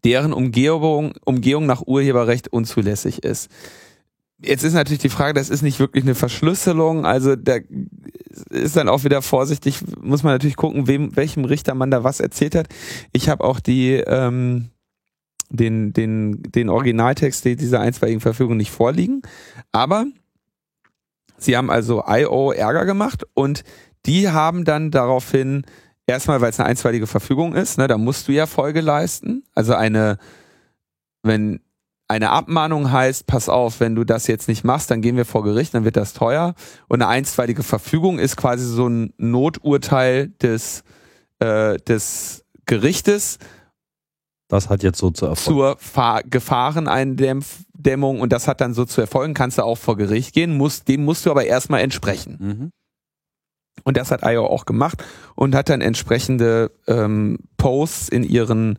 deren 0.02 0.32
Umgehung, 0.32 1.14
Umgehung 1.24 1.66
nach 1.66 1.82
Urheberrecht 1.86 2.48
unzulässig 2.48 3.22
ist. 3.22 3.50
Jetzt 4.38 4.64
ist 4.64 4.74
natürlich 4.74 5.00
die 5.00 5.08
Frage, 5.08 5.34
das 5.34 5.48
ist 5.48 5.62
nicht 5.62 5.78
wirklich 5.78 6.04
eine 6.04 6.16
Verschlüsselung, 6.16 7.06
also 7.06 7.36
da 7.36 7.58
ist 8.50 8.76
dann 8.76 8.88
auch 8.88 9.04
wieder 9.04 9.22
vorsichtig, 9.22 9.78
muss 10.02 10.24
man 10.24 10.34
natürlich 10.34 10.56
gucken, 10.56 10.88
wem, 10.88 11.14
welchem 11.16 11.44
Richter 11.44 11.74
man 11.74 11.90
da 11.90 12.02
was 12.02 12.18
erzählt 12.18 12.56
hat. 12.56 12.66
Ich 13.12 13.28
habe 13.28 13.44
auch 13.44 13.60
die 13.60 13.92
ähm, 13.94 14.70
den, 15.50 15.92
den, 15.92 16.42
den 16.42 16.68
Originaltext 16.68 17.44
dieser 17.44 17.80
einstweiligen 17.80 18.20
Verfügung 18.20 18.56
nicht 18.56 18.72
vorliegen, 18.72 19.22
aber 19.70 20.06
sie 21.38 21.56
haben 21.56 21.70
also 21.70 22.02
IO 22.06 22.50
Ärger 22.50 22.84
gemacht 22.84 23.24
und 23.34 23.62
die 24.06 24.30
haben 24.30 24.64
dann 24.64 24.90
daraufhin 24.90 25.64
erstmal, 26.06 26.40
weil 26.40 26.50
es 26.50 26.60
eine 26.60 26.68
einstweilige 26.68 27.06
Verfügung 27.06 27.54
ist, 27.54 27.78
ne, 27.78 27.88
da 27.88 27.98
musst 27.98 28.28
du 28.28 28.32
ja 28.32 28.46
Folge 28.46 28.80
leisten. 28.80 29.44
Also 29.54 29.74
eine, 29.74 30.18
wenn 31.22 31.60
eine 32.08 32.30
Abmahnung 32.30 32.92
heißt, 32.92 33.26
pass 33.26 33.48
auf, 33.48 33.80
wenn 33.80 33.94
du 33.94 34.04
das 34.04 34.26
jetzt 34.26 34.48
nicht 34.48 34.64
machst, 34.64 34.90
dann 34.90 35.00
gehen 35.00 35.16
wir 35.16 35.24
vor 35.24 35.42
Gericht, 35.42 35.74
dann 35.74 35.84
wird 35.84 35.96
das 35.96 36.12
teuer. 36.12 36.54
Und 36.88 37.00
eine 37.00 37.08
einstweilige 37.08 37.62
Verfügung 37.62 38.18
ist 38.18 38.36
quasi 38.36 38.66
so 38.66 38.88
ein 38.88 39.14
Noturteil 39.16 40.28
des, 40.42 40.84
äh, 41.38 41.78
des 41.78 42.44
Gerichtes. 42.66 43.38
Das 44.48 44.68
hat 44.68 44.82
jetzt 44.82 44.98
so 44.98 45.10
zu 45.10 45.26
erfolgen. 45.26 45.58
Zur 45.58 45.76
Fahr 45.78 46.22
Gefahreneindämmung 46.22 48.20
und 48.20 48.32
das 48.32 48.46
hat 48.46 48.60
dann 48.60 48.74
so 48.74 48.84
zu 48.84 49.00
erfolgen, 49.00 49.32
kannst 49.32 49.56
du 49.56 49.62
auch 49.62 49.78
vor 49.78 49.96
Gericht 49.96 50.34
gehen, 50.34 50.56
musst, 50.56 50.88
dem 50.88 51.04
musst 51.04 51.24
du 51.24 51.30
aber 51.30 51.46
erstmal 51.46 51.80
entsprechen. 51.80 52.36
Mhm. 52.38 52.70
Und 53.82 53.96
das 53.96 54.10
hat 54.10 54.22
IO 54.24 54.46
auch 54.46 54.64
gemacht 54.64 55.04
und 55.34 55.54
hat 55.54 55.68
dann 55.68 55.80
entsprechende 55.80 56.70
ähm, 56.86 57.38
Posts 57.56 58.08
in 58.08 58.22
ihren 58.22 58.78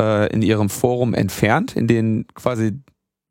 äh, 0.00 0.32
in 0.32 0.42
ihrem 0.42 0.68
Forum 0.68 1.14
entfernt, 1.14 1.76
in 1.76 1.86
denen 1.86 2.26
quasi 2.34 2.80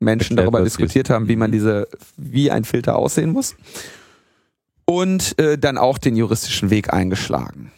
Menschen 0.00 0.36
Erklärt, 0.36 0.54
darüber 0.54 0.64
diskutiert 0.64 1.10
haben, 1.10 1.28
wie 1.28 1.36
man 1.36 1.52
diese, 1.52 1.88
wie 2.16 2.50
ein 2.50 2.64
Filter 2.64 2.96
aussehen 2.96 3.30
muss. 3.30 3.56
Und 4.84 5.38
äh, 5.38 5.58
dann 5.58 5.78
auch 5.78 5.98
den 5.98 6.16
juristischen 6.16 6.70
Weg 6.70 6.92
eingeschlagen. 6.92 7.70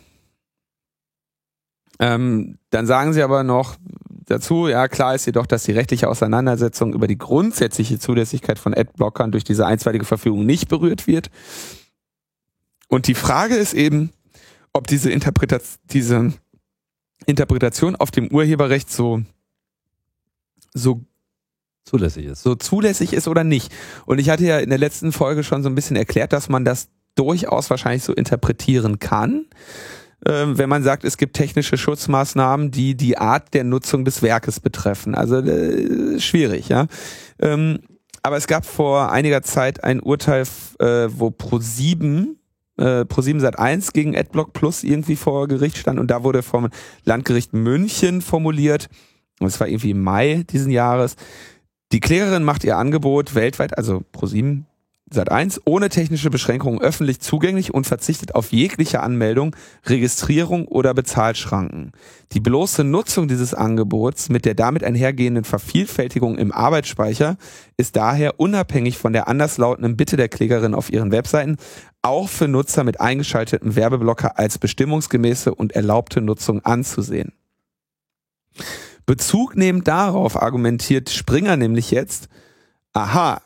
Ähm, 2.00 2.58
dann 2.70 2.86
sagen 2.86 3.12
sie 3.12 3.22
aber 3.22 3.44
noch 3.44 3.76
dazu, 4.26 4.68
ja 4.68 4.88
klar 4.88 5.14
ist 5.14 5.26
jedoch, 5.26 5.46
dass 5.46 5.64
die 5.64 5.72
rechtliche 5.72 6.08
Auseinandersetzung 6.08 6.92
über 6.94 7.06
die 7.06 7.18
grundsätzliche 7.18 7.98
Zulässigkeit 7.98 8.58
von 8.58 8.74
Adblockern 8.74 9.30
durch 9.30 9.44
diese 9.44 9.66
einstweilige 9.66 10.04
Verfügung 10.06 10.46
nicht 10.46 10.68
berührt 10.68 11.06
wird. 11.06 11.30
Und 12.94 13.08
die 13.08 13.14
Frage 13.14 13.56
ist 13.56 13.74
eben, 13.74 14.10
ob 14.72 14.86
diese, 14.86 15.10
Interpreta 15.10 15.58
diese 15.90 16.32
Interpretation 17.26 17.96
auf 17.96 18.12
dem 18.12 18.28
Urheberrecht 18.28 18.88
so, 18.88 19.22
so 20.72 21.00
zulässig 21.84 22.26
ist. 22.26 22.44
so 22.44 22.54
zulässig 22.54 23.12
ist 23.12 23.26
oder 23.26 23.42
nicht. 23.42 23.72
Und 24.06 24.20
ich 24.20 24.30
hatte 24.30 24.44
ja 24.44 24.60
in 24.60 24.68
der 24.68 24.78
letzten 24.78 25.10
Folge 25.10 25.42
schon 25.42 25.64
so 25.64 25.68
ein 25.68 25.74
bisschen 25.74 25.96
erklärt, 25.96 26.32
dass 26.32 26.48
man 26.48 26.64
das 26.64 26.86
durchaus 27.16 27.68
wahrscheinlich 27.68 28.04
so 28.04 28.12
interpretieren 28.12 29.00
kann, 29.00 29.46
ähm, 30.24 30.56
wenn 30.56 30.68
man 30.68 30.84
sagt, 30.84 31.02
es 31.02 31.16
gibt 31.16 31.34
technische 31.34 31.76
Schutzmaßnahmen, 31.76 32.70
die 32.70 32.94
die 32.94 33.18
Art 33.18 33.54
der 33.54 33.64
Nutzung 33.64 34.04
des 34.04 34.22
Werkes 34.22 34.60
betreffen. 34.60 35.16
Also 35.16 35.38
äh, 35.38 36.20
schwierig, 36.20 36.68
ja. 36.68 36.86
Ähm, 37.40 37.80
aber 38.22 38.36
es 38.36 38.46
gab 38.46 38.64
vor 38.64 39.10
einiger 39.10 39.42
Zeit 39.42 39.82
ein 39.82 39.98
Urteil, 39.98 40.42
äh, 40.78 41.08
wo 41.08 41.30
Pro7 41.30 42.36
äh, 42.76 43.02
Pro7 43.02 43.40
Sat 43.40 43.58
1 43.58 43.92
gegen 43.92 44.16
Adblock 44.16 44.52
Plus 44.52 44.82
irgendwie 44.82 45.16
vor 45.16 45.48
Gericht 45.48 45.76
stand 45.76 45.98
und 45.98 46.10
da 46.10 46.22
wurde 46.24 46.42
vom 46.42 46.68
Landgericht 47.04 47.52
München 47.52 48.20
formuliert, 48.20 48.88
und 49.40 49.48
es 49.48 49.58
war 49.58 49.68
irgendwie 49.68 49.90
im 49.90 50.02
Mai 50.02 50.44
diesen 50.48 50.70
Jahres, 50.70 51.16
die 51.92 52.00
Klägerin 52.00 52.44
macht 52.44 52.64
ihr 52.64 52.76
Angebot 52.76 53.34
weltweit, 53.34 53.76
also 53.76 54.02
Pro7 54.12 54.64
Sat 55.10 55.30
1, 55.30 55.60
ohne 55.66 55.90
technische 55.90 56.30
Beschränkungen 56.30 56.80
öffentlich 56.80 57.20
zugänglich 57.20 57.72
und 57.72 57.86
verzichtet 57.86 58.34
auf 58.34 58.52
jegliche 58.52 59.00
Anmeldung, 59.00 59.54
Registrierung 59.84 60.66
oder 60.66 60.94
Bezahlschranken. 60.94 61.92
Die 62.32 62.40
bloße 62.40 62.84
Nutzung 62.84 63.28
dieses 63.28 63.52
Angebots 63.54 64.30
mit 64.30 64.46
der 64.46 64.54
damit 64.54 64.82
einhergehenden 64.82 65.44
Vervielfältigung 65.44 66.38
im 66.38 66.52
Arbeitsspeicher 66.52 67.36
ist 67.76 67.96
daher 67.96 68.40
unabhängig 68.40 68.96
von 68.96 69.12
der 69.12 69.28
anderslautenden 69.28 69.96
Bitte 69.96 70.16
der 70.16 70.28
Klägerin 70.28 70.74
auf 70.74 70.90
ihren 70.90 71.12
Webseiten 71.12 71.58
auch 72.04 72.28
für 72.28 72.48
Nutzer 72.48 72.84
mit 72.84 73.00
eingeschaltetem 73.00 73.76
Werbeblocker 73.76 74.38
als 74.38 74.58
bestimmungsgemäße 74.58 75.54
und 75.54 75.72
erlaubte 75.72 76.20
Nutzung 76.20 76.64
anzusehen. 76.64 77.32
Bezug 79.06 79.56
nehmend 79.56 79.88
darauf 79.88 80.40
argumentiert 80.40 81.10
Springer 81.10 81.56
nämlich 81.56 81.90
jetzt, 81.90 82.28
aha, 82.92 83.40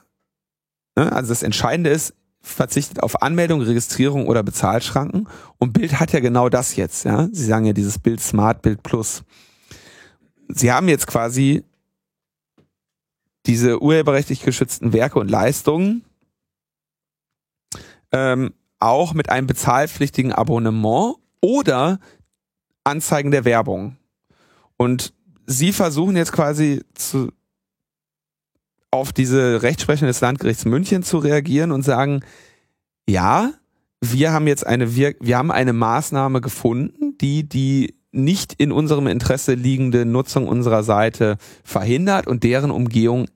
ne, 0.96 1.12
also 1.12 1.30
das 1.30 1.42
Entscheidende 1.42 1.90
ist, 1.90 2.14
verzichtet 2.40 3.02
auf 3.02 3.22
Anmeldung, 3.22 3.60
Registrierung 3.60 4.26
oder 4.26 4.42
Bezahlschranken 4.42 5.28
und 5.58 5.72
Bild 5.72 6.00
hat 6.00 6.12
ja 6.12 6.20
genau 6.20 6.48
das 6.48 6.76
jetzt, 6.76 7.04
ja. 7.04 7.28
Sie 7.32 7.44
sagen 7.44 7.64
ja 7.64 7.72
dieses 7.72 7.98
Bild 7.98 8.20
Smart, 8.20 8.62
Bild 8.62 8.82
Plus. 8.82 9.22
Sie 10.48 10.72
haben 10.72 10.88
jetzt 10.88 11.06
quasi 11.06 11.64
diese 13.46 13.82
urheberrechtlich 13.82 14.42
geschützten 14.42 14.92
Werke 14.92 15.18
und 15.18 15.30
Leistungen 15.30 16.04
ähm, 18.12 18.52
auch 18.78 19.14
mit 19.14 19.30
einem 19.30 19.46
bezahlpflichtigen 19.46 20.32
Abonnement 20.32 21.16
oder 21.40 21.98
Anzeigen 22.84 23.30
der 23.30 23.44
Werbung. 23.44 23.96
Und 24.76 25.12
sie 25.46 25.72
versuchen 25.72 26.16
jetzt 26.16 26.32
quasi 26.32 26.82
zu, 26.94 27.32
auf 28.90 29.12
diese 29.12 29.62
Rechtsprechung 29.62 30.08
des 30.08 30.20
Landgerichts 30.20 30.64
München 30.64 31.02
zu 31.02 31.18
reagieren 31.18 31.72
und 31.72 31.82
sagen, 31.82 32.22
ja, 33.08 33.52
wir 34.00 34.32
haben 34.32 34.46
jetzt 34.46 34.66
eine, 34.66 34.94
wir, 34.94 35.14
wir 35.20 35.36
haben 35.36 35.50
eine 35.50 35.72
Maßnahme 35.72 36.40
gefunden, 36.40 37.18
die 37.18 37.48
die 37.48 37.96
nicht 38.12 38.54
in 38.54 38.72
unserem 38.72 39.06
Interesse 39.06 39.54
liegende 39.54 40.06
Nutzung 40.06 40.48
unserer 40.48 40.82
Seite 40.82 41.36
verhindert 41.62 42.26
und 42.26 42.42
deren 42.42 42.70
Umgehung 42.70 43.26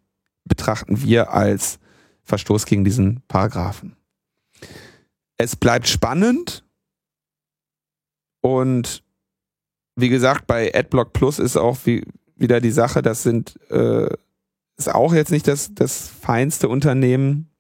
betrachten 0.45 1.03
wir 1.03 1.33
als 1.33 1.79
Verstoß 2.25 2.67
gegen 2.67 2.85
diesen 2.85 3.23
Paragraphen. 3.29 3.97
Es 5.43 5.57
bleibt 5.57 5.89
spannend 5.89 6.65
und 8.41 9.03
wie 9.97 10.09
gesagt, 10.09 10.47
bei 10.47 10.73
AdBlock 10.75 11.13
Plus 11.13 11.39
ist 11.39 11.57
auch 11.57 11.79
wie, 11.85 12.05
wieder 12.37 12.61
die 12.61 12.71
Sache, 12.71 13.03
das 13.03 13.23
sind 13.23 13.59
äh, 13.71 14.09
ist 14.77 14.95
auch 14.95 15.13
jetzt 15.13 15.31
nicht 15.31 15.49
das, 15.49 15.75
das 15.75 16.09
feinste 16.09 16.69
Unternehmen. 16.69 17.51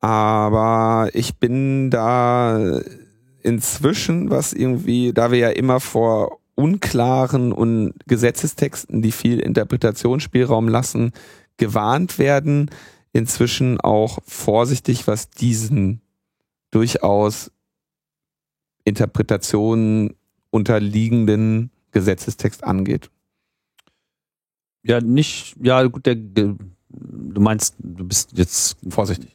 Aber 0.00 1.10
ich 1.12 1.36
bin 1.36 1.90
da 1.90 2.80
inzwischen, 3.42 4.30
was 4.30 4.52
irgendwie, 4.52 5.12
da 5.12 5.30
wir 5.30 5.38
ja 5.38 5.50
immer 5.50 5.80
vor 5.80 6.40
unklaren 6.54 7.52
und 7.52 7.94
Gesetzestexten, 8.06 9.02
die 9.02 9.12
viel 9.12 9.40
Interpretationsspielraum 9.40 10.68
lassen, 10.68 11.12
gewarnt 11.56 12.18
werden, 12.18 12.70
inzwischen 13.12 13.80
auch 13.80 14.18
vorsichtig, 14.26 15.06
was 15.06 15.30
diesen 15.30 16.00
durchaus 16.70 17.50
Interpretationen 18.84 20.14
unterliegenden 20.50 21.70
Gesetzestext 21.92 22.64
angeht. 22.64 23.10
Ja, 24.82 25.00
nicht, 25.00 25.56
ja, 25.62 25.82
gut, 25.84 26.06
der, 26.06 26.14
du 26.14 27.40
meinst, 27.40 27.76
du 27.78 28.04
bist 28.04 28.36
jetzt 28.36 28.76
vorsichtig. 28.88 29.34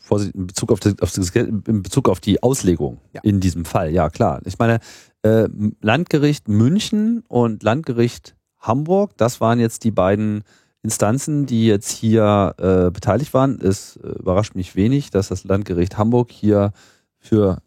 Vorsichtig 0.00 0.34
in 0.34 0.46
Bezug 0.46 0.72
auf, 0.72 0.80
das, 0.80 0.98
auf 1.00 1.12
das, 1.12 1.30
in 1.30 1.82
Bezug 1.82 2.08
auf 2.08 2.20
die 2.20 2.42
Auslegung 2.42 3.00
Ja. 3.12 3.20
in 3.22 3.40
diesem 3.40 3.64
Fall, 3.64 3.92
ja 3.92 4.08
klar. 4.10 4.40
Ich 4.44 4.58
meine, 4.58 4.80
äh, 5.22 5.48
Landgericht 5.80 6.48
München 6.48 7.22
und 7.28 7.62
Landgericht 7.62 8.34
Hamburg, 8.58 9.16
das 9.16 9.40
waren 9.40 9.60
jetzt 9.60 9.84
die 9.84 9.90
beiden 9.90 10.42
Instanzen, 10.82 11.46
die 11.46 11.66
jetzt 11.66 11.90
hier 11.90 12.54
äh, 12.58 12.90
beteiligt 12.90 13.34
waren. 13.34 13.60
Es 13.60 13.96
äh, 13.96 14.08
überrascht 14.08 14.54
mich 14.54 14.76
wenig, 14.76 15.10
dass 15.10 15.28
das 15.28 15.44
Landgericht 15.44 15.98
Hamburg 15.98 16.30
hier 16.30 16.72
für 17.18 17.58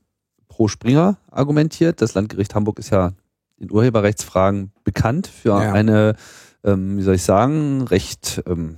pro 0.47 0.67
Springer 0.67 1.17
argumentiert. 1.29 2.01
Das 2.01 2.13
Landgericht 2.13 2.55
Hamburg 2.55 2.79
ist 2.79 2.89
ja 2.89 3.13
in 3.57 3.71
Urheberrechtsfragen 3.71 4.71
bekannt 4.83 5.27
für 5.27 5.49
Ja. 5.49 5.73
eine, 5.73 6.15
ähm, 6.63 6.97
wie 6.97 7.03
soll 7.03 7.15
ich 7.15 7.23
sagen, 7.23 7.83
recht 7.83 8.41
ähm, 8.47 8.77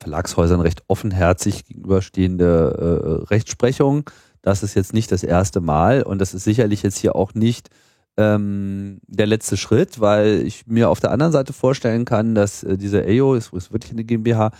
Verlagshäusern 0.00 0.60
recht 0.60 0.82
offenherzig 0.88 1.64
gegenüberstehende 1.64 3.22
äh, 3.24 3.28
Rechtsprechung. 3.28 4.10
Das 4.42 4.62
ist 4.62 4.74
jetzt 4.74 4.92
nicht 4.92 5.10
das 5.10 5.22
erste 5.22 5.60
Mal 5.60 6.02
und 6.02 6.20
das 6.20 6.34
ist 6.34 6.44
sicherlich 6.44 6.82
jetzt 6.82 6.98
hier 6.98 7.16
auch 7.16 7.34
nicht 7.34 7.70
ähm, 8.16 9.00
der 9.06 9.26
letzte 9.26 9.56
Schritt, 9.56 10.00
weil 10.00 10.42
ich 10.46 10.66
mir 10.66 10.88
auf 10.88 11.00
der 11.00 11.10
anderen 11.10 11.32
Seite 11.32 11.52
vorstellen 11.52 12.04
kann, 12.04 12.34
dass 12.34 12.62
äh, 12.62 12.76
diese 12.78 13.04
AO, 13.06 13.34
ist, 13.34 13.52
ist 13.52 13.72
wirklich 13.72 13.92
eine 13.92 14.04
GmbH, 14.04 14.52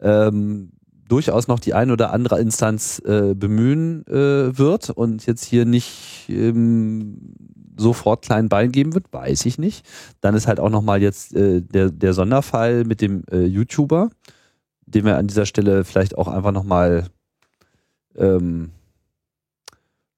ähm, 0.00 0.72
durchaus 1.08 1.46
noch 1.46 1.60
die 1.60 1.74
ein 1.74 1.90
oder 1.90 2.12
andere 2.12 2.40
Instanz 2.40 3.02
äh, 3.04 3.34
bemühen 3.34 4.06
äh, 4.06 4.56
wird 4.56 4.88
und 4.90 5.26
jetzt 5.26 5.44
hier 5.44 5.66
nicht 5.66 6.26
ähm, 6.28 7.34
sofort 7.76 8.24
kleinen 8.24 8.48
Bein 8.48 8.72
geben 8.72 8.94
wird, 8.94 9.12
weiß 9.12 9.44
ich 9.46 9.58
nicht. 9.58 9.86
Dann 10.20 10.34
ist 10.34 10.46
halt 10.46 10.60
auch 10.60 10.70
nochmal 10.70 11.02
jetzt 11.02 11.34
äh, 11.34 11.60
der, 11.60 11.90
der 11.90 12.14
Sonderfall 12.14 12.84
mit 12.84 13.00
dem 13.00 13.24
äh, 13.30 13.44
YouTuber, 13.44 14.10
den 14.86 15.04
wir 15.04 15.18
an 15.18 15.26
dieser 15.26 15.44
Stelle 15.44 15.84
vielleicht 15.84 16.16
auch 16.16 16.28
einfach 16.28 16.52
nochmal 16.52 17.08
ähm, 18.16 18.70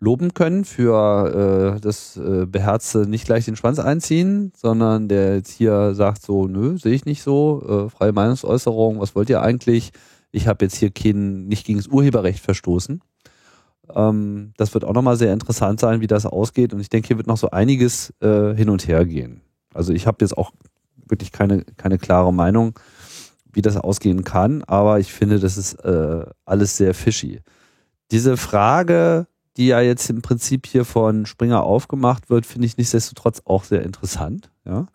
loben 0.05 0.35
können 0.35 0.64
für 0.64 1.74
äh, 1.76 1.81
das 1.81 2.16
äh, 2.16 2.47
beherzte 2.47 3.09
nicht 3.09 3.24
gleich 3.24 3.47
den 3.47 3.56
Schwanz 3.56 3.78
einziehen, 3.78 4.52
sondern 4.55 5.09
der 5.09 5.36
jetzt 5.36 5.51
hier 5.51 5.94
sagt 5.94 6.22
so, 6.22 6.47
nö, 6.47 6.76
sehe 6.76 6.93
ich 6.93 7.06
nicht 7.06 7.22
so, 7.22 7.86
äh, 7.86 7.90
freie 7.90 8.12
Meinungsäußerung, 8.12 9.01
was 9.01 9.16
wollt 9.16 9.31
ihr 9.31 9.43
eigentlich? 9.43 9.93
Ich 10.31 10.47
habe 10.47 10.64
jetzt 10.64 10.76
hier 10.76 10.90
kein, 10.90 11.47
nicht 11.47 11.66
gegen 11.66 11.78
das 11.78 11.89
Urheberrecht 11.89 12.40
verstoßen. 12.40 13.01
Ähm, 13.94 14.52
das 14.56 14.74
wird 14.74 14.85
auch 14.85 14.93
nochmal 14.93 15.16
sehr 15.16 15.32
interessant 15.32 15.81
sein, 15.81 16.01
wie 16.01 16.06
das 16.06 16.26
ausgeht 16.26 16.74
und 16.74 16.81
ich 16.81 16.90
denke, 16.90 17.09
hier 17.09 17.16
wird 17.16 17.26
noch 17.26 17.39
so 17.39 17.51
einiges 17.51 18.12
äh, 18.20 18.55
hin 18.55 18.68
und 18.68 18.86
her 18.86 19.05
gehen. 19.06 19.40
Also 19.72 19.93
ich 19.93 20.06
habe 20.06 20.18
jetzt 20.20 20.36
auch 20.36 20.52
wirklich 21.06 21.32
keine, 21.32 21.64
keine 21.76 21.98
klare 21.98 22.32
Meinung, 22.32 22.78
wie 23.52 23.62
das 23.62 23.76
ausgehen 23.76 24.24
kann, 24.24 24.62
aber 24.64 25.01
ich 25.01 25.12
finde, 25.12 25.40
das 25.40 25.56
ist 25.56 25.74
äh, 25.85 26.24
alles 26.44 26.76
sehr 26.76 26.93
fishy. 26.93 27.40
Diese 28.10 28.36
Frage, 28.36 29.26
die 29.56 29.66
ja 29.66 29.81
jetzt 29.81 30.10
im 30.10 30.22
Prinzip 30.22 30.66
hier 30.66 30.85
von 30.85 31.26
Springer 31.26 31.62
aufgemacht 31.62 32.31
wird, 32.31 32.47
finde 32.47 32.66
ich 32.66 32.76
nichtsdestotrotz 32.76 33.43
auch 33.44 33.64
sehr 33.64 33.82
interessant. 33.82 34.51
Ja? 34.64 34.86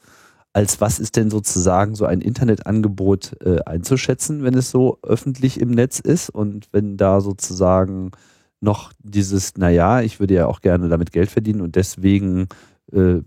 Als 0.51 0.81
was 0.81 0.99
ist 0.99 1.15
denn 1.15 1.29
sozusagen 1.29 1.95
so 1.95 2.05
ein 2.05 2.21
Internetangebot 2.21 3.37
äh, 3.43 3.61
einzuschätzen, 3.65 4.43
wenn 4.43 4.55
es 4.55 4.71
so 4.71 4.97
öffentlich 5.03 5.59
im 5.59 5.69
Netz 5.71 5.99
ist 5.99 6.29
und 6.29 6.67
wenn 6.71 6.97
da 6.97 7.21
sozusagen 7.21 8.11
noch 8.59 8.91
dieses, 8.99 9.55
naja, 9.57 10.01
ich 10.01 10.19
würde 10.19 10.33
ja 10.33 10.47
auch 10.47 10.59
gerne 10.59 10.89
damit 10.89 11.11
Geld 11.11 11.29
verdienen 11.29 11.61
und 11.61 11.75
deswegen 11.75 12.49
äh, 12.91 13.17
äh, 13.17 13.21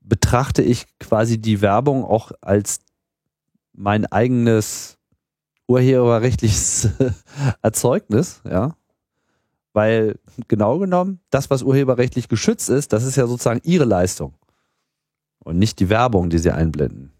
betrachte 0.00 0.62
ich 0.62 0.86
quasi 0.98 1.38
die 1.38 1.60
Werbung 1.60 2.04
auch 2.04 2.32
als 2.40 2.80
mein 3.72 4.06
eigenes 4.06 4.98
urheberrechtliches 5.68 6.88
Erzeugnis, 7.62 8.40
ja. 8.48 8.74
Weil 9.76 10.18
genau 10.48 10.78
genommen, 10.78 11.20
das, 11.28 11.50
was 11.50 11.62
urheberrechtlich 11.62 12.28
geschützt 12.28 12.70
ist, 12.70 12.94
das 12.94 13.04
ist 13.04 13.16
ja 13.16 13.26
sozusagen 13.26 13.60
ihre 13.62 13.84
Leistung. 13.84 14.32
Und 15.44 15.58
nicht 15.58 15.80
die 15.80 15.90
Werbung, 15.90 16.30
die 16.30 16.38
sie 16.38 16.50
einblenden. 16.50 17.12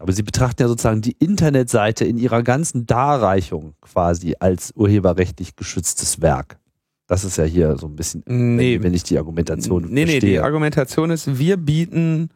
Aber 0.00 0.10
sie 0.10 0.24
betrachten 0.24 0.60
ja 0.60 0.66
sozusagen 0.66 1.00
die 1.00 1.14
Internetseite 1.20 2.04
in 2.04 2.18
ihrer 2.18 2.42
ganzen 2.42 2.84
Darreichung 2.84 3.74
quasi 3.80 4.34
als 4.40 4.72
urheberrechtlich 4.74 5.54
geschütztes 5.54 6.20
Werk. 6.20 6.58
Das 7.06 7.22
ist 7.22 7.36
ja 7.36 7.44
hier 7.44 7.76
so 7.76 7.86
ein 7.86 7.94
bisschen, 7.94 8.24
Nee, 8.26 8.74
wenn, 8.74 8.82
wenn 8.82 8.94
ich 8.94 9.04
die 9.04 9.18
Argumentation 9.18 9.84
nee, 9.84 10.04
nee, 10.04 10.06
verstehe. 10.06 10.30
die 10.30 10.40
Argumentation 10.40 11.10
ist, 11.12 11.38
wir 11.38 11.58
bieten 11.58 12.30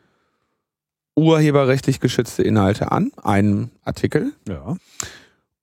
urheberrechtlich 1.16 1.98
geschützte 1.98 2.44
Inhalte 2.44 2.92
an, 2.92 3.10
einen 3.20 3.72
Artikel, 3.82 4.30
ja. 4.48 4.76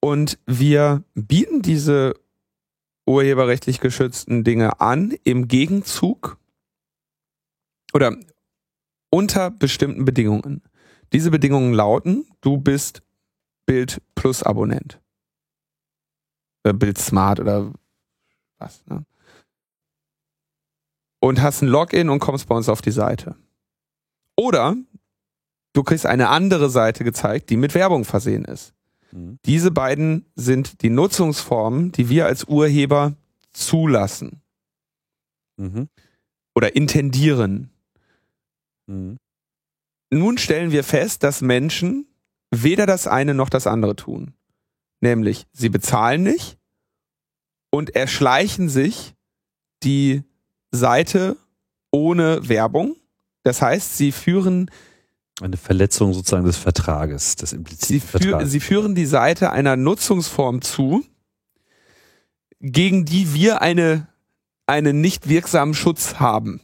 und 0.02 0.38
wir 0.46 1.04
bieten 1.16 1.62
diese 1.62 2.16
urheberrechtlich 3.06 3.80
geschützten 3.80 4.44
Dinge 4.44 4.80
an 4.80 5.16
im 5.24 5.48
Gegenzug 5.48 6.38
oder 7.94 8.16
unter 9.10 9.52
bestimmten 9.52 10.06
Bedingungen. 10.06 10.62
Diese 11.12 11.30
Bedingungen 11.30 11.74
lauten, 11.74 12.26
du 12.42 12.58
bist 12.58 13.04
Bild 13.66 14.02
Plus 14.16 14.42
Abonnent. 14.44 15.00
Äh, 16.64 16.74
Bild 16.74 16.98
Smart 16.98 17.40
oder 17.40 17.72
was, 18.58 18.86
ne? 18.88 19.06
Und 21.20 21.42
hast 21.42 21.62
ein 21.62 21.70
Login 21.70 22.10
und 22.10 22.20
kommst 22.20 22.48
bei 22.48 22.56
uns 22.56 22.68
auf 22.68 22.82
die 22.82 22.92
Seite. 22.92 23.38
Oder 24.36 24.76
du 25.72 25.84
kriegst 25.84 26.06
eine 26.06 26.30
andere 26.30 26.70
Seite 26.70 27.06
gezeigt, 27.06 27.50
die 27.50 27.56
mit 27.56 27.76
Werbung 27.76 28.04
versehen 28.04 28.44
ist. 28.44 28.74
Mhm. 29.14 29.40
Diese 29.46 29.72
beiden 29.72 30.26
sind 30.36 30.82
die 30.82 30.90
Nutzungsformen, 30.90 31.92
die 31.92 32.10
wir 32.10 32.26
als 32.26 32.46
Urheber 32.46 33.16
zulassen 33.52 34.42
Mhm. 35.58 35.88
oder 36.56 36.76
intendieren. 36.76 37.70
Mhm. 38.88 39.18
Nun 40.10 40.38
stellen 40.38 40.72
wir 40.72 40.84
fest, 40.84 41.24
dass 41.24 41.42
Menschen 41.42 42.08
weder 42.52 42.86
das 42.86 43.08
eine 43.08 43.34
noch 43.34 43.50
das 43.50 43.68
andere 43.68 43.96
tun. 43.96 44.34
Nämlich, 45.00 45.46
sie 45.54 45.70
bezahlen 45.70 46.24
nicht 46.24 46.58
und 47.72 47.96
erschleichen 47.96 48.70
sich 48.70 49.14
die 49.84 50.24
Seite 50.72 51.38
ohne 51.92 52.48
Werbung. 52.48 52.96
Das 53.44 53.62
heißt, 53.62 53.98
sie 53.98 54.12
führen, 54.12 54.72
Eine 55.42 55.58
Verletzung 55.58 56.14
sozusagen 56.14 56.46
des 56.46 56.58
Vertrages, 56.58 57.36
des 57.36 57.50
sie, 57.52 57.56
impliziten 57.58 58.02
fü 58.08 58.20
Vertrages. 58.20 58.52
sie 58.52 58.60
führen 58.60 58.94
die 58.96 59.06
Seite 59.08 59.52
einer 59.52 59.76
Nutzungsform 59.76 60.62
zu, 60.62 61.04
gegen 62.60 63.06
die 63.06 63.34
wir 63.34 63.62
eine, 63.62 64.08
einen 64.68 65.02
nicht 65.02 65.28
wirksamen 65.30 65.74
Schutz 65.74 66.16
haben. 66.16 66.62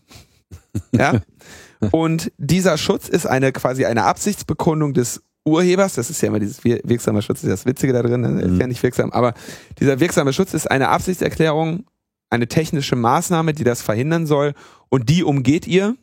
Ja? 0.92 1.22
Und 1.92 2.32
dieser 2.38 2.78
Schutz 2.78 3.08
ist 3.10 3.26
eine 3.26 3.52
quasi 3.52 3.86
eine 3.86 4.04
Absichtsbekundung 4.04 4.94
des 4.94 5.24
Urhebers. 5.46 5.94
Das 5.96 6.10
ist 6.10 6.22
ja 6.22 6.28
immer 6.28 6.40
dieses 6.40 6.64
wir- 6.64 6.82
wirksame 6.84 7.22
Schutz, 7.22 7.42
das 7.42 7.50
ist 7.50 7.60
das 7.62 7.66
Witzige 7.66 7.94
da 7.94 8.04
drin, 8.04 8.22
das 8.24 8.34
ist 8.44 8.52
Mhm. 8.52 8.60
ja 8.62 8.68
nicht 8.68 8.84
wirksam, 8.84 9.12
aber 9.12 9.34
dieser 9.80 10.00
wirksame 10.00 10.32
Schutz 10.34 10.54
ist 10.54 10.70
eine 10.70 10.90
Absichtserklärung, 10.90 11.86
eine 12.30 12.48
technische 12.48 12.96
Maßnahme, 12.96 13.54
die 13.54 13.64
das 13.64 13.82
verhindern 13.82 14.28
soll 14.28 14.54
und 14.90 15.10
die 15.10 15.24
umgeht 15.24 15.66
ihr. 15.68 15.96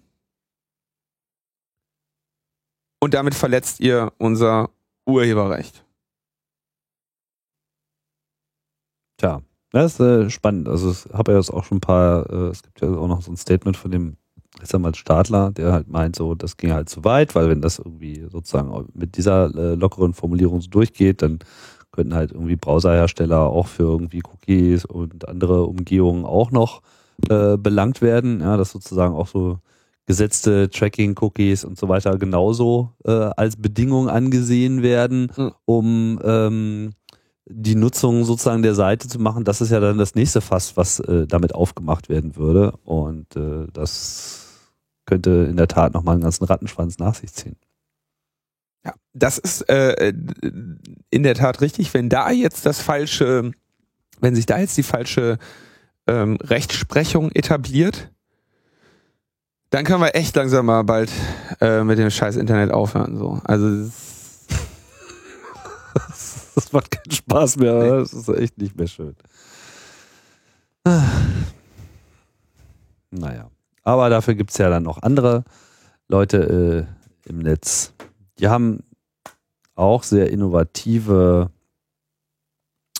Und 3.01 3.15
damit 3.15 3.35
verletzt 3.35 3.81
ihr 3.81 4.13
unser 4.19 4.71
Urheberrecht. 5.07 5.85
Tja, 9.19 9.43
das 9.73 9.95
ist 9.95 10.01
äh, 10.01 10.31
spannend. 10.31 10.69
Also 10.69 10.91
ich 10.91 11.13
habe 11.13 11.33
ja 11.33 11.39
jetzt 11.39 11.51
auch 11.51 11.65
schon 11.65 11.79
ein 11.79 11.81
paar, 11.81 12.29
äh, 12.31 12.49
es 12.49 12.63
gibt 12.63 12.81
ja 12.81 12.89
auch 12.89 13.09
noch 13.09 13.23
so 13.23 13.31
ein 13.31 13.37
Statement 13.37 13.77
von 13.77 13.91
dem 13.91 14.17
Rechtsanwalt 14.61 14.97
Stadler, 14.97 15.51
der 15.51 15.73
halt 15.73 15.89
meint, 15.89 16.17
so, 16.17 16.35
das 16.35 16.57
ging 16.57 16.73
halt 16.73 16.89
zu 16.89 17.05
weit, 17.05 17.35
weil 17.35 17.49
wenn 17.49 17.61
das 17.61 17.79
irgendwie 17.79 18.27
sozusagen 18.31 18.89
mit 18.95 19.17
dieser 19.17 19.55
äh, 19.55 19.75
lockeren 19.75 20.15
Formulierung 20.15 20.61
so 20.61 20.69
durchgeht, 20.69 21.23
dann 21.23 21.41
könnten 21.93 22.15
halt 22.15 22.33
irgendwie 22.33 22.57
Browserhersteller 22.57 23.41
auch 23.41 23.67
für 23.67 23.85
irgendwie 23.85 24.23
Cookies 24.23 24.85
und 24.85 25.29
andere 25.29 25.65
Umgehungen 25.65 26.25
auch 26.25 26.51
noch 26.51 26.83
äh, 27.29 27.57
belangt 27.57 28.03
werden, 28.03 28.41
ja, 28.41 28.57
dass 28.57 28.71
sozusagen 28.71 29.15
auch 29.15 29.29
so 29.29 29.59
gesetzte 30.07 30.71
Tracking-Cookies 30.71 31.65
und 31.65 31.79
so 31.79 31.89
weiter 31.89 32.17
genauso 32.19 32.93
äh, 33.05 33.11
als 33.11 33.57
Bedingung 33.57 34.09
angesehen 34.09 34.83
werden, 34.83 35.33
Mhm. 35.37 35.53
um 35.65 36.21
ähm, 36.25 36.91
die 37.49 37.75
Nutzung 37.77 38.25
sozusagen 38.25 38.63
der 38.63 38.75
Seite 38.75 39.09
zu 39.09 39.21
machen. 39.21 39.45
Das 39.45 39.61
ist 39.61 39.71
ja 39.71 39.79
dann 39.81 39.99
das 39.99 40.15
nächste 40.15 40.41
Fass, 40.41 40.77
was 40.77 41.01
äh, 41.01 41.27
damit 41.27 41.55
aufgemacht 41.55 42.09
werden 42.09 42.37
würde. 42.37 42.73
Und 42.85 43.37
äh, 43.37 43.67
das 43.73 44.73
könnte 45.07 45.47
in 45.49 45.57
der 45.57 45.69
Tat 45.69 45.95
nochmal 45.95 46.15
einen 46.15 46.23
ganzen 46.23 46.45
Rattenschwanz 46.45 46.99
nach 46.99 47.15
sich 47.15 47.33
ziehen. 47.33 47.57
Ja, 48.85 48.95
das 49.13 49.39
ist 49.39 49.69
äh, 49.69 50.13
in 51.11 51.23
der 51.23 51.35
Tat 51.35 51.61
richtig. 51.61 51.95
Wenn 51.95 52.09
da 52.09 52.31
jetzt 52.31 52.67
das 52.67 52.81
falsche, 52.81 53.53
wenn 54.21 54.35
sich 54.35 54.47
da 54.47 54.59
jetzt 54.59 54.77
die 54.77 54.83
falsche 54.83 55.39
ähm, 56.09 56.37
Rechtsprechung 56.43 57.31
etabliert, 57.33 58.11
dann 59.77 59.85
können 59.85 60.01
wir 60.01 60.15
echt 60.15 60.35
langsam 60.35 60.65
mal 60.65 60.85
bald 60.85 61.13
äh, 61.61 61.85
mit 61.85 61.99
dem 61.99 62.09
scheiß 62.09 62.37
Internet 62.37 62.71
aufhören. 62.71 63.19
So, 63.19 63.43
also 63.45 63.67
Das 66.55 66.73
macht 66.73 66.91
keinen 66.91 67.11
Spaß 67.11 67.59
mehr. 67.59 67.77
oder? 67.77 67.99
Das 67.99 68.15
ist 68.15 68.27
echt 68.31 68.57
nicht 68.57 68.75
mehr 68.75 68.87
schön. 68.87 69.15
Naja. 73.11 73.51
Aber 73.83 74.09
dafür 74.09 74.35
gibt 74.35 74.51
es 74.53 74.57
ja 74.57 74.71
dann 74.71 74.83
noch 74.83 75.03
andere 75.03 75.45
Leute 76.09 76.87
äh, 77.27 77.29
im 77.29 77.41
Netz. 77.41 77.93
Die 78.39 78.49
haben 78.49 78.83
auch 79.75 80.05
sehr 80.05 80.31
innovative 80.31 81.51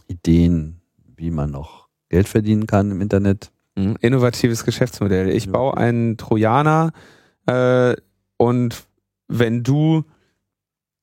Ideen, 0.09 0.83
wie 1.17 1.31
man 1.31 1.51
noch 1.51 1.89
Geld 2.11 2.29
verdienen 2.29 2.67
kann 2.67 2.91
im 2.91 3.01
Internet. 3.01 3.51
Mhm. 3.77 3.97
Innovatives 4.01 4.65
Geschäftsmodell. 4.65 5.29
Ich 5.31 5.51
baue 5.51 5.77
einen 5.77 6.17
Trojaner 6.17 6.93
äh, 7.47 7.95
und 8.37 8.85
wenn 9.29 9.63
du 9.63 10.05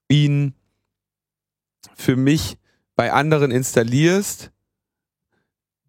ihn 0.09 0.53
für 1.95 2.15
mich 2.15 2.57
bei 2.95 3.11
anderen 3.11 3.51
installierst, 3.51 4.51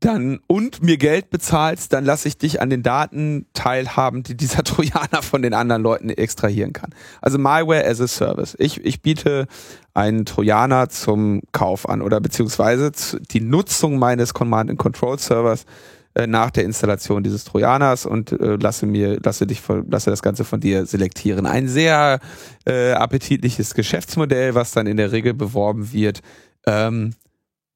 dann 0.01 0.40
und 0.47 0.82
mir 0.82 0.98
Geld 0.98 1.31
bezahlst, 1.31 1.94
dann 1.94 2.05
lasse 2.05 2.28
ich 2.28 2.36
dich 2.36 2.61
an 2.61 2.69
den 2.69 2.82
Daten 2.82 3.47
teilhaben, 3.55 4.23
die 4.23 4.36
dieser 4.36 4.62
Trojaner 4.65 5.23
von 5.23 5.40
den 5.40 5.55
anderen 5.55 5.82
Leuten 5.82 6.11
extrahieren 6.11 6.74
kann. 6.74 6.90
Also 7.23 7.39
Malware 7.39 7.86
as 7.86 8.01
a 8.01 8.06
Service. 8.06 8.55
Ich, 8.59 8.85
ich 8.85 9.01
biete 9.01 9.47
einen 9.94 10.27
Trojaner 10.27 10.90
zum 10.90 11.40
Kauf 11.52 11.89
an 11.89 12.02
oder 12.02 12.20
beziehungsweise 12.20 12.93
die 13.31 13.40
Nutzung 13.40 13.98
meines 13.98 14.35
Command 14.35 14.70
and 14.70 14.78
Control 14.78 15.19
Servers 15.19 15.65
äh, 16.14 16.26
nach 16.26 16.50
der 16.50 16.64
Installation 16.64 17.22
dieses 17.22 17.44
Trojaners 17.44 18.06
und 18.06 18.32
äh, 18.32 18.56
lasse 18.56 18.86
mir, 18.86 19.18
lasse 19.22 19.46
dich, 19.46 19.62
lasse 19.88 20.10
das 20.10 20.22
Ganze 20.22 20.44
von 20.44 20.60
dir 20.60 20.86
selektieren. 20.86 21.46
Ein 21.46 21.68
sehr 21.68 22.20
äh, 22.66 22.92
appetitliches 22.92 23.74
Geschäftsmodell, 23.74 24.54
was 24.54 24.72
dann 24.72 24.86
in 24.86 24.96
der 24.96 25.12
Regel 25.12 25.34
beworben 25.34 25.92
wird. 25.92 26.20
Ähm, 26.66 27.14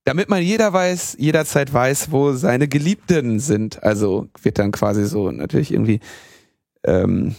damit 0.05 0.29
man 0.29 0.43
jeder 0.43 0.73
weiß, 0.73 1.17
jederzeit 1.19 1.73
weiß, 1.73 2.13
wo 2.13 2.33
seine 2.33 2.69
Geliebten 2.69 3.41
sind. 3.41 3.83
Also 3.83 4.29
wird 4.43 4.59
dann 4.59 4.73
quasi 4.73 5.05
so 5.05 5.31
natürlich 5.31 5.73
irgendwie 5.73 6.01
ähm, 6.85 7.35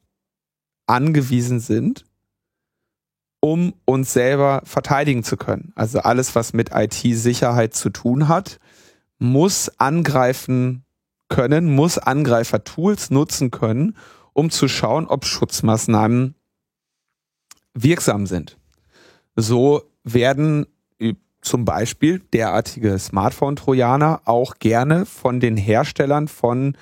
angewiesen 0.86 1.60
sind, 1.60 2.04
um 3.40 3.74
uns 3.84 4.12
selber 4.12 4.62
verteidigen 4.64 5.24
zu 5.24 5.36
können. 5.36 5.72
Also 5.76 6.00
alles, 6.00 6.34
was 6.34 6.52
mit 6.52 6.70
IT-Sicherheit 6.74 7.74
zu 7.74 7.90
tun 7.90 8.28
hat, 8.28 8.58
muss 9.18 9.70
angreifen 9.78 10.84
können, 11.28 11.74
muss 11.74 11.96
Angreifer-Tools 11.98 13.10
nutzen 13.10 13.50
können, 13.50 13.96
um 14.32 14.50
zu 14.50 14.68
schauen, 14.68 15.06
ob 15.06 15.24
Schutzmaßnahmen 15.24 16.34
wirksam 17.82 18.26
sind. 18.26 18.56
So 19.36 19.82
werden 20.04 20.66
zum 21.40 21.64
Beispiel 21.64 22.20
derartige 22.32 22.98
Smartphone-Trojaner 22.98 24.22
auch 24.24 24.54
gerne 24.58 25.06
von 25.06 25.38
den 25.40 25.56
Herstellern 25.56 26.28
von 26.28 26.76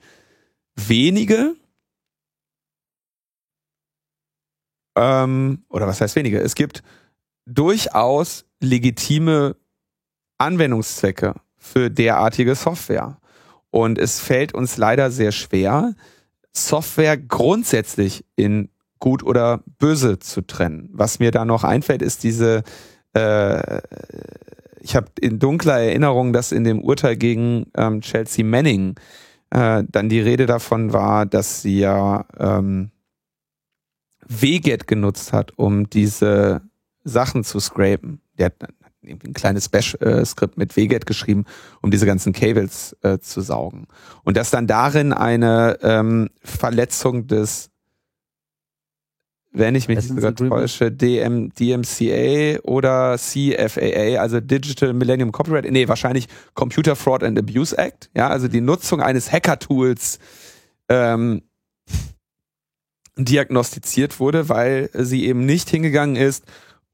wenige 0.75 1.55
ähm, 4.95 5.65
oder 5.69 5.87
was 5.87 5.99
heißt 5.99 6.15
wenige? 6.15 6.39
Es 6.39 6.55
gibt 6.55 6.83
durchaus 7.45 8.44
legitime 8.61 9.55
Anwendungszwecke 10.37 11.35
für 11.57 11.89
derartige 11.89 12.55
Software. 12.55 13.17
Und 13.71 13.97
es 13.97 14.19
fällt 14.19 14.53
uns 14.53 14.77
leider 14.77 15.11
sehr 15.11 15.31
schwer, 15.31 15.95
Software 16.53 17.17
grundsätzlich 17.17 18.25
in 18.35 18.69
gut 18.99 19.23
oder 19.23 19.61
böse 19.77 20.19
zu 20.19 20.41
trennen. 20.41 20.89
Was 20.93 21.19
mir 21.19 21.31
da 21.31 21.45
noch 21.45 21.63
einfällt, 21.63 22.01
ist 22.01 22.23
diese, 22.23 22.63
äh, 23.13 23.81
ich 24.79 24.95
habe 24.95 25.07
in 25.19 25.39
dunkler 25.39 25.79
Erinnerung, 25.79 26.31
dass 26.31 26.51
in 26.51 26.63
dem 26.63 26.81
Urteil 26.81 27.17
gegen 27.17 27.67
ähm, 27.75 28.01
Chelsea 28.01 28.45
Manning 28.45 28.95
äh, 29.49 29.83
dann 29.89 30.09
die 30.09 30.21
Rede 30.21 30.45
davon 30.45 30.93
war, 30.93 31.25
dass 31.25 31.61
sie 31.61 31.79
ja 31.79 32.25
ähm, 32.39 32.91
WGET 34.27 34.87
genutzt 34.87 35.33
hat, 35.33 35.57
um 35.57 35.89
diese 35.89 36.61
Sachen 37.05 37.43
zu 37.43 37.59
scrapen. 37.59 38.19
Die 38.37 38.43
hat 38.43 38.55
ein 39.07 39.33
kleines 39.33 39.69
Bash-Skript 39.69 40.57
mit 40.57 40.75
WGET 40.75 41.05
geschrieben, 41.05 41.45
um 41.81 41.91
diese 41.91 42.05
ganzen 42.05 42.33
Cables 42.33 42.95
äh, 43.03 43.19
zu 43.19 43.41
saugen. 43.41 43.87
Und 44.23 44.35
dass 44.35 44.49
dann 44.49 44.67
darin 44.67 45.13
eine 45.13 45.77
ähm, 45.81 46.29
Verletzung 46.43 47.27
des, 47.27 47.69
wenn 49.51 49.75
ich 49.75 49.87
mich 49.87 49.97
nicht 49.97 50.09
sogar 50.09 50.35
täusche, 50.35 50.91
DM, 50.91 51.51
DMCA 51.53 52.59
oder 52.63 53.17
CFAA, 53.17 54.19
also 54.19 54.39
Digital 54.41 54.93
Millennium 54.93 55.31
Copyright, 55.31 55.71
nee, 55.71 55.87
wahrscheinlich 55.87 56.27
Computer 56.55 56.95
Fraud 56.95 57.23
and 57.23 57.37
Abuse 57.37 57.77
Act, 57.77 58.09
ja, 58.15 58.27
also 58.27 58.47
die 58.47 58.61
Nutzung 58.61 59.01
eines 59.01 59.31
Hacker-Tools 59.31 60.19
ähm, 60.89 61.43
diagnostiziert 63.17 64.19
wurde, 64.19 64.49
weil 64.49 64.89
sie 64.93 65.25
eben 65.25 65.45
nicht 65.45 65.69
hingegangen 65.69 66.17
ist 66.17 66.43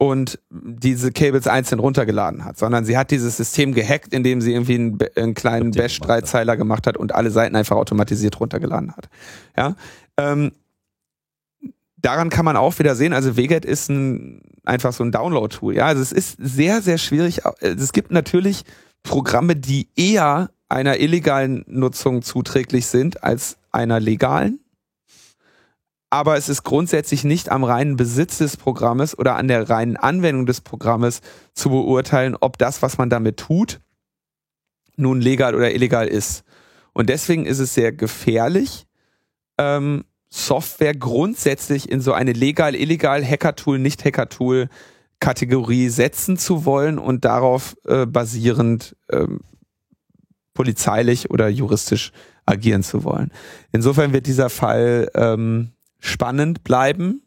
und 0.02 0.40
diese 0.50 1.12
Cables 1.12 1.46
einzeln 1.46 1.78
runtergeladen 1.78 2.44
hat, 2.44 2.58
sondern 2.58 2.86
sie 2.86 2.98
hat 2.98 3.12
dieses 3.12 3.38
System 3.38 3.72
gehackt, 3.72 4.16
indem 4.16 4.42
sie 4.42 4.52
irgendwie 4.52 4.74
einen, 4.74 4.98
einen 5.16 5.36
kleinen 5.36 5.70
Bash-Dreizeiler 5.70 6.58
gemacht 6.58 6.88
hat 6.88 6.98
und 6.98 7.14
alle 7.14 7.30
Seiten 7.30 7.56
einfach 7.56 7.76
automatisiert 7.76 8.40
runtergeladen 8.40 8.96
hat. 8.98 9.10
Ja, 9.56 9.76
ähm, 10.18 10.54
daran 11.98 12.32
kann 12.32 12.46
man 12.46 12.58
auch 12.58 12.80
wieder 12.80 12.96
sehen, 12.96 13.14
also 13.14 13.38
Weget 13.38 13.64
ist 13.64 13.92
ein, 13.92 14.42
einfach 14.66 14.92
so 14.92 15.04
ein 15.04 15.12
Download-Tool. 15.12 15.76
Ja, 15.76 15.86
also 15.86 16.02
es 16.02 16.12
ist 16.12 16.36
sehr, 16.40 16.82
sehr 16.82 16.98
schwierig. 16.98 17.42
Es 17.60 17.94
gibt 17.94 18.10
natürlich 18.10 18.64
Programme, 19.04 19.56
die 19.56 19.88
eher 19.96 20.50
einer 20.68 21.00
illegalen 21.00 21.64
Nutzung 21.68 22.24
zuträglich 22.24 22.88
sind 22.88 23.24
als 23.24 23.58
einer 23.72 24.00
legalen 24.00 24.62
aber 26.12 26.36
es 26.36 26.50
ist 26.50 26.64
grundsätzlich 26.64 27.24
nicht 27.24 27.50
am 27.50 27.64
reinen 27.64 27.96
Besitz 27.96 28.38
des 28.38 28.58
Programmes 28.58 29.18
oder 29.18 29.38
an 29.38 29.48
der 29.48 29.70
reinen 29.70 29.96
Anwendung 29.96 30.46
des 30.46 30.60
Programmes 30.60 31.22
zu 31.54 31.70
beurteilen, 31.70 32.36
ob 32.40 32.58
das, 32.58 32.82
was 32.82 32.98
man 32.98 33.10
damit 33.10 33.38
tut, 33.38 33.80
nun 34.98 35.22
legal 35.22 35.56
oder 35.56 35.74
illegal 35.74 36.08
ist. 36.08 36.44
Und 36.92 37.10
deswegen 37.10 37.46
ist 37.46 37.60
es 37.60 37.74
sehr 37.74 37.94
gefährlich, 37.94 38.88
ähm, 39.58 40.04
Software 40.30 40.96
grundsätzlich 40.96 41.90
in 41.90 42.02
so 42.02 42.12
eine 42.12 42.34
legal, 42.34 42.76
illegal, 42.76 43.26
Hacker-Tool, 43.26 43.80
nicht 43.80 44.04
Hacker-Tool 44.04 44.68
Kategorie 45.22 45.88
setzen 45.88 46.38
zu 46.38 46.66
wollen 46.66 47.00
und 47.00 47.24
darauf 47.24 47.78
äh, 47.86 48.06
basierend 48.06 48.98
ähm, 49.12 49.40
polizeilich 50.54 51.30
oder 51.30 51.48
juristisch 51.48 52.12
agieren 52.46 52.84
zu 52.84 53.06
wollen. 53.06 53.32
Insofern 53.72 54.12
wird 54.12 54.28
dieser 54.28 54.50
Fall 54.50 55.10
ähm, 55.16 55.72
spannend 56.02 56.66
bleiben. 56.66 57.22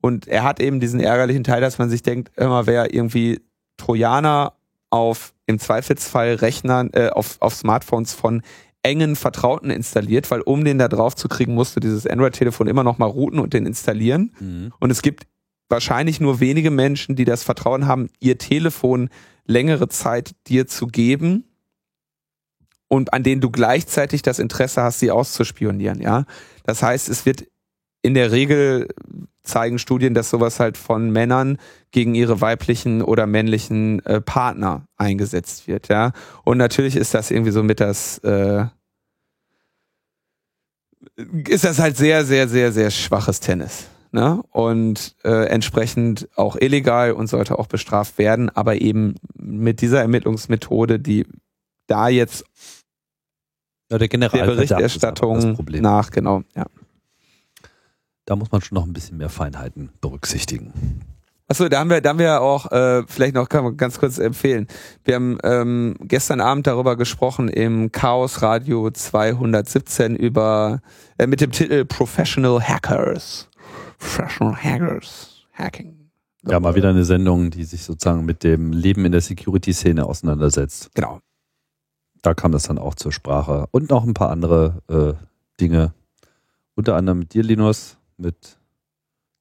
Und 0.00 0.26
er 0.26 0.42
hat 0.42 0.58
eben 0.58 0.80
diesen 0.80 0.98
ärgerlichen 0.98 1.44
Teil, 1.44 1.60
dass 1.60 1.78
man 1.78 1.90
sich 1.90 2.02
denkt, 2.02 2.36
immer 2.36 2.66
wer 2.66 2.92
irgendwie 2.92 3.40
Trojaner 3.76 4.54
auf 4.90 5.34
im 5.46 5.58
Zweifelsfall 5.58 6.34
Rechnern, 6.34 6.90
äh, 6.92 7.08
auf, 7.08 7.36
auf 7.40 7.54
Smartphones 7.54 8.12
von 8.14 8.42
engen 8.82 9.16
Vertrauten 9.16 9.70
installiert, 9.70 10.30
weil 10.30 10.40
um 10.40 10.64
den 10.64 10.78
da 10.78 10.88
drauf 10.88 11.14
zu 11.16 11.28
kriegen, 11.28 11.54
musst 11.54 11.76
du 11.76 11.80
dieses 11.80 12.06
Android-Telefon 12.06 12.68
immer 12.68 12.84
noch 12.84 12.98
mal 12.98 13.06
routen 13.06 13.38
und 13.38 13.52
den 13.52 13.66
installieren. 13.66 14.32
Mhm. 14.38 14.72
Und 14.78 14.90
es 14.90 15.02
gibt 15.02 15.26
wahrscheinlich 15.68 16.20
nur 16.20 16.40
wenige 16.40 16.70
Menschen, 16.70 17.16
die 17.16 17.24
das 17.24 17.42
Vertrauen 17.42 17.86
haben, 17.86 18.08
ihr 18.20 18.38
Telefon 18.38 19.10
längere 19.44 19.88
Zeit 19.88 20.34
dir 20.46 20.66
zu 20.66 20.86
geben 20.86 21.44
und 22.88 23.12
an 23.12 23.22
denen 23.22 23.40
du 23.40 23.50
gleichzeitig 23.50 24.22
das 24.22 24.38
Interesse 24.38 24.82
hast, 24.82 25.00
sie 25.00 25.10
auszuspionieren, 25.10 26.00
ja. 26.00 26.24
Das 26.64 26.82
heißt, 26.82 27.08
es 27.08 27.26
wird 27.26 27.44
in 28.02 28.14
der 28.14 28.32
Regel 28.32 28.88
zeigen 29.42 29.78
Studien, 29.78 30.14
dass 30.14 30.30
sowas 30.30 30.60
halt 30.60 30.76
von 30.76 31.10
Männern 31.10 31.58
gegen 31.90 32.14
ihre 32.14 32.40
weiblichen 32.40 33.02
oder 33.02 33.26
männlichen 33.26 34.04
äh, 34.04 34.20
Partner 34.20 34.86
eingesetzt 34.96 35.66
wird, 35.66 35.88
ja. 35.88 36.12
Und 36.44 36.58
natürlich 36.58 36.96
ist 36.96 37.14
das 37.14 37.30
irgendwie 37.30 37.52
so 37.52 37.62
mit 37.62 37.80
das, 37.80 38.18
äh, 38.18 38.66
ist 41.48 41.64
das 41.64 41.78
halt 41.78 41.96
sehr, 41.96 42.24
sehr, 42.24 42.48
sehr, 42.48 42.72
sehr 42.72 42.90
schwaches 42.90 43.40
Tennis. 43.40 43.88
Ne? 44.10 44.42
Und 44.50 45.16
äh, 45.22 45.48
entsprechend 45.48 46.28
auch 46.34 46.56
illegal 46.56 47.12
und 47.12 47.26
sollte 47.26 47.58
auch 47.58 47.66
bestraft 47.66 48.16
werden, 48.16 48.48
aber 48.48 48.80
eben 48.80 49.16
mit 49.34 49.82
dieser 49.82 50.00
Ermittlungsmethode, 50.00 50.98
die 50.98 51.26
da 51.88 52.08
jetzt 52.08 52.44
Ja, 53.90 53.98
der 53.98 54.08
der 54.08 54.44
Berichterstattung 54.46 55.58
nach, 55.80 56.10
genau, 56.10 56.42
ja. 56.54 56.66
Da 58.28 58.36
muss 58.36 58.52
man 58.52 58.60
schon 58.60 58.76
noch 58.76 58.84
ein 58.84 58.92
bisschen 58.92 59.16
mehr 59.16 59.30
Feinheiten 59.30 59.88
berücksichtigen. 60.02 61.00
Achso, 61.46 61.66
da 61.70 61.78
haben 61.78 61.88
wir, 61.88 62.02
da 62.02 62.10
haben 62.10 62.18
wir 62.18 62.42
auch, 62.42 62.70
äh, 62.70 63.02
vielleicht 63.06 63.34
noch 63.34 63.48
kann 63.48 63.64
man 63.64 63.78
ganz 63.78 63.98
kurz 63.98 64.18
empfehlen. 64.18 64.66
Wir 65.02 65.14
haben 65.14 65.38
ähm, 65.44 65.96
gestern 66.02 66.42
Abend 66.42 66.66
darüber 66.66 66.96
gesprochen 66.96 67.48
im 67.48 67.90
Chaos 67.90 68.42
Radio 68.42 68.90
217 68.90 70.14
über 70.14 70.82
äh, 71.16 71.26
mit 71.26 71.40
dem 71.40 71.52
Titel 71.52 71.86
Professional 71.86 72.60
Hackers. 72.60 73.48
Professional 73.98 74.54
Hackers. 74.54 75.46
Hacking. 75.54 76.10
Ja, 76.46 76.60
mal 76.60 76.74
wieder 76.74 76.90
eine 76.90 77.06
Sendung, 77.06 77.50
die 77.50 77.64
sich 77.64 77.82
sozusagen 77.82 78.26
mit 78.26 78.44
dem 78.44 78.72
Leben 78.72 79.06
in 79.06 79.12
der 79.12 79.22
Security-Szene 79.22 80.04
auseinandersetzt. 80.04 80.90
Genau. 80.92 81.20
Da 82.20 82.34
kam 82.34 82.52
das 82.52 82.64
dann 82.64 82.76
auch 82.76 82.94
zur 82.94 83.10
Sprache. 83.10 83.68
Und 83.70 83.88
noch 83.88 84.04
ein 84.04 84.12
paar 84.12 84.28
andere 84.28 84.82
äh, 84.90 85.14
Dinge. 85.62 85.94
Unter 86.74 86.94
anderem 86.94 87.20
mit 87.20 87.32
dir, 87.32 87.42
Linus, 87.42 87.97
mit 88.18 88.58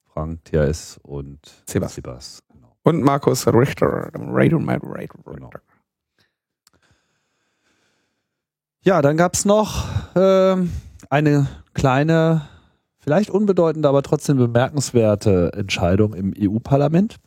Frank, 0.05 0.45
THS 0.45 0.99
und 1.03 1.39
Sebas. 1.67 1.95
Sebas. 1.95 2.43
Genau. 2.53 2.75
Und 2.83 3.01
Markus 3.01 3.45
Richter, 3.47 4.09
Radio 4.13 4.57
Radio 4.57 4.89
Richter. 4.91 5.19
Genau. 5.25 5.49
Ja, 8.81 9.01
dann 9.01 9.17
gab's 9.17 9.43
noch 9.43 9.85
ähm, 10.15 10.71
eine 11.09 11.47
kleine, 11.73 12.47
vielleicht 12.99 13.29
unbedeutende, 13.29 13.89
aber 13.89 14.01
trotzdem 14.01 14.37
bemerkenswerte 14.37 15.51
Entscheidung 15.53 16.13
im 16.13 16.33
EU-Parlament, 16.39 17.17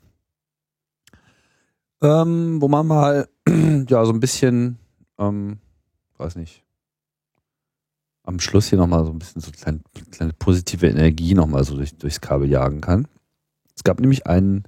ähm, 2.01 2.63
wo 2.63 2.69
man 2.69 2.87
mal 2.87 3.29
ja 3.89 4.05
so 4.07 4.13
ein 4.13 4.21
bisschen, 4.21 4.79
ähm, 5.19 5.59
weiß 6.17 6.37
nicht, 6.37 6.65
am 8.23 8.41
Schluss 8.41 8.69
hier 8.69 8.79
nochmal 8.79 9.05
so 9.05 9.11
ein 9.11 9.19
bisschen 9.19 9.41
so 9.41 9.51
kleine, 9.51 9.81
kleine 10.11 10.33
positive 10.35 10.87
Energie 10.87 11.35
nochmal 11.35 11.65
so 11.65 11.77
durch, 11.77 11.97
durchs 11.97 12.21
Kabel 12.21 12.49
jagen 12.49 12.81
kann. 12.81 13.09
Es 13.75 13.85
gab 13.85 14.01
nämlich 14.01 14.27
einen 14.27 14.65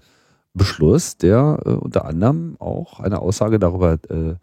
Beschluss, 0.54 1.16
der 1.16 1.60
äh, 1.64 1.70
unter 1.70 2.04
anderem 2.04 2.56
auch 2.58 3.00
eine 3.00 3.20
Aussage 3.20 3.58
darüber 3.58 3.98
äh, 4.08 4.36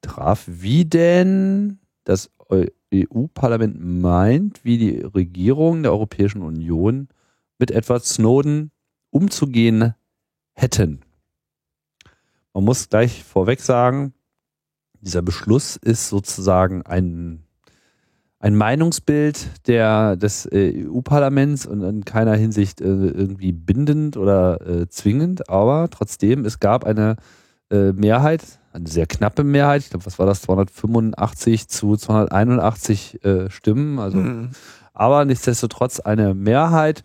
traf, 0.00 0.44
wie 0.46 0.84
denn 0.84 1.78
das 2.04 2.30
Eu- 2.50 2.66
EU-Parlament 2.94 3.78
meint, 3.80 4.64
wie 4.64 4.78
die 4.78 5.00
Regierung 5.00 5.82
der 5.82 5.92
Europäischen 5.92 6.42
Union 6.42 7.08
mit 7.58 7.70
Edward 7.70 8.04
Snowden 8.04 8.70
umzugehen 9.10 9.94
hätten. 10.52 11.00
Man 12.54 12.64
muss 12.64 12.88
gleich 12.88 13.22
vorweg 13.24 13.60
sagen, 13.60 14.14
dieser 15.00 15.22
Beschluss 15.22 15.76
ist 15.76 16.08
sozusagen 16.08 16.82
ein, 16.82 17.45
ein 18.38 18.54
Meinungsbild 18.54 19.66
der, 19.66 20.16
des 20.16 20.46
äh, 20.46 20.86
EU-Parlaments 20.86 21.66
und 21.66 21.82
in 21.82 22.04
keiner 22.04 22.34
Hinsicht 22.36 22.80
äh, 22.80 22.84
irgendwie 22.84 23.52
bindend 23.52 24.16
oder 24.16 24.60
äh, 24.66 24.88
zwingend, 24.88 25.48
aber 25.48 25.88
trotzdem, 25.90 26.44
es 26.44 26.60
gab 26.60 26.84
eine 26.84 27.16
Mehrheit, 27.68 28.60
eine 28.72 28.86
sehr 28.86 29.06
knappe 29.08 29.42
Mehrheit, 29.42 29.82
ich 29.82 29.90
glaube, 29.90 30.06
was 30.06 30.20
war 30.20 30.26
das, 30.26 30.42
285 30.42 31.66
zu 31.66 31.96
281 31.96 33.24
äh, 33.24 33.50
Stimmen, 33.50 33.98
also 33.98 34.18
Mhm. 34.18 34.50
aber 34.94 35.24
nichtsdestotrotz 35.24 35.98
eine 35.98 36.32
Mehrheit 36.34 37.02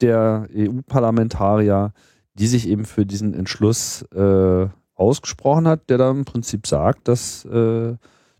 der 0.00 0.46
EU-Parlamentarier, 0.54 1.92
die 2.34 2.46
sich 2.46 2.68
eben 2.68 2.84
für 2.84 3.04
diesen 3.04 3.34
Entschluss 3.34 4.02
äh, 4.14 4.68
ausgesprochen 4.94 5.66
hat, 5.66 5.90
der 5.90 5.98
da 5.98 6.10
im 6.10 6.24
Prinzip 6.24 6.68
sagt, 6.68 7.08
dass 7.08 7.44
äh, 7.46 7.96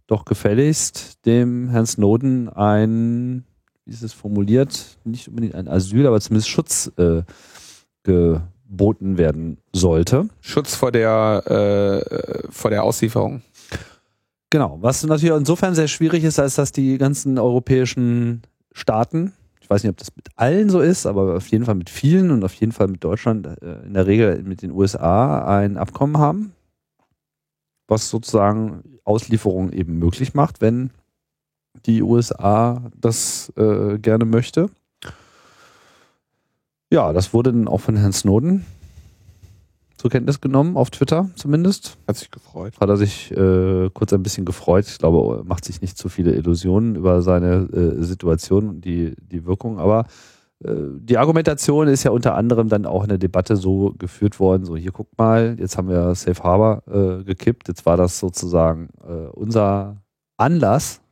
doch 0.06 0.24
gefälligst 0.24 1.24
dem 1.26 1.68
Herrn 1.68 1.86
Snowden 1.86 2.48
ein, 2.48 3.44
wie 3.84 3.92
ist 3.92 4.02
es 4.02 4.12
formuliert, 4.12 4.98
nicht 5.04 5.28
unbedingt 5.28 5.54
ein 5.54 5.68
Asyl, 5.68 6.06
aber 6.06 6.20
zumindest 6.20 6.48
Schutz 6.48 6.92
äh, 6.96 7.22
geboten 8.02 9.18
werden 9.18 9.58
sollte. 9.72 10.28
Schutz 10.40 10.74
vor 10.74 10.92
der, 10.92 11.42
äh, 11.46 12.50
vor 12.50 12.70
der 12.70 12.84
Auslieferung. 12.84 13.42
Genau, 14.50 14.78
was 14.80 15.04
natürlich 15.04 15.34
insofern 15.34 15.74
sehr 15.74 15.88
schwierig 15.88 16.22
ist, 16.22 16.38
als 16.38 16.54
dass 16.54 16.70
die 16.70 16.98
ganzen 16.98 17.38
europäischen 17.38 18.42
Staaten, 18.72 19.32
ich 19.60 19.68
weiß 19.68 19.82
nicht, 19.82 19.90
ob 19.90 19.96
das 19.96 20.14
mit 20.14 20.28
allen 20.36 20.70
so 20.70 20.80
ist, 20.80 21.06
aber 21.06 21.36
auf 21.36 21.48
jeden 21.48 21.64
Fall 21.64 21.74
mit 21.74 21.90
vielen 21.90 22.30
und 22.30 22.44
auf 22.44 22.54
jeden 22.54 22.70
Fall 22.70 22.86
mit 22.86 23.02
Deutschland, 23.02 23.46
äh, 23.46 23.84
in 23.84 23.94
der 23.94 24.06
Regel 24.06 24.42
mit 24.44 24.62
den 24.62 24.70
USA 24.70 25.44
ein 25.58 25.76
Abkommen 25.76 26.18
haben, 26.18 26.52
was 27.88 28.10
sozusagen 28.10 28.82
Auslieferung 29.04 29.72
eben 29.72 29.98
möglich 29.98 30.34
macht, 30.34 30.60
wenn 30.60 30.90
die 31.86 32.02
USA 32.02 32.90
das 32.96 33.52
äh, 33.56 33.98
gerne 33.98 34.24
möchte. 34.24 34.70
Ja, 36.90 37.12
das 37.12 37.34
wurde 37.34 37.52
dann 37.52 37.68
auch 37.68 37.80
von 37.80 37.96
Herrn 37.96 38.12
Snowden 38.12 38.64
zur 39.96 40.10
Kenntnis 40.10 40.40
genommen, 40.40 40.76
auf 40.76 40.90
Twitter 40.90 41.30
zumindest 41.36 41.96
Hat 42.06 42.16
sich 42.16 42.30
gefreut. 42.30 42.74
hat 42.78 42.88
er 42.88 42.96
sich 42.96 43.30
äh, 43.32 43.90
kurz 43.92 44.12
ein 44.12 44.22
bisschen 44.22 44.44
gefreut. 44.44 44.86
Ich 44.86 44.98
glaube, 44.98 45.38
er 45.38 45.44
macht 45.44 45.64
sich 45.64 45.80
nicht 45.80 45.96
zu 45.96 46.08
viele 46.08 46.34
Illusionen 46.34 46.96
über 46.96 47.22
seine 47.22 47.68
äh, 47.72 48.02
Situation 48.02 48.68
und 48.68 48.84
die, 48.84 49.14
die 49.18 49.46
Wirkung. 49.46 49.78
Aber 49.78 50.06
die 50.60 51.18
Argumentation 51.18 51.86
ist 51.86 52.04
ja 52.04 52.10
unter 52.10 52.34
anderem 52.34 52.68
dann 52.68 52.86
auch 52.86 53.02
in 53.02 53.10
der 53.10 53.18
Debatte 53.18 53.56
so 53.56 53.94
geführt 53.98 54.40
worden, 54.40 54.64
so 54.64 54.76
hier 54.76 54.90
guck 54.90 55.08
mal, 55.18 55.56
jetzt 55.58 55.76
haben 55.76 55.88
wir 55.88 56.14
Safe 56.14 56.42
Harbor 56.42 56.82
äh, 56.86 57.24
gekippt, 57.24 57.68
jetzt 57.68 57.84
war 57.84 57.98
das 57.98 58.18
sozusagen 58.18 58.88
äh, 59.06 59.28
unser 59.32 59.98
Anlass, 60.38 61.02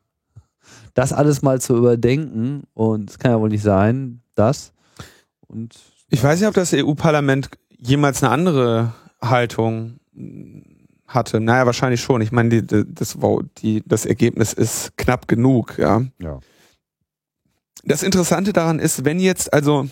das 0.94 1.12
alles 1.12 1.42
mal 1.42 1.60
zu 1.60 1.76
überdenken 1.76 2.62
und 2.72 3.10
es 3.10 3.18
kann 3.18 3.32
ja 3.32 3.40
wohl 3.40 3.50
nicht 3.50 3.62
sein, 3.62 4.22
dass 4.34 4.72
und 5.46 5.74
Ich 6.08 6.24
weiß 6.24 6.40
nicht, 6.40 6.48
ob 6.48 6.54
das 6.54 6.72
EU-Parlament 6.72 7.50
jemals 7.78 8.22
eine 8.22 8.32
andere 8.32 8.94
Haltung 9.20 10.00
hatte. 11.06 11.40
Naja, 11.40 11.66
wahrscheinlich 11.66 12.00
schon. 12.00 12.20
Ich 12.22 12.32
meine, 12.32 12.62
die, 12.62 12.84
das, 12.94 13.18
die, 13.58 13.82
das 13.86 14.06
Ergebnis 14.06 14.52
ist 14.52 14.96
knapp 14.96 15.28
genug, 15.28 15.78
ja. 15.78 16.02
ja. 16.18 16.40
Das 17.86 18.02
Interessante 18.02 18.52
daran 18.52 18.78
ist, 18.78 19.04
wenn 19.04 19.18
jetzt 19.18 19.52
also 19.52 19.88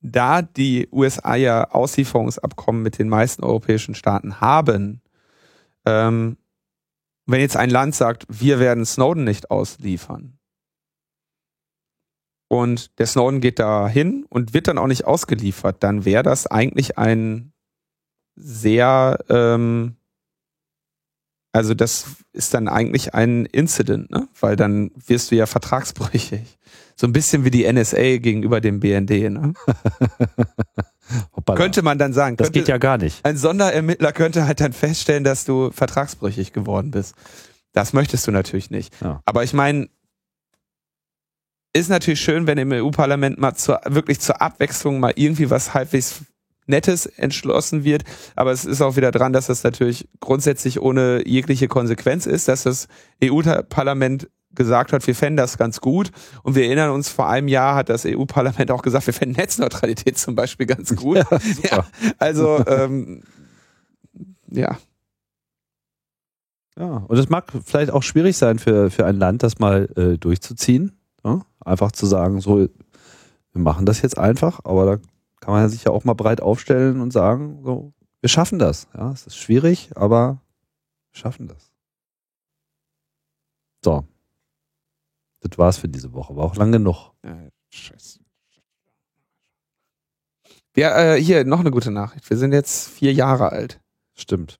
da 0.00 0.42
die 0.42 0.88
USA 0.92 1.36
ja 1.36 1.70
Auslieferungsabkommen 1.70 2.82
mit 2.82 2.98
den 2.98 3.08
meisten 3.08 3.44
europäischen 3.44 3.94
Staaten 3.94 4.40
haben, 4.40 5.00
ähm, 5.84 6.36
wenn 7.26 7.40
jetzt 7.40 7.56
ein 7.56 7.70
Land 7.70 7.94
sagt, 7.94 8.26
wir 8.28 8.58
werden 8.58 8.84
Snowden 8.84 9.24
nicht 9.24 9.50
ausliefern 9.50 10.38
und 12.48 12.98
der 12.98 13.06
Snowden 13.06 13.40
geht 13.40 13.58
da 13.58 13.88
hin 13.88 14.24
und 14.28 14.54
wird 14.54 14.68
dann 14.68 14.78
auch 14.78 14.86
nicht 14.86 15.04
ausgeliefert, 15.04 15.82
dann 15.82 16.04
wäre 16.04 16.22
das 16.22 16.46
eigentlich 16.46 16.98
ein 16.98 17.52
sehr, 18.36 19.24
ähm, 19.28 19.96
also 21.56 21.72
das 21.72 22.04
ist 22.34 22.52
dann 22.52 22.68
eigentlich 22.68 23.14
ein 23.14 23.46
Incident, 23.46 24.10
ne? 24.10 24.28
weil 24.40 24.56
dann 24.56 24.90
wirst 25.06 25.30
du 25.30 25.36
ja 25.36 25.46
vertragsbrüchig. 25.46 26.58
So 26.96 27.06
ein 27.06 27.12
bisschen 27.12 27.44
wie 27.44 27.50
die 27.50 27.70
NSA 27.70 28.18
gegenüber 28.18 28.60
dem 28.60 28.80
BND. 28.80 29.30
Ne? 29.30 29.54
Könnte 31.56 31.80
man 31.80 31.98
dann 31.98 32.12
sagen. 32.12 32.36
das 32.36 32.48
könnte, 32.48 32.58
geht 32.58 32.68
ja 32.68 32.76
gar 32.76 32.98
nicht. 32.98 33.24
Ein 33.24 33.38
Sonderermittler 33.38 34.12
könnte 34.12 34.46
halt 34.46 34.60
dann 34.60 34.72
feststellen, 34.72 35.24
dass 35.24 35.44
du 35.44 35.70
vertragsbrüchig 35.70 36.52
geworden 36.52 36.90
bist. 36.90 37.14
Das 37.72 37.92
möchtest 37.92 38.26
du 38.26 38.32
natürlich 38.32 38.70
nicht. 38.70 38.92
Ja. 39.00 39.22
Aber 39.24 39.44
ich 39.44 39.52
meine, 39.54 39.88
ist 41.72 41.88
natürlich 41.88 42.20
schön, 42.20 42.46
wenn 42.46 42.58
im 42.58 42.72
EU-Parlament 42.72 43.38
mal 43.38 43.54
zur, 43.54 43.80
wirklich 43.86 44.20
zur 44.20 44.42
Abwechslung 44.42 44.98
mal 45.00 45.12
irgendwie 45.14 45.48
was 45.48 45.72
halbwegs 45.72 46.22
Nettes 46.66 47.06
entschlossen 47.06 47.84
wird. 47.84 48.04
Aber 48.34 48.52
es 48.52 48.64
ist 48.64 48.82
auch 48.82 48.96
wieder 48.96 49.10
dran, 49.10 49.32
dass 49.32 49.46
das 49.46 49.62
natürlich 49.62 50.08
grundsätzlich 50.20 50.80
ohne 50.80 51.26
jegliche 51.26 51.68
Konsequenz 51.68 52.26
ist, 52.26 52.48
dass 52.48 52.64
das 52.64 52.88
EU-Parlament 53.22 54.28
gesagt 54.56 54.92
hat, 54.92 55.06
wir 55.06 55.14
fänden 55.14 55.36
das 55.36 55.58
ganz 55.58 55.80
gut. 55.80 56.10
Und 56.42 56.54
wir 56.54 56.64
erinnern 56.64 56.90
uns, 56.90 57.08
vor 57.08 57.28
einem 57.28 57.48
Jahr 57.48 57.76
hat 57.76 57.88
das 57.88 58.04
EU-Parlament 58.04 58.70
auch 58.70 58.82
gesagt, 58.82 59.06
wir 59.06 59.14
fänden 59.14 59.36
Netzneutralität 59.36 60.18
zum 60.18 60.34
Beispiel 60.34 60.66
ganz 60.66 60.94
gut. 60.96 61.16
Ja, 61.16 61.26
Ja, 61.70 61.86
also 62.18 62.64
ähm, 62.66 63.22
ja. 64.50 64.78
Ja, 66.78 67.04
und 67.08 67.16
es 67.16 67.30
mag 67.30 67.52
vielleicht 67.64 67.90
auch 67.90 68.02
schwierig 68.02 68.36
sein 68.36 68.58
für, 68.58 68.90
für 68.90 69.06
ein 69.06 69.16
Land, 69.16 69.42
das 69.42 69.58
mal 69.58 69.88
äh, 69.96 70.18
durchzuziehen. 70.18 70.92
Ja? 71.24 71.40
Einfach 71.64 71.92
zu 71.92 72.04
sagen, 72.06 72.40
so, 72.40 72.58
wir 72.58 72.70
machen 73.52 73.86
das 73.86 74.02
jetzt 74.02 74.18
einfach, 74.18 74.60
aber 74.64 74.84
da 74.84 75.02
kann 75.46 75.54
man 75.54 75.68
sich 75.68 75.84
ja 75.84 75.92
auch 75.92 76.02
mal 76.02 76.14
breit 76.14 76.40
aufstellen 76.40 77.00
und 77.00 77.12
sagen, 77.12 77.62
so, 77.62 77.92
wir 78.20 78.28
schaffen 78.28 78.58
das. 78.58 78.88
Ja, 78.94 79.12
es 79.12 79.28
ist 79.28 79.36
schwierig, 79.36 79.90
aber 79.94 80.42
wir 81.12 81.20
schaffen 81.20 81.46
das. 81.46 81.70
So. 83.84 84.08
Das 85.38 85.56
war's 85.56 85.78
für 85.78 85.88
diese 85.88 86.12
Woche. 86.12 86.34
War 86.34 86.46
auch 86.46 86.56
lang 86.56 86.72
genug. 86.72 87.12
Ja, 87.24 87.48
scheiße. 87.70 88.18
Ja, 90.76 91.14
äh, 91.14 91.22
hier 91.22 91.44
noch 91.44 91.60
eine 91.60 91.70
gute 91.70 91.92
Nachricht. 91.92 92.28
Wir 92.28 92.38
sind 92.38 92.52
jetzt 92.52 92.88
vier 92.88 93.12
Jahre 93.12 93.50
alt. 93.52 93.80
Stimmt. 94.14 94.58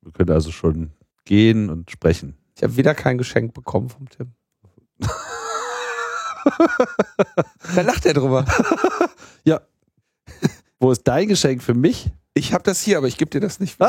Wir 0.00 0.12
können 0.12 0.30
also 0.30 0.50
schon 0.50 0.92
gehen 1.26 1.68
und 1.68 1.90
sprechen. 1.90 2.38
Ich 2.56 2.62
habe 2.62 2.78
wieder 2.78 2.94
kein 2.94 3.18
Geschenk 3.18 3.52
bekommen 3.52 3.90
vom 3.90 4.08
Tim. 4.08 4.32
da 7.74 7.82
lacht 7.82 8.06
er 8.06 8.14
drüber. 8.14 8.44
Wo 10.80 10.92
ist 10.92 11.02
dein 11.08 11.26
Geschenk 11.28 11.62
für 11.62 11.74
mich? 11.74 12.10
Ich 12.34 12.52
habe 12.52 12.62
das 12.62 12.80
hier, 12.80 12.98
aber 12.98 13.08
ich 13.08 13.16
gebe 13.16 13.30
dir 13.30 13.40
das 13.40 13.58
nicht. 13.58 13.78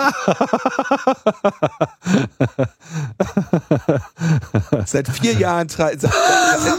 Seit 4.86 5.07
vier 5.07 5.34
Jahren 5.34 5.68
tra 5.68 5.90
tra 5.91 6.10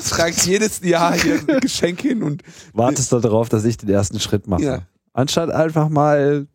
trage 0.09 0.31
ich 0.31 0.47
jedes 0.47 0.81
Jahr 0.81 1.15
hier 1.15 1.40
ein 1.47 1.61
Geschenk 1.61 2.01
hin 2.01 2.23
und 2.23 2.43
Wartest 2.73 3.12
du 3.12 3.20
darauf, 3.20 3.48
dass 3.48 3.65
ich 3.65 3.77
den 3.77 3.89
ersten 3.89 4.19
Schritt 4.20 4.47
mache. 4.48 4.62
Ja. 4.62 4.78
Anstatt 5.12 5.51
einfach 5.51 5.89
mal 5.89 6.47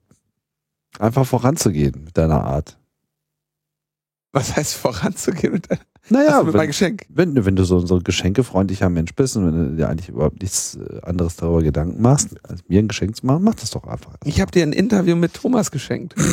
einfach 0.99 1.25
voranzugehen 1.25 2.03
mit 2.05 2.17
deiner 2.17 2.43
Art. 2.43 2.77
was 4.31 4.55
heißt 4.55 4.73
voranzugehen 4.75 5.53
mit, 5.53 5.69
deinem- 5.71 5.79
Naja, 6.09 6.43
mit 6.43 6.53
meinem 6.53 6.61
wenn, 6.61 6.67
Geschenk? 6.67 7.05
wenn, 7.09 7.45
wenn 7.45 7.55
du 7.55 7.63
so, 7.63 7.79
so 7.79 7.95
ein 7.95 8.03
geschenkefreundlicher 8.03 8.89
Mensch 8.89 9.15
bist 9.15 9.35
und 9.37 9.47
wenn 9.47 9.71
du 9.71 9.75
dir 9.75 9.89
eigentlich 9.89 10.09
überhaupt 10.09 10.41
nichts 10.41 10.75
äh, 10.75 11.01
anderes 11.01 11.35
darüber 11.35 11.63
Gedanken 11.63 12.01
machst, 12.01 12.35
als 12.47 12.61
mir 12.67 12.79
ein 12.79 12.87
Geschenk 12.87 13.15
zu 13.15 13.25
machen, 13.25 13.43
mach 13.43 13.55
das 13.55 13.71
doch 13.71 13.85
einfach. 13.85 14.15
Ich 14.23 14.39
habe 14.39 14.51
dir 14.51 14.63
ein 14.63 14.73
Interview 14.73 15.15
mit 15.15 15.33
Thomas 15.33 15.71
geschenkt. 15.71 16.13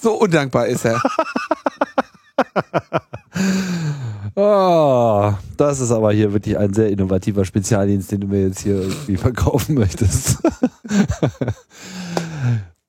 so 0.00 0.20
undankbar 0.20 0.66
ist 0.66 0.84
er. 0.84 1.00
Oh, 4.34 5.32
das 5.56 5.80
ist 5.80 5.92
aber 5.92 6.12
hier 6.12 6.32
wirklich 6.32 6.58
ein 6.58 6.74
sehr 6.74 6.88
innovativer 6.88 7.44
Spezialdienst, 7.44 8.10
den 8.10 8.22
du 8.22 8.26
mir 8.26 8.48
jetzt 8.48 8.60
hier 8.60 8.80
irgendwie 8.80 9.16
verkaufen 9.16 9.76
möchtest. 9.76 10.38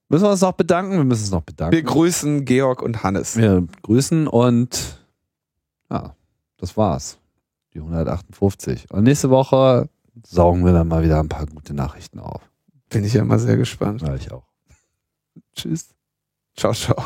müssen 0.10 0.24
wir 0.24 0.32
uns 0.32 0.42
noch 0.42 0.54
bedanken? 0.54 0.94
Wir 0.94 1.04
müssen 1.04 1.24
uns 1.24 1.32
noch 1.32 1.42
bedanken. 1.42 1.74
Wir 1.74 1.84
grüßen 1.84 2.46
Georg 2.46 2.82
und 2.82 3.04
Hannes. 3.04 3.38
Wir 3.38 3.68
grüßen 3.84 4.28
und 4.28 5.00
ja, 5.90 6.16
das 6.58 6.78
war's. 6.78 7.20
Die 7.74 7.80
158. 7.80 8.92
Und 8.92 9.04
nächste 9.04 9.30
Woche 9.30 9.90
saugen 10.26 10.66
wir 10.66 10.74
dann 10.74 10.88
mal 10.88 11.04
wieder 11.04 11.20
ein 11.20 11.30
paar 11.30 11.46
gute 11.46 11.74
Nachrichten 11.74 12.20
auf. 12.20 12.42
Bin 12.90 13.04
ich 13.04 13.14
ja 13.14 13.24
mal 13.26 13.40
sehr 13.40 13.58
gespannt. 13.58 14.02
Ja, 14.02 14.16
ich 14.16 14.32
auch. 14.32 14.48
Tschüss. 15.56 15.90
Ciao, 16.56 16.74
ciao. 16.74 17.04